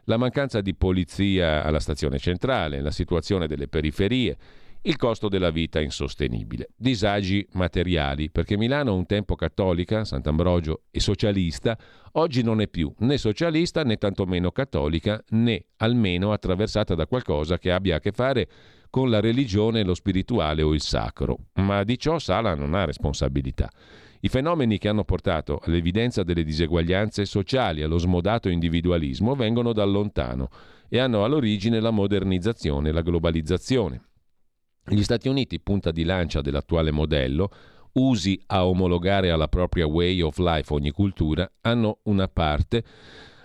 la 0.06 0.16
mancanza 0.16 0.62
di 0.62 0.74
polizia 0.74 1.66
alla 1.66 1.82
stazione 1.82 2.18
centrale, 2.18 2.80
la 2.80 2.92
situazione 2.92 3.46
delle 3.46 3.68
periferie, 3.68 4.38
il 4.84 4.96
costo 4.96 5.28
della 5.28 5.50
vita 5.50 5.82
insostenibile. 5.82 6.70
Disagi 6.76 7.46
materiali, 7.54 8.30
perché 8.30 8.58
Milano 8.58 8.96
un 8.96 9.06
tempo 9.06 9.36
cattolica, 9.36 10.06
Sant'Ambrogio 10.06 10.84
e 10.90 11.00
socialista, 11.00 11.78
oggi 12.14 12.44
non 12.44 12.62
è 12.62 12.68
più 12.68 12.94
né 13.00 13.18
socialista 13.18 13.84
né 13.84 13.98
tantomeno 13.98 14.52
cattolica, 14.52 15.22
né 15.30 15.66
almeno 15.78 16.32
attraversata 16.32 16.96
da 16.96 17.08
qualcosa 17.08 17.58
che 17.58 17.72
abbia 17.72 17.98
a 17.98 18.00
che 18.00 18.12
fare 18.12 18.48
con 18.90 19.10
la 19.10 19.20
religione, 19.20 19.84
lo 19.84 19.94
spirituale 19.94 20.62
o 20.62 20.74
il 20.74 20.82
sacro. 20.82 21.38
Ma 21.56 21.84
di 21.84 21.98
ciò 21.98 22.18
Sala 22.18 22.56
non 22.56 22.74
ha 22.74 22.86
responsabilità. 22.86 23.70
I 24.22 24.28
fenomeni 24.28 24.78
che 24.78 24.90
hanno 24.90 25.04
portato 25.04 25.60
all'evidenza 25.64 26.24
delle 26.24 26.44
diseguaglianze 26.44 27.26
sociali, 27.26 27.84
allo 27.84 27.98
smodato 27.98 28.50
individualismo, 28.50 29.36
vengono 29.36 29.72
da 29.72 29.86
lontano 29.86 30.50
e 30.90 31.00
hanno 31.00 31.24
all'origine 31.24 31.80
la 31.80 31.92
modernizzazione 31.92 32.92
la 32.92 33.02
globalizzazione. 33.02 34.09
Gli 34.92 35.04
Stati 35.04 35.28
Uniti, 35.28 35.60
punta 35.60 35.92
di 35.92 36.04
lancia 36.04 36.42
dell'attuale 36.42 36.90
modello, 36.90 37.52
usi 37.94 38.42
a 38.48 38.66
omologare 38.66 39.30
alla 39.30 39.48
propria 39.48 39.86
way 39.86 40.20
of 40.22 40.40
life 40.40 40.74
ogni 40.74 40.90
cultura, 40.90 41.50
hanno 41.62 42.00
una 42.04 42.28
parte, 42.28 42.84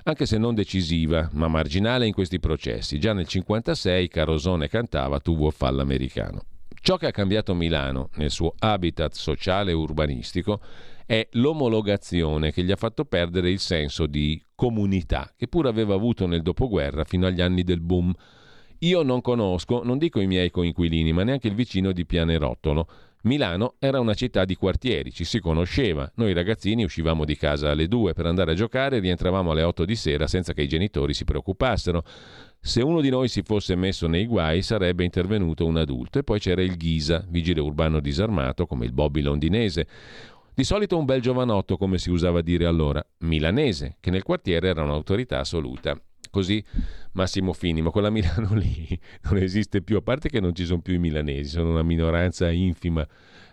anche 0.04 0.24
se 0.24 0.38
non 0.38 0.54
decisiva, 0.54 1.28
ma 1.32 1.46
marginale 1.48 2.06
in 2.06 2.14
questi 2.14 2.40
processi. 2.40 2.98
Già 2.98 3.12
nel 3.12 3.26
1956 3.26 4.08
Carosone 4.08 4.68
cantava 4.68 5.20
Tu 5.20 5.36
vuoi 5.36 5.50
fallo 5.50 5.82
americano. 5.82 6.44
Ciò 6.80 6.96
che 6.96 7.08
ha 7.08 7.10
cambiato 7.10 7.54
Milano 7.54 8.08
nel 8.14 8.30
suo 8.30 8.54
habitat 8.58 9.12
sociale 9.12 9.70
e 9.70 9.74
urbanistico 9.74 10.60
è 11.04 11.28
l'omologazione 11.32 12.52
che 12.52 12.62
gli 12.62 12.70
ha 12.70 12.76
fatto 12.76 13.04
perdere 13.04 13.50
il 13.50 13.58
senso 13.58 14.06
di 14.06 14.42
comunità, 14.54 15.30
che 15.36 15.46
pur 15.46 15.66
aveva 15.66 15.94
avuto 15.94 16.26
nel 16.26 16.40
dopoguerra 16.40 17.04
fino 17.04 17.26
agli 17.26 17.42
anni 17.42 17.64
del 17.64 17.80
boom 17.80 18.14
io 18.86 19.02
non 19.02 19.20
conosco, 19.20 19.82
non 19.82 19.98
dico 19.98 20.20
i 20.20 20.26
miei 20.26 20.50
coinquilini, 20.50 21.12
ma 21.12 21.22
neanche 21.22 21.48
il 21.48 21.54
vicino 21.54 21.92
di 21.92 22.04
Pianerottolo. 22.04 22.86
Milano 23.22 23.76
era 23.78 24.00
una 24.00 24.12
città 24.12 24.44
di 24.44 24.54
quartieri, 24.54 25.10
ci 25.10 25.24
si 25.24 25.40
conosceva. 25.40 26.10
Noi 26.16 26.34
ragazzini 26.34 26.84
uscivamo 26.84 27.24
di 27.24 27.36
casa 27.36 27.70
alle 27.70 27.88
due 27.88 28.12
per 28.12 28.26
andare 28.26 28.52
a 28.52 28.54
giocare 28.54 28.98
e 28.98 29.00
rientravamo 29.00 29.50
alle 29.52 29.62
otto 29.62 29.86
di 29.86 29.96
sera 29.96 30.26
senza 30.26 30.52
che 30.52 30.62
i 30.62 30.68
genitori 30.68 31.14
si 31.14 31.24
preoccupassero. 31.24 32.02
Se 32.60 32.82
uno 32.82 33.00
di 33.00 33.08
noi 33.08 33.28
si 33.28 33.40
fosse 33.42 33.74
messo 33.76 34.06
nei 34.06 34.26
guai 34.26 34.60
sarebbe 34.60 35.04
intervenuto 35.04 35.64
un 35.64 35.78
adulto 35.78 36.18
e 36.18 36.22
poi 36.22 36.38
c'era 36.38 36.60
il 36.60 36.76
Ghisa, 36.76 37.24
vigile 37.26 37.60
urbano 37.60 38.00
disarmato 38.00 38.66
come 38.66 38.84
il 38.84 38.92
Bobby 38.92 39.22
londinese. 39.22 39.86
Di 40.54 40.64
solito 40.64 40.98
un 40.98 41.06
bel 41.06 41.22
giovanotto, 41.22 41.78
come 41.78 41.96
si 41.96 42.10
usava 42.10 42.42
dire 42.42 42.66
allora, 42.66 43.02
milanese, 43.20 43.96
che 44.00 44.10
nel 44.10 44.22
quartiere 44.22 44.68
era 44.68 44.82
un'autorità 44.82 45.40
assoluta. 45.40 45.98
Così 46.34 46.64
Massimo 47.12 47.52
Fini, 47.52 47.80
ma 47.80 47.90
quella 47.90 48.10
Milano 48.10 48.54
lì 48.58 48.98
non 49.22 49.36
esiste 49.36 49.82
più, 49.82 49.98
a 49.98 50.02
parte 50.02 50.28
che 50.28 50.40
non 50.40 50.52
ci 50.52 50.64
sono 50.64 50.80
più 50.80 50.94
i 50.94 50.98
milanesi, 50.98 51.50
sono 51.50 51.70
una 51.70 51.84
minoranza 51.84 52.50
infima. 52.50 53.06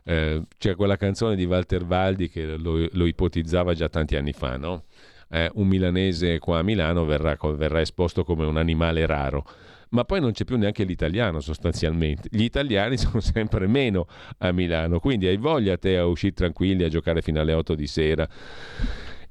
Eh, 0.03 0.41
c'è 0.57 0.75
quella 0.75 0.97
canzone 0.97 1.35
di 1.35 1.45
Walter 1.45 1.85
Valdi 1.85 2.27
che 2.27 2.57
lo, 2.57 2.87
lo 2.91 3.05
ipotizzava 3.05 3.75
già 3.75 3.87
tanti 3.87 4.15
anni 4.15 4.33
fa, 4.33 4.57
no? 4.57 4.85
eh, 5.29 5.51
un 5.53 5.67
milanese 5.67 6.39
qua 6.39 6.57
a 6.57 6.63
Milano 6.63 7.05
verrà, 7.05 7.37
verrà 7.55 7.81
esposto 7.81 8.23
come 8.23 8.45
un 8.45 8.57
animale 8.57 9.05
raro 9.05 9.45
ma 9.89 10.05
poi 10.05 10.21
non 10.21 10.31
c'è 10.31 10.45
più 10.45 10.57
neanche 10.57 10.85
l'italiano 10.85 11.41
sostanzialmente. 11.41 12.29
Gli 12.31 12.43
italiani 12.43 12.95
sono 12.97 13.19
sempre 13.19 13.67
meno 13.67 14.07
a 14.37 14.53
Milano, 14.53 15.01
quindi 15.01 15.27
hai 15.27 15.35
voglia 15.35 15.77
te 15.77 15.97
a 15.97 16.05
uscire 16.05 16.33
tranquilli, 16.33 16.85
a 16.85 16.89
giocare 16.89 17.21
fino 17.21 17.41
alle 17.41 17.51
8 17.51 17.75
di 17.75 17.87
sera 17.87 18.25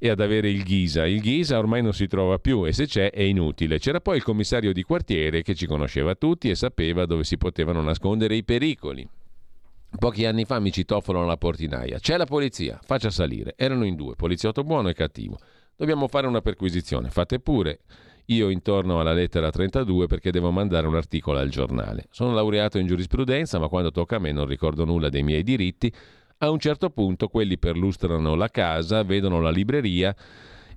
e 0.03 0.09
ad 0.09 0.19
avere 0.19 0.49
il 0.49 0.63
Ghisa. 0.63 1.05
Il 1.05 1.21
Ghisa 1.21 1.59
ormai 1.59 1.83
non 1.83 1.93
si 1.93 2.07
trova 2.07 2.39
più 2.39 2.65
e 2.65 2.73
se 2.73 2.87
c'è 2.87 3.11
è 3.11 3.21
inutile. 3.21 3.77
C'era 3.77 4.01
poi 4.01 4.17
il 4.17 4.23
commissario 4.23 4.73
di 4.73 4.81
quartiere 4.81 5.43
che 5.43 5.53
ci 5.53 5.67
conosceva 5.67 6.15
tutti 6.15 6.49
e 6.49 6.55
sapeva 6.55 7.05
dove 7.05 7.23
si 7.23 7.37
potevano 7.37 7.83
nascondere 7.83 8.35
i 8.35 8.43
pericoli. 8.43 9.07
Pochi 9.99 10.25
anni 10.25 10.45
fa 10.45 10.57
mi 10.57 10.71
citofonano 10.71 11.25
alla 11.25 11.37
portinaia. 11.37 11.99
C'è 11.99 12.17
la 12.17 12.25
polizia, 12.25 12.79
faccia 12.83 13.11
salire. 13.11 13.53
Erano 13.55 13.85
in 13.85 13.93
due, 13.93 14.15
poliziotto 14.15 14.63
buono 14.63 14.89
e 14.89 14.95
cattivo. 14.95 15.37
Dobbiamo 15.75 16.07
fare 16.07 16.25
una 16.25 16.41
perquisizione, 16.41 17.11
fate 17.11 17.39
pure. 17.39 17.81
Io 18.25 18.49
intorno 18.49 18.99
alla 18.99 19.13
lettera 19.13 19.51
32 19.51 20.07
perché 20.07 20.31
devo 20.31 20.49
mandare 20.49 20.87
un 20.87 20.95
articolo 20.95 21.37
al 21.37 21.49
giornale. 21.49 22.07
Sono 22.09 22.33
laureato 22.33 22.79
in 22.79 22.87
giurisprudenza, 22.87 23.59
ma 23.59 23.67
quando 23.67 23.91
tocca 23.91 24.15
a 24.15 24.19
me 24.19 24.31
non 24.31 24.47
ricordo 24.47 24.83
nulla 24.83 25.09
dei 25.09 25.21
miei 25.21 25.43
diritti 25.43 25.93
a 26.43 26.49
un 26.49 26.59
certo 26.59 26.89
punto 26.89 27.27
quelli 27.27 27.57
perlustrano 27.57 28.35
la 28.35 28.49
casa, 28.49 29.03
vedono 29.03 29.39
la 29.39 29.51
libreria 29.51 30.15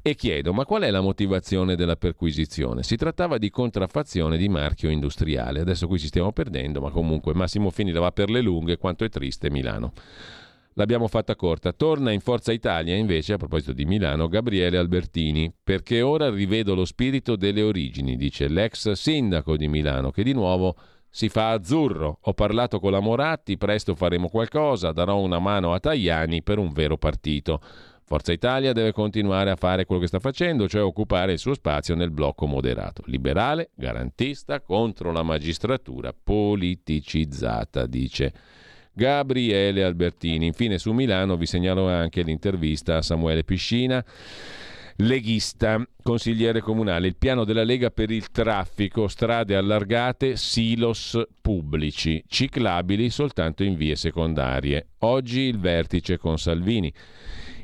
e 0.03 0.15
chiedo 0.15 0.53
ma 0.53 0.66
qual 0.66 0.82
è 0.82 0.91
la 0.91 1.01
motivazione 1.01 1.74
della 1.74 1.97
perquisizione? 1.97 2.82
Si 2.82 2.97
trattava 2.97 3.39
di 3.39 3.49
contraffazione 3.49 4.36
di 4.36 4.51
marchio 4.51 4.91
industriale. 4.91 5.61
Adesso 5.61 5.86
qui 5.86 5.99
ci 5.99 6.09
stiamo 6.09 6.32
perdendo, 6.32 6.82
ma 6.82 6.91
comunque 6.91 7.32
Massimo 7.32 7.70
Fini 7.70 7.93
la 7.93 8.01
va 8.01 8.12
per 8.12 8.28
le 8.28 8.43
lunghe, 8.43 8.77
quanto 8.77 9.05
è 9.05 9.09
triste 9.09 9.49
Milano. 9.49 9.93
L'abbiamo 10.74 11.09
fatta 11.09 11.35
corta. 11.35 11.73
Torna 11.73 12.11
in 12.11 12.20
Forza 12.20 12.53
Italia 12.53 12.95
invece, 12.95 13.32
a 13.32 13.39
proposito 13.39 13.73
di 13.73 13.86
Milano, 13.86 14.28
Gabriele 14.28 14.77
Albertini, 14.77 15.51
perché 15.65 16.03
ora 16.03 16.28
rivedo 16.28 16.74
lo 16.74 16.85
spirito 16.85 17.36
delle 17.36 17.62
origini, 17.62 18.16
dice 18.16 18.49
l'ex 18.49 18.91
sindaco 18.93 19.57
di 19.57 19.69
Milano, 19.69 20.11
che 20.11 20.23
di 20.23 20.35
nuovo 20.35 20.77
si 21.15 21.28
fa 21.28 21.51
azzurro. 21.51 22.19
Ho 22.23 22.35
parlato 22.35 22.81
con 22.81 22.91
la 22.91 22.99
Moratti, 22.99 23.57
presto 23.57 23.95
faremo 23.95 24.28
qualcosa, 24.28 24.91
darò 24.91 25.20
una 25.20 25.39
mano 25.39 25.73
a 25.73 25.78
Tajani 25.78 26.43
per 26.43 26.59
un 26.59 26.73
vero 26.73 26.97
partito. 26.97 27.61
Forza 28.03 28.32
Italia 28.32 28.73
deve 28.73 28.91
continuare 28.91 29.51
a 29.51 29.55
fare 29.55 29.85
quello 29.85 30.01
che 30.01 30.09
sta 30.09 30.19
facendo, 30.19 30.66
cioè 30.66 30.82
occupare 30.82 31.31
il 31.31 31.39
suo 31.39 31.55
spazio 31.55 31.95
nel 31.95 32.11
blocco 32.11 32.47
moderato, 32.47 33.05
liberale, 33.07 33.70
garantista, 33.77 34.61
contro 34.61 35.12
la 35.12 35.23
magistratura 35.23 36.12
politicizzata, 36.12 37.86
dice. 37.86 38.32
Gabriele 38.93 39.85
Albertini. 39.85 40.47
Infine 40.47 40.78
su 40.78 40.91
Milano 40.91 41.36
vi 41.36 41.47
segnalo 41.47 41.89
anche 41.89 42.23
l'intervista 42.23 42.97
a 42.97 43.03
Samuele 43.03 43.45
Piscina 43.45 44.05
leghista, 44.97 45.85
consigliere 46.03 46.61
comunale, 46.61 47.09
il 47.09 47.16
piano 47.16 47.45
della 47.45 47.65
Lega 47.65 47.91
per 47.91 48.11
il 48.11 48.31
traffico, 48.31 49.09
strade 49.09 49.57
allargate, 49.57 50.37
silos 50.37 51.21
pubblici, 51.41 52.23
ciclabili 52.27 53.11
soltanto 53.11 53.65
in 53.65 53.77
vie 53.77 53.97
secondarie. 53.97 54.89
Oggi 54.99 55.41
il 55.41 55.59
vertice 55.59 56.19
con 56.19 56.39
Salvini. 56.39 56.93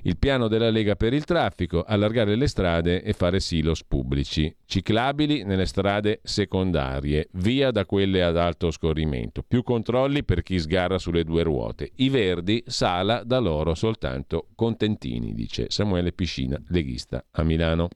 Il 0.02 0.16
piano 0.16 0.48
della 0.48 0.70
Lega 0.70 0.96
per 0.96 1.12
il 1.12 1.24
traffico, 1.24 1.82
allargare 1.82 2.34
le 2.34 2.46
strade 2.46 3.02
e 3.02 3.12
fare 3.12 3.38
silos 3.38 3.84
pubblici, 3.84 4.54
ciclabili 4.64 5.44
nelle 5.44 5.66
strade 5.66 6.20
secondarie, 6.22 7.28
via 7.32 7.70
da 7.70 7.84
quelle 7.84 8.22
ad 8.22 8.38
alto 8.38 8.70
scorrimento, 8.70 9.42
più 9.46 9.62
controlli 9.62 10.24
per 10.24 10.42
chi 10.42 10.58
sgarra 10.58 10.98
sulle 10.98 11.24
due 11.24 11.42
ruote. 11.42 11.90
I 11.96 12.08
verdi, 12.08 12.62
sala 12.66 13.22
da 13.24 13.38
loro 13.38 13.74
soltanto 13.74 14.48
contentini, 14.54 15.34
dice 15.34 15.66
Samuele 15.68 16.12
Piscina, 16.12 16.60
leghista 16.68 17.22
a 17.32 17.42
Milano. 17.42 17.88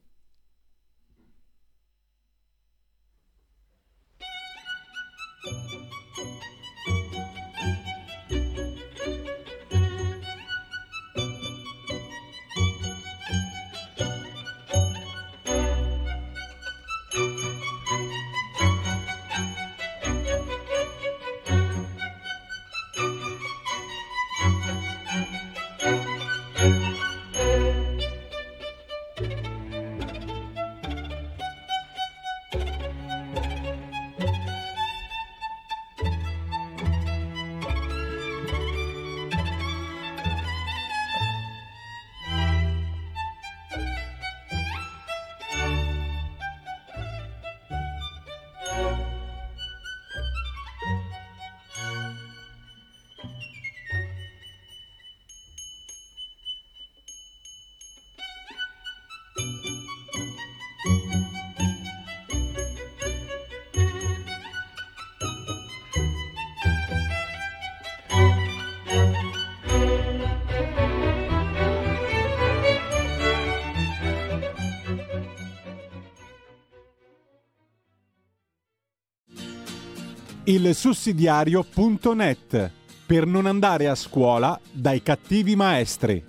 Il 80.47 80.75
sussidiario.net 80.75 82.71
per 83.07 83.25
non 83.25 83.47
andare 83.47 83.87
a 83.87 83.95
scuola 83.95 84.59
dai 84.71 85.01
cattivi 85.01 85.55
maestri. 85.55 86.23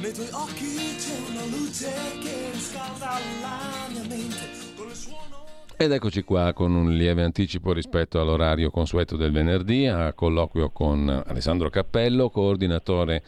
Nei 0.00 0.12
tuoi 0.12 0.28
occhi 0.32 0.76
c'è 0.96 1.16
una 1.30 1.44
luce 1.46 1.90
che 2.22 2.50
riscalda 2.52 3.18
la 3.40 3.58
mia 3.90 4.02
mente. 4.08 4.54
Ed 5.78 5.92
eccoci 5.92 6.22
qua 6.22 6.52
con 6.52 6.74
un 6.74 6.94
lieve 6.94 7.22
anticipo 7.22 7.72
rispetto 7.72 8.20
all'orario 8.20 8.70
consueto 8.70 9.16
del 9.16 9.32
venerdì 9.32 9.86
a 9.86 10.12
colloquio 10.12 10.70
con 10.70 11.22
Alessandro 11.26 11.68
Cappello, 11.68 12.30
coordinatore 12.30 13.22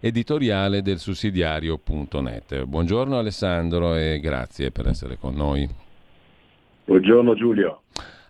editoriale 0.00 0.82
del 0.82 0.98
sussidiario.net. 0.98 2.64
Buongiorno 2.64 3.18
Alessandro 3.18 3.94
e 3.94 4.18
grazie 4.18 4.70
per 4.70 4.88
essere 4.88 5.18
con 5.18 5.34
noi. 5.34 5.68
Buongiorno 6.86 7.34
Giulio. 7.34 7.82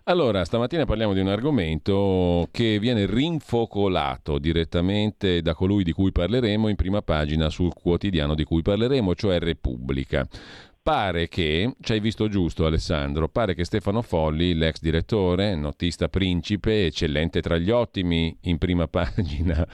Allora, 0.07 0.45
stamattina 0.45 0.85
parliamo 0.85 1.13
di 1.13 1.19
un 1.19 1.29
argomento 1.29 2.47
che 2.51 2.77
viene 2.77 3.07
rinfocolato 3.07 4.37
direttamente 4.37 5.41
da 5.41 5.55
colui 5.55 5.83
di 5.83 5.93
cui 5.93 6.11
parleremo 6.11 6.67
in 6.67 6.75
prima 6.75 7.01
pagina 7.01 7.49
sul 7.49 7.73
quotidiano 7.73 8.35
di 8.35 8.43
cui 8.43 8.61
parleremo, 8.61 9.15
cioè 9.15 9.39
Repubblica. 9.39 10.27
Pare 10.85 11.27
che, 11.29 11.77
ci 11.81 11.93
hai 11.93 11.99
visto 11.99 12.27
giusto 12.27 12.67
Alessandro, 12.67 13.27
pare 13.27 13.55
che 13.55 13.65
Stefano 13.65 14.03
Folli, 14.03 14.53
l'ex 14.53 14.79
direttore, 14.79 15.55
notista 15.55 16.09
principe, 16.09 16.85
eccellente 16.85 17.41
tra 17.41 17.57
gli 17.57 17.71
ottimi 17.71 18.37
in 18.41 18.59
prima 18.59 18.85
pagina 18.87 19.67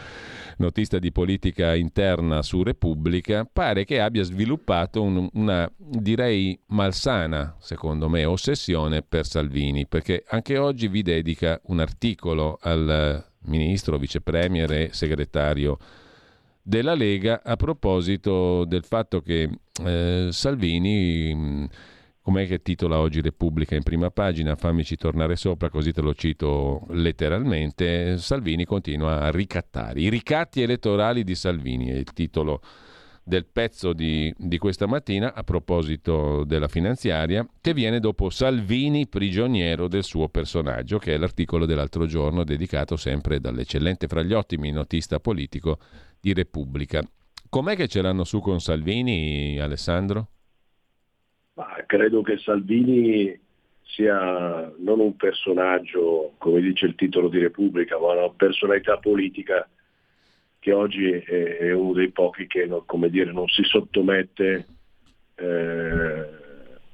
notista 0.56 1.00
di 1.00 1.12
politica 1.12 1.76
interna 1.76 2.42
su 2.42 2.64
Repubblica, 2.64 3.44
pare 3.44 3.84
che 3.84 4.00
abbia 4.00 4.24
sviluppato 4.24 5.04
un, 5.04 5.28
una, 5.34 5.70
direi, 5.76 6.58
malsana, 6.68 7.58
secondo 7.60 8.08
me, 8.08 8.24
ossessione 8.24 9.02
per 9.02 9.26
Salvini, 9.26 9.86
perché 9.88 10.24
anche 10.30 10.58
oggi 10.58 10.88
vi 10.88 11.02
dedica 11.02 11.60
un 11.66 11.82
articolo 11.82 12.58
al 12.62 13.22
ministro, 13.48 13.98
vicepremier 13.98 14.72
e 14.72 14.90
segretario 14.94 15.78
della 16.62 16.94
Lega 16.94 17.42
a 17.44 17.56
proposito 17.56 18.66
del 18.66 18.84
fatto 18.84 19.22
che 19.22 19.50
eh, 19.84 20.28
Salvini 20.32 21.70
Com'è 22.24 22.46
che 22.46 22.62
titola 22.62 23.00
oggi 23.00 23.20
Repubblica 23.20 23.76
in 23.76 23.82
prima 23.82 24.12
pagina? 24.12 24.56
Fammici 24.56 24.96
tornare 24.96 25.36
sopra, 25.36 25.72
così 25.72 25.92
te 25.92 26.02
lo 26.02 26.14
cito 26.14 26.86
letteralmente. 26.90 28.20
Salvini 28.20 28.64
continua 28.64 29.22
a 29.22 29.32
ricattare. 29.32 30.02
I 30.02 30.10
ricatti 30.10 30.62
elettorali 30.62 31.24
di 31.24 31.34
Salvini 31.34 31.88
è 31.88 31.96
il 31.96 32.14
titolo 32.14 32.62
del 33.24 33.48
pezzo 33.48 33.94
di, 33.94 34.32
di, 34.38 34.60
questa 34.60 34.86
mattina 34.86 35.34
a 35.34 35.44
proposito 35.44 36.44
della 36.44 36.68
finanziaria, 36.68 37.44
che 37.60 37.74
viene 37.74 38.00
dopo 38.00 38.30
Salvini 38.30 39.08
prigioniero 39.08 39.88
del 39.88 40.04
suo 40.04 40.30
personaggio, 40.30 41.00
che 41.00 41.16
è 41.16 41.18
l'articolo 41.18 41.66
dell'altro 41.66 42.06
giorno 42.06 42.44
dedicato 42.44 42.98
sempre 42.98 43.40
dall'eccellente 43.40 44.06
fra 44.08 44.22
gli 44.22 44.34
ottimi 44.34 44.70
notista 44.72 45.20
politico 45.20 45.80
di 46.22 46.34
Repubblica. 46.34 47.02
Com'è 47.50 47.76
che 47.76 47.88
ce 47.88 48.02
l'hanno 48.02 48.24
su 48.24 48.40
con 48.40 48.62
Salvini, 48.62 49.60
Alessandro? 49.60 50.28
Ma 51.56 51.84
credo 51.86 52.22
che 52.22 52.38
Salvini 52.38 53.38
sia 53.84 54.72
non 54.78 55.00
un 55.00 55.18
personaggio, 55.18 56.36
come 56.38 56.62
dice 56.62 56.86
il 56.86 56.96
titolo 56.96 57.28
di 57.28 57.40
Repubblica, 57.40 58.00
ma 58.00 58.14
una 58.14 58.30
personalità 58.30 58.98
politica 58.98 59.68
che 60.60 60.72
oggi 60.72 61.10
è, 61.10 61.72
uno 61.72 61.94
dei 61.94 62.12
pochi 62.12 62.48
che 62.48 62.70
dire, 63.10 63.32
non 63.32 63.48
si 63.48 63.64
sottomette 63.64 64.66
eh, 65.36 66.30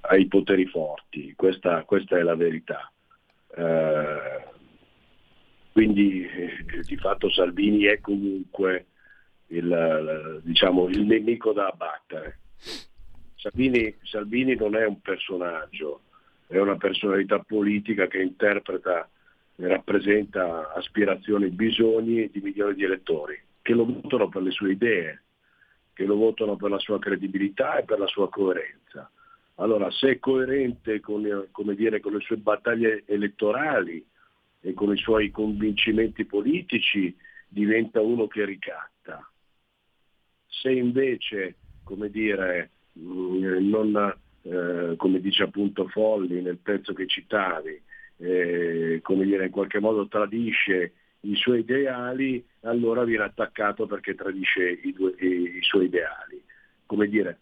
ai 0.02 0.26
poteri 0.28 0.66
forti. 0.66 1.34
Questa, 1.36 1.84
questa 1.84 2.18
è 2.18 2.22
la 2.24 2.36
verità. 2.36 2.92
Eh, 3.56 4.46
quindi 5.72 6.26
eh, 6.26 6.82
di 6.82 6.98
fatto 6.98 7.30
Salvini 7.30 7.84
è 7.84 8.00
comunque 8.00 8.88
il, 9.48 10.42
diciamo, 10.44 10.88
il 10.88 11.06
nemico 11.06 11.54
da 11.54 11.68
abbattere. 11.68 12.40
Salvini, 13.36 13.96
Salvini 14.04 14.56
non 14.56 14.76
è 14.76 14.86
un 14.86 15.00
personaggio, 15.02 16.02
è 16.48 16.58
una 16.58 16.78
personalità 16.78 17.40
politica 17.40 18.08
che 18.08 18.22
interpreta 18.22 19.10
e 19.56 19.68
rappresenta 19.68 20.74
aspirazioni 20.74 21.46
e 21.46 21.50
bisogni 21.50 22.30
di 22.30 22.42
milioni 22.42 22.76
di 22.76 22.84
elettori 22.84 23.40
che 23.62 23.74
lo 23.74 23.86
votano 23.86 24.30
per 24.30 24.44
le 24.44 24.52
sue 24.52 24.72
idee, 24.72 25.24
che 25.92 26.06
lo 26.06 26.16
votano 26.16 26.56
per 26.56 26.70
la 26.70 26.80
sua 26.80 27.00
credibilità 27.00 27.78
e 27.78 27.84
per 27.84 28.00
la 28.00 28.08
sua 28.08 28.30
coerenza. 28.30 29.12
Allora, 29.56 29.92
se 29.92 30.12
è 30.12 30.20
coerente 30.20 31.02
con, 31.02 31.22
dire, 31.76 32.00
con 32.00 32.14
le 32.14 32.20
sue 32.22 32.38
battaglie 32.38 33.04
elettorali 33.06 34.06
e 34.62 34.74
con 34.74 34.94
i 34.94 34.98
suoi 34.98 35.32
convincimenti 35.32 36.24
politici, 36.24 37.14
diventa 37.48 38.00
uno 38.00 38.28
che 38.28 38.46
ricatta. 38.46 39.30
Se 40.62 40.72
invece, 40.72 41.56
come 41.84 42.10
dire, 42.10 42.72
Mm, 43.00 43.70
non, 43.70 44.16
eh, 44.42 44.96
come 44.98 45.20
dice 45.20 45.44
appunto 45.44 45.88
Folli 45.88 46.42
nel 46.42 46.58
pezzo 46.58 46.94
che 46.94 47.06
citavi, 47.06 47.80
eh, 48.18 49.00
come 49.04 49.26
dire, 49.26 49.46
in 49.46 49.52
qualche 49.52 49.80
modo 49.80 50.08
tradisce 50.08 50.94
i 51.22 51.36
suoi 51.36 51.60
ideali, 51.60 52.44
allora 52.62 53.04
viene 53.04 53.26
attaccato 53.26 53.86
perché 53.86 54.16
tradisce 54.16 54.80
i, 54.84 54.94
due, 54.94 55.14
i, 55.20 55.58
i 55.58 55.62
suoi 55.62 55.86
ideali. 55.86 56.42
come 56.86 57.08
dire, 57.08 57.40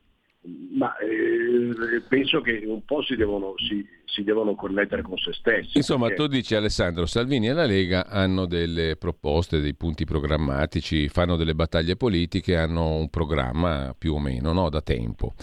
ma 0.71 0.95
eh, 0.97 2.01
penso 2.07 2.41
che 2.41 2.63
un 2.65 2.83
po' 2.85 3.01
si 3.03 3.15
devono, 3.15 3.53
si, 3.57 3.85
si 4.05 4.23
devono 4.23 4.55
connettere 4.55 5.01
con 5.01 5.17
se 5.17 5.33
stessi. 5.33 5.77
Insomma, 5.77 6.07
perché... 6.07 6.21
tu 6.21 6.27
dici 6.27 6.55
Alessandro, 6.55 7.05
Salvini 7.05 7.47
e 7.47 7.53
la 7.53 7.65
Lega 7.65 8.07
hanno 8.07 8.45
delle 8.45 8.95
proposte, 8.97 9.59
dei 9.59 9.75
punti 9.75 10.05
programmatici, 10.05 11.09
fanno 11.09 11.35
delle 11.35 11.55
battaglie 11.55 11.95
politiche, 11.95 12.57
hanno 12.57 12.95
un 12.95 13.09
programma 13.09 13.95
più 13.97 14.13
o 14.13 14.19
meno 14.19 14.53
no? 14.53 14.69
da 14.69 14.81
tempo. 14.81 15.33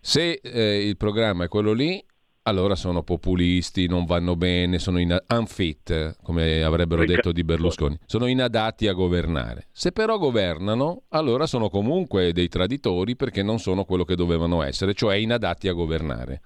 Se 0.00 0.40
eh, 0.42 0.86
il 0.86 0.96
programma 0.96 1.44
è 1.44 1.48
quello 1.48 1.72
lì, 1.72 2.02
allora 2.48 2.74
sono 2.74 3.02
populisti, 3.02 3.86
non 3.86 4.06
vanno 4.06 4.34
bene, 4.34 4.78
sono 4.78 4.98
in 4.98 5.16
unfit, 5.28 6.16
come 6.22 6.62
avrebbero 6.62 7.04
detto 7.04 7.30
di 7.30 7.44
Berlusconi, 7.44 7.98
sono 8.06 8.26
inadatti 8.26 8.88
a 8.88 8.94
governare. 8.94 9.66
Se 9.70 9.92
però 9.92 10.16
governano, 10.16 11.02
allora 11.10 11.46
sono 11.46 11.68
comunque 11.68 12.32
dei 12.32 12.48
traditori 12.48 13.16
perché 13.16 13.42
non 13.42 13.58
sono 13.58 13.84
quello 13.84 14.04
che 14.04 14.16
dovevano 14.16 14.62
essere, 14.62 14.94
cioè 14.94 15.16
inadatti 15.16 15.68
a 15.68 15.74
governare. 15.74 16.40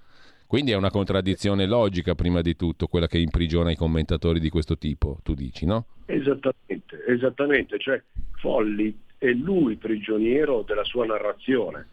Quindi 0.45 0.71
è 0.71 0.75
una 0.75 0.91
contraddizione 0.91 1.65
logica, 1.65 2.13
prima 2.13 2.41
di 2.41 2.55
tutto, 2.55 2.87
quella 2.87 3.07
che 3.07 3.17
imprigiona 3.17 3.71
i 3.71 3.75
commentatori 3.75 4.39
di 4.39 4.49
questo 4.49 4.77
tipo, 4.77 5.17
tu 5.23 5.33
dici, 5.33 5.65
no? 5.65 5.85
Esattamente, 6.05 7.03
esattamente, 7.07 7.79
cioè 7.79 7.99
Folli 8.35 8.95
è 9.17 9.31
lui 9.31 9.77
prigioniero 9.77 10.63
della 10.67 10.83
sua 10.83 11.05
narrazione 11.05 11.87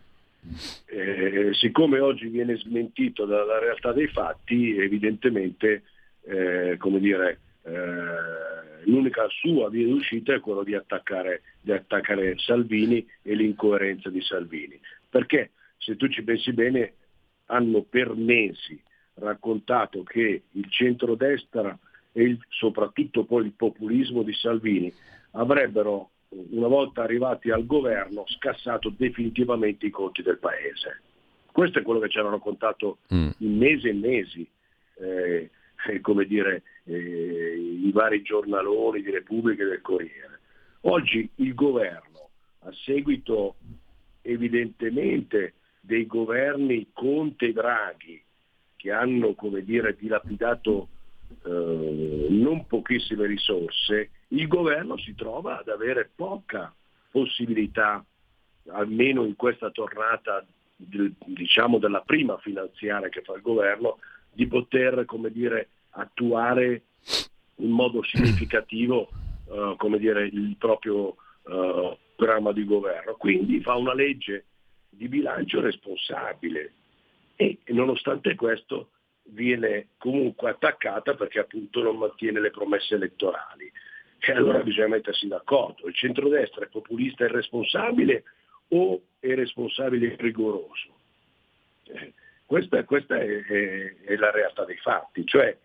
eh, 0.87 1.51
siccome 1.53 1.99
oggi 1.99 2.29
viene 2.29 2.57
smentito 2.57 3.25
dalla 3.25 3.59
realtà 3.59 3.93
dei 3.93 4.09
fatti, 4.09 4.77
evidentemente 4.77 5.83
eh, 6.23 6.79
dire, 6.99 7.39
eh, 7.62 8.85
l'unica 8.85 9.27
sua 9.29 9.69
via 9.69 9.87
d'uscita 9.87 10.35
è 10.35 10.41
quello 10.41 10.62
di 10.62 10.75
attaccare, 10.75 11.43
di 11.61 11.73
attaccare 11.73 12.37
Salvini 12.39 13.07
e 13.23 13.35
l'incoerenza 13.35 14.09
di 14.09 14.21
Salvini. 14.23 14.79
Perché 15.09 15.51
se 15.77 15.97
tu 15.97 16.09
ci 16.09 16.23
pensi 16.23 16.53
bene, 16.53 16.95
hanno 17.47 17.83
per 17.83 18.15
mesi 18.15 18.81
raccontato 19.15 20.03
che 20.03 20.43
il 20.51 20.71
centrodestra 20.71 21.77
e 22.12 22.23
il, 22.23 22.39
soprattutto 22.49 23.25
poi 23.25 23.45
il 23.45 23.53
populismo 23.53 24.23
di 24.23 24.33
Salvini 24.35 24.93
avrebbero 25.33 26.11
una 26.31 26.69
volta 26.69 27.02
arrivati 27.02 27.51
al 27.51 27.66
governo, 27.66 28.24
scassato 28.27 28.93
definitivamente 28.97 29.86
i 29.86 29.90
conti 29.90 30.23
del 30.23 30.39
paese. 30.39 31.02
Questo 31.51 31.81
è 31.81 31.82
quello 31.82 32.01
che 32.01 32.09
ci 32.09 32.19
hanno 32.19 32.31
raccontato 32.31 32.98
mm. 33.12 33.31
in 33.39 33.57
mesi 33.57 33.89
e 33.89 33.93
mesi, 33.93 34.48
eh, 34.97 35.51
eh, 35.89 36.01
come 36.01 36.24
dire, 36.24 36.62
eh, 36.85 37.78
i 37.85 37.90
vari 37.93 38.23
giornaloni 38.23 39.02
di 39.02 39.11
Repubblica 39.11 39.62
e 39.65 39.66
del 39.66 39.81
Corriere. 39.81 40.39
Oggi 40.82 41.28
il 41.36 41.55
governo, 41.55 42.31
a 42.61 42.73
seguito 42.85 43.57
evidentemente 44.23 45.55
dei 45.81 46.07
governi 46.07 46.90
Conte 46.93 47.47
e 47.47 47.52
Draghi, 47.52 48.23
che 48.77 48.93
hanno, 48.93 49.35
come 49.35 49.62
dire, 49.62 49.97
dilapidato 49.98 50.89
eh, 51.44 52.27
non 52.31 52.66
pochissime 52.66 53.27
risorse, 53.27 54.11
il 54.32 54.47
governo 54.47 54.97
si 54.98 55.15
trova 55.15 55.59
ad 55.59 55.69
avere 55.69 56.11
poca 56.15 56.74
possibilità, 57.11 58.05
almeno 58.69 59.24
in 59.24 59.36
questa 59.36 59.70
tornata 59.70 60.44
diciamo 60.77 61.78
della 61.78 62.01
prima 62.01 62.39
finanziaria 62.39 63.09
che 63.09 63.23
fa 63.23 63.35
il 63.35 63.43
governo, 63.43 63.98
di 64.32 64.47
poter 64.47 65.05
come 65.05 65.31
dire, 65.31 65.69
attuare 65.90 66.82
in 67.57 67.70
modo 67.70 68.02
significativo 68.02 69.09
uh, 69.47 69.74
come 69.78 69.98
dire, 69.98 70.27
il 70.27 70.57
proprio 70.59 71.16
uh, 71.43 71.97
programma 72.15 72.52
di 72.52 72.65
governo. 72.65 73.15
Quindi 73.15 73.61
fa 73.61 73.74
una 73.74 73.94
legge 73.94 74.44
di 74.89 75.09
bilancio 75.09 75.61
responsabile 75.61 76.73
e 77.36 77.59
nonostante 77.69 78.35
questo 78.35 78.90
viene 79.31 79.89
comunque 79.98 80.51
attaccata 80.51 81.15
perché 81.15 81.40
appunto 81.40 81.82
non 81.82 81.97
mantiene 81.97 82.40
le 82.40 82.51
promesse 82.51 82.94
elettorali. 82.94 83.70
E 84.23 84.33
allora 84.33 84.63
bisogna 84.63 84.89
mettersi 84.89 85.27
d'accordo. 85.27 85.87
Il 85.89 85.95
centrodestra 85.95 86.65
è 86.65 86.69
populista 86.69 87.25
e 87.25 87.29
responsabile 87.29 88.25
o 88.69 89.01
è 89.19 89.35
responsabile 89.35 90.13
e 90.13 90.17
rigoroso? 90.19 90.89
Eh, 91.85 92.13
questa, 92.45 92.85
questa 92.85 93.17
è, 93.17 93.27
è, 93.27 93.97
è, 94.05 94.17
la 94.17 94.31
realtà 94.31 94.65
dei 94.65 94.77
fatti. 94.77 95.25
Cioè, 95.25 95.57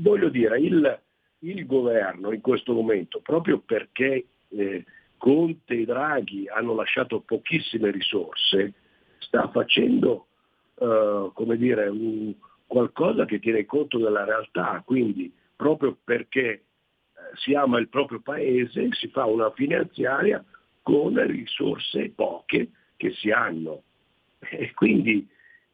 voglio 0.00 0.28
dire, 0.28 0.60
il, 0.60 1.00
il 1.40 1.66
governo 1.66 2.32
in 2.32 2.40
questo 2.40 2.74
momento, 2.74 3.20
proprio 3.20 3.58
perché 3.60 4.26
eh, 4.48 4.84
Conte 5.16 5.74
e 5.74 5.84
Draghi 5.84 6.46
hanno 6.48 6.74
lasciato 6.74 7.20
pochissime 7.20 7.90
risorse, 7.90 8.74
sta 9.18 9.48
facendo 9.48 10.26
eh, 10.78 11.30
come 11.32 11.56
dire, 11.56 11.88
un, 11.88 12.34
qualcosa 12.66 13.24
che 13.24 13.38
tiene 13.38 13.64
conto 13.64 13.98
della 13.98 14.24
realtà, 14.24 14.82
quindi 14.84 15.32
proprio 15.56 15.96
perché 16.04 16.64
si 17.34 17.54
ama 17.54 17.78
il 17.78 17.88
proprio 17.88 18.20
paese 18.20 18.88
si 18.92 19.08
fa 19.08 19.24
una 19.24 19.50
finanziaria 19.52 20.44
con 20.82 21.18
risorse 21.26 22.12
poche 22.14 22.70
che 22.96 23.12
si 23.12 23.30
hanno. 23.30 23.82
E 24.46 24.74
quindi 24.74 25.26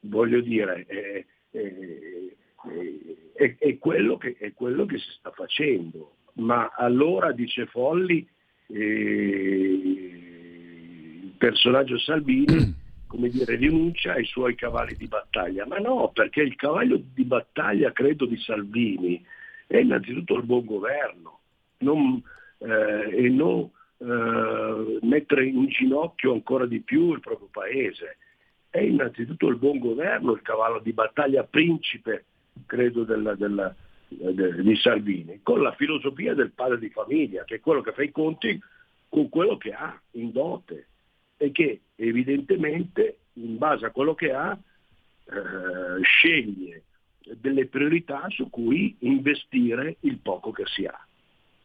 voglio 0.02 0.40
dire, 0.40 0.86
è, 0.86 1.26
è, 1.50 3.56
è, 3.58 3.78
quello 3.78 4.16
che, 4.16 4.36
è 4.38 4.52
quello 4.52 4.86
che 4.86 4.98
si 4.98 5.10
sta 5.18 5.32
facendo. 5.32 6.12
Ma 6.34 6.72
allora 6.76 7.32
dice 7.32 7.66
Folli, 7.66 8.24
eh, 8.68 8.78
il 11.24 11.34
personaggio 11.36 11.98
Salvini 11.98 12.78
come 13.10 13.28
dire, 13.28 13.56
rinuncia 13.56 14.12
ai 14.12 14.24
suoi 14.24 14.54
cavalli 14.54 14.94
di 14.94 15.08
battaglia. 15.08 15.66
Ma 15.66 15.78
no, 15.78 16.12
perché 16.14 16.42
il 16.42 16.54
cavallo 16.54 17.02
di 17.12 17.24
battaglia, 17.24 17.90
credo, 17.90 18.24
di 18.24 18.38
Salvini 18.38 19.20
è 19.66 19.78
innanzitutto 19.78 20.36
il 20.36 20.44
buon 20.44 20.64
governo 20.64 21.39
non, 21.80 22.22
eh, 22.58 23.24
e 23.24 23.28
non 23.28 23.70
eh, 23.98 24.98
mettere 25.02 25.46
in 25.46 25.66
ginocchio 25.68 26.32
ancora 26.32 26.66
di 26.66 26.80
più 26.80 27.12
il 27.12 27.20
proprio 27.20 27.48
paese. 27.50 28.16
È 28.70 28.78
innanzitutto 28.78 29.48
il 29.48 29.56
buon 29.56 29.78
governo 29.78 30.32
il 30.32 30.42
cavallo 30.42 30.78
di 30.78 30.92
battaglia 30.92 31.44
principe, 31.44 32.24
credo, 32.66 33.04
della, 33.04 33.34
della, 33.34 33.74
de, 34.08 34.62
di 34.62 34.76
Salvini, 34.76 35.40
con 35.42 35.60
la 35.60 35.72
filosofia 35.72 36.34
del 36.34 36.52
padre 36.52 36.78
di 36.78 36.90
famiglia, 36.90 37.44
che 37.44 37.56
è 37.56 37.60
quello 37.60 37.80
che 37.80 37.92
fa 37.92 38.02
i 38.02 38.10
conti 38.10 38.60
con 39.08 39.28
quello 39.28 39.56
che 39.56 39.72
ha 39.72 40.00
in 40.12 40.30
dote 40.30 40.86
e 41.36 41.50
che 41.50 41.80
evidentemente 41.96 43.18
in 43.34 43.58
base 43.58 43.86
a 43.86 43.90
quello 43.90 44.14
che 44.14 44.32
ha 44.32 44.52
eh, 44.52 46.02
sceglie 46.02 46.84
delle 47.38 47.66
priorità 47.66 48.26
su 48.28 48.48
cui 48.50 48.96
investire 49.00 49.96
il 50.00 50.18
poco 50.18 50.52
che 50.52 50.64
si 50.66 50.84
ha. 50.84 51.06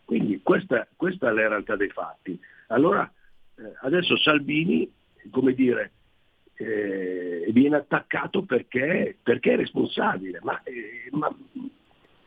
Quindi 0.05 0.39
questa, 0.43 0.87
questa 0.95 1.29
è 1.29 1.33
la 1.33 1.47
realtà 1.47 1.75
dei 1.75 1.89
fatti. 1.89 2.39
Allora 2.67 3.11
eh, 3.57 3.73
adesso 3.81 4.17
Salvini, 4.17 4.89
come 5.31 5.53
dire, 5.53 5.91
eh, 6.55 7.47
viene 7.51 7.77
attaccato 7.77 8.43
perché, 8.43 9.17
perché, 9.21 9.53
è 9.53 9.57
responsabile, 9.57 10.39
ma, 10.43 10.61
eh, 10.63 11.09
ma 11.11 11.35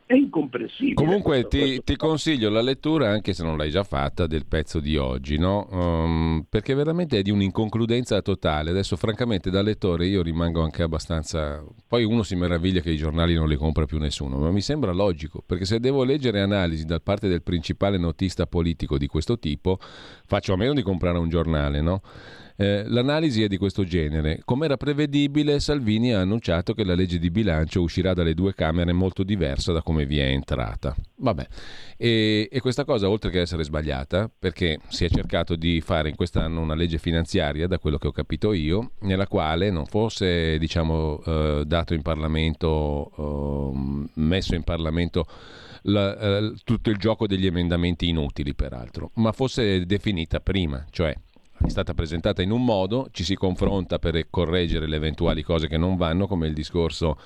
è 0.09 0.15
incomprensibile. 0.15 0.95
Comunque 0.95 1.47
ti, 1.47 1.83
ti, 1.83 1.95
consiglio 1.95 2.49
la 2.49 2.61
lettura, 2.61 3.11
anche 3.11 3.31
se 3.33 3.43
non 3.43 3.57
l'hai 3.57 3.69
già 3.69 3.83
fatta, 3.83 4.25
del 4.25 4.47
pezzo 4.47 4.79
di 4.79 4.97
oggi, 4.97 5.37
no? 5.37 5.67
um, 5.69 6.43
perché 6.49 6.73
veramente 6.73 7.19
è 7.19 7.21
di 7.21 7.29
un'inconcludenza 7.29 8.19
totale. 8.23 8.71
Adesso 8.71 8.95
francamente 8.95 9.51
da 9.51 9.61
lettore 9.61 10.07
io 10.07 10.23
rimango 10.23 10.63
anche 10.63 10.81
abbastanza... 10.81 11.63
Poi 11.87 12.05
uno 12.05 12.23
si 12.23 12.35
meraviglia 12.35 12.81
che 12.81 12.89
i 12.89 12.97
giornali 12.97 13.35
non 13.35 13.47
li 13.47 13.55
compra 13.55 13.85
più 13.85 13.99
nessuno, 13.99 14.39
ma 14.39 14.49
mi 14.49 14.61
sembra 14.61 14.93
logico, 14.93 15.43
perché 15.45 15.65
se 15.65 15.79
devo 15.79 16.03
leggere 16.03 16.41
analisi 16.41 16.85
da 16.85 16.99
parte 16.99 17.27
del 17.27 17.43
principale 17.43 17.99
notista 17.99 18.47
politico 18.47 18.97
di 18.97 19.05
questo 19.05 19.37
tipo, 19.37 19.77
faccio 20.25 20.53
a 20.53 20.57
meno 20.57 20.73
di 20.73 20.81
comprare 20.81 21.19
un 21.19 21.29
giornale, 21.29 21.81
no? 21.81 22.01
Eh, 22.61 22.83
l'analisi 22.87 23.41
è 23.41 23.47
di 23.47 23.55
questo 23.55 23.85
genere. 23.85 24.41
Come 24.43 24.65
era 24.65 24.75
prevedibile, 24.75 25.61
Salvini 25.61 26.13
ha 26.13 26.19
annunciato 26.19 26.73
che 26.73 26.83
la 26.83 26.93
legge 26.93 27.17
di 27.17 27.31
bilancio 27.31 27.81
uscirà 27.81 28.13
dalle 28.13 28.33
due 28.33 28.53
Camere 28.53 28.91
molto 28.91 29.23
diversa 29.23 29.71
da 29.71 29.81
come 29.81 30.05
vi 30.05 30.19
è 30.19 30.25
entrata. 30.25 30.93
Vabbè. 31.15 31.47
E, 31.95 32.49
e, 32.51 32.59
questa 32.59 32.83
cosa, 32.83 33.09
oltre 33.09 33.29
che 33.29 33.39
essere 33.39 33.63
sbagliata, 33.63 34.29
perché 34.37 34.79
si 34.89 35.05
è 35.05 35.09
cercato 35.09 35.55
di 35.55 35.79
fare 35.79 36.09
in 36.09 36.17
quest'anno 36.17 36.59
una 36.59 36.75
legge 36.75 36.97
finanziaria, 36.97 37.65
da 37.65 37.79
quello 37.79 37.97
che 37.97 38.07
ho 38.07 38.11
capito 38.11 38.51
io, 38.51 38.91
nella 39.03 39.27
quale 39.27 39.71
non 39.71 39.85
fosse 39.85 40.57
diciamo, 40.57 41.23
eh, 41.25 41.63
dato 41.65 41.93
in 41.93 42.01
Parlamento, 42.01 43.73
eh, 43.73 44.09
messo 44.15 44.55
in 44.55 44.63
Parlamento 44.63 45.25
la, 45.83 46.17
eh, 46.19 46.53
tutto 46.65 46.89
il 46.89 46.97
gioco 46.97 47.25
degli 47.25 47.45
emendamenti 47.45 48.09
inutili, 48.09 48.53
peraltro, 48.53 49.11
ma 49.15 49.31
fosse 49.31 49.85
definita 49.85 50.41
prima, 50.41 50.85
cioè 50.89 51.15
è 51.65 51.69
stata 51.69 51.93
presentata 51.93 52.41
in 52.41 52.51
un 52.51 52.63
modo, 52.63 53.07
ci 53.11 53.23
si 53.23 53.35
confronta 53.35 53.99
per 53.99 54.29
correggere 54.29 54.87
le 54.87 54.95
eventuali 54.95 55.43
cose 55.43 55.67
che 55.67 55.77
non 55.77 55.97
vanno, 55.97 56.27
come 56.27 56.47
il 56.47 56.53
discorso 56.53 57.17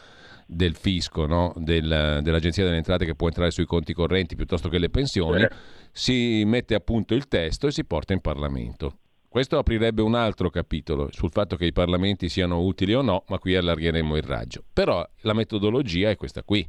del 0.45 0.75
fisco, 0.75 1.25
no? 1.25 1.53
del, 1.57 2.19
dell'Agenzia 2.21 2.63
delle 2.63 2.77
Entrate 2.77 3.05
che 3.05 3.15
può 3.15 3.27
entrare 3.27 3.51
sui 3.51 3.65
conti 3.65 3.93
correnti 3.93 4.35
piuttosto 4.35 4.69
che 4.69 4.77
le 4.77 4.89
pensioni, 4.89 5.45
si 5.91 6.43
mette 6.45 6.75
a 6.75 6.79
punto 6.79 7.13
il 7.13 7.27
testo 7.27 7.67
e 7.67 7.71
si 7.71 7.85
porta 7.85 8.13
in 8.13 8.19
Parlamento. 8.19 8.97
Questo 9.33 9.57
aprirebbe 9.57 10.03
un 10.03 10.13
altro 10.13 10.51
capitolo 10.51 11.09
sul 11.11 11.31
fatto 11.31 11.55
che 11.55 11.65
i 11.65 11.73
parlamenti 11.73 12.29
siano 12.29 12.61
utili 12.61 12.93
o 12.93 13.01
no, 13.01 13.23
ma 13.29 13.39
qui 13.39 13.55
allargheremo 13.55 14.15
il 14.15 14.21
raggio. 14.21 14.63
Però 14.71 15.03
la 15.21 15.33
metodologia 15.33 16.11
è 16.11 16.15
questa 16.15 16.43
qui. 16.43 16.67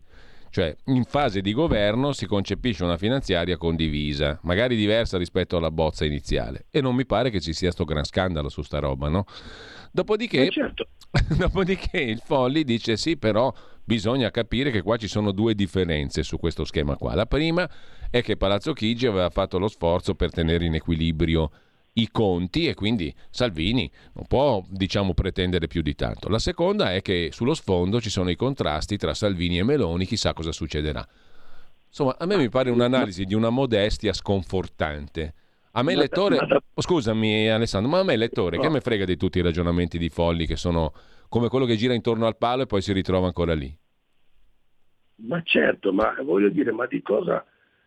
Cioè, 0.55 0.73
in 0.85 1.03
fase 1.03 1.41
di 1.41 1.53
governo 1.53 2.13
si 2.13 2.27
concepisce 2.27 2.85
una 2.85 2.97
finanziaria 2.97 3.57
condivisa, 3.57 4.39
magari 4.43 4.77
diversa 4.77 5.19
rispetto 5.19 5.57
alla 5.57 5.73
bozza 5.73 6.05
iniziale. 6.05 6.67
E 6.71 6.81
non 6.81 6.95
mi 6.95 7.05
pare 7.07 7.31
che 7.31 7.41
ci 7.41 7.53
sia 7.53 7.73
sto 7.73 7.83
gran 7.83 8.05
scandalo 8.05 8.49
su 8.49 8.63
sta 8.63 8.79
roba, 8.79 9.09
no? 9.09 9.25
Dopodiché, 9.91 10.47
Eh, 10.47 10.51
certo. 10.51 10.91
dopodiché 11.37 11.99
il 11.99 12.21
Folli 12.25 12.63
dice 12.63 12.97
sì, 12.97 13.17
però 13.17 13.53
bisogna 13.83 14.31
capire 14.31 14.71
che 14.71 14.83
qua 14.83 14.97
ci 14.97 15.09
sono 15.09 15.33
due 15.33 15.57
differenze 15.57 16.23
su 16.23 16.39
questo 16.39 16.65
schema 16.65 16.95
qua. 16.95 17.17
La 17.17 17.27
prima 17.27 17.69
è 18.09 18.23
che 18.23 18.37
Palazzo 18.37 18.75
Chigi 18.75 19.09
aveva 19.09 19.31
fatto 19.31 19.59
lo 19.59 19.67
sforzo 19.67 20.15
per 20.15 20.31
tenere 20.31 20.67
in 20.67 20.77
equilibrio 20.77 21.51
i 21.95 22.09
conti 22.11 22.67
e 22.67 22.75
quindi 22.75 23.15
Salvini 23.31 23.91
non 24.15 24.27
può 24.27 24.63
diciamo 24.69 25.15
pretendere 25.15 25.67
più 25.67 25.83
di 25.83 25.95
tanto. 25.95 26.29
La 26.29 26.39
seconda 26.39 26.93
è 26.93 27.03
che 27.03 27.29
sullo 27.33 27.55
sfondo 27.55 28.01
ci 28.01 28.11
sono 28.11 28.31
i 28.31 28.37
contrasti 28.37 28.97
tra 28.97 29.15
Salvini 29.15 29.59
e 29.59 29.65
Meloni, 29.65 30.07
chissà 30.07 30.33
cosa 30.33 30.53
succederà. 30.53 31.07
Insomma, 31.87 32.17
a 32.19 32.27
me 32.27 32.37
mi 32.37 32.49
pare 32.49 32.71
un'analisi 32.71 33.25
di 33.25 33.35
una 33.35 33.51
modestia 33.51 34.13
sconfortante. 34.13 35.35
A 35.77 35.83
me 35.83 35.95
lettore, 35.95 36.39
oh, 36.39 36.81
scusami 36.81 37.49
Alessandro, 37.49 37.91
ma 37.91 38.01
a 38.01 38.05
me 38.05 38.17
lettore, 38.17 38.59
che 38.59 38.69
me 38.69 38.81
frega 38.81 39.05
di 39.05 39.17
tutti 39.17 39.39
i 39.39 39.43
ragionamenti 39.43 39.99
di 39.99 40.09
folli 40.09 40.47
che 40.47 40.57
sono 40.57 40.93
come 41.29 41.49
quello 41.49 41.65
che 41.65 41.77
gira 41.77 41.95
intorno 41.95 42.27
al 42.27 42.37
palo 42.37 42.63
e 42.63 42.67
poi 42.67 42.83
si 42.83 42.93
ritrova 42.93 43.27
ancora 43.27 43.55
lì. 43.55 43.77
Ma 45.17 45.41
certo, 45.43 45.93
ma 45.93 46.15
voglio 46.23 46.49
dire, 46.49 46.73
ma 46.73 46.87
di 46.87 47.01
cosa, 47.03 47.45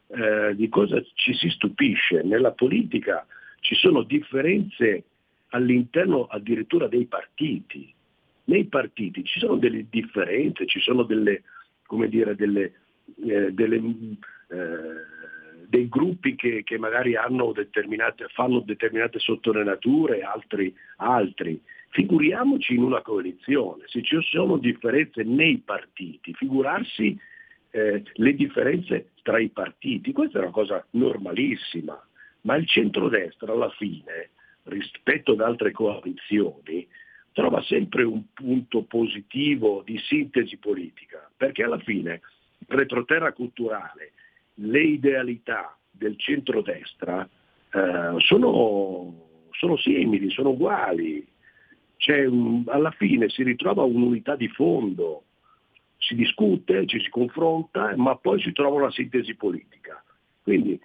eh, 0.08 0.56
di 0.56 0.70
cosa 0.70 1.02
ci 1.14 1.34
si 1.34 1.50
stupisce? 1.50 2.22
Nella 2.24 2.52
politica 2.52 3.26
ci 3.68 3.76
sono 3.76 4.03
differenze 4.03 5.03
all'interno 5.49 6.23
addirittura 6.27 6.88
dei 6.88 7.06
partiti. 7.06 7.94
Nei 8.45 8.64
partiti 8.64 9.26
ci 9.26 9.39
sono 9.39 9.57
delle 9.57 9.88
differenze, 9.89 10.65
ci 10.68 10.80
sono 10.80 11.03
delle, 11.03 11.44
dire, 12.07 12.34
delle, 12.35 12.73
eh, 13.27 13.52
delle, 13.52 13.76
eh, 13.76 15.65
dei 15.68 15.89
gruppi 15.89 16.35
che, 16.35 16.64
che 16.64 16.77
magari 16.77 17.18
determinate, 17.52 18.27
fanno 18.30 18.61
determinate 18.61 19.19
sottolineature, 19.19 20.22
altri 20.22 20.73
altri. 20.95 21.61
Figuriamoci 21.89 22.73
in 22.73 22.84
una 22.84 23.02
coalizione, 23.02 23.84
se 23.88 24.02
ci 24.02 24.18
sono 24.22 24.56
differenze 24.56 25.23
nei 25.23 25.57
partiti, 25.57 26.34
figurarsi 26.34 27.19
eh, 27.72 28.02
le 28.14 28.34
differenze 28.34 29.10
tra 29.23 29.39
i 29.39 29.49
partiti, 29.49 30.14
questa 30.14 30.39
è 30.39 30.41
una 30.44 30.52
cosa 30.52 30.85
normalissima, 30.91 32.02
ma 32.48 32.56
il 32.56 32.65
centrodestra 32.65 33.52
alla 33.52 33.69
fine, 33.72 34.30
rispetto 34.64 35.34
ad 35.34 35.41
altre 35.41 35.72
coalizioni, 35.72 36.88
trova 37.34 37.61
sempre 37.64 38.03
un 38.03 38.24
punto 38.34 38.84
positivo 38.84 39.84
di 39.86 39.99
sintesi 39.99 40.56
politica, 40.57 41.30
perché 41.36 41.64
alla 41.64 41.78
fine 41.80 42.22
il 42.60 42.68
retroterra 42.69 43.34
culturale, 43.34 44.14
le 44.56 44.82
idealità 44.82 45.78
del 45.91 46.18
centrodestra 46.18 47.28
eh, 47.69 48.15
sono, 48.19 49.49
sono 49.52 49.78
simili, 49.78 50.32
sono 50.32 50.52
uguali. 50.52 51.28
Un- 52.07 52.64
alla 52.68 52.91
fine 52.91 53.28
si 53.28 53.44
ritrova 53.44 53.84
un'unità 53.84 54.38
di 54.38 54.48
fondo, 54.48 55.24
si 55.98 56.15
discute, 56.15 56.86
ci 56.86 57.02
si 57.02 57.10
confronta, 57.10 57.94
ma 57.98 58.15
poi 58.15 58.41
si 58.41 58.53
trova 58.53 58.78
una 58.78 58.91
sintesi 58.91 59.36
politica. 59.36 60.02
Quindi, 60.44 60.80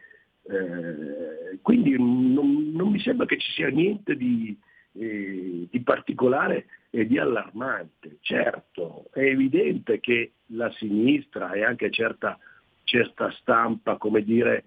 eh, 0.53 1.59
quindi 1.63 1.97
non, 1.97 2.71
non 2.73 2.91
mi 2.91 3.01
sembra 3.01 3.27
che 3.27 3.39
ci 3.39 3.51
sia 3.53 3.69
niente 3.69 4.17
di, 4.17 4.57
eh, 4.93 5.67
di 5.71 5.81
particolare 5.81 6.67
e 6.91 7.07
di 7.07 7.19
allarmante. 7.19 8.19
Certo, 8.21 9.07
è 9.13 9.21
evidente 9.21 10.01
che 10.01 10.33
la 10.49 10.71
sinistra 10.73 11.53
e 11.53 11.65
anche 11.65 11.91
certa, 11.91 12.39
certa 12.85 13.31
stampa, 13.33 13.97
come 13.97 14.23
dire, 14.23 14.65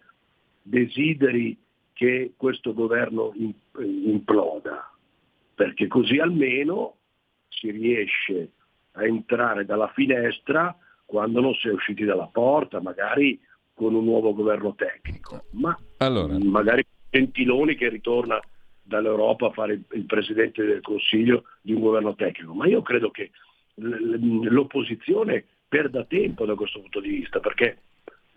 desideri 0.61 1.57
che 1.93 2.33
questo 2.35 2.73
governo 2.73 3.31
im- 3.35 3.53
imploda, 3.77 4.91
perché 5.53 5.87
così 5.87 6.17
almeno 6.17 6.95
si 7.47 7.69
riesce 7.69 8.51
a 8.93 9.05
entrare 9.05 9.65
dalla 9.65 9.89
finestra 9.89 10.75
quando 11.05 11.39
non 11.39 11.53
si 11.53 11.67
è 11.67 11.71
usciti 11.71 12.03
dalla 12.03 12.27
porta, 12.31 12.81
magari 12.81 13.39
con 13.75 13.93
un 13.93 14.05
nuovo 14.05 14.33
governo 14.33 14.73
tecnico, 14.73 15.43
ma 15.51 15.77
Allora, 15.97 16.37
magari 16.39 16.83
Gentiloni 17.09 17.75
che 17.75 17.89
ritorna 17.89 18.39
dall'Europa 18.81 19.47
a 19.47 19.51
fare 19.51 19.81
il, 19.91 20.05
Presidente 20.05 20.63
del 20.63 20.81
Consiglio 20.81 21.43
di 21.61 21.73
un 21.73 21.81
governo 21.81 22.15
tecnico. 22.15 22.53
Ma 22.53 22.67
io 22.67 22.81
credo 22.81 23.11
che 23.11 23.31
l'opposizione 23.75 25.45
perda 25.67 26.05
tempo 26.05 26.45
da 26.45 26.55
questo 26.55 26.79
punto 26.79 26.99
di 26.99 27.09
vista, 27.09 27.39
perché 27.39 27.79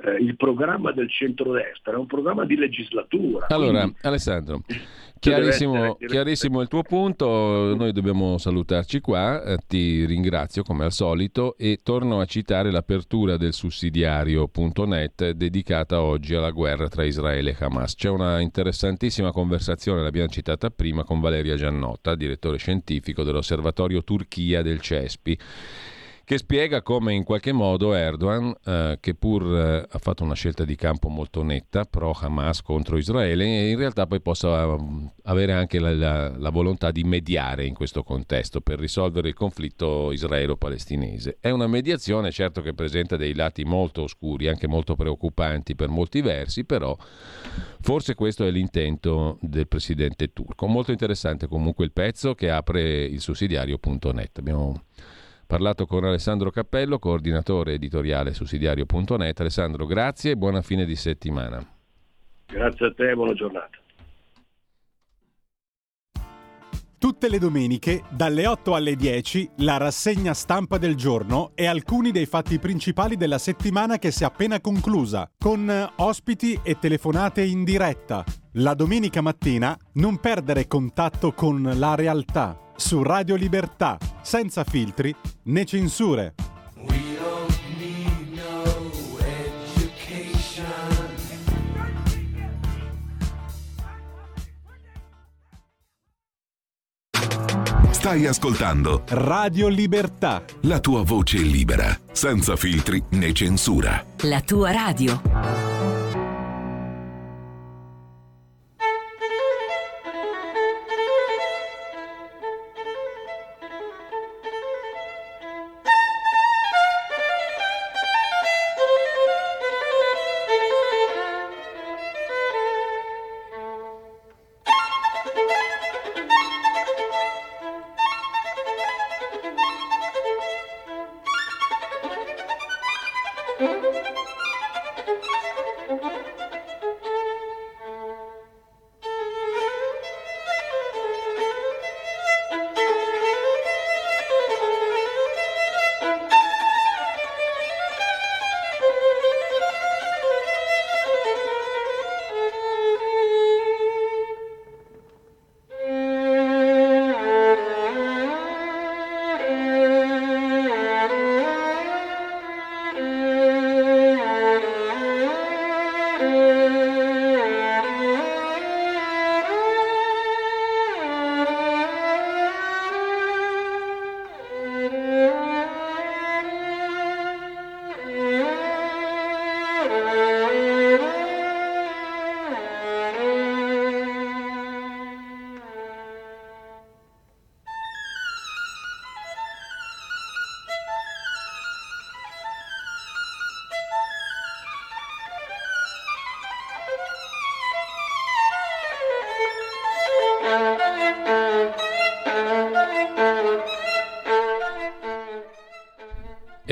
eh, 0.00 0.12
il 0.22 0.36
programma 0.36 0.92
del 0.92 1.10
centrodestra 1.10 1.94
è 1.94 1.96
un 1.96 2.06
programma 2.06 2.44
di 2.44 2.56
legislatura. 2.56 3.46
Allora, 3.48 3.80
quindi 3.80 3.98
Alessandro, 4.02 4.62
chiarissimo, 5.18 5.96
chiarissimo 5.96 6.60
il 6.60 6.68
tuo 6.68 6.82
punto, 6.82 7.74
noi 7.76 7.90
dobbiamo 7.92 8.38
salutarci 8.38 9.00
qua, 9.00 9.42
eh, 9.42 9.58
ti 9.66 10.04
ringrazio 10.04 10.62
come 10.62 10.84
al 10.84 10.92
solito 10.92 11.56
e 11.56 11.80
torno 11.82 12.20
a 12.20 12.26
citare 12.26 12.70
l'apertura 12.70 13.36
del 13.36 13.52
sussidiario.net 13.52 15.30
dedicata 15.30 16.00
oggi 16.00 16.34
alla 16.34 16.50
guerra 16.50 16.88
tra 16.88 17.02
Israele 17.02 17.50
e 17.50 17.56
Hamas. 17.58 17.96
C'è 17.96 18.08
una 18.08 18.38
interessantissima 18.38 19.32
conversazione, 19.32 20.02
l'abbiamo 20.02 20.28
citata 20.28 20.70
prima, 20.70 21.02
con 21.02 21.20
Valeria 21.20 21.56
Giannotta, 21.56 22.14
direttore 22.14 22.58
scientifico 22.58 23.24
dell'osservatorio 23.24 24.04
Turchia 24.04 24.62
del 24.62 24.80
CESPI 24.80 25.38
che 26.28 26.36
spiega 26.36 26.82
come 26.82 27.14
in 27.14 27.24
qualche 27.24 27.52
modo 27.52 27.94
Erdogan, 27.94 28.55
eh, 28.62 28.98
che 29.00 29.14
pur 29.14 29.44
eh, 29.44 29.86
ha 29.88 29.98
fatto 29.98 30.24
una 30.24 30.34
scelta 30.34 30.66
di 30.66 30.76
campo 30.76 31.09
molto 31.09 31.42
netta, 31.42 31.86
pro 31.86 32.10
Hamas 32.10 32.60
contro 32.60 32.98
Israele, 32.98 33.70
in 33.70 33.78
realtà 33.78 34.06
poi 34.06 34.20
possa 34.20 34.66
um, 34.66 35.10
avere 35.22 35.52
anche 35.55 35.78
la, 35.78 35.94
la- 35.94 36.36
la 36.36 36.50
volontà 36.50 36.90
di 36.90 37.02
mediare 37.02 37.64
in 37.64 37.72
questo 37.72 38.02
contesto 38.02 38.60
per 38.60 38.78
risolvere 38.78 39.28
il 39.28 39.34
conflitto 39.34 40.12
israelo-palestinese. 40.12 41.38
È 41.40 41.48
una 41.48 41.66
mediazione 41.66 42.30
certo 42.30 42.60
che 42.60 42.74
presenta 42.74 43.16
dei 43.16 43.32
lati 43.34 43.64
molto 43.64 44.02
oscuri, 44.02 44.48
anche 44.48 44.66
molto 44.66 44.96
preoccupanti 44.96 45.74
per 45.74 45.88
molti 45.88 46.20
versi, 46.20 46.66
però 46.66 46.94
forse 47.80 48.14
questo 48.14 48.44
è 48.44 48.50
l'intento 48.50 49.38
del 49.40 49.66
presidente 49.66 50.34
turco. 50.34 50.66
Molto 50.66 50.90
interessante 50.90 51.46
comunque 51.46 51.86
il 51.86 51.92
pezzo 51.92 52.34
che 52.34 52.50
apre 52.50 53.05
il 53.05 53.22
sussidiario.net. 53.22 54.38
Abbiamo 54.40 54.82
parlato 55.48 55.86
con 55.86 56.04
Alessandro 56.04 56.50
Cappello, 56.50 56.98
coordinatore 56.98 57.72
editoriale 57.72 58.34
sussidiario.net. 58.34 59.40
Alessandro, 59.40 59.86
grazie 59.86 60.32
e 60.32 60.36
buona 60.36 60.60
fine 60.60 60.84
di 60.84 60.94
settimana. 60.94 61.66
Grazie 62.46 62.86
a 62.86 62.92
te, 62.92 63.14
buona 63.14 63.32
giornata. 63.32 63.78
Tutte 66.98 67.30
le 67.30 67.38
domeniche, 67.38 68.02
dalle 68.10 68.46
8 68.46 68.74
alle 68.74 68.94
10, 68.94 69.50
la 69.58 69.78
rassegna 69.78 70.34
stampa 70.34 70.76
del 70.76 70.96
giorno 70.96 71.52
e 71.54 71.64
alcuni 71.64 72.10
dei 72.10 72.26
fatti 72.26 72.58
principali 72.58 73.16
della 73.16 73.38
settimana 73.38 73.98
che 73.98 74.10
si 74.10 74.24
è 74.24 74.26
appena 74.26 74.60
conclusa, 74.60 75.30
con 75.38 75.70
eh, 75.70 75.90
ospiti 75.96 76.60
e 76.62 76.78
telefonate 76.78 77.42
in 77.42 77.64
diretta. 77.64 78.22
La 78.54 78.74
domenica 78.74 79.22
mattina 79.22 79.74
non 79.94 80.18
perdere 80.18 80.66
contatto 80.66 81.32
con 81.32 81.62
la 81.76 81.94
realtà 81.94 82.66
su 82.78 83.02
Radio 83.02 83.34
Libertà, 83.34 83.98
senza 84.22 84.62
filtri 84.62 85.12
né 85.44 85.64
censure. 85.64 86.34
Stai 97.90 98.26
ascoltando 98.26 99.02
Radio 99.09 99.66
Libertà. 99.66 100.44
la 100.62 100.78
tua 100.78 101.02
voce 101.02 101.38
libera, 101.38 101.98
senza 102.12 102.55
filtri 102.55 103.02
né 103.10 103.32
censura. 103.32 104.02
La 104.22 104.40
tua 104.40 104.70
radio. 104.70 105.77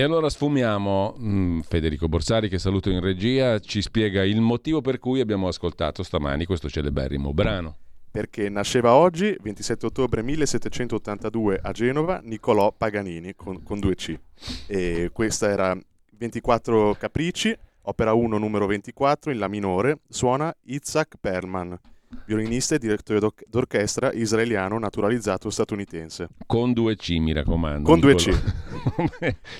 Allora 0.06 0.30
sfumiamo. 0.30 1.16
Mm, 1.20 1.60
Federico 1.60 2.08
Borsari, 2.08 2.48
che 2.48 2.58
saluto 2.58 2.88
in 2.90 3.00
regia, 3.00 3.58
ci 3.58 3.82
spiega 3.82 4.24
il 4.24 4.40
motivo 4.40 4.80
per 4.80 4.98
cui 4.98 5.20
abbiamo 5.20 5.48
ascoltato 5.48 6.02
stamani 6.02 6.46
questo 6.46 6.70
celeberrimo 6.70 7.34
brano. 7.34 7.76
Perché 8.10 8.48
nasceva 8.48 8.94
oggi, 8.94 9.36
27 9.38 9.86
ottobre 9.86 10.22
1782, 10.22 11.60
a 11.62 11.72
Genova, 11.72 12.20
Niccolò 12.22 12.72
Paganini, 12.72 13.34
con, 13.34 13.62
con 13.62 13.78
due 13.78 13.94
C. 13.94 14.18
E 14.66 15.10
questa 15.12 15.50
era 15.50 15.76
24 16.16 16.94
Capricci, 16.94 17.54
opera 17.82 18.14
1 18.14 18.38
numero 18.38 18.66
24 18.66 19.32
in 19.32 19.38
La 19.38 19.48
minore, 19.48 19.98
suona 20.08 20.54
Itzhak 20.62 21.16
Perlman 21.20 21.78
violinista 22.26 22.74
e 22.74 22.78
direttore 22.78 23.20
d'orchestra 23.48 24.12
israeliano 24.12 24.78
naturalizzato 24.78 25.48
statunitense. 25.50 26.28
Con 26.46 26.72
due 26.72 26.96
C, 26.96 27.16
mi 27.18 27.32
raccomando. 27.32 27.88
Con 27.88 28.00
due 28.00 28.14
C. 28.14 28.30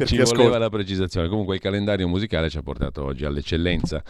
ci 0.05 0.17
voleva 0.17 0.23
ascolta. 0.23 0.59
la 0.59 0.71
precisazione. 0.71 1.29
Comunque 1.29 1.57
il 1.57 1.61
calendario 1.61 2.09
musicale 2.09 2.49
ci 2.49 2.59
ha 2.59 2.63
portato 2.63 3.05
oggi 3.05 3.25
all'eccellenza. 3.25 4.03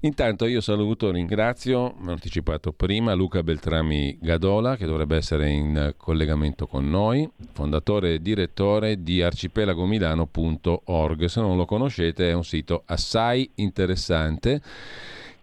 Intanto 0.00 0.44
io 0.44 0.60
saluto, 0.60 1.10
ringrazio, 1.10 1.78
ho 1.78 2.10
anticipato 2.10 2.72
prima, 2.72 3.14
Luca 3.14 3.42
Beltrami 3.42 4.18
Gadola, 4.20 4.76
che 4.76 4.84
dovrebbe 4.84 5.16
essere 5.16 5.48
in 5.48 5.94
collegamento 5.96 6.66
con 6.66 6.90
noi, 6.90 7.26
fondatore 7.52 8.12
e 8.12 8.20
direttore 8.20 9.02
di 9.02 9.22
arcipelagomilano.org. 9.22 11.24
Se 11.24 11.40
non 11.40 11.56
lo 11.56 11.64
conoscete 11.64 12.28
è 12.28 12.34
un 12.34 12.44
sito 12.44 12.82
assai 12.84 13.50
interessante 13.54 14.60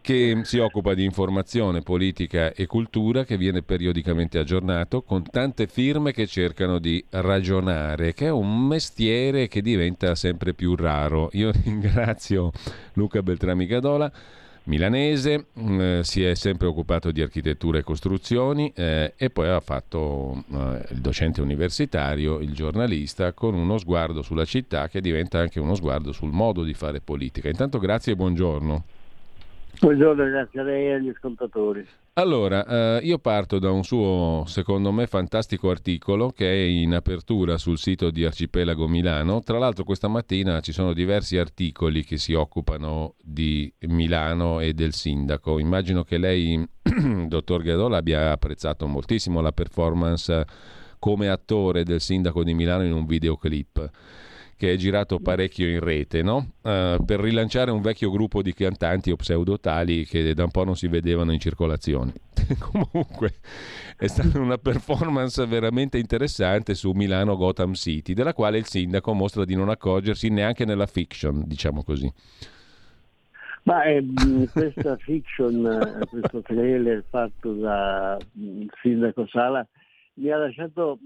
che 0.02 0.42
si 0.44 0.58
occupa 0.58 0.94
di 0.94 1.04
informazione, 1.04 1.82
politica 1.82 2.52
e 2.54 2.66
cultura, 2.66 3.24
che 3.24 3.38
viene 3.38 3.62
periodicamente 3.62 4.40
aggiornato 4.40 5.04
con 5.04 5.24
tante 5.24 5.68
firme 5.68 6.12
che 6.12 6.26
cercano 6.26 6.80
di 6.80 7.04
ragionare, 7.10 8.14
che 8.14 8.26
è 8.26 8.32
un 8.32 8.68
mestiere 8.68 9.48
che 9.48 9.62
diventa 9.62 10.16
sempre 10.16 10.54
più 10.54 10.76
raro. 10.76 11.30
Io 11.34 11.52
ringrazio 11.64 12.52
Luca 12.94 13.22
Beltrami 13.22 13.66
Gadola. 13.66 14.12
Milanese, 14.64 15.48
eh, 15.56 16.02
si 16.04 16.24
è 16.24 16.36
sempre 16.36 16.68
occupato 16.68 17.12
di 17.12 17.22
architettura 17.22 17.80
e 17.80 17.84
costruzioni 17.84 18.72
eh, 18.76 19.14
e 19.18 19.30
poi 19.32 19.48
ha 19.50 19.60
fatto 19.60 20.44
eh, 20.52 20.86
il 20.92 21.02
docente 21.02 21.42
universitario, 21.42 22.40
il 22.40 22.54
giornalista, 22.54 23.34
con 23.34 23.56
uno 23.56 23.80
sguardo 23.80 24.22
sulla 24.22 24.46
città 24.46 24.88
che 24.88 25.02
diventa 25.02 25.40
anche 25.40 25.60
uno 25.60 25.74
sguardo 25.74 26.12
sul 26.12 26.32
modo 26.32 26.64
di 26.64 26.76
fare 26.76 27.02
politica. 27.02 27.50
Intanto 27.50 27.80
grazie 27.80 28.14
e 28.14 28.16
buongiorno. 28.16 28.84
Buongiorno, 29.80 30.26
grazie 30.26 30.60
a 30.60 30.64
lei 30.64 30.88
e 30.88 30.94
agli 30.94 31.10
ascoltatori. 31.10 31.88
Allora, 32.14 32.66
eh, 32.98 33.00
io 33.04 33.18
parto 33.20 33.58
da 33.58 33.72
un 33.72 33.84
suo, 33.84 34.44
secondo 34.46 34.92
me, 34.92 35.08
fantastico 35.08 35.70
articolo 35.70 36.30
che 36.32 36.52
è 36.52 36.66
in 36.66 36.94
apertura 36.94 37.58
sul 37.58 37.78
sito 37.78 38.12
di 38.12 38.26
Arcipelago 38.26 38.88
Milano. 38.88 39.40
Tra 39.42 39.58
l'altro 39.58 39.84
questa 39.84 40.08
mattina 40.08 40.60
ci 40.60 40.72
sono 40.74 40.94
diversi 40.94 41.38
articoli 41.38 42.04
che 42.04 42.18
si 42.18 42.34
occupano 42.34 43.16
di 43.24 43.74
Milano 43.88 44.60
e 44.60 44.74
del 44.74 44.94
sindaco. 44.94 45.58
Immagino 45.58 46.04
che 46.04 46.18
lei, 46.18 46.64
dottor 47.28 47.64
Gadola, 47.64 47.98
abbia 47.98 48.32
apprezzato 48.32 48.88
moltissimo 48.88 49.40
la 49.40 49.54
performance 49.54 50.46
come 51.00 51.30
attore 51.30 51.84
del 51.84 52.02
sindaco 52.02 52.44
di 52.44 52.54
Milano 52.54 52.84
in 52.84 52.92
un 52.94 53.06
videoclip 53.06 53.90
che 54.62 54.74
è 54.74 54.76
girato 54.76 55.18
parecchio 55.18 55.68
in 55.68 55.80
rete, 55.80 56.22
no? 56.22 56.52
uh, 56.62 57.04
per 57.04 57.20
rilanciare 57.20 57.72
un 57.72 57.82
vecchio 57.82 58.12
gruppo 58.12 58.44
di 58.44 58.54
cantanti 58.54 59.10
o 59.10 59.16
pseudotali 59.16 60.06
che 60.06 60.36
da 60.36 60.44
un 60.44 60.52
po' 60.52 60.64
non 60.64 60.76
si 60.76 60.88
vedevano 60.88 61.32
in 61.34 61.40
circolazione. 61.40 62.14
Comunque 62.62 63.34
è 63.98 64.06
stata 64.06 64.38
una 64.38 64.60
performance 64.60 65.44
veramente 65.48 65.98
interessante 65.98 66.76
su 66.76 66.92
Milano 66.92 67.38
Gotham 67.38 67.74
City, 67.74 68.14
della 68.14 68.36
quale 68.36 68.60
il 68.60 68.68
sindaco 68.68 69.14
mostra 69.14 69.46
di 69.46 69.56
non 69.56 69.68
accorgersi 69.68 70.30
neanche 70.30 70.64
nella 70.64 70.86
fiction, 70.86 71.42
diciamo 71.48 71.84
così. 71.84 72.14
Ma 73.64 73.82
eh, 73.86 74.06
questa 74.52 74.96
fiction, 74.98 75.66
eh, 75.66 76.06
questo 76.06 76.44
trailer 76.44 77.04
fatto 77.10 77.54
da 77.54 78.16
mm, 78.38 78.68
sindaco 78.80 79.26
Sala 79.26 79.68
mi 80.14 80.30
ha 80.30 80.38
lasciato 80.38 81.00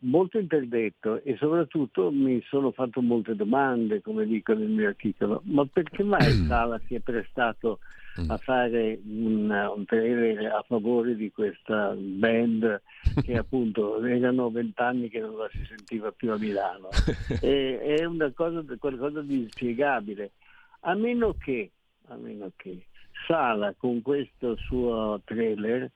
molto 0.00 0.38
interdetto 0.38 1.22
e 1.22 1.36
soprattutto 1.36 2.10
mi 2.10 2.40
sono 2.48 2.70
fatto 2.70 3.00
molte 3.02 3.34
domande, 3.34 4.00
come 4.00 4.26
dico 4.26 4.52
nel 4.52 4.68
mio 4.68 4.88
articolo, 4.88 5.42
ma 5.46 5.64
perché 5.66 6.02
mai 6.04 6.30
Sala 6.46 6.80
si 6.86 6.94
è 6.94 7.00
prestato 7.00 7.80
a 8.28 8.34
mm. 8.34 8.36
fare 8.36 9.00
un, 9.04 9.50
un 9.76 9.84
trailer 9.84 10.46
a 10.46 10.64
favore 10.66 11.16
di 11.16 11.30
questa 11.30 11.94
band 11.96 12.80
che 13.22 13.36
appunto 13.36 14.02
erano 14.04 14.50
vent'anni 14.50 15.10
che 15.10 15.20
non 15.20 15.36
la 15.36 15.48
si 15.50 15.64
sentiva 15.66 16.12
più 16.12 16.32
a 16.32 16.38
Milano. 16.38 16.88
E, 17.40 17.80
è 17.80 18.04
una 18.04 18.30
cosa, 18.32 18.64
qualcosa 18.78 19.20
di 19.20 19.42
inspiegabile, 19.42 20.32
a 20.80 20.94
meno 20.94 21.34
che, 21.38 21.70
a 22.08 22.16
meno 22.16 22.50
che 22.56 22.86
Sala 23.26 23.74
con 23.76 24.00
questo 24.00 24.56
suo 24.56 25.20
trailer 25.24 25.90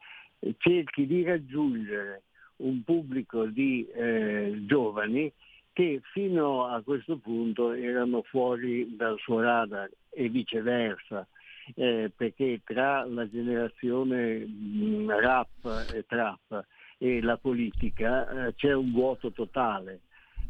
cerchi 0.59 1.07
di 1.07 1.23
raggiungere 1.23 2.23
un 2.57 2.83
pubblico 2.85 3.47
di 3.47 3.87
eh, 3.87 4.63
giovani 4.67 5.33
che 5.73 6.01
fino 6.13 6.67
a 6.67 6.83
questo 6.83 7.17
punto 7.17 7.73
erano 7.73 8.23
fuori 8.23 8.97
dal 8.97 9.19
suo 9.19 9.41
radar 9.41 9.89
e 10.11 10.29
viceversa, 10.29 11.27
eh, 11.75 12.11
perché 12.15 12.61
tra 12.65 13.05
la 13.05 13.29
generazione 13.29 14.39
mh, 14.39 15.05
mm, 15.05 15.11
rap 15.11 15.87
e 15.95 16.05
trap 16.07 16.65
e 16.99 17.23
la 17.23 17.37
politica 17.39 18.49
eh, 18.49 18.55
c'è 18.55 18.75
un 18.75 18.93
vuoto 18.93 19.31
totale 19.31 20.01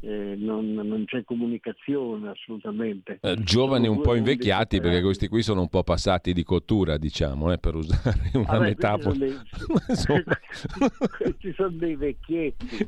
eh, 0.00 0.34
non, 0.36 0.72
non, 0.72 1.04
c'è 1.06 1.24
comunicazione 1.24 2.30
assolutamente. 2.30 3.18
Eh, 3.20 3.36
giovani 3.42 3.86
un 3.86 4.00
po' 4.00 4.14
invecchiati 4.14 4.80
perché 4.80 5.02
questi 5.02 5.28
qui 5.28 5.42
sono 5.42 5.60
un 5.60 5.68
po' 5.68 5.82
passati 5.82 6.32
di 6.32 6.42
cottura, 6.42 6.96
diciamo, 6.96 7.52
eh, 7.52 7.58
per 7.58 7.74
usare 7.74 8.30
una 8.34 8.48
ah, 8.48 8.60
metafora. 8.60 9.16
Questi 9.16 10.12
questi 11.18 11.52
sono 11.52 11.70
dei 11.70 11.96
vecchietti. 11.96 12.86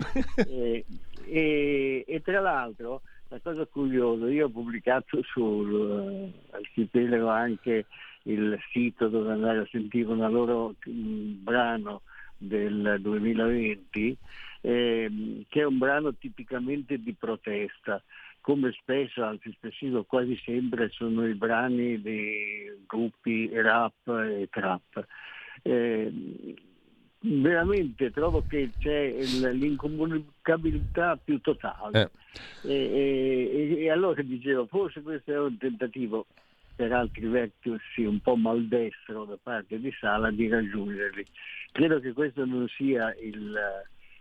Eh, 0.49 0.85
e, 1.27 2.05
e, 2.07 2.23
tra 2.23 2.41
l'altro, 2.41 3.03
la 3.29 3.39
cosa 3.43 3.67
curiosa, 3.67 4.27
io 4.29 4.47
ho 4.47 4.51
pubblicato 4.51 5.21
sull'archipelago 5.23 7.27
eh, 7.27 7.39
anche 7.39 7.85
il 8.25 8.59
sito 8.71 9.09
dove 9.09 9.33
andare 9.33 9.59
a 9.59 9.67
sentire 9.71 10.11
un 10.11 10.19
loro 10.31 10.75
mm, 10.89 11.43
brano 11.43 12.03
del 12.47 12.99
2020 13.01 14.19
ehm, 14.63 15.45
che 15.49 15.61
è 15.61 15.65
un 15.65 15.79
brano 15.79 16.15
tipicamente 16.15 16.99
di 16.99 17.13
protesta, 17.13 18.03
come 18.41 18.73
spesso, 18.73 19.23
anzi 19.23 19.53
spessissimo, 19.53 20.05
quasi 20.05 20.41
sempre 20.45 20.89
sono 20.91 21.27
i 21.27 21.35
brani 21.35 22.01
di 22.01 22.73
gruppi 22.87 23.49
rap 23.53 24.09
e 24.09 24.49
trap. 24.51 25.07
Eh, 25.63 26.13
veramente 27.25 28.11
trovo 28.11 28.45
che 28.49 28.71
c'è 28.81 29.15
l'incomunicabilità 29.53 31.17
più 31.23 31.41
totale. 31.41 32.11
Eh. 32.65 32.73
E, 32.73 32.75
e, 32.75 33.83
e, 33.85 33.91
allora 33.91 34.23
dicevo, 34.23 34.67
forse 34.67 35.03
questo 35.03 35.33
è 35.33 35.39
un 35.39 35.57
tentativo 35.57 36.27
per 36.75 36.93
altri 36.93 37.27
vertici 37.27 38.05
un 38.05 38.21
po' 38.21 38.37
maldestro 38.37 39.25
da 39.25 39.39
parte 39.43 39.79
di 39.79 39.93
Sala 39.99 40.31
di 40.31 40.49
raggiungerli. 40.49 41.25
Credo 41.73 42.01
che 42.01 42.13
questo 42.13 42.45
non 42.45 42.67
sia 42.69 43.15
il, 43.21 43.57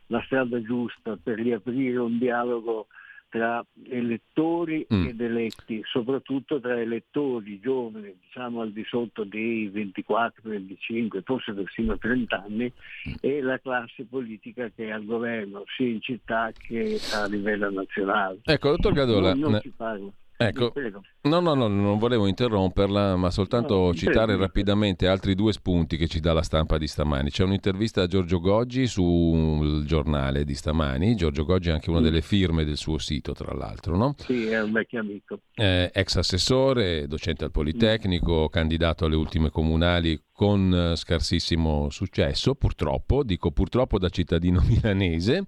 la 0.08 0.22
strada 0.26 0.62
giusta 0.62 1.18
per 1.22 1.40
riaprire 1.40 1.98
un 1.98 2.18
dialogo 2.18 2.88
tra 3.32 3.66
elettori 3.90 4.86
mm. 4.94 5.08
ed 5.08 5.22
eletti, 5.22 5.82
soprattutto 5.86 6.60
tra 6.60 6.78
elettori 6.78 7.62
giovani, 7.62 8.14
diciamo 8.20 8.60
al 8.60 8.74
di 8.74 8.84
sotto 8.84 9.24
dei 9.24 9.70
24, 9.70 10.50
25, 10.50 11.22
forse 11.22 11.54
persino 11.54 11.98
30 11.98 12.44
anni, 12.44 12.66
mm. 12.66 13.14
e 13.22 13.42
la 13.42 13.58
classe 13.60 14.04
politica 14.04 14.70
che 14.76 14.88
è 14.88 14.92
al 14.92 15.06
governo, 15.06 15.64
sia 15.78 15.88
in 15.88 16.02
città 16.02 16.52
che 16.52 17.00
a 17.14 17.26
livello 17.28 17.72
nazionale. 17.72 18.40
Ecco, 18.44 18.72
dottor 18.72 18.92
Gadola, 18.92 19.34
non, 19.34 19.62
non. 19.62 20.14
Ecco, 20.48 20.74
no, 21.22 21.40
no, 21.40 21.54
no, 21.54 21.68
non 21.68 21.98
volevo 22.00 22.28
interromperla, 22.28 23.16
ma 23.16 23.30
soltanto 23.30 23.76
no, 23.76 23.94
citare 23.94 24.36
rapidamente 24.36 25.08
altri 25.08 25.36
due 25.36 25.54
spunti 25.54 25.98
che 25.98 26.08
ci 26.08 26.20
dà 26.20 26.34
la 26.34 26.42
stampa 26.42 26.78
di 26.78 26.88
stamani. 26.88 27.30
C'è 27.30 27.44
un'intervista 27.44 28.02
a 28.02 28.08
Giorgio 28.08 28.40
Goggi 28.40 28.88
sul 28.88 29.86
giornale 29.86 30.44
di 30.44 30.56
stamani. 30.56 31.16
Giorgio 31.16 31.46
Goggi 31.46 31.70
è 31.70 31.74
anche 31.74 31.90
una 31.90 32.02
delle 32.02 32.22
firme 32.22 32.66
del 32.66 32.78
suo 32.78 32.98
sito, 32.98 33.34
tra 33.34 33.54
l'altro, 33.54 33.96
no? 33.96 34.16
Sì, 34.18 34.48
è 34.48 34.62
un 34.62 34.72
vecchio 34.72 35.00
amico. 35.00 35.40
Eh, 35.54 35.92
ex 35.94 36.16
assessore, 36.16 37.08
docente 37.08 37.44
al 37.44 37.52
Politecnico, 37.52 38.44
mm. 38.44 38.52
candidato 38.52 39.06
alle 39.06 39.16
ultime 39.16 39.50
comunali 39.50 40.20
con 40.42 40.74
eh, 40.74 40.96
scarsissimo 40.96 41.92
successo, 41.92 42.56
purtroppo, 42.56 43.22
dico 43.22 43.52
purtroppo 43.52 44.00
da 44.00 44.10
cittadino 44.10 44.60
milanese, 44.66 45.44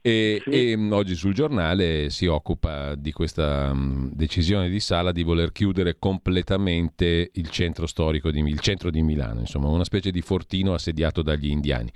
e, 0.00 0.40
sì. 0.44 0.50
e 0.50 0.76
mm, 0.76 0.92
oggi 0.92 1.16
sul 1.16 1.34
giornale 1.34 2.10
si 2.10 2.26
occupa 2.26 2.94
di 2.94 3.10
questa 3.10 3.70
um, 3.72 4.08
decisione 4.14 4.68
di 4.68 4.78
Sala 4.78 5.10
di 5.10 5.24
voler 5.24 5.50
chiudere 5.50 5.96
completamente 5.98 7.28
il 7.32 7.50
centro 7.50 7.88
storico, 7.88 8.30
di, 8.30 8.38
il 8.38 8.60
centro 8.60 8.90
di 8.90 9.02
Milano, 9.02 9.40
insomma 9.40 9.66
una 9.66 9.82
specie 9.82 10.12
di 10.12 10.20
fortino 10.20 10.74
assediato 10.74 11.22
dagli 11.22 11.48
indiani. 11.48 11.90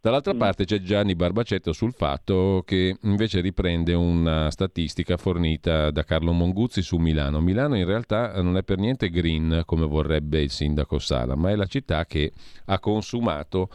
Dall'altra 0.00 0.34
mm. 0.34 0.38
parte 0.38 0.64
c'è 0.64 0.80
Gianni 0.80 1.14
Barbacetto 1.14 1.72
sul 1.72 1.92
fatto 1.92 2.62
che 2.64 2.96
invece 3.02 3.40
riprende 3.40 3.94
una 3.94 4.50
statistica 4.50 5.16
fornita 5.16 5.90
da 5.90 6.04
Carlo 6.04 6.32
Monguzzi 6.32 6.82
su 6.82 6.96
Milano. 6.96 7.40
Milano 7.40 7.76
in 7.76 7.84
realtà 7.84 8.40
non 8.42 8.56
è 8.56 8.62
per 8.62 8.78
niente 8.78 9.10
green 9.10 9.62
come 9.64 9.86
vorrebbe 9.86 10.40
il 10.40 10.50
sindaco 10.50 10.98
Sala, 10.98 11.34
ma 11.34 11.50
è 11.50 11.56
la 11.56 11.66
città 11.66 12.04
che 12.06 12.32
ha 12.66 12.78
consumato 12.78 13.68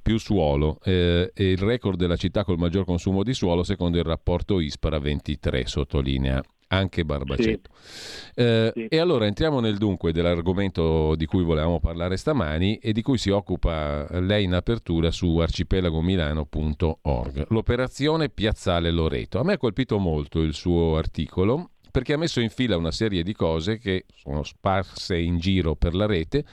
più 0.00 0.18
suolo 0.18 0.78
eh, 0.84 1.32
e 1.34 1.50
il 1.50 1.58
record 1.58 1.98
della 1.98 2.16
città 2.16 2.42
col 2.42 2.56
maggior 2.56 2.84
consumo 2.84 3.22
di 3.22 3.34
suolo 3.34 3.62
secondo 3.62 3.98
il 3.98 4.04
rapporto 4.04 4.58
Ispara 4.58 4.98
23 4.98 5.66
sottolinea 5.66 6.42
anche 6.68 7.04
Barbacetto. 7.04 7.70
Sì. 7.80 8.40
Eh, 8.40 8.72
sì. 8.74 8.86
E 8.86 8.98
allora 8.98 9.26
entriamo 9.26 9.60
nel 9.60 9.76
dunque 9.76 10.12
dell'argomento 10.12 11.14
di 11.16 11.26
cui 11.26 11.42
volevamo 11.42 11.80
parlare 11.80 12.16
stamani 12.16 12.76
e 12.76 12.92
di 12.92 13.02
cui 13.02 13.18
si 13.18 13.30
occupa 13.30 14.06
lei 14.20 14.44
in 14.44 14.54
apertura 14.54 15.10
su 15.10 15.38
arcipelagomilano.org. 15.38 17.46
L'operazione 17.48 18.28
Piazzale 18.28 18.90
Loreto. 18.90 19.40
A 19.40 19.44
me 19.44 19.54
ha 19.54 19.58
colpito 19.58 19.98
molto 19.98 20.40
il 20.40 20.54
suo 20.54 20.96
articolo 20.96 21.70
perché 21.90 22.12
ha 22.12 22.18
messo 22.18 22.40
in 22.40 22.50
fila 22.50 22.76
una 22.76 22.92
serie 22.92 23.22
di 23.22 23.32
cose 23.32 23.78
che 23.78 24.06
sono 24.14 24.42
sparse 24.42 25.16
in 25.16 25.38
giro 25.38 25.74
per 25.74 25.94
la 25.94 26.06
rete 26.06 26.44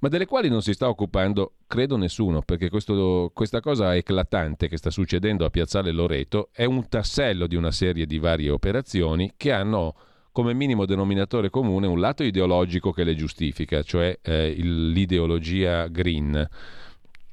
ma 0.00 0.08
delle 0.08 0.26
quali 0.26 0.48
non 0.48 0.62
si 0.62 0.74
sta 0.74 0.88
occupando, 0.88 1.54
credo, 1.66 1.96
nessuno, 1.96 2.42
perché 2.42 2.70
questo, 2.70 3.32
questa 3.34 3.60
cosa 3.60 3.96
eclatante 3.96 4.68
che 4.68 4.76
sta 4.76 4.90
succedendo 4.90 5.44
a 5.44 5.50
Piazzale 5.50 5.90
Loreto 5.90 6.50
è 6.52 6.64
un 6.64 6.88
tassello 6.88 7.48
di 7.48 7.56
una 7.56 7.72
serie 7.72 8.06
di 8.06 8.18
varie 8.18 8.50
operazioni 8.50 9.32
che 9.36 9.50
hanno 9.50 9.94
come 10.30 10.54
minimo 10.54 10.86
denominatore 10.86 11.50
comune 11.50 11.88
un 11.88 11.98
lato 11.98 12.22
ideologico 12.22 12.92
che 12.92 13.02
le 13.02 13.16
giustifica, 13.16 13.82
cioè 13.82 14.16
eh, 14.22 14.52
l'ideologia 14.52 15.88
green. 15.88 16.48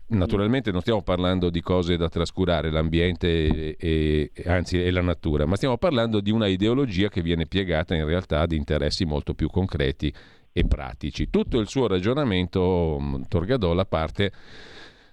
Naturalmente 0.08 0.72
non 0.72 0.82
stiamo 0.82 1.02
parlando 1.02 1.50
di 1.50 1.62
cose 1.62 1.98
da 1.98 2.10
trascurare, 2.10 2.70
l'ambiente 2.70 3.76
e, 3.76 4.32
e, 4.32 4.44
anzi 4.46 4.84
e 4.84 4.92
la 4.92 5.02
natura, 5.02 5.48
ma 5.48 5.56
stiamo 5.56 5.78
parlando 5.78 6.22
di 6.22 6.30
una 6.30 6.46
ideologia 6.46 7.10
che 7.10 7.24
viene 7.24 7.48
piegata 7.48 7.96
in 7.96 8.06
realtà 8.06 8.42
ad 8.42 8.52
interessi 8.52 9.04
molto 9.04 9.34
più 9.34 9.50
concreti 9.50 10.14
e 10.52 10.66
pratici. 10.68 11.32
Tutto 11.32 11.60
il 11.60 11.68
suo 11.68 11.88
ragionamento, 11.88 13.00
mm, 13.02 13.22
Torgadola, 13.28 13.86
parte 13.86 14.32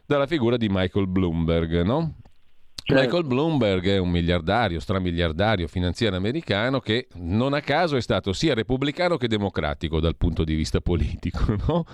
dalla 0.04 0.26
figura 0.26 0.58
di 0.58 0.68
Michael 0.68 1.06
Bloomberg, 1.06 1.80
no? 1.82 2.16
Michael 2.88 3.24
Bloomberg 3.24 3.86
è 3.86 3.98
un 3.98 4.10
miliardario, 4.10 4.78
stramiliardario 4.78 5.68
finanziario 5.68 6.18
americano 6.18 6.80
che 6.80 7.06
non 7.14 7.54
a 7.54 7.60
caso 7.60 7.96
è 7.96 8.00
stato 8.02 8.32
sia 8.32 8.54
repubblicano 8.54 9.16
che 9.16 9.28
democratico 9.28 10.00
dal 10.00 10.16
punto 10.16 10.44
di 10.44 10.54
vista 10.54 10.80
politico, 10.82 11.56
no? 11.66 11.86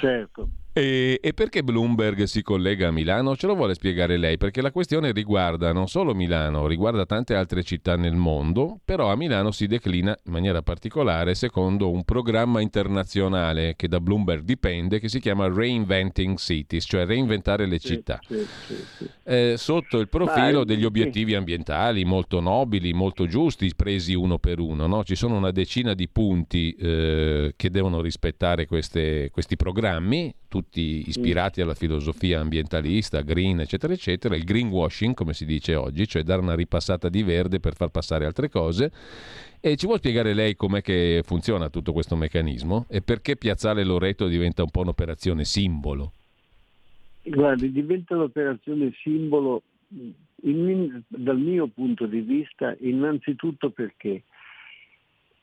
Certo. 0.00 0.48
E, 0.76 1.20
e, 1.22 1.32
perché 1.34 1.62
Bloomberg 1.62 2.24
si 2.24 2.42
collega 2.42 2.88
a 2.88 2.90
Milano? 2.90 3.36
Ce 3.36 3.46
lo 3.46 3.54
vuole 3.54 3.74
spiegare 3.74 4.16
lei? 4.16 4.38
Perché 4.38 4.60
la 4.60 4.72
questione 4.72 5.12
riguarda 5.12 5.72
non 5.72 5.86
solo 5.86 6.16
Milano, 6.16 6.66
riguarda 6.66 7.06
tante 7.06 7.36
altre 7.36 7.62
città 7.62 7.94
nel 7.94 8.16
mondo, 8.16 8.80
però 8.84 9.08
a 9.08 9.14
Milano 9.14 9.52
si 9.52 9.68
declina 9.68 10.18
in 10.24 10.32
maniera 10.32 10.62
particolare 10.62 11.36
secondo 11.36 11.92
un 11.92 12.02
programma 12.02 12.60
internazionale 12.60 13.74
che 13.76 13.86
da 13.86 14.00
Bloomberg 14.00 14.42
dipende, 14.42 14.98
che 14.98 15.08
si 15.08 15.20
chiama 15.20 15.46
Reinventing 15.46 16.38
Cities, 16.38 16.86
cioè 16.88 17.06
reinventare 17.06 17.66
le 17.66 17.78
città, 17.78 18.18
sì, 18.26 18.44
sì, 18.66 18.74
sì, 18.98 19.10
eh, 19.22 19.54
sotto 19.56 20.00
il 20.00 20.08
profilo 20.08 20.64
degli 20.64 20.84
obiettivi 20.84 21.36
ambientali 21.36 22.04
molto 22.04 22.40
nobili, 22.40 22.92
molto 22.92 23.28
giusti, 23.28 23.70
presi 23.76 24.14
uno 24.14 24.38
per 24.38 24.58
uno. 24.58 24.88
No? 24.88 25.04
Ci 25.04 25.14
sono 25.14 25.36
una 25.36 25.52
decina 25.52 25.94
di 25.94 26.08
punti 26.08 26.72
eh, 26.72 27.52
che 27.54 27.70
devono 27.70 28.00
rispettare 28.00 28.66
queste, 28.66 29.30
questi 29.30 29.54
programmi 29.54 30.34
tutti 30.54 31.02
ispirati 31.08 31.60
alla 31.60 31.74
filosofia 31.74 32.38
ambientalista, 32.38 33.22
green, 33.22 33.58
eccetera, 33.58 33.92
eccetera, 33.92 34.36
il 34.36 34.44
greenwashing, 34.44 35.12
come 35.12 35.32
si 35.32 35.44
dice 35.44 35.74
oggi, 35.74 36.06
cioè 36.06 36.22
dare 36.22 36.40
una 36.40 36.54
ripassata 36.54 37.08
di 37.08 37.24
verde 37.24 37.58
per 37.58 37.74
far 37.74 37.88
passare 37.88 38.24
altre 38.24 38.48
cose. 38.48 38.92
E 39.60 39.74
ci 39.74 39.86
vuole 39.86 39.98
spiegare 39.98 40.32
lei 40.32 40.54
com'è 40.54 40.80
che 40.80 41.22
funziona 41.24 41.70
tutto 41.70 41.92
questo 41.92 42.14
meccanismo 42.14 42.86
e 42.88 43.00
perché 43.00 43.34
Piazzale 43.34 43.82
Loreto 43.82 44.28
diventa 44.28 44.62
un 44.62 44.70
po' 44.70 44.82
un'operazione 44.82 45.44
simbolo? 45.44 46.12
Guardi, 47.24 47.72
diventa 47.72 48.14
un'operazione 48.14 48.92
simbolo 49.02 49.62
in, 50.42 51.02
dal 51.08 51.38
mio 51.38 51.66
punto 51.66 52.06
di 52.06 52.20
vista 52.20 52.76
innanzitutto 52.78 53.70
perché 53.70 54.22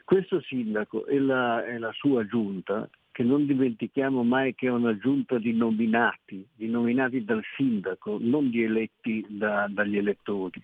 questo 0.05 0.39
sindaco 0.39 1.05
e 1.05 1.19
la, 1.19 1.65
e 1.65 1.79
la 1.79 1.91
sua 1.91 2.25
giunta 2.25 2.89
che 3.11 3.23
non 3.23 3.45
dimentichiamo 3.45 4.23
mai 4.23 4.55
che 4.55 4.67
è 4.67 4.71
una 4.71 4.97
giunta 4.97 5.37
di 5.37 5.53
nominati, 5.53 6.45
di 6.55 6.67
nominati 6.67 7.23
dal 7.23 7.43
sindaco, 7.55 8.17
non 8.19 8.49
di 8.49 8.63
eletti 8.63 9.25
da, 9.27 9.67
dagli 9.69 9.97
elettori, 9.97 10.61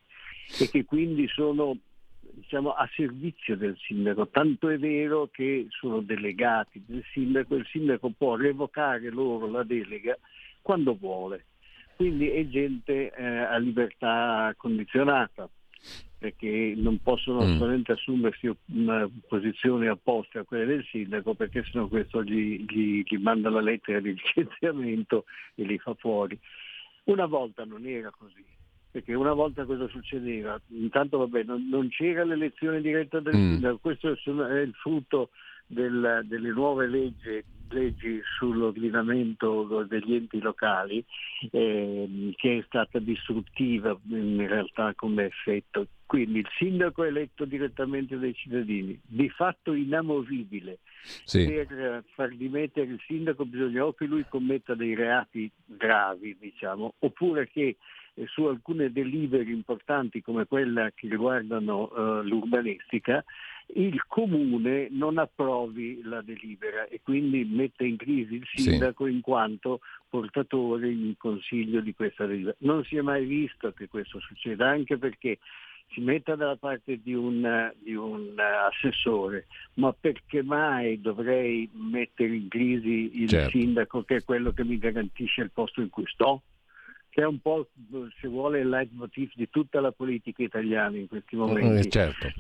e 0.60 0.70
che 0.70 0.86
quindi 0.86 1.28
sono 1.28 1.78
diciamo, 2.22 2.72
a 2.72 2.90
servizio 2.96 3.58
del 3.58 3.78
sindaco. 3.78 4.28
Tanto 4.30 4.70
è 4.70 4.78
vero 4.78 5.30
che 5.32 5.68
sono 5.70 6.02
delegati 6.02 6.82
del 6.86 7.04
sindaco 7.12 7.56
e 7.56 7.60
il 7.60 7.68
sindaco 7.70 8.12
può 8.18 8.36
revocare 8.36 9.10
loro 9.10 9.48
la 9.48 9.64
delega 9.64 10.18
quando 10.62 10.96
vuole. 10.96 11.46
Quindi 11.96 12.30
è 12.30 12.48
gente 12.48 13.12
eh, 13.12 13.26
a 13.26 13.58
libertà 13.58 14.54
condizionata 14.56 15.50
perché 16.18 16.74
non 16.76 17.00
possono 17.02 17.40
mm. 17.40 17.42
assolutamente 17.42 17.92
assumersi 17.92 18.50
una 18.74 19.08
posizione 19.28 19.90
opposta 19.90 20.40
a 20.40 20.44
quella 20.44 20.66
del 20.66 20.84
sindaco 20.86 21.36
perché 21.36 21.64
sennò 21.64 21.88
questo 21.88 22.24
gli, 22.24 22.66
gli, 22.68 23.04
gli 23.06 23.18
manda 23.18 23.50
la 23.50 23.62
lettera 23.62 24.00
di 24.00 24.14
licenziamento 24.18 25.26
e 25.56 25.64
li 25.64 25.78
fa 25.78 25.94
fuori. 25.94 26.38
Una 27.06 27.26
volta 27.26 27.64
non 27.66 27.86
era 27.86 28.12
così, 28.18 28.44
perché 28.92 29.14
una 29.14 29.34
volta 29.34 29.66
cosa 29.66 29.88
succedeva? 29.88 30.60
Intanto 30.70 31.20
vabbè, 31.20 31.44
non, 31.44 31.68
non 31.70 31.88
c'era 31.90 32.24
l'elezione 32.24 32.82
diretta 32.82 33.20
del 33.20 33.36
mm. 33.36 33.52
sindaco, 33.54 33.78
questo 33.78 34.10
è 34.10 34.60
il 34.60 34.74
frutto 34.74 35.30
del, 35.68 36.24
delle 36.26 36.50
nuove 36.50 36.88
leggi, 36.88 37.44
leggi 37.70 38.22
sull'ordinamento 38.38 39.86
degli 39.88 40.16
enti 40.16 40.40
locali 40.40 41.04
eh, 41.52 42.34
che 42.36 42.58
è 42.58 42.64
stata 42.66 43.00
distruttiva 43.00 43.98
in 44.10 44.48
realtà 44.48 44.94
come 44.96 45.26
effetto. 45.26 45.88
Quindi 46.06 46.40
il 46.40 46.48
sindaco 46.58 47.04
è 47.04 47.08
eletto 47.08 47.44
direttamente 47.44 48.18
dai 48.18 48.34
cittadini, 48.34 48.98
di 49.06 49.28
fatto 49.28 49.74
inamovibile. 49.74 50.80
Sì. 51.04 51.46
Per 51.46 52.04
far 52.14 52.34
dimettere 52.34 52.92
il 52.92 53.02
sindaco 53.06 53.46
bisogna 53.46 53.86
o 53.86 53.94
che 53.94 54.06
lui 54.06 54.26
commetta 54.30 54.74
dei 54.74 54.96
reati 54.96 55.52
gravi, 55.66 56.38
diciamo, 56.40 56.94
oppure 57.00 57.50
che 57.50 57.76
eh, 58.14 58.26
su 58.28 58.44
alcune 58.46 58.92
delibere 58.92 59.52
importanti 59.52 60.22
come 60.22 60.46
quella 60.46 60.90
che 60.96 61.08
riguardano 61.08 61.92
uh, 61.92 62.22
l'urbanistica 62.24 63.24
il 63.74 64.06
comune 64.08 64.88
non 64.92 65.18
approvi 65.18 66.02
la 66.04 66.22
delibera 66.22 66.88
e 66.88 67.02
quindi 67.04 67.44
mette 67.44 67.86
in 67.86 67.98
crisi 67.98 68.36
il 68.36 68.48
sindaco 68.54 69.06
sì. 69.06 69.12
in 69.12 69.22
quanto 69.22 69.82
portatore 70.08 70.90
in 70.90 71.16
consiglio 71.18 71.82
di 71.82 71.94
questa 71.94 72.26
delibera. 72.26 72.56
Non 72.60 72.84
si 72.86 72.96
è 72.96 73.02
mai 73.02 73.26
visto 73.26 73.74
che 73.74 73.88
questo 73.88 74.20
succeda, 74.20 74.68
anche 74.68 74.98
perché 74.98 75.40
si 75.92 76.02
metta 76.02 76.36
dalla 76.36 76.56
parte 76.56 77.00
di 77.02 77.14
un, 77.14 77.72
di 77.82 77.94
un 77.94 78.36
assessore, 78.38 79.48
ma 79.76 79.94
perché 79.94 80.44
mai 80.44 81.00
dovrei 81.00 81.70
mettere 81.74 82.36
in 82.36 82.48
crisi 82.48 83.22
il 83.22 83.30
certo. 83.30 83.58
sindaco 83.58 84.04
che 84.04 84.18
è 84.18 84.24
quello 84.24 84.52
che 84.52 84.64
mi 84.64 84.78
garantisce 84.78 85.42
il 85.42 85.52
posto 85.52 85.82
in 85.82 85.90
cui 85.90 86.06
sto? 86.08 86.42
Che 87.10 87.22
è 87.22 87.26
un 87.26 87.40
po', 87.40 87.70
se 88.20 88.28
vuole, 88.28 88.60
il 88.60 88.70
leitmotiv 88.70 89.32
di 89.34 89.50
tutta 89.50 89.80
la 89.80 89.92
politica 89.92 90.44
italiana 90.44 90.98
in 90.98 91.08
questi 91.08 91.36
momenti. 91.36 91.88
Eh, 91.88 91.92
certo. 91.92 92.32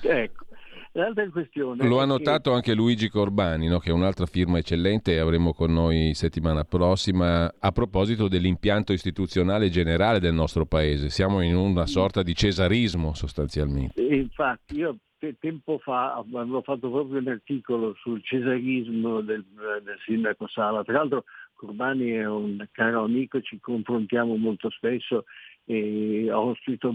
Ecco. 0.00 0.46
L'altra 0.92 1.28
questione. 1.30 1.86
Lo 1.86 2.00
ha 2.00 2.04
notato 2.04 2.50
che... 2.50 2.56
anche 2.56 2.74
Luigi 2.74 3.08
Corbani, 3.08 3.66
no? 3.66 3.78
che 3.78 3.90
è 3.90 3.92
un'altra 3.92 4.26
firma 4.26 4.58
eccellente 4.58 5.12
e 5.12 5.18
avremo 5.18 5.54
con 5.54 5.72
noi 5.72 6.12
settimana 6.14 6.64
prossima 6.64 7.52
a 7.58 7.72
proposito 7.72 8.28
dell'impianto 8.28 8.92
istituzionale 8.92 9.70
generale 9.70 10.20
del 10.20 10.34
nostro 10.34 10.66
paese. 10.66 11.08
Siamo 11.08 11.40
in 11.40 11.56
una 11.56 11.86
sorta 11.86 12.22
di 12.22 12.34
cesarismo 12.34 13.14
sostanzialmente. 13.14 14.02
infatti, 14.02 14.76
io 14.76 14.96
tempo 15.38 15.78
fa 15.78 16.14
avevo 16.14 16.62
fatto 16.62 16.90
proprio 16.90 17.20
un 17.20 17.28
articolo 17.28 17.94
sul 17.94 18.22
cesarismo 18.22 19.20
del, 19.20 19.44
del 19.84 19.98
sindaco 20.04 20.48
Sala. 20.48 20.82
Tra 20.82 20.94
l'altro 20.94 21.24
Corbani 21.54 22.10
è 22.10 22.26
un 22.26 22.66
caro 22.72 23.04
amico, 23.04 23.40
ci 23.40 23.60
confrontiamo 23.60 24.36
molto 24.36 24.68
spesso 24.70 25.24
e 25.64 26.28
ho 26.30 26.54
scritto 26.56 26.92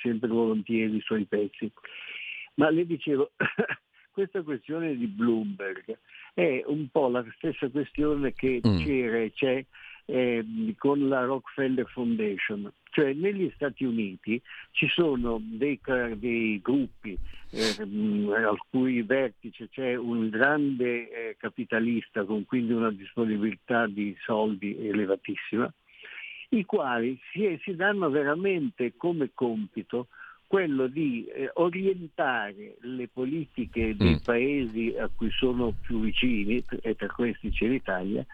sempre 0.00 0.28
volentieri 0.28 0.96
i 0.96 1.02
suoi 1.04 1.24
pezzi. 1.24 1.70
Ma 2.54 2.70
le 2.70 2.86
dicevo, 2.86 3.32
questa 4.10 4.42
questione 4.42 4.96
di 4.96 5.06
Bloomberg 5.06 5.98
è 6.34 6.62
un 6.66 6.88
po' 6.90 7.08
la 7.08 7.24
stessa 7.36 7.68
questione 7.68 8.32
che 8.32 8.60
mm. 8.66 8.78
c'era 8.78 9.18
e 9.18 9.32
c'è 9.34 9.64
eh, 10.06 10.74
con 10.78 11.08
la 11.08 11.24
Rockefeller 11.24 11.86
Foundation. 11.88 12.70
Cioè 12.90 13.12
negli 13.12 13.50
Stati 13.54 13.84
Uniti 13.84 14.40
ci 14.70 14.86
sono 14.88 15.40
dei, 15.42 15.80
dei 16.16 16.60
gruppi 16.62 17.18
eh, 17.50 17.76
al 17.80 18.58
cui 18.70 19.02
vertice 19.02 19.68
c'è 19.68 19.96
un 19.96 20.28
grande 20.28 21.10
eh, 21.10 21.36
capitalista 21.36 22.24
con 22.24 22.44
quindi 22.44 22.72
una 22.72 22.92
disponibilità 22.92 23.86
di 23.86 24.16
soldi 24.20 24.76
elevatissima 24.86 25.72
i 26.50 26.64
quali 26.64 27.18
si, 27.32 27.58
si 27.62 27.74
danno 27.74 28.08
veramente 28.10 28.94
come 28.96 29.30
compito 29.34 30.08
quello 30.46 30.86
di 30.86 31.24
eh, 31.26 31.50
orientare 31.54 32.76
le 32.80 33.08
politiche 33.08 33.96
dei 33.96 34.14
mm. 34.14 34.24
paesi 34.24 34.94
a 34.98 35.08
cui 35.14 35.30
sono 35.30 35.74
più 35.80 36.00
vicini, 36.00 36.62
e 36.82 36.94
tra 36.94 37.08
questi 37.08 37.50
c'è 37.50 37.66
l'Italia, 37.66 38.24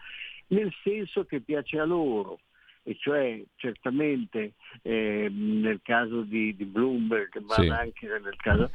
nel 0.47 0.71
senso 0.83 1.25
che 1.25 1.39
piace 1.39 1.79
a 1.79 1.85
loro, 1.85 2.39
e 2.83 2.95
cioè 2.99 3.41
certamente 3.55 4.53
eh, 4.81 5.29
nel 5.29 5.79
caso 5.83 6.21
di, 6.21 6.55
di 6.55 6.65
Bloomberg, 6.65 7.39
ma 7.45 7.55
sì. 7.55 7.67
anche 7.67 8.07
nel 8.07 8.35
caso, 8.37 8.71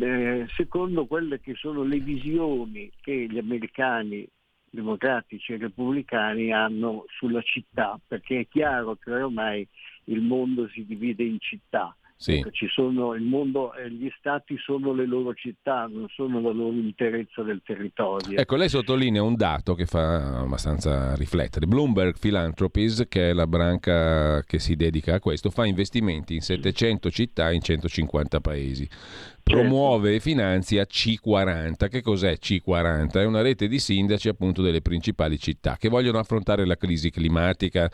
eh, 0.00 0.46
secondo 0.54 1.06
quelle 1.06 1.40
che 1.40 1.54
sono 1.54 1.82
le 1.82 1.98
visioni 1.98 2.90
che 3.00 3.26
gli 3.28 3.38
americani 3.38 4.26
democratici 4.70 5.52
e 5.52 5.58
repubblicani 5.58 6.52
hanno 6.52 7.04
sulla 7.08 7.42
città, 7.42 8.00
perché 8.06 8.40
è 8.40 8.48
chiaro 8.48 8.96
che 8.96 9.12
ormai 9.12 9.66
il 10.04 10.20
mondo 10.20 10.68
si 10.68 10.84
divide 10.86 11.24
in 11.24 11.38
città 11.40 11.94
sì. 12.20 12.44
Sono, 12.68 13.14
il 13.14 13.22
mondo, 13.22 13.72
eh, 13.72 13.90
gli 13.90 14.10
stati 14.18 14.58
sono 14.58 14.92
le 14.92 15.06
loro 15.06 15.32
città, 15.32 15.88
non 15.90 16.06
sono 16.10 16.38
la 16.38 16.50
loro 16.50 16.76
interezza 16.76 17.42
del 17.42 17.62
territorio. 17.64 18.38
Ecco, 18.38 18.56
lei 18.56 18.68
sottolinea 18.68 19.22
un 19.22 19.34
dato 19.36 19.72
che 19.72 19.86
fa 19.86 20.40
abbastanza 20.40 21.14
riflettere. 21.14 21.64
Bloomberg 21.64 22.18
Philanthropies, 22.18 23.06
che 23.08 23.30
è 23.30 23.32
la 23.32 23.46
branca 23.46 24.42
che 24.42 24.58
si 24.58 24.76
dedica 24.76 25.14
a 25.14 25.18
questo, 25.18 25.48
fa 25.48 25.64
investimenti 25.64 26.34
in 26.34 26.42
700 26.42 27.10
città 27.10 27.50
in 27.52 27.62
150 27.62 28.40
paesi. 28.40 28.86
Promuove 29.42 30.14
e 30.14 30.20
finanzia 30.20 30.84
C40. 30.84 31.88
Che 31.88 32.02
cos'è 32.02 32.36
C40? 32.40 33.12
È 33.12 33.24
una 33.24 33.42
rete 33.42 33.68
di 33.68 33.78
sindaci 33.78 34.28
appunto 34.28 34.62
delle 34.62 34.80
principali 34.80 35.38
città 35.38 35.76
che 35.78 35.88
vogliono 35.88 36.18
affrontare 36.18 36.64
la 36.64 36.76
crisi 36.76 37.10
climatica, 37.10 37.90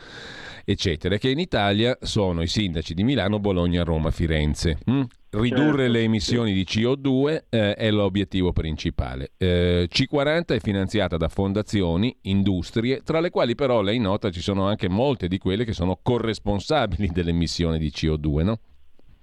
eccetera, 0.63 1.17
che 1.17 1.29
in 1.29 1.39
Italia 1.39 1.97
sono 2.01 2.41
i 2.41 2.47
sindaci 2.47 2.93
di 2.93 3.03
Milano, 3.03 3.39
Bologna, 3.39 3.83
Roma, 3.83 4.11
Firenze. 4.11 4.77
Mm? 4.89 5.01
Ridurre 5.29 5.83
certo, 5.83 5.91
le 5.91 6.01
emissioni 6.03 6.53
di 6.53 6.63
CO2 6.63 7.43
eh, 7.49 7.73
è 7.75 7.91
l'obiettivo 7.91 8.53
principale. 8.53 9.33
Eh, 9.37 9.89
C40 9.91 10.45
è 10.45 10.59
finanziata 10.59 11.17
da 11.17 11.27
fondazioni, 11.27 12.15
industrie, 12.23 13.01
tra 13.03 13.19
le 13.19 13.29
quali 13.29 13.53
però 13.53 13.81
lei 13.81 13.99
nota 13.99 14.31
ci 14.31 14.41
sono 14.41 14.67
anche 14.67 14.87
molte 14.87 15.27
di 15.27 15.37
quelle 15.37 15.65
che 15.65 15.73
sono 15.73 15.99
corresponsabili 16.01 17.09
dell'emissione 17.13 17.77
di 17.77 17.91
CO2, 17.93 18.43
no? 18.43 18.59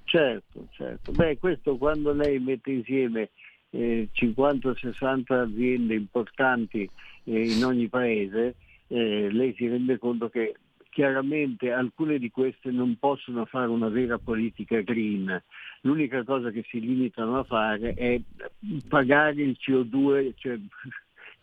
Certo, 0.04 0.68
certo. 0.72 1.12
Beh, 1.12 1.38
questo 1.38 1.76
quando 1.76 2.12
lei 2.12 2.38
mette 2.38 2.70
insieme 2.70 3.30
eh, 3.70 4.08
50-60 4.14 5.32
aziende 5.32 5.94
importanti 5.94 6.88
eh, 7.24 7.52
in 7.52 7.64
ogni 7.64 7.88
paese, 7.88 8.54
eh, 8.88 9.28
lei 9.30 9.54
si 9.56 9.66
rende 9.66 9.98
conto 9.98 10.28
che 10.28 10.54
chiaramente 10.90 11.72
alcune 11.72 12.18
di 12.18 12.30
queste 12.30 12.70
non 12.70 12.96
possono 13.00 13.44
fare 13.46 13.68
una 13.68 13.88
vera 13.88 14.16
politica 14.18 14.80
green. 14.80 15.42
L'unica 15.80 16.22
cosa 16.22 16.50
che 16.50 16.64
si 16.68 16.78
limitano 16.78 17.36
a 17.40 17.42
fare 17.42 17.94
è 17.94 18.20
pagare 18.88 19.42
il 19.42 19.58
CO2, 19.60 20.34
cioè 20.36 20.56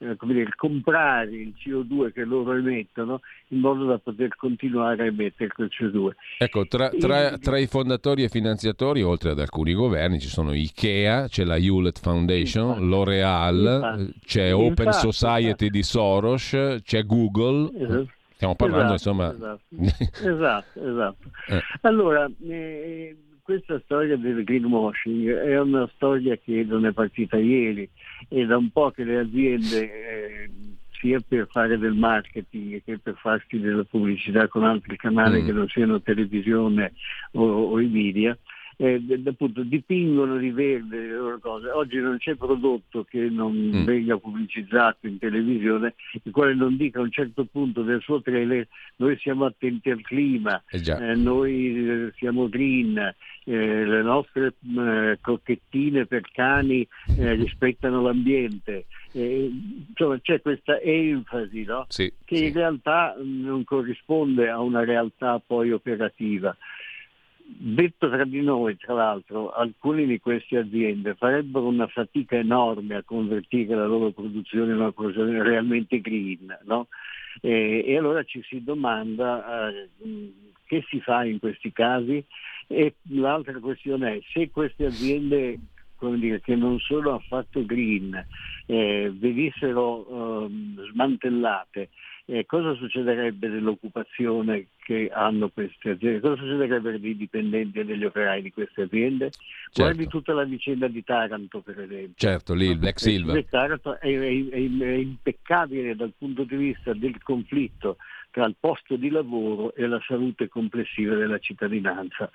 eh, 0.02 0.16
come 0.18 0.34
dire, 0.34 0.50
comprare 0.56 1.30
il 1.30 1.54
CO2 1.56 2.12
che 2.12 2.24
loro 2.24 2.54
emettono 2.54 3.22
in 3.50 3.60
modo 3.60 3.86
da 3.86 4.00
poter 4.00 4.36
continuare 4.36 5.04
a 5.04 5.06
emettere 5.06 5.52
quel 5.54 5.70
CO2. 5.72 6.10
Ecco, 6.40 6.66
tra, 6.66 6.90
tra, 6.90 7.38
tra, 7.38 7.58
i 7.60 7.68
fondatori 7.68 8.24
e 8.24 8.30
finanziatori, 8.30 9.04
oltre 9.04 9.30
ad 9.30 9.40
alcuni 9.40 9.74
governi, 9.74 10.20
ci 10.20 10.28
sono 10.28 10.54
IKEA, 10.54 11.28
c'è 11.28 11.44
la 11.44 11.58
Hewlett 11.58 12.00
Foundation, 12.00 12.68
infatti, 12.70 12.86
L'Oreal, 12.86 13.58
infatti, 13.58 14.20
c'è 14.26 14.50
infatti, 14.50 14.64
Open 14.64 14.92
Society 14.94 15.70
di 15.70 15.84
Soros, 15.84 16.80
c'è 16.84 17.06
Google. 17.06 17.70
Esatto. 17.78 18.08
Stiamo 18.34 18.56
parlando 18.56 18.96
esatto, 18.96 19.10
insomma... 19.12 19.60
Esatto, 19.78 20.24
esatto. 20.24 20.80
esatto. 20.80 21.30
Eh. 21.52 21.62
Allora, 21.82 22.30
eh, 22.48 23.16
questa 23.52 23.82
storia 23.84 24.16
del 24.16 24.46
greenwashing 24.46 25.30
è 25.30 25.60
una 25.60 25.90
storia 25.96 26.38
che 26.38 26.64
non 26.66 26.86
è 26.86 26.94
partita 26.94 27.38
ieri 27.38 27.90
e 28.30 28.46
da 28.46 28.56
un 28.56 28.70
po' 28.70 28.92
che 28.92 29.04
le 29.04 29.20
aziende, 29.20 29.82
eh, 29.82 30.50
sia 30.92 31.20
per 31.28 31.50
fare 31.52 31.78
del 31.78 31.94
marketing 31.94 32.82
che 32.82 32.98
per 32.98 33.16
farsi 33.20 33.60
della 33.60 33.84
pubblicità 33.84 34.48
con 34.48 34.64
altri 34.64 34.96
canali 34.96 35.42
mm. 35.42 35.46
che 35.46 35.52
non 35.52 35.68
siano 35.68 36.02
televisione 36.02 36.94
o, 37.34 37.44
o 37.44 37.80
i 37.82 37.88
media, 37.88 38.38
eh, 38.78 39.02
appunto, 39.26 39.64
dipingono 39.64 40.38
di 40.38 40.52
verde 40.52 40.98
le 40.98 41.16
loro 41.16 41.40
cose. 41.40 41.70
Oggi 41.70 41.98
non 41.98 42.18
c'è 42.18 42.36
prodotto 42.36 43.04
che 43.04 43.30
non 43.30 43.54
mm. 43.54 43.84
venga 43.84 44.18
pubblicizzato 44.18 45.08
in 45.08 45.18
televisione, 45.20 45.96
il 46.24 46.32
quale 46.32 46.54
non 46.54 46.78
dica 46.78 47.00
a 47.00 47.04
un 47.04 47.12
certo 47.12 47.46
punto 47.46 47.84
del 47.84 48.02
suo 48.02 48.22
trailer 48.22 48.68
noi 48.98 49.18
siamo 49.18 49.46
attenti 49.46 49.90
al 49.90 50.02
clima, 50.02 50.62
eh 50.70 50.82
eh, 50.86 51.16
noi 51.16 51.88
eh, 51.88 52.14
siamo 52.18 52.50
green, 52.50 52.98
eh, 52.98 53.86
le 53.86 54.02
nostre 54.02 54.54
eh, 54.78 55.18
crocchettine 55.20 56.06
per 56.06 56.22
cani 56.32 56.88
rispettano 57.18 58.02
l'ambiente. 58.02 58.86
insomma 59.14 60.20
c'è 60.22 60.42
questa 60.42 60.80
enfasi 60.80 61.64
no? 61.64 61.86
sì, 61.90 62.12
che 62.24 62.38
sì. 62.38 62.46
in 62.46 62.54
realtà 62.54 63.16
non 63.20 63.64
corrisponde 63.64 64.50
a 64.50 64.60
una 64.60 64.84
realtà 64.84 65.42
poi 65.46 65.72
operativa. 65.72 66.56
Detto 67.54 68.10
tra 68.10 68.24
di 68.24 68.42
noi, 68.42 68.78
tra 68.78 68.94
l'altro, 68.94 69.52
alcune 69.52 70.06
di 70.06 70.20
queste 70.20 70.58
aziende 70.58 71.16
farebbero 71.16 71.68
una 71.68 71.88
fatica 71.88 72.38
enorme 72.38 72.96
a 72.96 73.04
convertire 73.04 73.76
la 73.76 73.86
loro 73.86 74.12
produzione 74.12 74.72
in 74.72 74.80
una 74.80 74.92
produzione 74.92 75.44
realmente 75.44 76.00
green, 76.02 76.58
no? 76.64 76.88
e, 77.42 77.84
e, 77.86 77.98
allora 77.98 78.24
ci 78.24 78.42
si 78.44 78.64
domanda 78.64 79.70
eh, 79.70 79.90
che 80.66 80.84
si 80.90 81.00
fa 81.02 81.24
in 81.26 81.40
questi 81.40 81.72
casi 81.72 82.24
e 82.68 82.96
l'altra 83.10 83.60
questione 83.60 84.16
è 84.16 84.20
se 84.32 84.50
queste 84.50 84.86
aziende 84.86 85.60
dire, 86.18 86.42
che 86.42 86.56
non 86.56 86.80
sono 86.80 87.14
affatto 87.14 87.64
green 87.66 88.26
eh, 88.66 89.12
venissero 89.14 90.48
eh, 90.48 90.50
smantellate 90.92 91.90
eh, 92.32 92.46
cosa 92.46 92.74
succederebbe 92.76 93.50
dell'occupazione 93.50 94.68
che 94.86 95.10
hanno 95.14 95.50
queste 95.50 95.92
aziende? 95.92 96.22
Cosa 96.22 96.38
succederebbe 96.38 96.98
dei 96.98 97.18
dipendenti 97.18 97.80
e 97.80 97.86
degli 97.86 98.06
operai 98.06 98.42
di 98.42 98.54
queste 98.54 98.84
aziende? 98.84 99.32
Certo. 99.32 99.82
Guardi 99.82 100.08
tutta 100.08 100.32
la 100.32 100.46
vicenda 100.46 100.88
di 100.88 101.04
Taranto, 101.04 101.60
per 101.60 101.82
esempio. 101.82 102.14
Certo, 102.16 102.54
lì 102.54 102.68
il 102.68 102.78
Black 102.78 103.02
Silver. 103.02 103.46
Taranto 103.50 104.00
è, 104.00 104.08
è, 104.08 104.48
è, 104.50 104.78
è 104.80 104.94
impeccabile 104.94 105.94
dal 105.94 106.14
punto 106.18 106.44
di 106.44 106.56
vista 106.56 106.94
del 106.94 107.22
conflitto 107.22 107.98
tra 108.32 108.46
il 108.46 108.56
posto 108.58 108.96
di 108.96 109.10
lavoro 109.10 109.76
e 109.76 109.86
la 109.86 110.02
salute 110.08 110.48
complessiva 110.48 111.16
della 111.16 111.38
cittadinanza. 111.38 112.32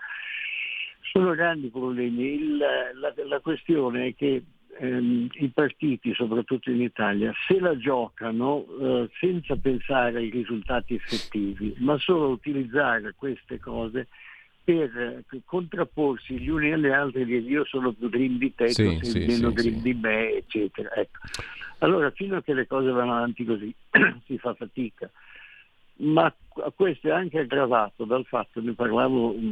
Sono 1.11 1.33
grandi 1.33 1.69
problemi. 1.69 2.35
Il, 2.35 2.57
la, 2.59 3.15
la, 3.27 3.41
questione 3.41 4.09
è 4.09 4.15
che 4.15 4.43
ehm, 4.81 5.29
i 5.35 5.49
partiti, 5.49 6.15
soprattutto 6.15 6.71
in 6.71 6.81
Italia, 6.81 7.33
se 7.47 7.59
la 7.59 7.77
giocano 7.77 8.65
eh, 8.81 9.11
senza 9.19 9.57
pensare 9.57 10.19
ai 10.19 10.31
risultati 10.31 10.95
effettivi, 10.95 11.75
ma 11.79 11.99
solo 11.99 12.29
utilizzare 12.29 13.15
queste 13.17 13.59
cose 13.59 14.09
per 14.67 15.25
eh, 15.31 15.41
contrapporsi 15.45 16.41
gli 16.41 16.49
uni 16.49 16.73
agli 16.73 16.87
altri 16.87 17.23
e 17.23 17.25
dire 17.25 17.41
io 17.41 17.65
sono 17.65 17.93
più 17.93 18.09
green 18.09 18.37
di 18.37 18.53
te, 18.55 18.71
sì, 18.71 18.99
sì, 19.03 19.19
meno 19.21 19.51
sì, 19.51 19.55
green 19.55 19.83
di 19.83 19.95
me, 19.95 20.33
eccetera. 20.33 20.93
Ecco. 20.93 21.21
Allora, 21.79 22.11
fino 22.11 22.37
a 22.37 22.43
che 22.43 22.53
le 22.53 22.67
cose 22.67 22.91
vanno 22.91 23.15
avanti 23.17 23.45
così, 23.45 23.73
si 24.27 24.39
fa 24.39 24.55
fatica. 24.55 25.09
Ma 25.99 26.35
questo 26.75 27.09
è 27.09 27.13
anche 27.13 27.39
aggravato 27.39 28.05
dal 28.05 28.25
fatto, 28.27 28.61
ne 28.61 28.73
parlavo 28.73 29.35
mm, 29.35 29.51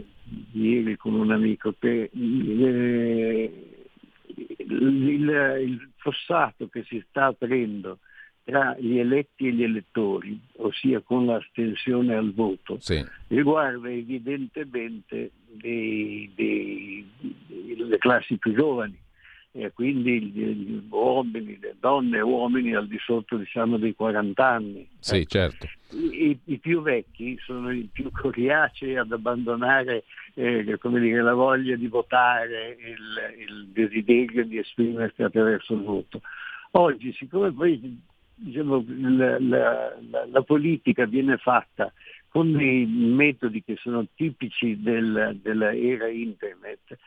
ieri 0.52 0.96
con 0.96 1.14
un 1.14 1.30
amico, 1.30 1.74
che 1.78 2.10
eh, 2.12 3.83
il, 4.34 5.60
il 5.62 5.90
fossato 5.96 6.68
che 6.68 6.84
si 6.84 7.04
sta 7.08 7.26
aprendo 7.26 7.98
tra 8.44 8.76
gli 8.78 8.98
eletti 8.98 9.48
e 9.48 9.52
gli 9.52 9.62
elettori, 9.62 10.38
ossia 10.56 11.00
con 11.00 11.24
l'astensione 11.24 12.14
al 12.14 12.32
voto, 12.34 12.76
sì. 12.78 13.02
riguarda 13.28 13.88
evidentemente 13.88 15.30
dei, 15.46 16.30
dei, 16.34 17.08
le 17.48 17.98
classi 17.98 18.36
più 18.36 18.54
giovani, 18.54 18.98
e 19.56 19.70
quindi 19.72 20.20
gli 20.20 20.82
uomini, 20.90 21.56
le 21.60 21.76
donne 21.78 22.16
e 22.16 22.22
uomini 22.22 22.74
al 22.74 22.88
di 22.88 22.98
sotto 22.98 23.36
diciamo, 23.36 23.76
dei 23.76 23.94
40 23.94 24.44
anni. 24.44 24.88
Sì, 24.98 25.18
ecco. 25.18 25.28
certo. 25.28 25.68
I, 25.90 26.36
I, 26.46 26.58
più 26.58 26.82
vecchi 26.82 27.38
sono 27.40 27.70
i 27.70 27.88
più 27.92 28.10
coriacei 28.10 28.96
ad 28.96 29.12
abbandonare 29.12 30.02
eh, 30.34 30.64
dire, 30.64 31.22
la 31.22 31.34
voglia 31.34 31.76
di 31.76 31.86
votare, 31.86 32.76
il, 32.80 33.46
il, 33.46 33.66
desiderio 33.68 34.44
di 34.44 34.58
esprimersi 34.58 35.22
attraverso 35.22 35.74
il 35.74 35.82
voto. 35.82 36.20
Oggi, 36.72 37.12
siccome 37.12 37.52
poi 37.52 38.00
diciamo, 38.34 38.84
la, 38.88 39.38
la, 39.38 39.96
la, 40.10 40.26
la 40.32 40.42
politica 40.42 41.06
viene 41.06 41.36
fatta 41.36 41.92
con 42.28 42.50
dei 42.50 42.84
metodi 42.86 43.62
che 43.62 43.76
sono 43.80 44.04
tipici 44.16 44.82
del, 44.82 45.38
dell'era 45.40 46.08
internet, 46.08 46.98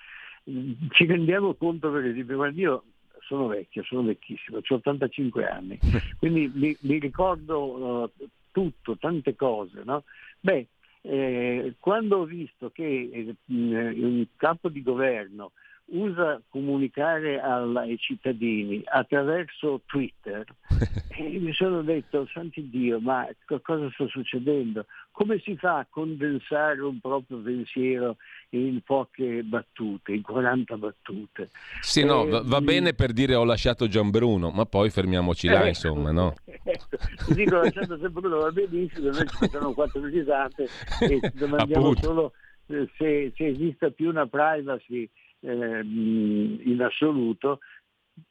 ci 0.91 1.05
rendiamo 1.05 1.53
conto 1.55 1.91
per 1.91 2.05
esempio, 2.05 2.35
guarda 2.35 2.59
io 2.59 2.83
sono 3.21 3.47
vecchio, 3.47 3.83
sono 3.83 4.03
vecchissimo, 4.03 4.57
ho 4.57 4.59
85 4.59 5.45
anni, 5.45 5.77
quindi 6.17 6.51
mi, 6.53 6.75
mi 6.81 6.99
ricordo 6.99 7.61
uh, 7.61 8.27
tutto, 8.51 8.97
tante 8.97 9.35
cose, 9.35 9.81
no? 9.83 10.03
Beh, 10.39 10.67
eh, 11.01 11.75
quando 11.79 12.17
ho 12.17 12.23
visto 12.25 12.69
che 12.71 12.83
eh, 12.83 13.35
un 13.45 14.25
capo 14.35 14.69
di 14.69 14.81
governo 14.81 15.51
usa 15.89 16.41
comunicare 16.49 17.39
alla, 17.39 17.81
ai 17.81 17.97
cittadini 17.97 18.81
attraverso 18.85 19.81
Twitter 19.85 20.45
e 21.09 21.39
mi 21.39 21.53
sono 21.53 21.81
detto, 21.81 22.27
santi 22.33 22.69
Dio, 22.69 22.99
ma 22.99 23.27
cosa 23.61 23.89
sta 23.93 24.05
succedendo? 24.07 24.85
Come 25.11 25.39
si 25.39 25.55
fa 25.55 25.79
a 25.79 25.87
condensare 25.89 26.81
un 26.81 26.99
proprio 26.99 27.37
pensiero 27.37 28.17
in 28.49 28.81
poche 28.83 29.41
battute, 29.43 30.11
in 30.11 30.21
40 30.21 30.77
battute? 30.77 31.49
Sì, 31.81 32.03
no, 32.03 32.27
va, 32.27 32.41
va 32.43 32.61
bene 32.61 32.93
per 32.93 33.13
dire 33.13 33.35
ho 33.35 33.43
lasciato 33.43 33.87
Gianbruno, 33.87 34.49
ma 34.49 34.65
poi 34.65 34.89
fermiamoci 34.89 35.47
là, 35.47 35.63
Eh, 35.63 35.69
insomma, 35.69 36.11
no? 36.11 36.35
Ecco, 36.45 36.97
ti 37.25 37.33
dico 37.33 37.55
ho 37.55 37.63
lasciato 37.63 37.97
sempre 37.97 38.27
uno 38.27 38.37
va 38.37 38.51
benissimo, 38.51 39.09
noi 39.09 39.27
ci 39.27 39.37
facciamo 39.37 39.73
quattro 39.73 40.05
risate 40.05 40.67
e 40.99 41.19
domandiamo 41.33 41.95
solo 41.95 42.33
eh, 42.67 42.87
se, 42.97 43.31
se 43.35 43.47
esista 43.47 43.89
più 43.89 44.09
una 44.09 44.27
privacy 44.27 45.09
ehm, 45.41 46.59
in 46.63 46.81
assoluto, 46.81 47.59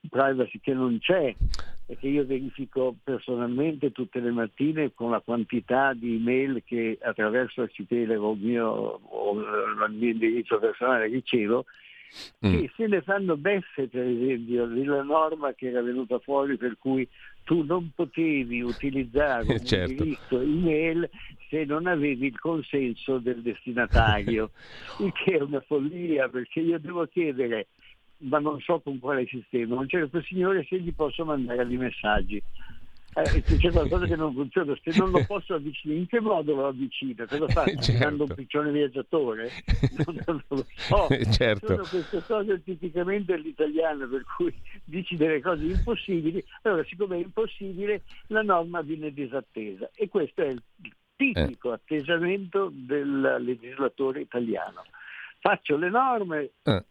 privacy 0.09 0.59
che 0.61 0.75
non 0.75 0.99
c'è 0.99 1.35
e 1.89 1.97
che 1.97 2.09
io 2.09 2.27
verifico 2.27 2.97
personalmente 3.03 3.93
tutte 3.93 4.19
le 4.19 4.33
mattine 4.33 4.93
con 4.93 5.11
la 5.11 5.21
quantità 5.21 5.93
di 5.95 6.17
email 6.17 6.63
che 6.65 6.99
attraverso 7.01 7.63
il 7.63 7.71
Citele 7.71 8.17
o 8.17 8.33
il 8.33 8.41
mio, 8.41 8.67
o 8.67 9.39
il 9.39 9.95
mio 9.95 10.11
indirizzo 10.11 10.59
personale 10.59 11.07
ricevo, 11.07 11.65
che 12.41 12.71
se 12.77 12.87
ne 12.87 13.03
fanno 13.03 13.37
beffe 13.37 13.89
per 13.89 14.07
esempio 14.07 14.67
della 14.67 15.03
norma 15.03 15.53
che 15.55 15.69
era 15.69 15.83
venuta 15.83 16.19
fuori 16.19 16.57
per 16.57 16.77
cui 16.79 17.09
tu 17.45 17.63
non 17.63 17.91
potevi 17.95 18.63
utilizzare 18.63 19.47
un 19.55 19.65
Certo. 19.65 19.93
indirizzo 19.93 20.41
email 20.41 21.09
se 21.49 21.65
non 21.65 21.87
avevi 21.87 22.27
il 22.27 22.39
consenso 22.39 23.19
del 23.19 23.43
destinatario, 23.43 24.51
il 24.99 25.13
che 25.13 25.37
è 25.37 25.41
una 25.41 25.61
follia 25.61 26.29
perché 26.29 26.61
io 26.61 26.79
devo 26.79 27.07
chiedere, 27.07 27.69
ma 28.19 28.39
non 28.39 28.61
so 28.61 28.81
con 28.81 28.99
quale 28.99 29.27
sistema, 29.27 29.77
a 29.77 29.81
un 29.81 29.89
certo 29.89 30.21
signore 30.23 30.65
se 30.69 30.79
gli 30.81 30.93
posso 30.93 31.25
mandare 31.25 31.67
dei 31.67 31.77
messaggi. 31.77 32.43
Eh, 33.19 33.43
se 33.47 33.57
c'è 33.57 33.71
qualcosa 33.71 34.05
che 34.05 34.15
non 34.15 34.35
funziona, 34.35 34.77
se 34.83 34.95
non 34.99 35.11
lo 35.11 35.25
posso 35.25 35.55
avvicinare, 35.55 36.01
in 36.01 36.07
che 36.07 36.21
modo 36.21 36.55
lo 36.55 36.67
avvicino? 36.67 37.25
Te 37.25 37.39
lo 37.39 37.49
faccio 37.49 37.73
Certo. 37.81 37.93
mandando 37.93 38.25
un 38.25 38.35
piccione 38.35 38.71
viaggiatore? 38.71 39.51
Non, 40.05 40.23
non 40.27 40.43
lo 40.49 40.67
so. 40.75 41.07
Certo. 41.33 41.67
Sono 41.67 41.87
queste 41.89 42.23
cose 42.27 42.63
tipicamente 42.63 43.33
all'italiano, 43.33 44.07
per 44.07 44.23
cui 44.37 44.53
dici 44.85 45.17
delle 45.17 45.41
cose 45.41 45.65
impossibili, 45.65 46.45
allora 46.63 46.85
siccome 46.85 47.17
è 47.17 47.21
impossibile 47.21 48.03
la 48.27 48.43
norma 48.43 48.83
viene 48.83 49.11
disattesa 49.11 49.89
e 49.95 50.11
questo 50.11 50.43
è 50.43 50.49
il 50.49 50.63
tipico 51.17 51.73
attesamento 51.73 52.71
del 52.73 53.37
legislatore 53.41 54.21
italiano. 54.21 54.85
Faccio 55.41 55.77
le 55.77 55.91
norme, 55.91 56.51
Eh. 56.63 56.85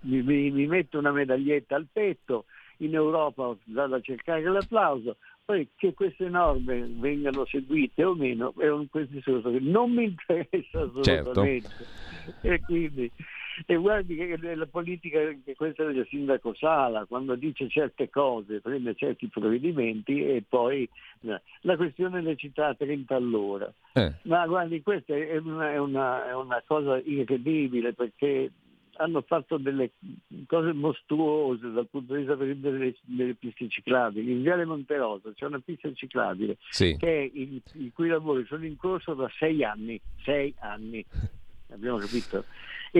mi, 0.00 0.22
mi- 0.22 0.50
mi 0.50 0.66
metto 0.66 0.98
una 0.98 1.12
medaglietta 1.12 1.76
al 1.76 1.86
petto, 1.92 2.46
in 2.78 2.94
Europa 2.94 3.54
vado 3.64 3.94
a 3.94 4.00
cercare 4.00 4.42
l'applauso, 4.42 5.16
poi 5.44 5.68
che 5.76 5.94
queste 5.94 6.28
norme 6.28 6.86
vengano 6.88 7.46
seguite 7.46 8.04
o 8.04 8.14
meno 8.14 8.52
è 8.58 8.68
un 8.68 8.88
questi 8.90 9.20
sono 9.22 9.40
cose 9.40 9.58
che 9.58 9.64
non 9.64 9.92
mi 9.92 10.04
interessa 10.04 10.80
assolutamente. 10.80 11.68
E 12.42 12.60
quindi 12.60 13.10
e 13.64 13.76
guardi 13.76 14.16
che 14.16 14.54
la 14.54 14.66
politica, 14.66 15.18
che 15.44 15.54
questa 15.54 15.88
è 15.88 15.92
del 15.92 16.06
sindaco 16.10 16.52
Sala, 16.54 17.04
quando 17.06 17.34
dice 17.36 17.68
certe 17.68 18.10
cose, 18.10 18.60
prende 18.60 18.94
certi 18.94 19.28
provvedimenti 19.28 20.22
e 20.22 20.42
poi 20.46 20.88
eh, 21.22 21.40
la 21.62 21.76
questione 21.76 22.20
delle 22.20 22.36
città 22.36 22.68
a 22.68 22.74
30 22.74 23.14
all'ora. 23.14 23.72
Eh. 23.94 24.12
Ma 24.22 24.46
guardi, 24.46 24.82
questa 24.82 25.14
è 25.14 25.36
una, 25.38 25.72
è 25.72 25.78
una- 25.78 26.28
è 26.28 26.34
una 26.34 26.62
cosa 26.66 27.00
incredibile 27.04 27.92
perché 27.94 28.50
hanno 28.98 29.20
fatto 29.20 29.58
delle 29.58 29.90
cose 30.46 30.72
mostruose 30.72 31.70
dal 31.70 31.86
punto 31.86 32.14
di 32.14 32.20
vista 32.20 32.34
delle, 32.34 32.94
delle 33.02 33.34
piste 33.34 33.68
ciclabili. 33.68 34.32
In 34.32 34.40
Viale 34.42 34.64
Monterosa 34.64 35.30
c'è 35.34 35.44
una 35.44 35.60
pista 35.60 35.92
ciclabile 35.92 36.56
Sì. 36.70 36.96
il- 37.02 37.60
i 37.74 37.92
cui 37.92 38.08
lavori 38.08 38.46
sono 38.46 38.64
in 38.64 38.76
corso 38.76 39.12
da 39.12 39.30
sei 39.38 39.62
anni. 39.64 40.00
Sei 40.24 40.54
anni. 40.60 41.04
Abbiamo 41.72 41.98
capito? 41.98 42.44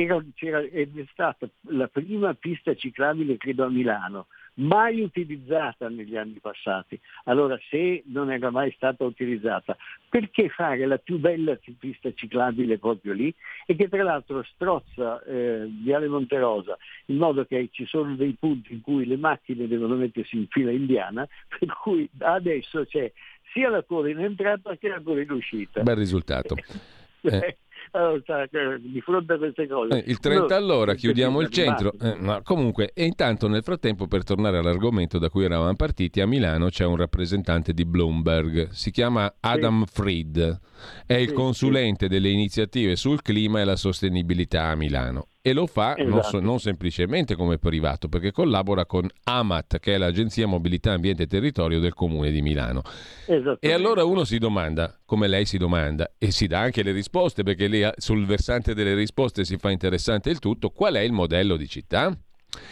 Era- 0.01 0.61
ed 0.61 0.99
è 0.99 1.05
stata 1.11 1.49
la 1.69 1.89
prima 1.89 2.35
pista 2.35 2.75
ciclabile, 2.75 3.37
credo, 3.39 3.65
a 3.65 3.71
Milano, 3.71 4.27
mai 4.57 5.01
utilizzata 5.01 5.89
negli 5.89 6.17
anni 6.17 6.39
passati. 6.41 7.01
Allora, 7.25 7.59
se 7.71 8.03
non 8.07 8.31
era 8.31 8.51
mai 8.51 8.73
stata 8.73 9.05
utilizzata, 9.05 9.77
perché 10.09 10.49
fare 10.49 10.87
la 10.87 10.99
più 10.99 11.19
bella 11.19 11.59
pista 11.79 12.13
ciclabile 12.15 12.79
proprio 12.79 13.13
lì 13.13 13.35
e 13.67 13.75
che 13.75 13.89
tra 13.89 14.03
l'altro 14.03 14.43
strozza 14.43 15.23
eh, 15.25 15.67
Viale 15.83 16.09
Monterosa 16.09 16.77
in 17.07 17.17
modo 17.17 17.45
che 17.45 17.69
ci 17.73 17.87
sono 17.87 18.15
dei 18.17 18.37
punti 18.39 18.73
in 18.73 18.81
cui 18.81 19.07
le 19.07 19.17
macchine 19.17 19.67
devono 19.67 19.95
mettersi 19.97 20.37
in 20.37 20.47
fila 20.49 20.71
indiana, 20.71 21.27
per 21.49 21.69
cui 21.83 22.09
adesso 22.19 22.85
c'è 22.85 23.11
sia 23.53 23.71
la 23.71 23.83
coda 23.83 24.11
in 24.11 24.21
entrata 24.21 24.77
che 24.77 24.89
la 24.89 25.01
coda 25.01 25.21
in 25.21 25.31
uscita. 25.31 25.83
Bel 25.83 25.97
risultato. 25.97 26.55
Eh. 27.27 27.57
Sa, 27.91 28.43
eh, 28.43 28.79
di 28.81 29.01
fronte 29.01 29.33
a 29.35 29.39
queste 29.39 29.67
cose. 29.69 29.99
Eh, 30.03 30.11
il 30.11 30.19
30 30.19 30.45
uno- 30.45 30.55
all'ora 30.57 30.95
chiudiamo 30.95 31.41
il 31.41 31.49
centro. 31.49 31.93
Eh, 32.01 32.17
ma 32.19 32.43
comunque, 32.43 32.91
e 32.95 33.05
intanto 33.05 33.49
nel 33.49 33.63
frattempo, 33.63 34.07
per 34.07 34.25
tornare 34.25 34.59
all'argomento 34.59 35.19
da 35.19 35.29
cui 35.31 35.45
eravamo 35.45 35.75
partiti, 35.75 36.21
a 36.21 36.27
Milano 36.27 36.69
c'è 36.69 36.85
un 36.85 36.97
rappresentante 36.97 37.73
di 37.73 37.85
Bloomberg, 37.85 38.71
si 38.71 38.91
chiama 38.91 39.33
Adam 39.41 39.85
Fried, 39.87 40.61
è 41.07 41.15
il 41.15 41.29
Sì, 41.29 41.35
consulente 41.35 42.09
delle 42.09 42.29
iniziative 42.29 42.97
sul 42.97 43.23
clima 43.23 43.61
e 43.61 43.65
la 43.65 43.77
sostenibilità 43.77 44.65
a 44.65 44.75
Milano. 44.75 45.29
E 45.47 45.53
lo 45.53 45.69
fa 45.69 45.95
non, 45.99 46.11
so- 46.11 46.19
Esatto. 46.19 46.41
non 46.41 46.59
semplicemente 46.59 47.37
come 47.37 47.57
privato, 47.59 48.09
perché 48.09 48.33
collabora 48.33 48.85
con 48.85 49.09
AMAT, 49.23 49.79
che 49.79 49.95
è 49.95 49.97
l'Agenzia 49.97 50.49
Mobilità 50.49 50.91
Ambiente 50.91 51.23
e 51.23 51.27
Territorio 51.29 51.79
del 51.79 51.95
Comune 51.95 52.33
di 52.33 52.43
Milano. 52.43 52.83
E 53.61 53.71
allora 53.71 54.03
uno 54.03 54.25
si 54.25 54.39
domanda, 54.39 54.99
come 55.05 55.29
lei 55.29 55.45
si 55.45 55.57
domanda, 55.57 56.11
e 56.19 56.33
si 56.33 56.49
dà 56.49 56.59
anche 56.59 56.83
le 56.83 56.91
risposte, 56.91 57.45
perché 57.45 57.69
lì 57.69 57.85
ah, 57.85 57.95
sul 57.97 58.27
versante 58.27 58.75
delle 58.75 58.97
risposte 58.97 59.45
si 59.45 59.57
fa 59.57 59.71
interessante 59.71 60.31
il 60.31 60.41
tutto, 60.41 60.71
qual 60.71 60.95
è 60.95 61.01
il 61.01 61.13
modello 61.13 61.57
di 61.57 61.69
città? 61.69 62.13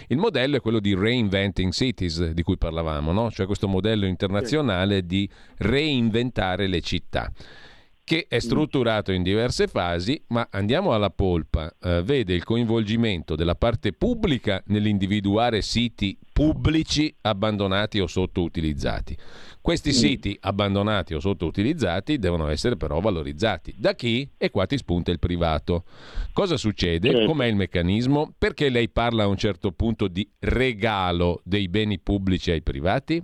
Il 0.08 0.16
modello 0.16 0.56
è 0.56 0.60
quello 0.60 0.80
di 0.80 0.96
Reinventing 0.96 1.70
Cities, 1.70 2.30
di 2.30 2.42
cui 2.42 2.56
parlavamo, 2.58 3.12
no? 3.12 3.30
cioè 3.30 3.46
questo 3.46 3.68
modello 3.68 4.04
internazionale 4.04 5.06
di 5.06 5.30
reinventare 5.58 6.66
le 6.66 6.80
città 6.80 7.30
che 8.04 8.26
è 8.28 8.38
strutturato 8.38 9.12
in 9.12 9.22
diverse 9.22 9.66
fasi, 9.66 10.22
ma 10.28 10.46
andiamo 10.50 10.92
alla 10.92 11.08
polpa, 11.08 11.74
eh, 11.80 12.02
vede 12.02 12.34
il 12.34 12.44
coinvolgimento 12.44 13.34
della 13.34 13.54
parte 13.54 13.92
pubblica 13.94 14.62
nell'individuare 14.66 15.62
siti 15.62 16.16
pubblici 16.30 17.14
abbandonati 17.22 18.00
o 18.00 18.06
sottoutilizzati. 18.06 19.16
Questi 19.62 19.92
siti 19.92 20.36
abbandonati 20.38 21.14
o 21.14 21.20
sottoutilizzati 21.20 22.18
devono 22.18 22.48
essere 22.48 22.76
però 22.76 23.00
valorizzati. 23.00 23.74
Da 23.78 23.94
chi? 23.94 24.28
E 24.36 24.50
qua 24.50 24.66
ti 24.66 24.76
spunta 24.76 25.10
il 25.10 25.18
privato. 25.18 25.84
Cosa 26.34 26.58
succede? 26.58 27.10
Certo. 27.10 27.26
Com'è 27.26 27.46
il 27.46 27.56
meccanismo? 27.56 28.34
Perché 28.36 28.68
lei 28.68 28.90
parla 28.90 29.22
a 29.22 29.28
un 29.28 29.38
certo 29.38 29.72
punto 29.72 30.08
di 30.08 30.28
regalo 30.40 31.40
dei 31.42 31.68
beni 31.68 31.98
pubblici 31.98 32.50
ai 32.50 32.62
privati? 32.62 33.22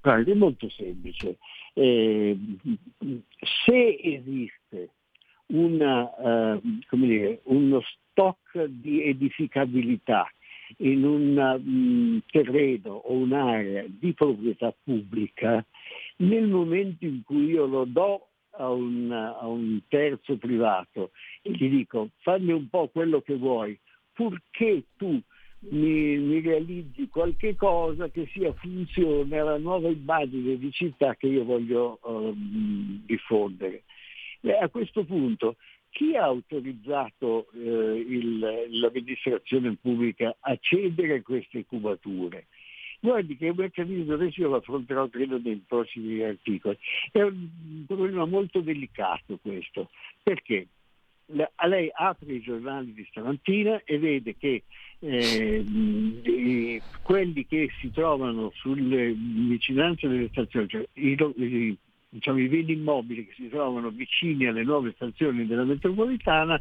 Guardi, 0.00 0.32
è 0.32 0.34
molto 0.34 0.68
semplice. 0.70 1.38
Eh, 1.80 2.36
se 3.64 4.00
esiste 4.02 4.90
una, 5.46 6.10
eh, 6.56 6.60
dire, 6.90 7.40
uno 7.44 7.80
stock 7.82 8.64
di 8.64 9.04
edificabilità 9.04 10.28
in 10.78 11.04
un 11.04 11.60
mm, 11.60 12.18
terreno 12.32 12.94
o 12.94 13.12
un'area 13.12 13.84
di 13.86 14.12
proprietà 14.12 14.74
pubblica, 14.82 15.64
nel 16.16 16.48
momento 16.48 17.04
in 17.04 17.22
cui 17.22 17.44
io 17.44 17.66
lo 17.66 17.84
do 17.84 18.26
a 18.56 18.70
un, 18.70 19.12
a 19.12 19.46
un 19.46 19.80
terzo 19.86 20.36
privato 20.36 21.12
e 21.42 21.52
gli 21.52 21.70
dico 21.70 22.10
fammi 22.22 22.50
un 22.50 22.68
po' 22.68 22.88
quello 22.88 23.20
che 23.20 23.36
vuoi, 23.36 23.78
purché 24.12 24.82
tu 24.96 25.22
mi, 25.60 26.16
mi 26.18 26.40
realizzi 26.40 27.08
qualche 27.08 27.56
cosa 27.56 28.08
che 28.08 28.28
sia 28.32 28.52
funzione 28.54 29.38
alla 29.38 29.58
nuova 29.58 29.88
immagine 29.88 30.56
di 30.56 30.70
città 30.72 31.14
che 31.16 31.26
io 31.26 31.44
voglio 31.44 31.98
ehm, 32.06 33.04
diffondere. 33.06 33.82
Beh, 34.40 34.58
a 34.58 34.68
questo 34.68 35.04
punto 35.04 35.56
chi 35.90 36.14
ha 36.14 36.24
autorizzato 36.24 37.48
eh, 37.54 37.58
il- 37.58 38.66
l'amministrazione 38.70 39.76
pubblica 39.80 40.36
a 40.40 40.56
cedere 40.60 41.22
queste 41.22 41.64
cubature? 41.66 42.46
Guardi 43.00 43.36
che 43.36 43.46
è 43.46 43.50
un 43.50 43.56
meccanismo, 43.58 44.14
adesso 44.14 44.40
io 44.40 44.48
lo 44.48 44.56
affronterò 44.56 45.06
credo 45.08 45.38
nei 45.38 45.62
prossimi 45.66 46.20
articoli, 46.22 46.76
è 47.12 47.22
un 47.22 47.84
problema 47.86 48.24
molto 48.26 48.60
delicato 48.60 49.38
questo, 49.40 49.90
perché 50.20 50.66
a 50.74 50.77
lei 51.66 51.90
apre 51.92 52.32
i 52.32 52.40
giornali 52.40 52.92
di 52.92 53.06
stamattina 53.10 53.82
e 53.84 53.98
vede 53.98 54.36
che 54.36 54.62
eh, 55.00 56.82
quelli 57.02 57.46
che 57.46 57.70
si 57.80 57.90
trovano 57.90 58.50
sulle 58.54 59.12
vicinanze 59.12 60.08
delle 60.08 60.28
stazioni, 60.28 60.68
cioè 60.68 60.86
i, 60.94 61.16
i 61.36 61.78
diciamo, 62.08 62.38
i 62.38 62.48
beni 62.48 62.72
immobili 62.72 63.26
che 63.26 63.34
si 63.34 63.48
trovano 63.48 63.90
vicini 63.90 64.46
alle 64.46 64.64
nuove 64.64 64.92
stazioni 64.94 65.46
della 65.46 65.64
metropolitana 65.64 66.60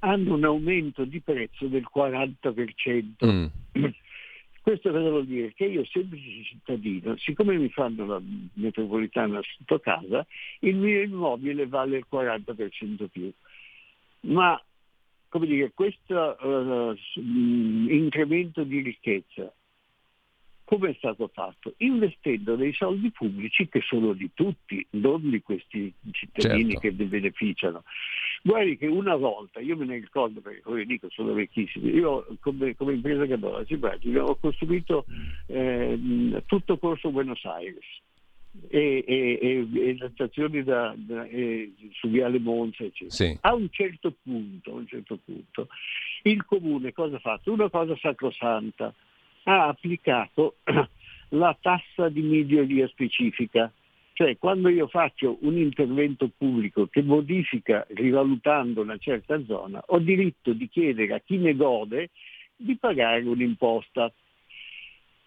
hanno 0.00 0.34
un 0.34 0.44
aumento 0.44 1.04
di 1.04 1.20
prezzo 1.20 1.66
del 1.66 1.86
40%. 1.92 3.26
Mm. 3.26 3.46
Questo 4.64 4.90
cosa 4.90 5.10
vuol 5.10 5.26
dire? 5.26 5.52
Che 5.52 5.66
io, 5.66 5.84
semplice 5.84 6.42
cittadino, 6.42 7.18
siccome 7.18 7.58
mi 7.58 7.68
fanno 7.68 8.06
la 8.06 8.22
metropolitana 8.54 9.38
sotto 9.42 9.78
casa, 9.78 10.26
il 10.60 10.76
mio 10.76 11.02
immobile 11.02 11.66
vale 11.66 11.98
il 11.98 12.06
40% 12.10 13.08
più. 13.08 13.30
Ma 14.24 14.60
come 15.28 15.46
dire, 15.46 15.72
questo 15.74 16.36
uh, 16.40 16.94
incremento 17.18 18.62
di 18.62 18.80
ricchezza 18.80 19.52
come 20.64 20.90
è 20.90 20.94
stato 20.94 21.28
fatto? 21.32 21.74
Investendo 21.78 22.56
dei 22.56 22.72
soldi 22.72 23.10
pubblici 23.10 23.68
che 23.68 23.80
sono 23.82 24.14
di 24.14 24.30
tutti, 24.32 24.84
non 24.90 25.28
di 25.28 25.42
questi 25.42 25.92
cittadini 26.10 26.72
certo. 26.72 26.80
che 26.80 26.94
ne 26.96 27.04
beneficiano. 27.04 27.82
Guardi 28.42 28.78
che 28.78 28.86
una 28.86 29.14
volta, 29.14 29.60
io 29.60 29.76
me 29.76 29.84
ne 29.84 29.96
ricordo 29.96 30.40
perché 30.40 30.62
come 30.62 30.84
dico 30.84 31.08
sono 31.10 31.34
vecchissimo, 31.34 31.86
io 31.88 32.26
come, 32.40 32.74
come 32.76 32.94
impresa 32.94 33.26
che 33.26 33.34
avevo 33.34 34.30
ho 34.30 34.36
costruito 34.36 35.04
eh, 35.46 36.42
tutto 36.46 36.78
Corso 36.78 37.10
Buenos 37.10 37.44
Aires 37.44 37.84
e, 38.68 39.04
e, 39.06 39.38
e, 39.40 39.68
e 39.72 39.96
le 39.98 40.10
stazioni 40.12 40.62
da, 40.62 40.94
da, 40.96 41.26
su 41.92 42.08
Viale 42.08 42.38
Monza, 42.38 42.84
eccetera. 42.84 43.10
Sì. 43.10 43.38
A 43.40 43.54
un 43.54 43.68
certo 43.70 44.14
punto, 44.22 44.70
a 44.70 44.74
un 44.74 44.86
certo 44.86 45.18
punto, 45.24 45.68
il 46.22 46.44
comune 46.44 46.92
cosa 46.92 47.16
ha 47.16 47.20
fatto? 47.20 47.52
Una 47.52 47.68
cosa 47.68 47.96
sacrosanta, 47.96 48.92
ha 49.44 49.66
applicato 49.66 50.56
la 51.30 51.56
tassa 51.60 52.08
di 52.08 52.22
miglioria 52.22 52.86
specifica. 52.88 53.70
Cioè 54.12 54.38
quando 54.38 54.68
io 54.68 54.86
faccio 54.86 55.38
un 55.40 55.58
intervento 55.58 56.30
pubblico 56.36 56.86
che 56.86 57.02
modifica 57.02 57.84
rivalutando 57.88 58.82
una 58.82 58.96
certa 58.96 59.42
zona, 59.44 59.82
ho 59.86 59.98
diritto 59.98 60.52
di 60.52 60.68
chiedere 60.68 61.14
a 61.14 61.18
chi 61.18 61.36
ne 61.36 61.56
gode 61.56 62.10
di 62.54 62.76
pagare 62.76 63.24
un'imposta 63.24 64.12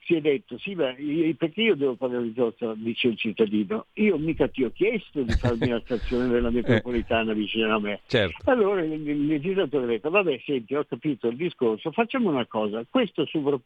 si 0.07 0.15
è 0.15 0.21
detto, 0.21 0.57
sì, 0.57 0.73
ma 0.73 0.95
perché 1.38 1.61
io 1.61 1.75
devo 1.75 1.95
pagare 1.95 2.23
il 2.23 2.29
risorsa, 2.29 2.73
dice 2.77 3.09
il 3.09 3.17
cittadino, 3.17 3.88
io 3.95 4.17
mica 4.17 4.47
ti 4.47 4.63
ho 4.63 4.71
chiesto 4.71 5.21
di 5.21 5.34
farmi 5.34 5.67
la 5.67 5.81
stazione 5.84 6.29
della 6.31 6.49
metropolitana 6.49 7.34
vicino 7.34 7.75
a 7.75 7.79
me. 7.79 7.99
Certo. 8.07 8.49
Allora 8.49 8.81
il, 8.81 9.05
il 9.05 9.25
legislatore 9.25 9.84
ha 9.84 9.88
detto, 9.88 10.09
vabbè 10.09 10.39
senti, 10.45 10.75
ho 10.75 10.85
capito 10.85 11.27
il 11.27 11.35
discorso, 11.35 11.91
facciamo 11.91 12.29
una 12.29 12.45
cosa, 12.45 12.85
questa 12.89 13.25
super, 13.25 13.59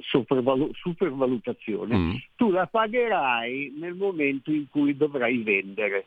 supervalu- 0.00 0.74
supervalutazione 0.74 1.96
mm. 1.96 2.14
tu 2.34 2.50
la 2.50 2.66
pagherai 2.66 3.74
nel 3.78 3.94
momento 3.94 4.50
in 4.50 4.68
cui 4.68 4.96
dovrai 4.96 5.38
vendere 5.44 6.06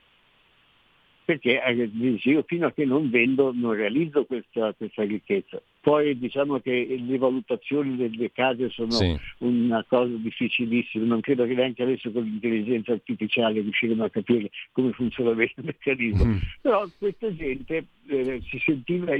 perché 1.25 1.61
eh, 1.61 1.89
io 2.23 2.43
fino 2.45 2.67
a 2.67 2.71
che 2.71 2.85
non 2.85 3.09
vendo 3.09 3.51
non 3.53 3.73
realizzo 3.73 4.25
questa, 4.25 4.73
questa 4.73 5.03
ricchezza. 5.03 5.61
Poi 5.81 6.17
diciamo 6.17 6.59
che 6.59 7.01
le 7.03 7.17
valutazioni 7.17 7.95
delle 7.95 8.31
case 8.31 8.69
sono 8.69 8.91
sì. 8.91 9.17
una 9.39 9.83
cosa 9.87 10.13
difficilissima, 10.15 11.05
non 11.05 11.21
credo 11.21 11.45
che 11.45 11.55
neanche 11.55 11.83
adesso 11.83 12.11
con 12.11 12.23
l'intelligenza 12.23 12.93
artificiale 12.93 13.61
riusciremo 13.61 14.03
a 14.03 14.09
capire 14.09 14.49
come 14.71 14.91
funziona 14.91 15.31
bene 15.31 15.51
il 15.55 15.65
meccanismo, 15.65 16.25
mm. 16.25 16.37
però 16.61 16.87
questa 16.97 17.35
gente 17.35 17.85
eh, 18.07 18.41
si 18.47 18.59
sentiva 18.59 19.13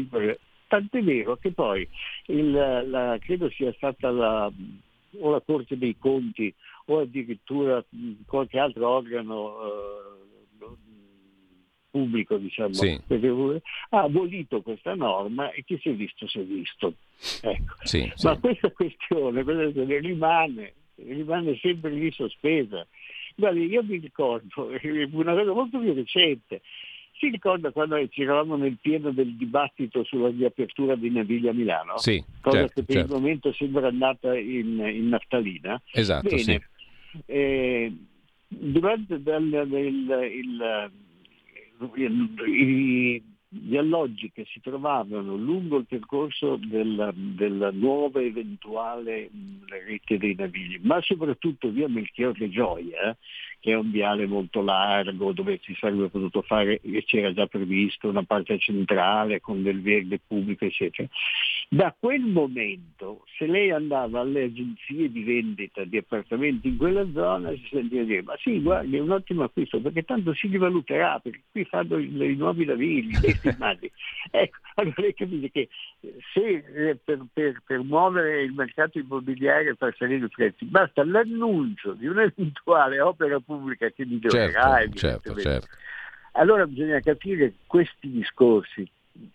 Tant'è 0.67 1.03
vero 1.03 1.35
che 1.37 1.51
poi 1.51 1.87
il, 2.27 2.51
la, 2.51 3.17
credo 3.19 3.49
sia 3.49 3.71
stata 3.73 4.09
la, 4.09 4.51
o 5.19 5.31
la 5.31 5.41
Corte 5.41 5.77
dei 5.77 5.95
Conti 5.97 6.53
o 6.85 6.99
addirittura 6.99 7.83
qualche 8.25 8.57
altro 8.57 8.87
organo 8.87 9.53
eh, 9.61 10.15
pubblico 11.95 12.35
diciamo, 12.35 12.73
sì. 12.73 12.99
ha 13.89 14.01
abolito 14.01 14.61
questa 14.61 14.95
norma 14.95 15.49
e 15.51 15.63
chi 15.63 15.79
si 15.81 15.87
è 15.87 15.93
visto 15.93 16.27
si 16.27 16.39
è 16.39 16.43
visto. 16.43 16.95
Ecco. 17.41 17.75
Sì, 17.83 18.11
Ma 18.23 18.33
sì. 18.33 18.39
questa 18.41 18.69
questione 18.71 19.41
rimane, 20.01 20.73
rimane 20.95 21.57
sempre 21.61 21.91
lì 21.91 22.11
sospesa. 22.11 22.85
Guardi, 23.37 23.67
io 23.67 23.81
mi 23.81 23.97
ricordo 23.97 24.71
una 25.11 25.33
cosa 25.33 25.53
molto 25.53 25.79
più 25.79 25.93
recente. 25.93 26.61
Si 27.17 27.29
ricorda 27.29 27.71
quando 27.71 28.05
ci 28.09 28.23
eravamo 28.23 28.57
nel 28.57 28.77
pieno 28.81 29.11
del 29.11 29.37
dibattito 29.37 30.03
sulla 30.03 30.27
riapertura 30.27 30.95
di 30.95 31.09
Naviglia 31.09 31.51
a 31.51 31.53
Milano? 31.53 31.97
Sì, 31.97 32.21
cosa 32.41 32.57
certo, 32.57 32.73
che 32.73 32.83
per 32.83 32.95
certo. 32.97 33.15
il 33.15 33.21
momento 33.21 33.53
sembra 33.53 33.87
andata 33.87 34.37
in, 34.37 34.79
in 34.85 35.07
naftalina. 35.07 35.81
Esatto, 35.93 36.27
Bene, 36.27 36.41
sì. 36.41 36.61
eh, 37.27 37.93
durante 38.49 39.13
il, 39.13 39.67
il, 39.71 40.29
il 40.33 40.91
gli 43.57 43.77
alloggi 43.77 44.31
che 44.33 44.45
si 44.45 44.59
trovavano 44.59 45.35
lungo 45.35 45.77
il 45.77 45.85
percorso 45.85 46.57
della, 46.57 47.11
della 47.15 47.71
nuova 47.71 48.21
eventuale 48.21 49.29
rete 49.67 50.17
dei 50.17 50.35
navigli, 50.35 50.79
ma 50.81 51.01
soprattutto 51.01 51.69
via 51.69 51.87
Melchiorre 51.87 52.49
Gioia, 52.49 53.15
che 53.65 53.71
è 53.71 53.75
un 53.75 53.89
viale 53.89 54.27
molto 54.27 54.61
largo 54.61 55.31
dove 55.31 55.59
si 55.63 55.75
sarebbe 55.79 56.09
potuto 56.09 56.43
fare, 56.43 56.79
e 56.83 57.03
c'era 57.03 57.33
già 57.33 57.47
previsto 57.47 58.07
una 58.07 58.21
parte 58.21 58.59
centrale 58.59 59.41
con 59.41 59.63
del 59.63 59.81
verde 59.81 60.19
pubblico, 60.19 60.65
eccetera. 60.65 61.07
Da 61.67 61.95
quel 61.97 62.21
momento, 62.21 63.23
se 63.35 63.47
lei 63.47 63.71
andava 63.71 64.19
alle 64.19 64.43
agenzie 64.43 65.11
di 65.11 65.23
vendita 65.23 65.83
di 65.83 65.97
appartamenti 65.97 66.67
in 66.67 66.77
quella 66.77 67.09
zona, 67.11 67.49
si 67.53 67.67
sentiva 67.71 68.03
dire, 68.03 68.21
ma 68.21 68.35
sì, 68.37 68.61
guardi, 68.61 68.97
è 68.97 68.99
un 68.99 69.09
ottimo 69.09 69.41
acquisto, 69.41 69.81
perché 69.81 70.03
tanto 70.03 70.35
si 70.35 70.45
rivaluterà, 70.45 71.17
perché 71.17 71.41
qui 71.49 71.65
fanno 71.65 71.97
i, 71.97 72.05
i 72.05 72.35
nuovi 72.35 72.65
navigli, 72.65 73.15
ecco, 74.29 74.57
allora 74.75 74.95
lei 74.97 75.13
capisce 75.15 75.49
che 75.49 75.69
se 76.33 76.63
eh, 76.75 76.99
per, 77.03 77.25
per, 77.33 77.63
per, 77.65 77.81
muovere 77.81 78.43
il 78.43 78.53
mercato 78.53 78.99
immobiliare 78.99 79.69
e 79.69 79.75
far 79.75 79.95
salire 79.97 80.25
i 80.25 80.29
prezzi 80.29 80.65
basta 80.65 81.03
l'annuncio 81.03 81.93
di 81.93 82.07
un'eventuale 82.07 82.99
opera 82.99 83.39
pubblica 83.39 83.54
che 83.77 84.05
migliorerà 84.05 84.77
certo, 84.79 84.97
certo, 84.97 85.39
certo. 85.39 85.67
allora 86.33 86.65
bisogna 86.65 86.99
capire 86.99 87.53
questi 87.67 88.09
discorsi 88.11 88.89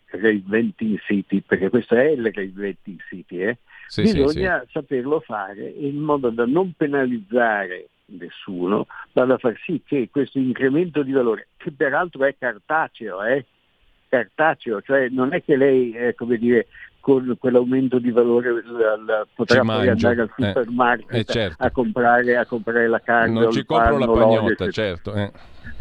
reinventing 0.06 0.98
city 1.00 1.40
perché 1.40 1.68
questo 1.70 1.94
è 1.94 2.04
il 2.04 2.30
reinventing 2.32 3.00
city 3.08 3.42
eh? 3.42 3.58
sì, 3.86 4.02
bisogna 4.02 4.60
sì, 4.60 4.66
sì. 4.66 4.72
saperlo 4.72 5.20
fare 5.20 5.66
in 5.68 5.96
modo 5.96 6.30
da 6.30 6.46
non 6.46 6.72
penalizzare 6.76 7.88
nessuno 8.06 8.86
ma 9.12 9.24
da 9.24 9.38
far 9.38 9.58
sì 9.64 9.82
che 9.84 10.08
questo 10.10 10.38
incremento 10.38 11.02
di 11.02 11.12
valore 11.12 11.48
che 11.56 11.70
peraltro 11.70 12.24
è 12.24 12.34
cartaceo 12.38 13.22
eh? 13.22 13.44
cartaceo, 14.10 14.82
cioè 14.82 15.08
non 15.08 15.32
è 15.32 15.42
che 15.42 15.56
lei, 15.56 15.92
eh, 15.92 16.14
come 16.14 16.36
dire, 16.36 16.66
con 17.00 17.34
quell'aumento 17.38 17.98
di 17.98 18.10
valore 18.10 18.62
potrà 19.34 19.62
poi 19.62 19.88
andare 19.88 20.20
al 20.20 20.30
supermarket 20.36 21.14
eh, 21.14 21.18
eh, 21.18 21.24
certo. 21.24 21.62
a, 21.62 21.70
comprare, 21.70 22.36
a, 22.36 22.46
comprare, 22.46 22.88
la 22.88 23.00
carne. 23.00 23.40
Non 23.40 23.52
ci 23.52 23.64
compro 23.64 23.98
la 23.98 24.06
pagnotta, 24.06 24.70
certo. 24.70 25.14
Eh. 25.14 25.32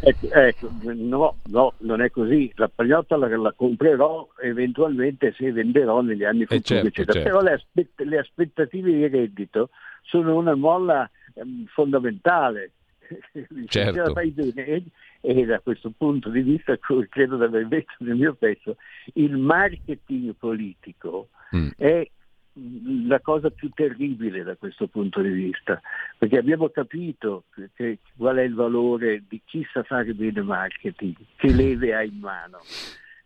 Ecco, 0.02 0.30
ecco, 0.32 0.70
no, 0.82 1.36
no, 1.44 1.74
non 1.78 2.00
è 2.00 2.10
così. 2.10 2.50
La 2.56 2.70
pagnotta 2.74 3.16
la, 3.16 3.28
la, 3.36 3.52
comprerò 3.52 4.28
eventualmente 4.42 5.34
se 5.36 5.52
venderò 5.52 6.00
negli 6.00 6.24
anni 6.24 6.44
futuri, 6.44 6.62
certo, 6.62 6.86
eccetera. 6.86 7.12
certo. 7.12 7.28
Però 7.28 7.42
le, 7.42 7.52
aspett- 7.52 8.00
le, 8.00 8.18
aspettative 8.18 8.90
di 8.90 9.06
reddito 9.08 9.68
sono 10.02 10.36
una 10.36 10.54
molla 10.54 11.08
ehm, 11.34 11.66
fondamentale. 11.66 12.72
Certo. 13.66 14.14
E, 14.54 14.84
e 15.22 15.44
da 15.44 15.60
questo 15.60 15.92
punto 15.96 16.30
di 16.30 16.40
vista, 16.40 16.78
credo 16.78 17.36
di 17.36 17.44
aver 17.44 17.66
detto 17.66 17.92
nel 17.98 18.16
mio 18.16 18.34
pezzo, 18.34 18.76
il 19.14 19.36
marketing 19.36 20.34
politico 20.34 21.28
mm. 21.54 21.68
è 21.76 22.08
la 23.06 23.20
cosa 23.20 23.50
più 23.50 23.68
terribile 23.70 24.42
da 24.42 24.56
questo 24.56 24.86
punto 24.86 25.20
di 25.20 25.30
vista, 25.30 25.80
perché 26.18 26.38
abbiamo 26.38 26.68
capito 26.68 27.44
che, 27.54 27.70
che, 27.74 27.98
qual 28.16 28.36
è 28.36 28.42
il 28.42 28.54
valore 28.54 29.22
di 29.28 29.40
chi 29.44 29.66
sa 29.72 29.82
fare 29.82 30.12
bene 30.14 30.42
marketing, 30.42 31.14
che 31.36 31.52
leve 31.52 31.94
ha 31.94 32.02
in 32.02 32.18
mano 32.18 32.58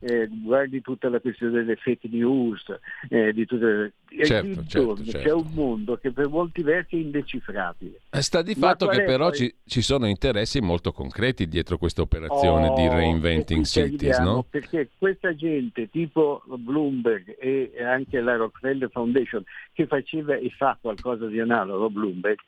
eh, 0.06 0.28
guardi 0.30 0.82
tutta 0.82 1.08
la 1.08 1.18
questione 1.18 1.52
delle 1.52 1.76
fake 1.76 2.08
news, 2.08 2.62
eh, 3.08 3.32
di 3.32 3.46
tutte 3.46 3.94
e 4.10 4.26
certo, 4.26 4.64
certo, 4.66 5.02
certo. 5.02 5.18
c'è 5.18 5.32
un 5.32 5.50
mondo 5.54 5.96
che 5.96 6.12
per 6.12 6.28
molti 6.28 6.62
versi 6.62 6.96
è 6.96 6.98
indecifrabile. 7.00 8.02
Eh, 8.10 8.22
sta 8.22 8.42
di 8.42 8.54
fatto 8.54 8.86
che 8.86 9.02
però 9.02 9.28
poi... 9.28 9.36
ci, 9.38 9.54
ci, 9.64 9.82
sono 9.82 10.06
interessi 10.06 10.60
molto 10.60 10.92
concreti 10.92 11.48
dietro 11.48 11.78
questa 11.78 12.02
operazione 12.02 12.68
oh, 12.68 12.74
di 12.74 12.86
reinventing 12.86 13.64
cities, 13.64 14.18
no? 14.18 14.44
Perché 14.48 14.90
questa 14.98 15.34
gente 15.34 15.88
tipo 15.88 16.42
Bloomberg 16.46 17.36
e 17.38 17.72
anche 17.82 18.20
la 18.20 18.36
Rockefeller 18.36 18.90
Foundation 18.90 19.42
che 19.72 19.86
faceva 19.86 20.36
e 20.36 20.50
fa 20.50 20.76
qualcosa 20.80 21.26
di 21.26 21.40
analogo 21.40 21.88
Bloomberg 21.88 22.38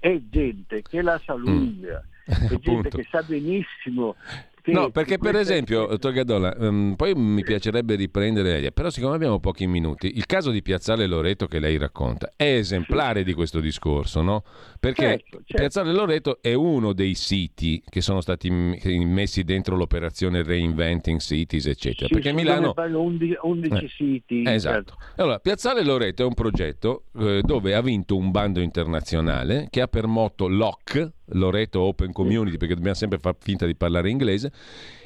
è 0.00 0.20
gente 0.30 0.82
che 0.82 1.02
la 1.02 1.20
sa 1.24 1.34
lunga. 1.34 2.02
Mm. 2.02 2.46
È 2.46 2.58
gente 2.58 2.88
che 2.94 3.06
sa 3.08 3.22
benissimo 3.22 4.16
No, 4.66 4.90
perché 4.90 5.18
per 5.18 5.36
esempio, 5.36 5.96
Torgadola, 5.98 6.54
um, 6.58 6.94
poi 6.96 7.14
mi 7.14 7.42
piacerebbe 7.42 7.94
riprendere, 7.94 8.72
però 8.72 8.90
siccome 8.90 9.14
abbiamo 9.14 9.38
pochi 9.38 9.66
minuti, 9.66 10.16
il 10.16 10.26
caso 10.26 10.50
di 10.50 10.62
Piazzale 10.62 11.06
Loreto 11.06 11.46
che 11.46 11.58
lei 11.58 11.76
racconta 11.78 12.32
è 12.36 12.56
esemplare 12.56 13.22
di 13.22 13.32
questo 13.32 13.60
discorso, 13.60 14.22
no? 14.22 14.42
Perché 14.78 15.02
Certo, 15.02 15.36
certo. 15.38 15.54
Piazzale 15.54 15.92
Loreto 15.92 16.38
è 16.40 16.52
uno 16.54 16.92
dei 16.92 17.14
siti 17.14 17.82
che 17.88 18.00
sono 18.00 18.20
stati 18.20 18.50
messi 18.50 19.42
dentro 19.44 19.76
l'operazione 19.76 20.42
Reinventing 20.42 21.20
Cities, 21.20 21.66
eccetera. 21.66 22.06
Sì, 22.06 22.12
perché 22.14 22.28
sì, 22.30 22.34
Milano... 22.34 22.60
dove 22.60 22.74
fanno 22.74 23.00
11, 23.02 23.36
11 23.42 23.84
Eh, 23.84 23.88
siti. 23.88 24.42
Esatto. 24.46 24.94
Allora, 25.16 25.38
Piazzale 25.38 25.82
Loreto 25.84 26.22
è 26.22 26.26
un 26.26 26.34
progetto 26.34 27.04
eh, 27.18 27.40
dove 27.42 27.74
ha 27.74 27.80
vinto 27.80 28.16
un 28.16 28.30
bando 28.30 28.60
internazionale 28.60 29.68
che 29.70 29.80
ha 29.80 29.86
per 29.88 30.06
motto 30.06 30.48
LOC, 30.48 31.10
Loreto 31.30 31.80
Open 31.80 32.12
Community, 32.12 32.56
perché 32.56 32.74
dobbiamo 32.74 32.96
sempre 32.96 33.18
far 33.18 33.34
finta 33.38 33.66
di 33.66 33.74
parlare 33.74 34.10
inglese, 34.10 34.52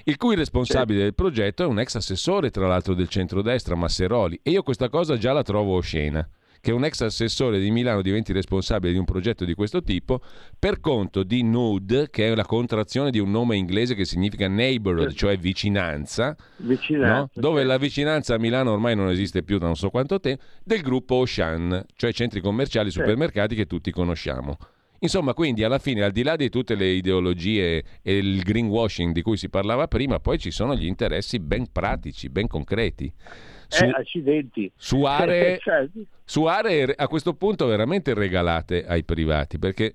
il 0.05 0.17
cui 0.17 0.35
responsabile 0.35 1.03
del 1.03 1.15
progetto 1.15 1.63
è 1.63 1.67
un 1.67 1.79
ex 1.79 1.95
assessore, 1.95 2.51
tra 2.51 2.67
l'altro, 2.67 2.95
del 2.95 3.09
centrodestra, 3.09 3.75
Masseroli. 3.75 4.39
E 4.43 4.51
io 4.51 4.63
questa 4.63 4.89
cosa 4.89 5.17
già 5.17 5.33
la 5.33 5.43
trovo 5.43 5.77
oscena. 5.77 6.27
Che 6.63 6.73
un 6.73 6.85
ex 6.85 7.01
assessore 7.01 7.59
di 7.59 7.71
Milano 7.71 8.03
diventi 8.03 8.35
responsabile 8.35 8.93
di 8.93 8.99
un 8.99 9.07
progetto 9.07 9.47
di 9.47 9.55
questo 9.55 9.83
tipo 9.83 10.21
per 10.59 10.79
conto 10.79 11.23
di 11.23 11.43
NUD, 11.43 12.11
che 12.11 12.31
è 12.31 12.35
la 12.35 12.45
contrazione 12.45 13.11
di 13.11 13.19
un 13.19 13.31
nome 13.31 13.57
inglese 13.57 13.95
che 13.95 14.05
significa 14.05 14.47
neighborhood, 14.47 15.15
cioè 15.15 15.39
vicinanza, 15.39 16.37
Vicinanza, 16.57 17.17
no? 17.17 17.31
dove 17.33 17.65
la 17.65 17.79
vicinanza 17.79 18.35
a 18.35 18.39
Milano 18.39 18.73
ormai 18.73 18.95
non 18.95 19.09
esiste 19.09 19.43
più 19.43 19.57
da 19.57 19.67
non 19.67 19.77
so 19.77 19.89
quanto 19.89 20.21
tempo, 20.21 20.43
del 20.63 20.83
gruppo 20.83 21.15
Ocean, 21.15 21.83
cioè 21.97 22.13
centri 22.13 22.43
commerciali, 22.43 22.91
supermercati 22.91 23.55
che 23.55 23.65
tutti 23.65 23.91
conosciamo. 23.91 24.59
Insomma, 25.03 25.33
quindi 25.35 25.65
alla 25.65 25.79
fine, 25.79 26.03
al 26.03 26.13
di 26.13 26.23
là 26.23 26.37
di 26.37 26.51
tutte 26.51 26.75
le 26.75 26.87
ideologie 26.87 27.83
e 28.03 28.17
il 28.19 28.43
greenwashing 28.43 29.13
di 29.15 29.23
cui 29.23 29.37
si 29.39 29.49
parlava 29.49 29.89
prima, 29.89 30.21
poi 30.21 30.39
ci 30.39 30.51
sono 30.51 30.75
gli 30.77 30.85
interessi 30.87 31.39
ben 31.41 31.71
pratici, 31.73 32.29
ben 32.29 32.47
concreti. 32.47 33.11
Su, 33.67 33.85
Eh, 33.85 33.91
accidenti. 33.91 34.71
su 34.77 35.03
aree, 35.05 35.59
Cioè, 35.63 35.89
su 36.25 36.45
aree 36.45 36.93
a 36.95 37.09
questo 37.09 37.35
punto 37.35 37.67
veramente 37.67 38.13
regalate 38.15 38.85
ai 38.85 39.03
privati, 39.05 39.59
perché 39.59 39.95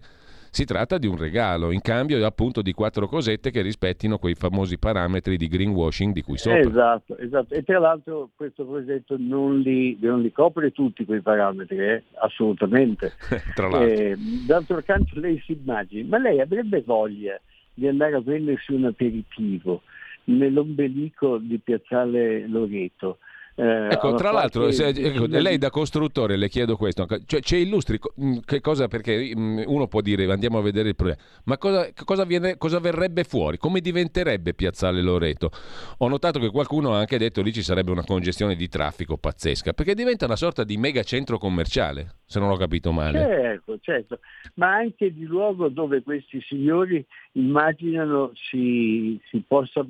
si 0.55 0.63
tratta 0.63 0.97
di 0.97 1.05
un 1.05 1.17
regalo 1.17 1.71
in 1.71 1.81
cambio 1.81 2.25
appunto 2.25 2.61
di 2.61 2.71
quattro 2.71 3.07
cosette 3.07 3.51
che 3.51 3.61
rispettino 3.61 4.17
quei 4.17 4.35
famosi 4.35 4.77
parametri 4.77 5.35
di 5.35 5.49
greenwashing 5.49 6.13
di 6.13 6.21
cui 6.21 6.37
sopra. 6.37 6.59
Esatto, 6.59 7.17
esatto. 7.17 7.53
E 7.53 7.63
tra 7.63 7.77
l'altro 7.77 8.29
questo 8.33 8.65
progetto 8.65 9.17
non 9.19 9.59
li, 9.59 9.97
non 9.99 10.21
li 10.21 10.31
copre 10.31 10.71
tutti 10.71 11.03
quei 11.03 11.19
parametri, 11.19 11.77
eh? 11.77 12.03
assolutamente. 12.21 13.11
Tra 13.53 13.67
l'altro. 13.67 13.91
Eh, 13.91 14.15
d'altro 14.47 14.81
canto 14.81 15.19
lei 15.19 15.41
si 15.45 15.51
immagini, 15.61 16.07
ma 16.07 16.19
lei 16.19 16.39
avrebbe 16.39 16.81
voglia 16.85 17.37
di 17.73 17.89
andare 17.89 18.15
a 18.15 18.21
prendersi 18.21 18.71
un 18.71 18.85
aperitivo 18.85 19.81
nell'ombelico 20.23 21.37
di 21.37 21.59
Piazzale 21.59 22.47
Loreto. 22.47 23.17
Eh, 23.57 23.87
Ecco, 23.91 24.15
tra 24.15 24.31
l'altro, 24.31 24.69
se- 24.71 24.89
ecco, 24.89 25.27
lei 25.27 25.57
da 25.57 25.69
costruttore 25.69 26.35
le 26.35 26.49
chiedo 26.49 26.75
questo, 26.75 27.07
cioè 27.25 27.39
ci 27.39 27.55
illustri 27.57 27.97
mh, 28.15 28.39
che 28.43 28.59
cosa, 28.59 28.89
perché 28.89 29.33
mh, 29.33 29.63
uno 29.67 29.87
può 29.87 30.01
dire 30.01 30.29
andiamo 30.29 30.57
a 30.57 30.61
vedere 30.61 30.89
il 30.89 30.95
problema, 30.95 31.19
ma 31.45 31.57
cosa, 31.57 31.87
cosa, 32.03 32.25
viene- 32.25 32.57
cosa 32.57 32.79
verrebbe 32.79 33.23
fuori? 33.23 33.57
Come 33.57 33.79
diventerebbe 33.79 34.53
Piazzale 34.53 35.01
Loreto? 35.01 35.51
Ho 35.99 36.07
notato 36.09 36.37
che 36.39 36.49
qualcuno 36.49 36.95
ha 36.95 36.99
anche 36.99 37.17
detto 37.17 37.41
lì 37.41 37.53
ci 37.53 37.63
sarebbe 37.63 37.91
una 37.91 38.03
congestione 38.03 38.55
di 38.55 38.67
traffico 38.67 39.15
pazzesca, 39.15 39.71
perché 39.71 39.93
diventa 39.95 40.25
una 40.25 40.35
sorta 40.35 40.65
di 40.65 40.75
mega 40.75 41.03
centro 41.03 41.37
commerciale, 41.37 42.15
se 42.25 42.39
non 42.39 42.49
ho 42.49 42.57
capito 42.57 42.91
male. 42.91 43.19
Certo, 43.19 43.79
certo, 43.81 44.19
ma 44.55 44.73
anche 44.73 45.13
di 45.13 45.23
luogo 45.23 45.69
dove 45.69 46.03
questi 46.03 46.41
signori 46.41 47.05
immaginano 47.33 48.31
si, 48.49 49.17
si 49.29 49.41
possa 49.47 49.85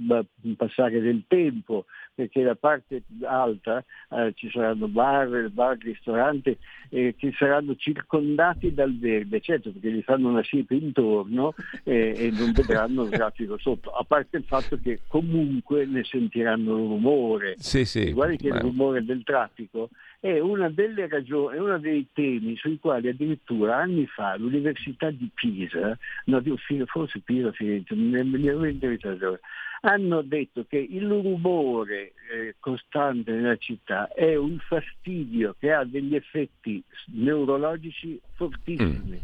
passare 0.56 1.00
del 1.00 1.24
tempo, 1.28 1.86
perché 2.16 2.42
la 2.42 2.56
parte 2.56 3.04
alta 3.24 3.84
eh, 4.10 4.32
ci 4.36 4.50
saranno 4.50 4.88
bar, 4.88 5.50
bar, 5.50 5.78
ristoranti 5.78 6.58
eh, 6.90 7.14
che 7.18 7.34
saranno 7.38 7.76
circondati 7.76 8.74
dal 8.74 8.98
verde, 8.98 9.42
certo 9.42 9.72
perché 9.72 9.92
gli 9.92 10.02
fanno 10.02 10.30
una 10.30 10.44
siepe 10.44 10.76
intorno 10.76 11.54
eh, 11.84 12.14
e 12.18 12.32
non 12.32 12.54
vedranno 12.54 13.04
il 13.04 13.10
traffico 13.10 13.58
sotto, 13.58 13.92
a 13.92 14.04
parte 14.06 14.38
il 14.38 14.46
fatto 14.46 14.80
che 14.82 15.02
comunque 15.08 15.86
ne 15.86 16.06
sentiranno 16.06 16.78
il 16.78 16.88
rumore. 16.88 17.56
Sì, 17.58 17.84
sì. 17.84 18.14
Guardi 18.14 18.38
che 18.38 18.50
ma- 18.50 18.56
il 18.56 18.62
rumore 18.62 19.04
del 19.04 19.24
traffico 19.24 19.90
è 20.22 20.40
una 20.40 20.70
delle 20.70 21.08
ragioni, 21.10 21.58
è 21.58 21.60
uno 21.60 21.78
dei 21.78 22.08
temi 22.14 22.56
sui 22.56 22.80
quali 22.80 23.10
addirittura 23.10 23.78
anni 23.78 24.08
fa 24.08 24.38
l'Università 24.38 25.12
di 25.12 25.30
Pisa, 25.34 25.98
no, 26.26 26.42
forse 26.86 27.20
Pisa, 27.20 27.52
Firenze, 27.52 27.94
mi 27.94 28.48
ero 28.48 28.64
interessato 28.66 29.26
ora, 29.28 29.40
hanno 29.82 30.22
detto 30.22 30.66
che 30.68 30.78
il 30.78 31.08
rumore 31.08 32.14
eh, 32.32 32.56
costante 32.60 33.32
nella 33.32 33.58
città 33.58 34.08
è 34.14 34.36
un 34.36 34.58
fastidio 34.60 35.56
che 35.60 35.72
ha 35.72 35.84
degli 35.84 36.16
effetti 36.16 36.84
neurologici 37.08 38.20
fortissimi. 38.34 39.20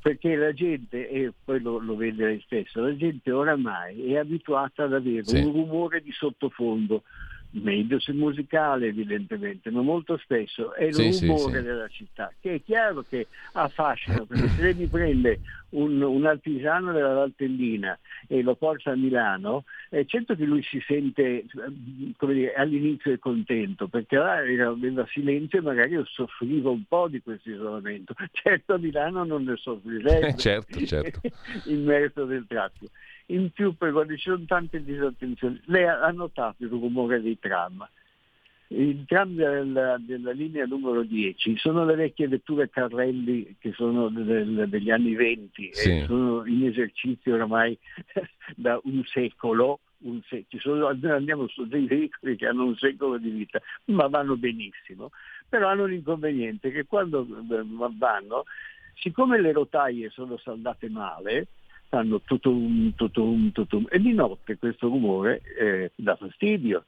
Perché 0.00 0.36
la 0.36 0.52
gente, 0.52 1.08
e 1.08 1.32
poi 1.44 1.60
lo, 1.60 1.78
lo 1.78 1.96
vede 1.96 2.24
lei 2.24 2.40
stesso, 2.42 2.80
la 2.80 2.96
gente 2.96 3.30
oramai 3.32 4.12
è 4.12 4.16
abituata 4.16 4.84
ad 4.84 4.94
avere 4.94 5.24
Sì. 5.24 5.36
un 5.38 5.52
rumore 5.52 6.00
di 6.00 6.12
sottofondo, 6.12 7.02
meglio 7.50 7.98
se 7.98 8.12
musicale 8.12 8.88
evidentemente, 8.88 9.70
ma 9.70 9.80
molto 9.82 10.16
spesso 10.18 10.74
è 10.74 10.84
il 10.84 10.94
Sì, 10.94 11.12
sì, 11.12 11.26
rumore 11.26 11.58
sì. 11.58 11.64
della 11.64 11.88
città, 11.88 12.32
che 12.40 12.54
è 12.56 12.62
chiaro 12.62 13.04
che 13.08 13.28
affascina, 13.52 14.24
perché 14.24 14.52
se 14.54 14.62
lei 14.62 14.74
mi 14.74 14.86
prende 14.86 15.40
un, 15.70 16.00
un 16.00 16.24
artigiano 16.26 16.92
della 16.92 17.12
Valtellina 17.12 17.98
e 18.26 18.42
lo 18.42 18.54
porta 18.54 18.92
a 18.92 18.96
Milano, 18.96 19.64
è 19.90 20.04
certo 20.06 20.34
che 20.34 20.44
lui 20.44 20.62
si 20.62 20.80
sente 20.86 21.44
come 22.16 22.34
dire, 22.34 22.54
all'inizio 22.54 23.12
è 23.12 23.18
contento, 23.18 23.86
perché 23.88 24.16
là 24.16 24.44
era, 24.44 24.68
aveva 24.68 25.06
silenzio 25.10 25.58
e 25.58 25.62
magari 25.62 26.00
soffriva 26.06 26.70
un 26.70 26.84
po' 26.86 27.08
di 27.08 27.20
questo 27.20 27.50
isolamento. 27.50 28.14
Certo 28.32 28.74
a 28.74 28.78
Milano 28.78 29.24
non 29.24 29.44
ne 29.44 29.56
soffrirebbe 29.56 30.28
Eh, 30.28 30.36
certo, 30.36 30.84
certo. 30.86 31.20
immerso 31.64 32.24
nel 32.24 32.44
traffico. 32.46 32.90
In 33.30 33.50
più 33.50 33.74
poi 33.76 33.92
quando 33.92 34.14
ci 34.16 34.30
sono 34.30 34.44
tante 34.46 34.82
disattenzioni, 34.82 35.60
lei 35.66 35.84
ha 35.86 36.10
notato 36.10 36.62
il 36.64 36.70
rumore 36.70 37.20
dei 37.20 37.38
tram. 37.38 37.86
Il 38.70 39.04
tram 39.06 39.34
della, 39.34 39.96
della 39.98 40.30
linea 40.32 40.66
numero 40.66 41.02
10 41.02 41.56
sono 41.56 41.84
le 41.86 41.94
vecchie 41.94 42.28
vetture 42.28 42.68
carrelli 42.68 43.56
che 43.58 43.72
sono 43.72 44.08
del- 44.10 44.66
degli 44.68 44.90
anni 44.90 45.14
20 45.14 45.70
Sì. 45.72 45.90
e 45.90 46.04
sono 46.06 46.44
in 46.46 46.66
esercizio 46.66 47.34
oramai 47.34 47.76
da 48.56 48.78
un 48.84 49.02
secolo. 49.04 49.80
un 50.02 50.20
se- 50.28 50.44
ci 50.46 50.58
sono- 50.60 50.86
andiamo 50.86 51.48
su 51.48 51.66
dei 51.66 51.84
veicoli 51.86 52.36
che 52.36 52.46
hanno 52.46 52.66
un 52.66 52.76
secolo 52.76 53.18
di 53.18 53.30
vita, 53.30 53.60
ma 53.86 54.06
vanno 54.06 54.36
benissimo. 54.36 55.10
Però 55.48 55.66
hanno 55.68 55.86
l'inconveniente 55.86 56.70
che 56.70 56.84
quando 56.86 57.22
eh, 57.26 57.64
vanno, 57.96 58.44
siccome 58.94 59.40
le 59.40 59.50
rotaie 59.50 60.08
sono 60.10 60.36
saldate 60.38 60.88
male, 60.88 61.48
fanno 61.88 62.20
tutum, 62.20 62.94
tutum, 62.94 63.52
tutum, 63.52 63.86
e 63.90 63.98
di 63.98 64.12
notte 64.12 64.58
questo 64.58 64.88
rumore 64.88 65.40
eh, 65.58 65.90
dà 65.96 66.16
fastidio. 66.16 66.84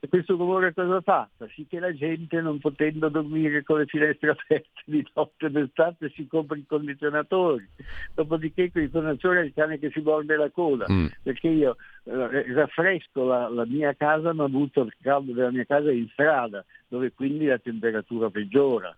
E 0.00 0.08
questo 0.08 0.36
rumore 0.36 0.74
cosa 0.74 1.00
fa? 1.00 1.28
Fa 1.34 1.46
sì 1.54 1.66
che 1.66 1.78
la 1.78 1.94
gente 1.94 2.40
non 2.40 2.58
potendo 2.58 3.08
dormire 3.08 3.62
con 3.62 3.78
le 3.78 3.86
finestre 3.86 4.30
aperte 4.30 4.82
di 4.84 5.06
notte 5.14 5.50
d'estate 5.50 6.10
si 6.14 6.26
compra 6.26 6.58
i 6.58 6.64
condizionatori. 6.66 7.66
Dopodiché 8.12 8.70
con 8.70 8.82
i 8.82 8.90
condizionatori 8.90 9.38
è 9.38 9.42
il 9.44 9.52
cane 9.54 9.78
che 9.78 9.90
si 9.90 10.00
morde 10.00 10.36
la 10.36 10.50
coda. 10.50 10.84
Mm. 10.90 11.06
Perché 11.22 11.48
io 11.48 11.76
eh, 12.04 12.52
raffresco 12.52 13.24
la, 13.24 13.48
la 13.48 13.64
mia 13.64 13.94
casa 13.94 14.34
ma 14.34 14.46
butto 14.48 14.82
il 14.82 14.94
caldo 15.00 15.32
della 15.32 15.50
mia 15.50 15.64
casa 15.64 15.90
in 15.90 16.08
strada, 16.08 16.62
dove 16.86 17.12
quindi 17.12 17.46
la 17.46 17.58
temperatura 17.58 18.28
peggiora. 18.28 18.94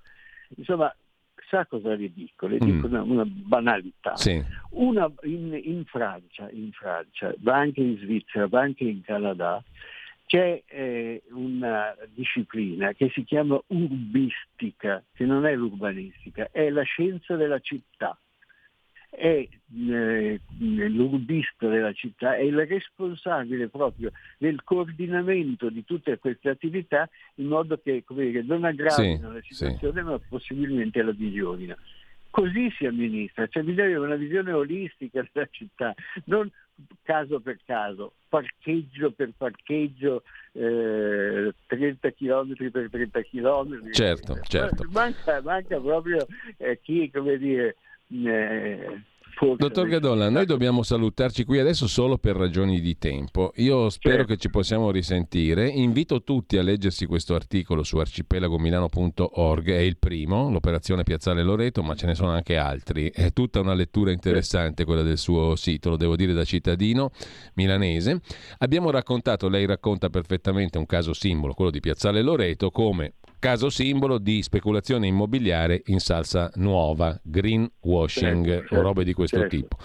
Insomma, 0.56 0.92
sa 1.48 1.66
cosa 1.66 1.94
le 1.94 2.12
dico? 2.12 2.46
Le 2.46 2.56
Mm. 2.56 2.66
dico 2.66 2.86
una, 2.86 3.02
una 3.02 3.24
banalità. 3.26 4.16
Sì. 4.16 4.42
Una 4.70 5.10
in, 5.22 5.58
in 5.62 5.84
Francia, 5.84 6.48
in 6.50 6.72
Francia, 6.72 7.34
va 7.38 7.56
anche 7.56 7.80
in 7.80 7.98
Svizzera, 7.98 8.46
va 8.48 8.60
anche 8.60 8.84
in 8.84 9.02
Canada, 9.02 9.62
c'è 10.26 10.62
eh, 10.66 11.22
una 11.30 11.94
disciplina 12.12 12.92
che 12.92 13.10
si 13.14 13.22
chiama 13.24 13.60
urbistica, 13.68 15.02
che 15.14 15.24
non 15.24 15.46
è 15.46 15.54
l'urbanistica, 15.54 16.48
è 16.50 16.68
la 16.70 16.82
scienza 16.82 17.36
della 17.36 17.60
città. 17.60 18.18
È 19.16 19.48
eh, 19.88 20.40
l'urbista 20.59 21.68
della 21.68 21.93
città, 21.94 22.36
è 22.36 22.43
il 22.43 22.66
responsabile 22.66 23.68
proprio 23.68 24.12
del 24.36 24.62
coordinamento 24.62 25.70
di 25.70 25.84
tutte 25.84 26.18
queste 26.18 26.51
attività 26.51 27.09
in 27.36 27.47
modo 27.47 27.80
che 27.82 28.05
come 28.05 28.26
dire, 28.26 28.43
non 28.43 28.64
aggravino 28.64 29.28
Sì, 29.28 29.34
la 29.34 29.40
situazione 29.43 30.02
ma 30.02 30.20
possibilmente 30.28 31.02
la 31.02 31.14
migliorino. 31.16 31.76
Così 32.28 32.70
si 32.76 32.84
amministra, 32.84 33.47
cioè 33.47 33.62
bisogna 33.62 33.86
avere 33.86 34.05
una 34.05 34.16
visione 34.16 34.52
olistica 34.52 35.26
della 35.32 35.48
città, 35.51 35.94
non 36.24 36.51
caso 37.02 37.40
per 37.40 37.59
caso, 37.64 38.12
parcheggio 38.28 39.10
per 39.12 39.32
parcheggio, 39.34 40.22
eh, 40.52 41.55
30 41.66 42.10
km 42.12 42.70
per 42.70 42.88
30 42.90 43.22
km. 43.22 43.90
Certo, 43.93 44.38
certo. 44.43 44.86
Manca, 44.90 45.40
manca 45.40 45.80
proprio 45.80 46.26
eh, 46.59 46.78
chi, 46.82 47.10
come 47.10 47.38
dire, 47.38 47.76
eh, 48.08 49.02
Dottor 49.38 49.86
Gadolla, 49.86 50.30
noi 50.30 50.46
dobbiamo 50.46 50.82
salutarci 50.82 51.44
qui 51.44 51.58
adesso 51.58 51.86
solo 51.86 52.16
per 52.16 52.36
ragioni 52.36 52.80
di 52.80 52.96
tempo. 52.96 53.52
Io 53.56 53.90
spero 53.90 54.16
certo. 54.16 54.32
che 54.32 54.38
ci 54.38 54.48
possiamo 54.48 54.90
risentire. 54.90 55.68
Invito 55.68 56.22
tutti 56.22 56.56
a 56.56 56.62
leggersi 56.62 57.04
questo 57.04 57.34
articolo 57.34 57.82
su 57.82 57.98
arcipelagomilano.org, 57.98 59.70
è 59.70 59.80
il 59.80 59.98
primo, 59.98 60.50
l'operazione 60.50 61.02
Piazzale 61.02 61.42
Loreto, 61.42 61.82
ma 61.82 61.94
ce 61.94 62.06
ne 62.06 62.14
sono 62.14 62.30
anche 62.30 62.56
altri. 62.56 63.10
È 63.10 63.30
tutta 63.34 63.60
una 63.60 63.74
lettura 63.74 64.10
interessante 64.10 64.86
quella 64.86 65.02
del 65.02 65.18
suo 65.18 65.54
sito, 65.54 65.90
lo 65.90 65.96
devo 65.98 66.16
dire 66.16 66.32
da 66.32 66.44
cittadino 66.44 67.10
milanese. 67.54 68.22
Abbiamo 68.58 68.90
raccontato, 68.90 69.50
lei 69.50 69.66
racconta 69.66 70.08
perfettamente 70.08 70.78
un 70.78 70.86
caso 70.86 71.12
simbolo, 71.12 71.52
quello 71.52 71.70
di 71.70 71.80
Piazzale 71.80 72.22
Loreto, 72.22 72.70
come 72.70 73.16
caso 73.47 73.70
simbolo 73.70 74.18
di 74.18 74.43
speculazione 74.43 75.06
immobiliare 75.06 75.81
in 75.86 76.01
salsa 76.01 76.51
nuova, 76.56 77.16
greenwashing 77.23 78.44
certo, 78.44 78.74
o 78.74 78.81
robe 78.81 79.05
di 79.05 79.12
questo 79.12 79.39
certo. 79.39 79.56
tipo. 79.56 79.77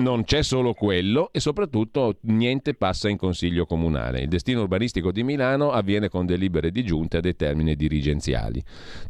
non 0.00 0.22
c'è 0.22 0.44
solo 0.44 0.72
quello 0.72 1.30
e 1.32 1.40
soprattutto 1.40 2.18
niente 2.20 2.74
passa 2.74 3.08
in 3.08 3.16
consiglio 3.16 3.66
comunale. 3.66 4.20
Il 4.20 4.28
destino 4.28 4.60
urbanistico 4.60 5.10
di 5.10 5.24
Milano 5.24 5.72
avviene 5.72 6.08
con 6.08 6.26
delibere 6.26 6.70
di 6.70 6.84
giunta 6.84 7.18
a 7.18 7.20
dei 7.20 7.34
termini 7.34 7.74
dirigenziali. 7.74 8.62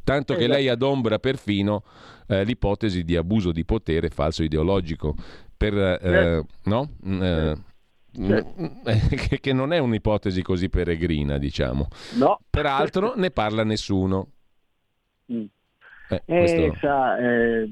Tanto 0.02 0.36
che 0.36 0.46
lei 0.46 0.70
adombra 0.70 1.18
perfino 1.18 1.82
eh, 2.28 2.44
l'ipotesi 2.44 3.04
di 3.04 3.14
abuso 3.14 3.52
di 3.52 3.66
potere 3.66 4.08
falso 4.08 4.42
ideologico 4.42 5.14
per, 5.54 5.76
eh, 5.76 5.98
certo. 6.00 6.46
no? 6.62 6.92
Mm, 7.06 7.22
eh, 7.22 7.54
che, 9.28 9.40
che, 9.40 9.52
non 9.52 9.72
è 9.72 9.78
un'ipotesi 9.78 10.42
così 10.42 10.68
peregrina, 10.68 11.38
diciamo. 11.38 11.88
No. 12.16 12.40
Peraltro 12.48 13.14
ne 13.16 13.30
parla 13.30 13.64
nessuno. 13.64 14.28
Mm. 15.32 15.44
Eh, 16.08 16.22
questo... 16.24 16.76
sa, 16.80 17.18
eh, 17.18 17.68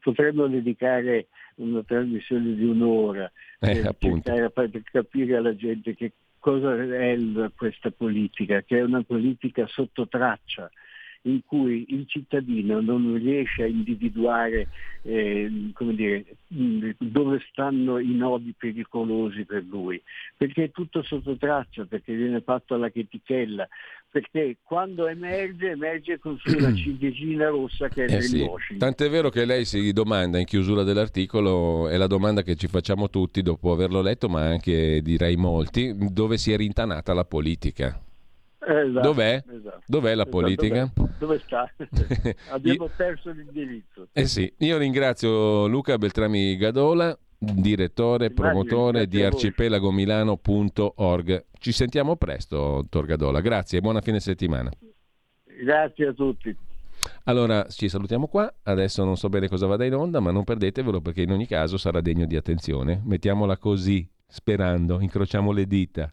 potremmo 0.00 0.46
dedicare 0.46 1.28
una 1.56 1.82
trasmissione 1.82 2.54
di 2.54 2.64
un'ora 2.64 3.30
eh, 3.60 3.94
per, 3.98 4.50
per 4.50 4.82
capire 4.90 5.36
alla 5.36 5.56
gente 5.56 5.94
che 5.94 6.12
cosa 6.38 6.74
è 6.76 7.16
questa 7.56 7.90
politica, 7.90 8.62
che 8.62 8.78
è 8.78 8.82
una 8.82 9.02
politica 9.02 9.66
sotto 9.66 10.06
traccia 10.06 10.70
in 11.26 11.40
cui 11.44 11.86
il 11.88 12.06
cittadino 12.06 12.80
non 12.80 13.14
riesce 13.14 13.64
a 13.64 13.66
individuare 13.66 14.68
eh, 15.02 15.50
dire, 15.90 16.24
dove 16.98 17.42
stanno 17.50 17.98
i 17.98 18.14
nodi 18.14 18.54
pericolosi 18.56 19.44
per 19.44 19.64
lui, 19.68 20.00
perché 20.36 20.64
è 20.64 20.70
tutto 20.70 21.02
sotto 21.02 21.36
traccia, 21.36 21.84
perché 21.84 22.14
viene 22.14 22.40
fatto 22.40 22.74
alla 22.74 22.90
chetichella, 22.90 23.68
perché 24.08 24.58
quando 24.62 25.06
emerge, 25.08 25.70
emerge 25.70 26.18
con 26.18 26.38
su 26.38 26.56
una 26.56 26.72
ciliegina 26.74 27.48
rossa 27.48 27.88
che 27.88 28.04
è 28.04 28.16
eh 28.16 28.22
sì. 28.22 28.48
Tant'è 28.78 29.10
vero 29.10 29.28
che 29.28 29.44
lei 29.44 29.64
si 29.64 29.92
domanda 29.92 30.38
in 30.38 30.44
chiusura 30.44 30.84
dell'articolo, 30.84 31.88
è 31.88 31.96
la 31.96 32.06
domanda 32.06 32.42
che 32.42 32.54
ci 32.54 32.68
facciamo 32.68 33.10
tutti 33.10 33.42
dopo 33.42 33.72
averlo 33.72 34.00
letto, 34.00 34.28
ma 34.28 34.42
anche 34.42 35.02
direi 35.02 35.36
molti, 35.36 35.94
dove 36.12 36.38
si 36.38 36.52
è 36.52 36.56
rintanata 36.56 37.12
la 37.12 37.24
politica? 37.24 38.00
Esatto, 38.68 39.00
Dov'è? 39.00 39.44
Esatto, 39.48 39.82
Dov'è 39.86 40.16
la 40.16 40.22
esatto, 40.22 40.30
politica? 40.30 40.90
Dove, 40.92 41.10
dove 41.18 41.40
sta? 41.44 41.72
Abbiamo 42.50 42.90
perso 42.96 43.30
l'indirizzo. 43.30 44.08
Eh 44.12 44.26
sì, 44.26 44.52
io 44.58 44.76
ringrazio 44.76 45.68
Luca 45.68 45.96
Beltrami 45.98 46.56
Gadola, 46.56 47.16
direttore, 47.38 48.32
promotore 48.32 49.06
di 49.06 49.22
arcipelagomilano.org. 49.22 51.44
Ci 51.60 51.70
sentiamo 51.70 52.16
presto, 52.16 52.56
dottor 52.56 53.06
Gadola. 53.06 53.40
Grazie 53.40 53.78
e 53.78 53.82
buona 53.82 54.00
fine 54.00 54.18
settimana. 54.18 54.68
Grazie 55.44 56.08
a 56.08 56.12
tutti. 56.12 56.56
Allora 57.24 57.66
ci 57.68 57.88
salutiamo 57.88 58.26
qua, 58.26 58.52
adesso 58.64 59.04
non 59.04 59.16
so 59.16 59.28
bene 59.28 59.48
cosa 59.48 59.66
vada 59.66 59.84
in 59.84 59.94
onda, 59.94 60.18
ma 60.18 60.32
non 60.32 60.42
perdetevelo 60.42 61.00
perché 61.00 61.22
in 61.22 61.30
ogni 61.30 61.46
caso 61.46 61.76
sarà 61.76 62.00
degno 62.00 62.26
di 62.26 62.34
attenzione. 62.34 63.00
Mettiamola 63.04 63.58
così, 63.58 64.10
sperando, 64.26 65.00
incrociamo 65.00 65.52
le 65.52 65.68
dita. 65.68 66.10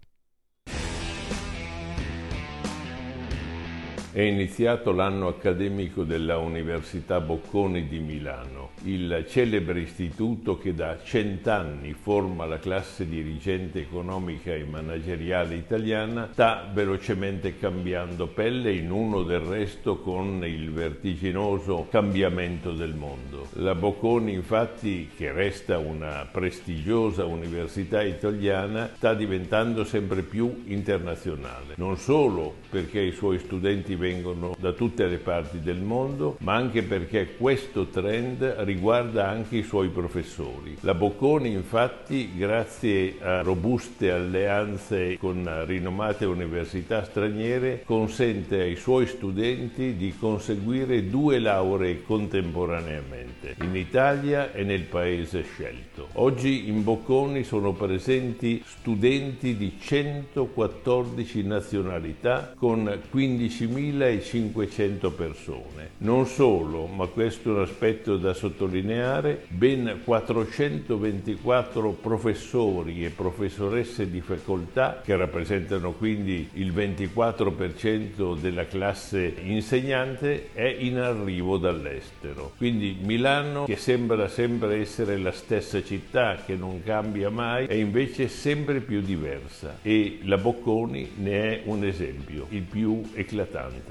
È 4.15 4.21
iniziato 4.21 4.91
l'anno 4.91 5.27
accademico 5.27 6.03
della 6.03 6.37
Università 6.37 7.19
Bocconi 7.19 7.87
di 7.87 7.97
Milano, 7.97 8.69
il 8.83 9.25
celebre 9.27 9.79
istituto 9.79 10.59
che 10.59 10.75
da 10.75 10.99
cent'anni 11.03 11.93
forma 11.93 12.45
la 12.45 12.59
classe 12.59 13.09
dirigente 13.09 13.79
economica 13.79 14.53
e 14.53 14.65
manageriale 14.65 15.55
italiana, 15.55 16.29
sta 16.31 16.69
velocemente 16.71 17.57
cambiando 17.57 18.27
pelle 18.27 18.71
in 18.73 18.91
uno 18.91 19.23
del 19.23 19.39
resto 19.39 19.97
con 19.97 20.45
il 20.45 20.69
vertiginoso 20.69 21.87
cambiamento 21.89 22.71
del 22.71 22.93
mondo. 22.93 23.47
La 23.53 23.73
Bocconi 23.73 24.31
infatti, 24.31 25.09
che 25.17 25.31
resta 25.31 25.79
una 25.79 26.27
prestigiosa 26.31 27.25
università 27.25 28.03
italiana, 28.03 28.91
sta 28.93 29.15
diventando 29.15 29.83
sempre 29.83 30.21
più 30.21 30.65
internazionale, 30.67 31.73
non 31.77 31.97
solo 31.97 32.53
perché 32.69 32.99
i 32.99 33.11
suoi 33.11 33.39
studenti 33.39 34.01
vengono 34.03 34.53
da 34.59 34.73
tutte 34.73 35.07
le 35.07 35.17
parti 35.17 35.61
del 35.61 35.79
mondo, 35.79 36.35
ma 36.41 36.55
anche 36.55 36.83
perché 36.83 37.37
questo 37.37 37.85
trend 37.85 38.43
riguarda 38.59 39.29
anche 39.29 39.55
i 39.55 39.63
suoi 39.63 39.87
professori. 39.87 40.75
La 40.81 40.93
Bocconi 40.93 41.53
infatti, 41.53 42.31
grazie 42.35 43.15
a 43.21 43.41
robuste 43.41 44.11
alleanze 44.11 45.17
con 45.17 45.49
rinomate 45.65 46.25
università 46.25 47.05
straniere, 47.05 47.83
consente 47.85 48.59
ai 48.59 48.75
suoi 48.75 49.07
studenti 49.07 49.95
di 49.95 50.13
conseguire 50.19 51.07
due 51.09 51.39
lauree 51.39 52.03
contemporaneamente, 52.03 53.55
in 53.61 53.73
Italia 53.73 54.51
e 54.51 54.63
nel 54.63 54.81
paese 54.81 55.43
scelto. 55.43 56.09
Oggi 56.13 56.67
in 56.67 56.83
Bocconi 56.83 57.45
sono 57.45 57.71
presenti 57.71 58.61
studenti 58.65 59.55
di 59.55 59.77
114 59.79 61.43
nazionalità 61.43 62.53
con 62.57 62.99
15.000 63.13 63.92
2.500 63.93 65.11
persone. 65.11 65.91
Non 65.99 66.25
solo, 66.25 66.87
ma 66.87 67.05
questo 67.07 67.49
è 67.49 67.53
un 67.53 67.61
aspetto 67.61 68.17
da 68.17 68.33
sottolineare, 68.33 69.45
ben 69.49 70.01
424 70.03 71.91
professori 71.91 73.05
e 73.05 73.09
professoresse 73.09 74.09
di 74.09 74.21
facoltà, 74.21 75.01
che 75.03 75.15
rappresentano 75.15 75.91
quindi 75.93 76.49
il 76.53 76.73
24% 76.73 78.37
della 78.37 78.65
classe 78.65 79.33
insegnante, 79.43 80.49
è 80.53 80.75
in 80.79 80.97
arrivo 80.97 81.57
dall'estero. 81.57 82.53
Quindi 82.57 82.97
Milano, 83.01 83.65
che 83.65 83.75
sembra 83.75 84.27
sempre 84.27 84.79
essere 84.79 85.17
la 85.17 85.31
stessa 85.31 85.83
città, 85.83 86.37
che 86.45 86.55
non 86.55 86.81
cambia 86.83 87.29
mai, 87.29 87.67
è 87.67 87.73
invece 87.73 88.27
sempre 88.27 88.79
più 88.79 89.01
diversa 89.01 89.79
e 89.81 90.19
la 90.23 90.37
Bocconi 90.37 91.11
ne 91.17 91.31
è 91.31 91.61
un 91.65 91.83
esempio, 91.83 92.47
il 92.49 92.63
più 92.63 93.01
eclatante. 93.13 93.82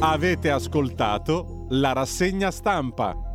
Avete 0.00 0.50
ascoltato 0.50 1.66
la 1.70 1.92
rassegna 1.92 2.50
stampa. 2.50 3.27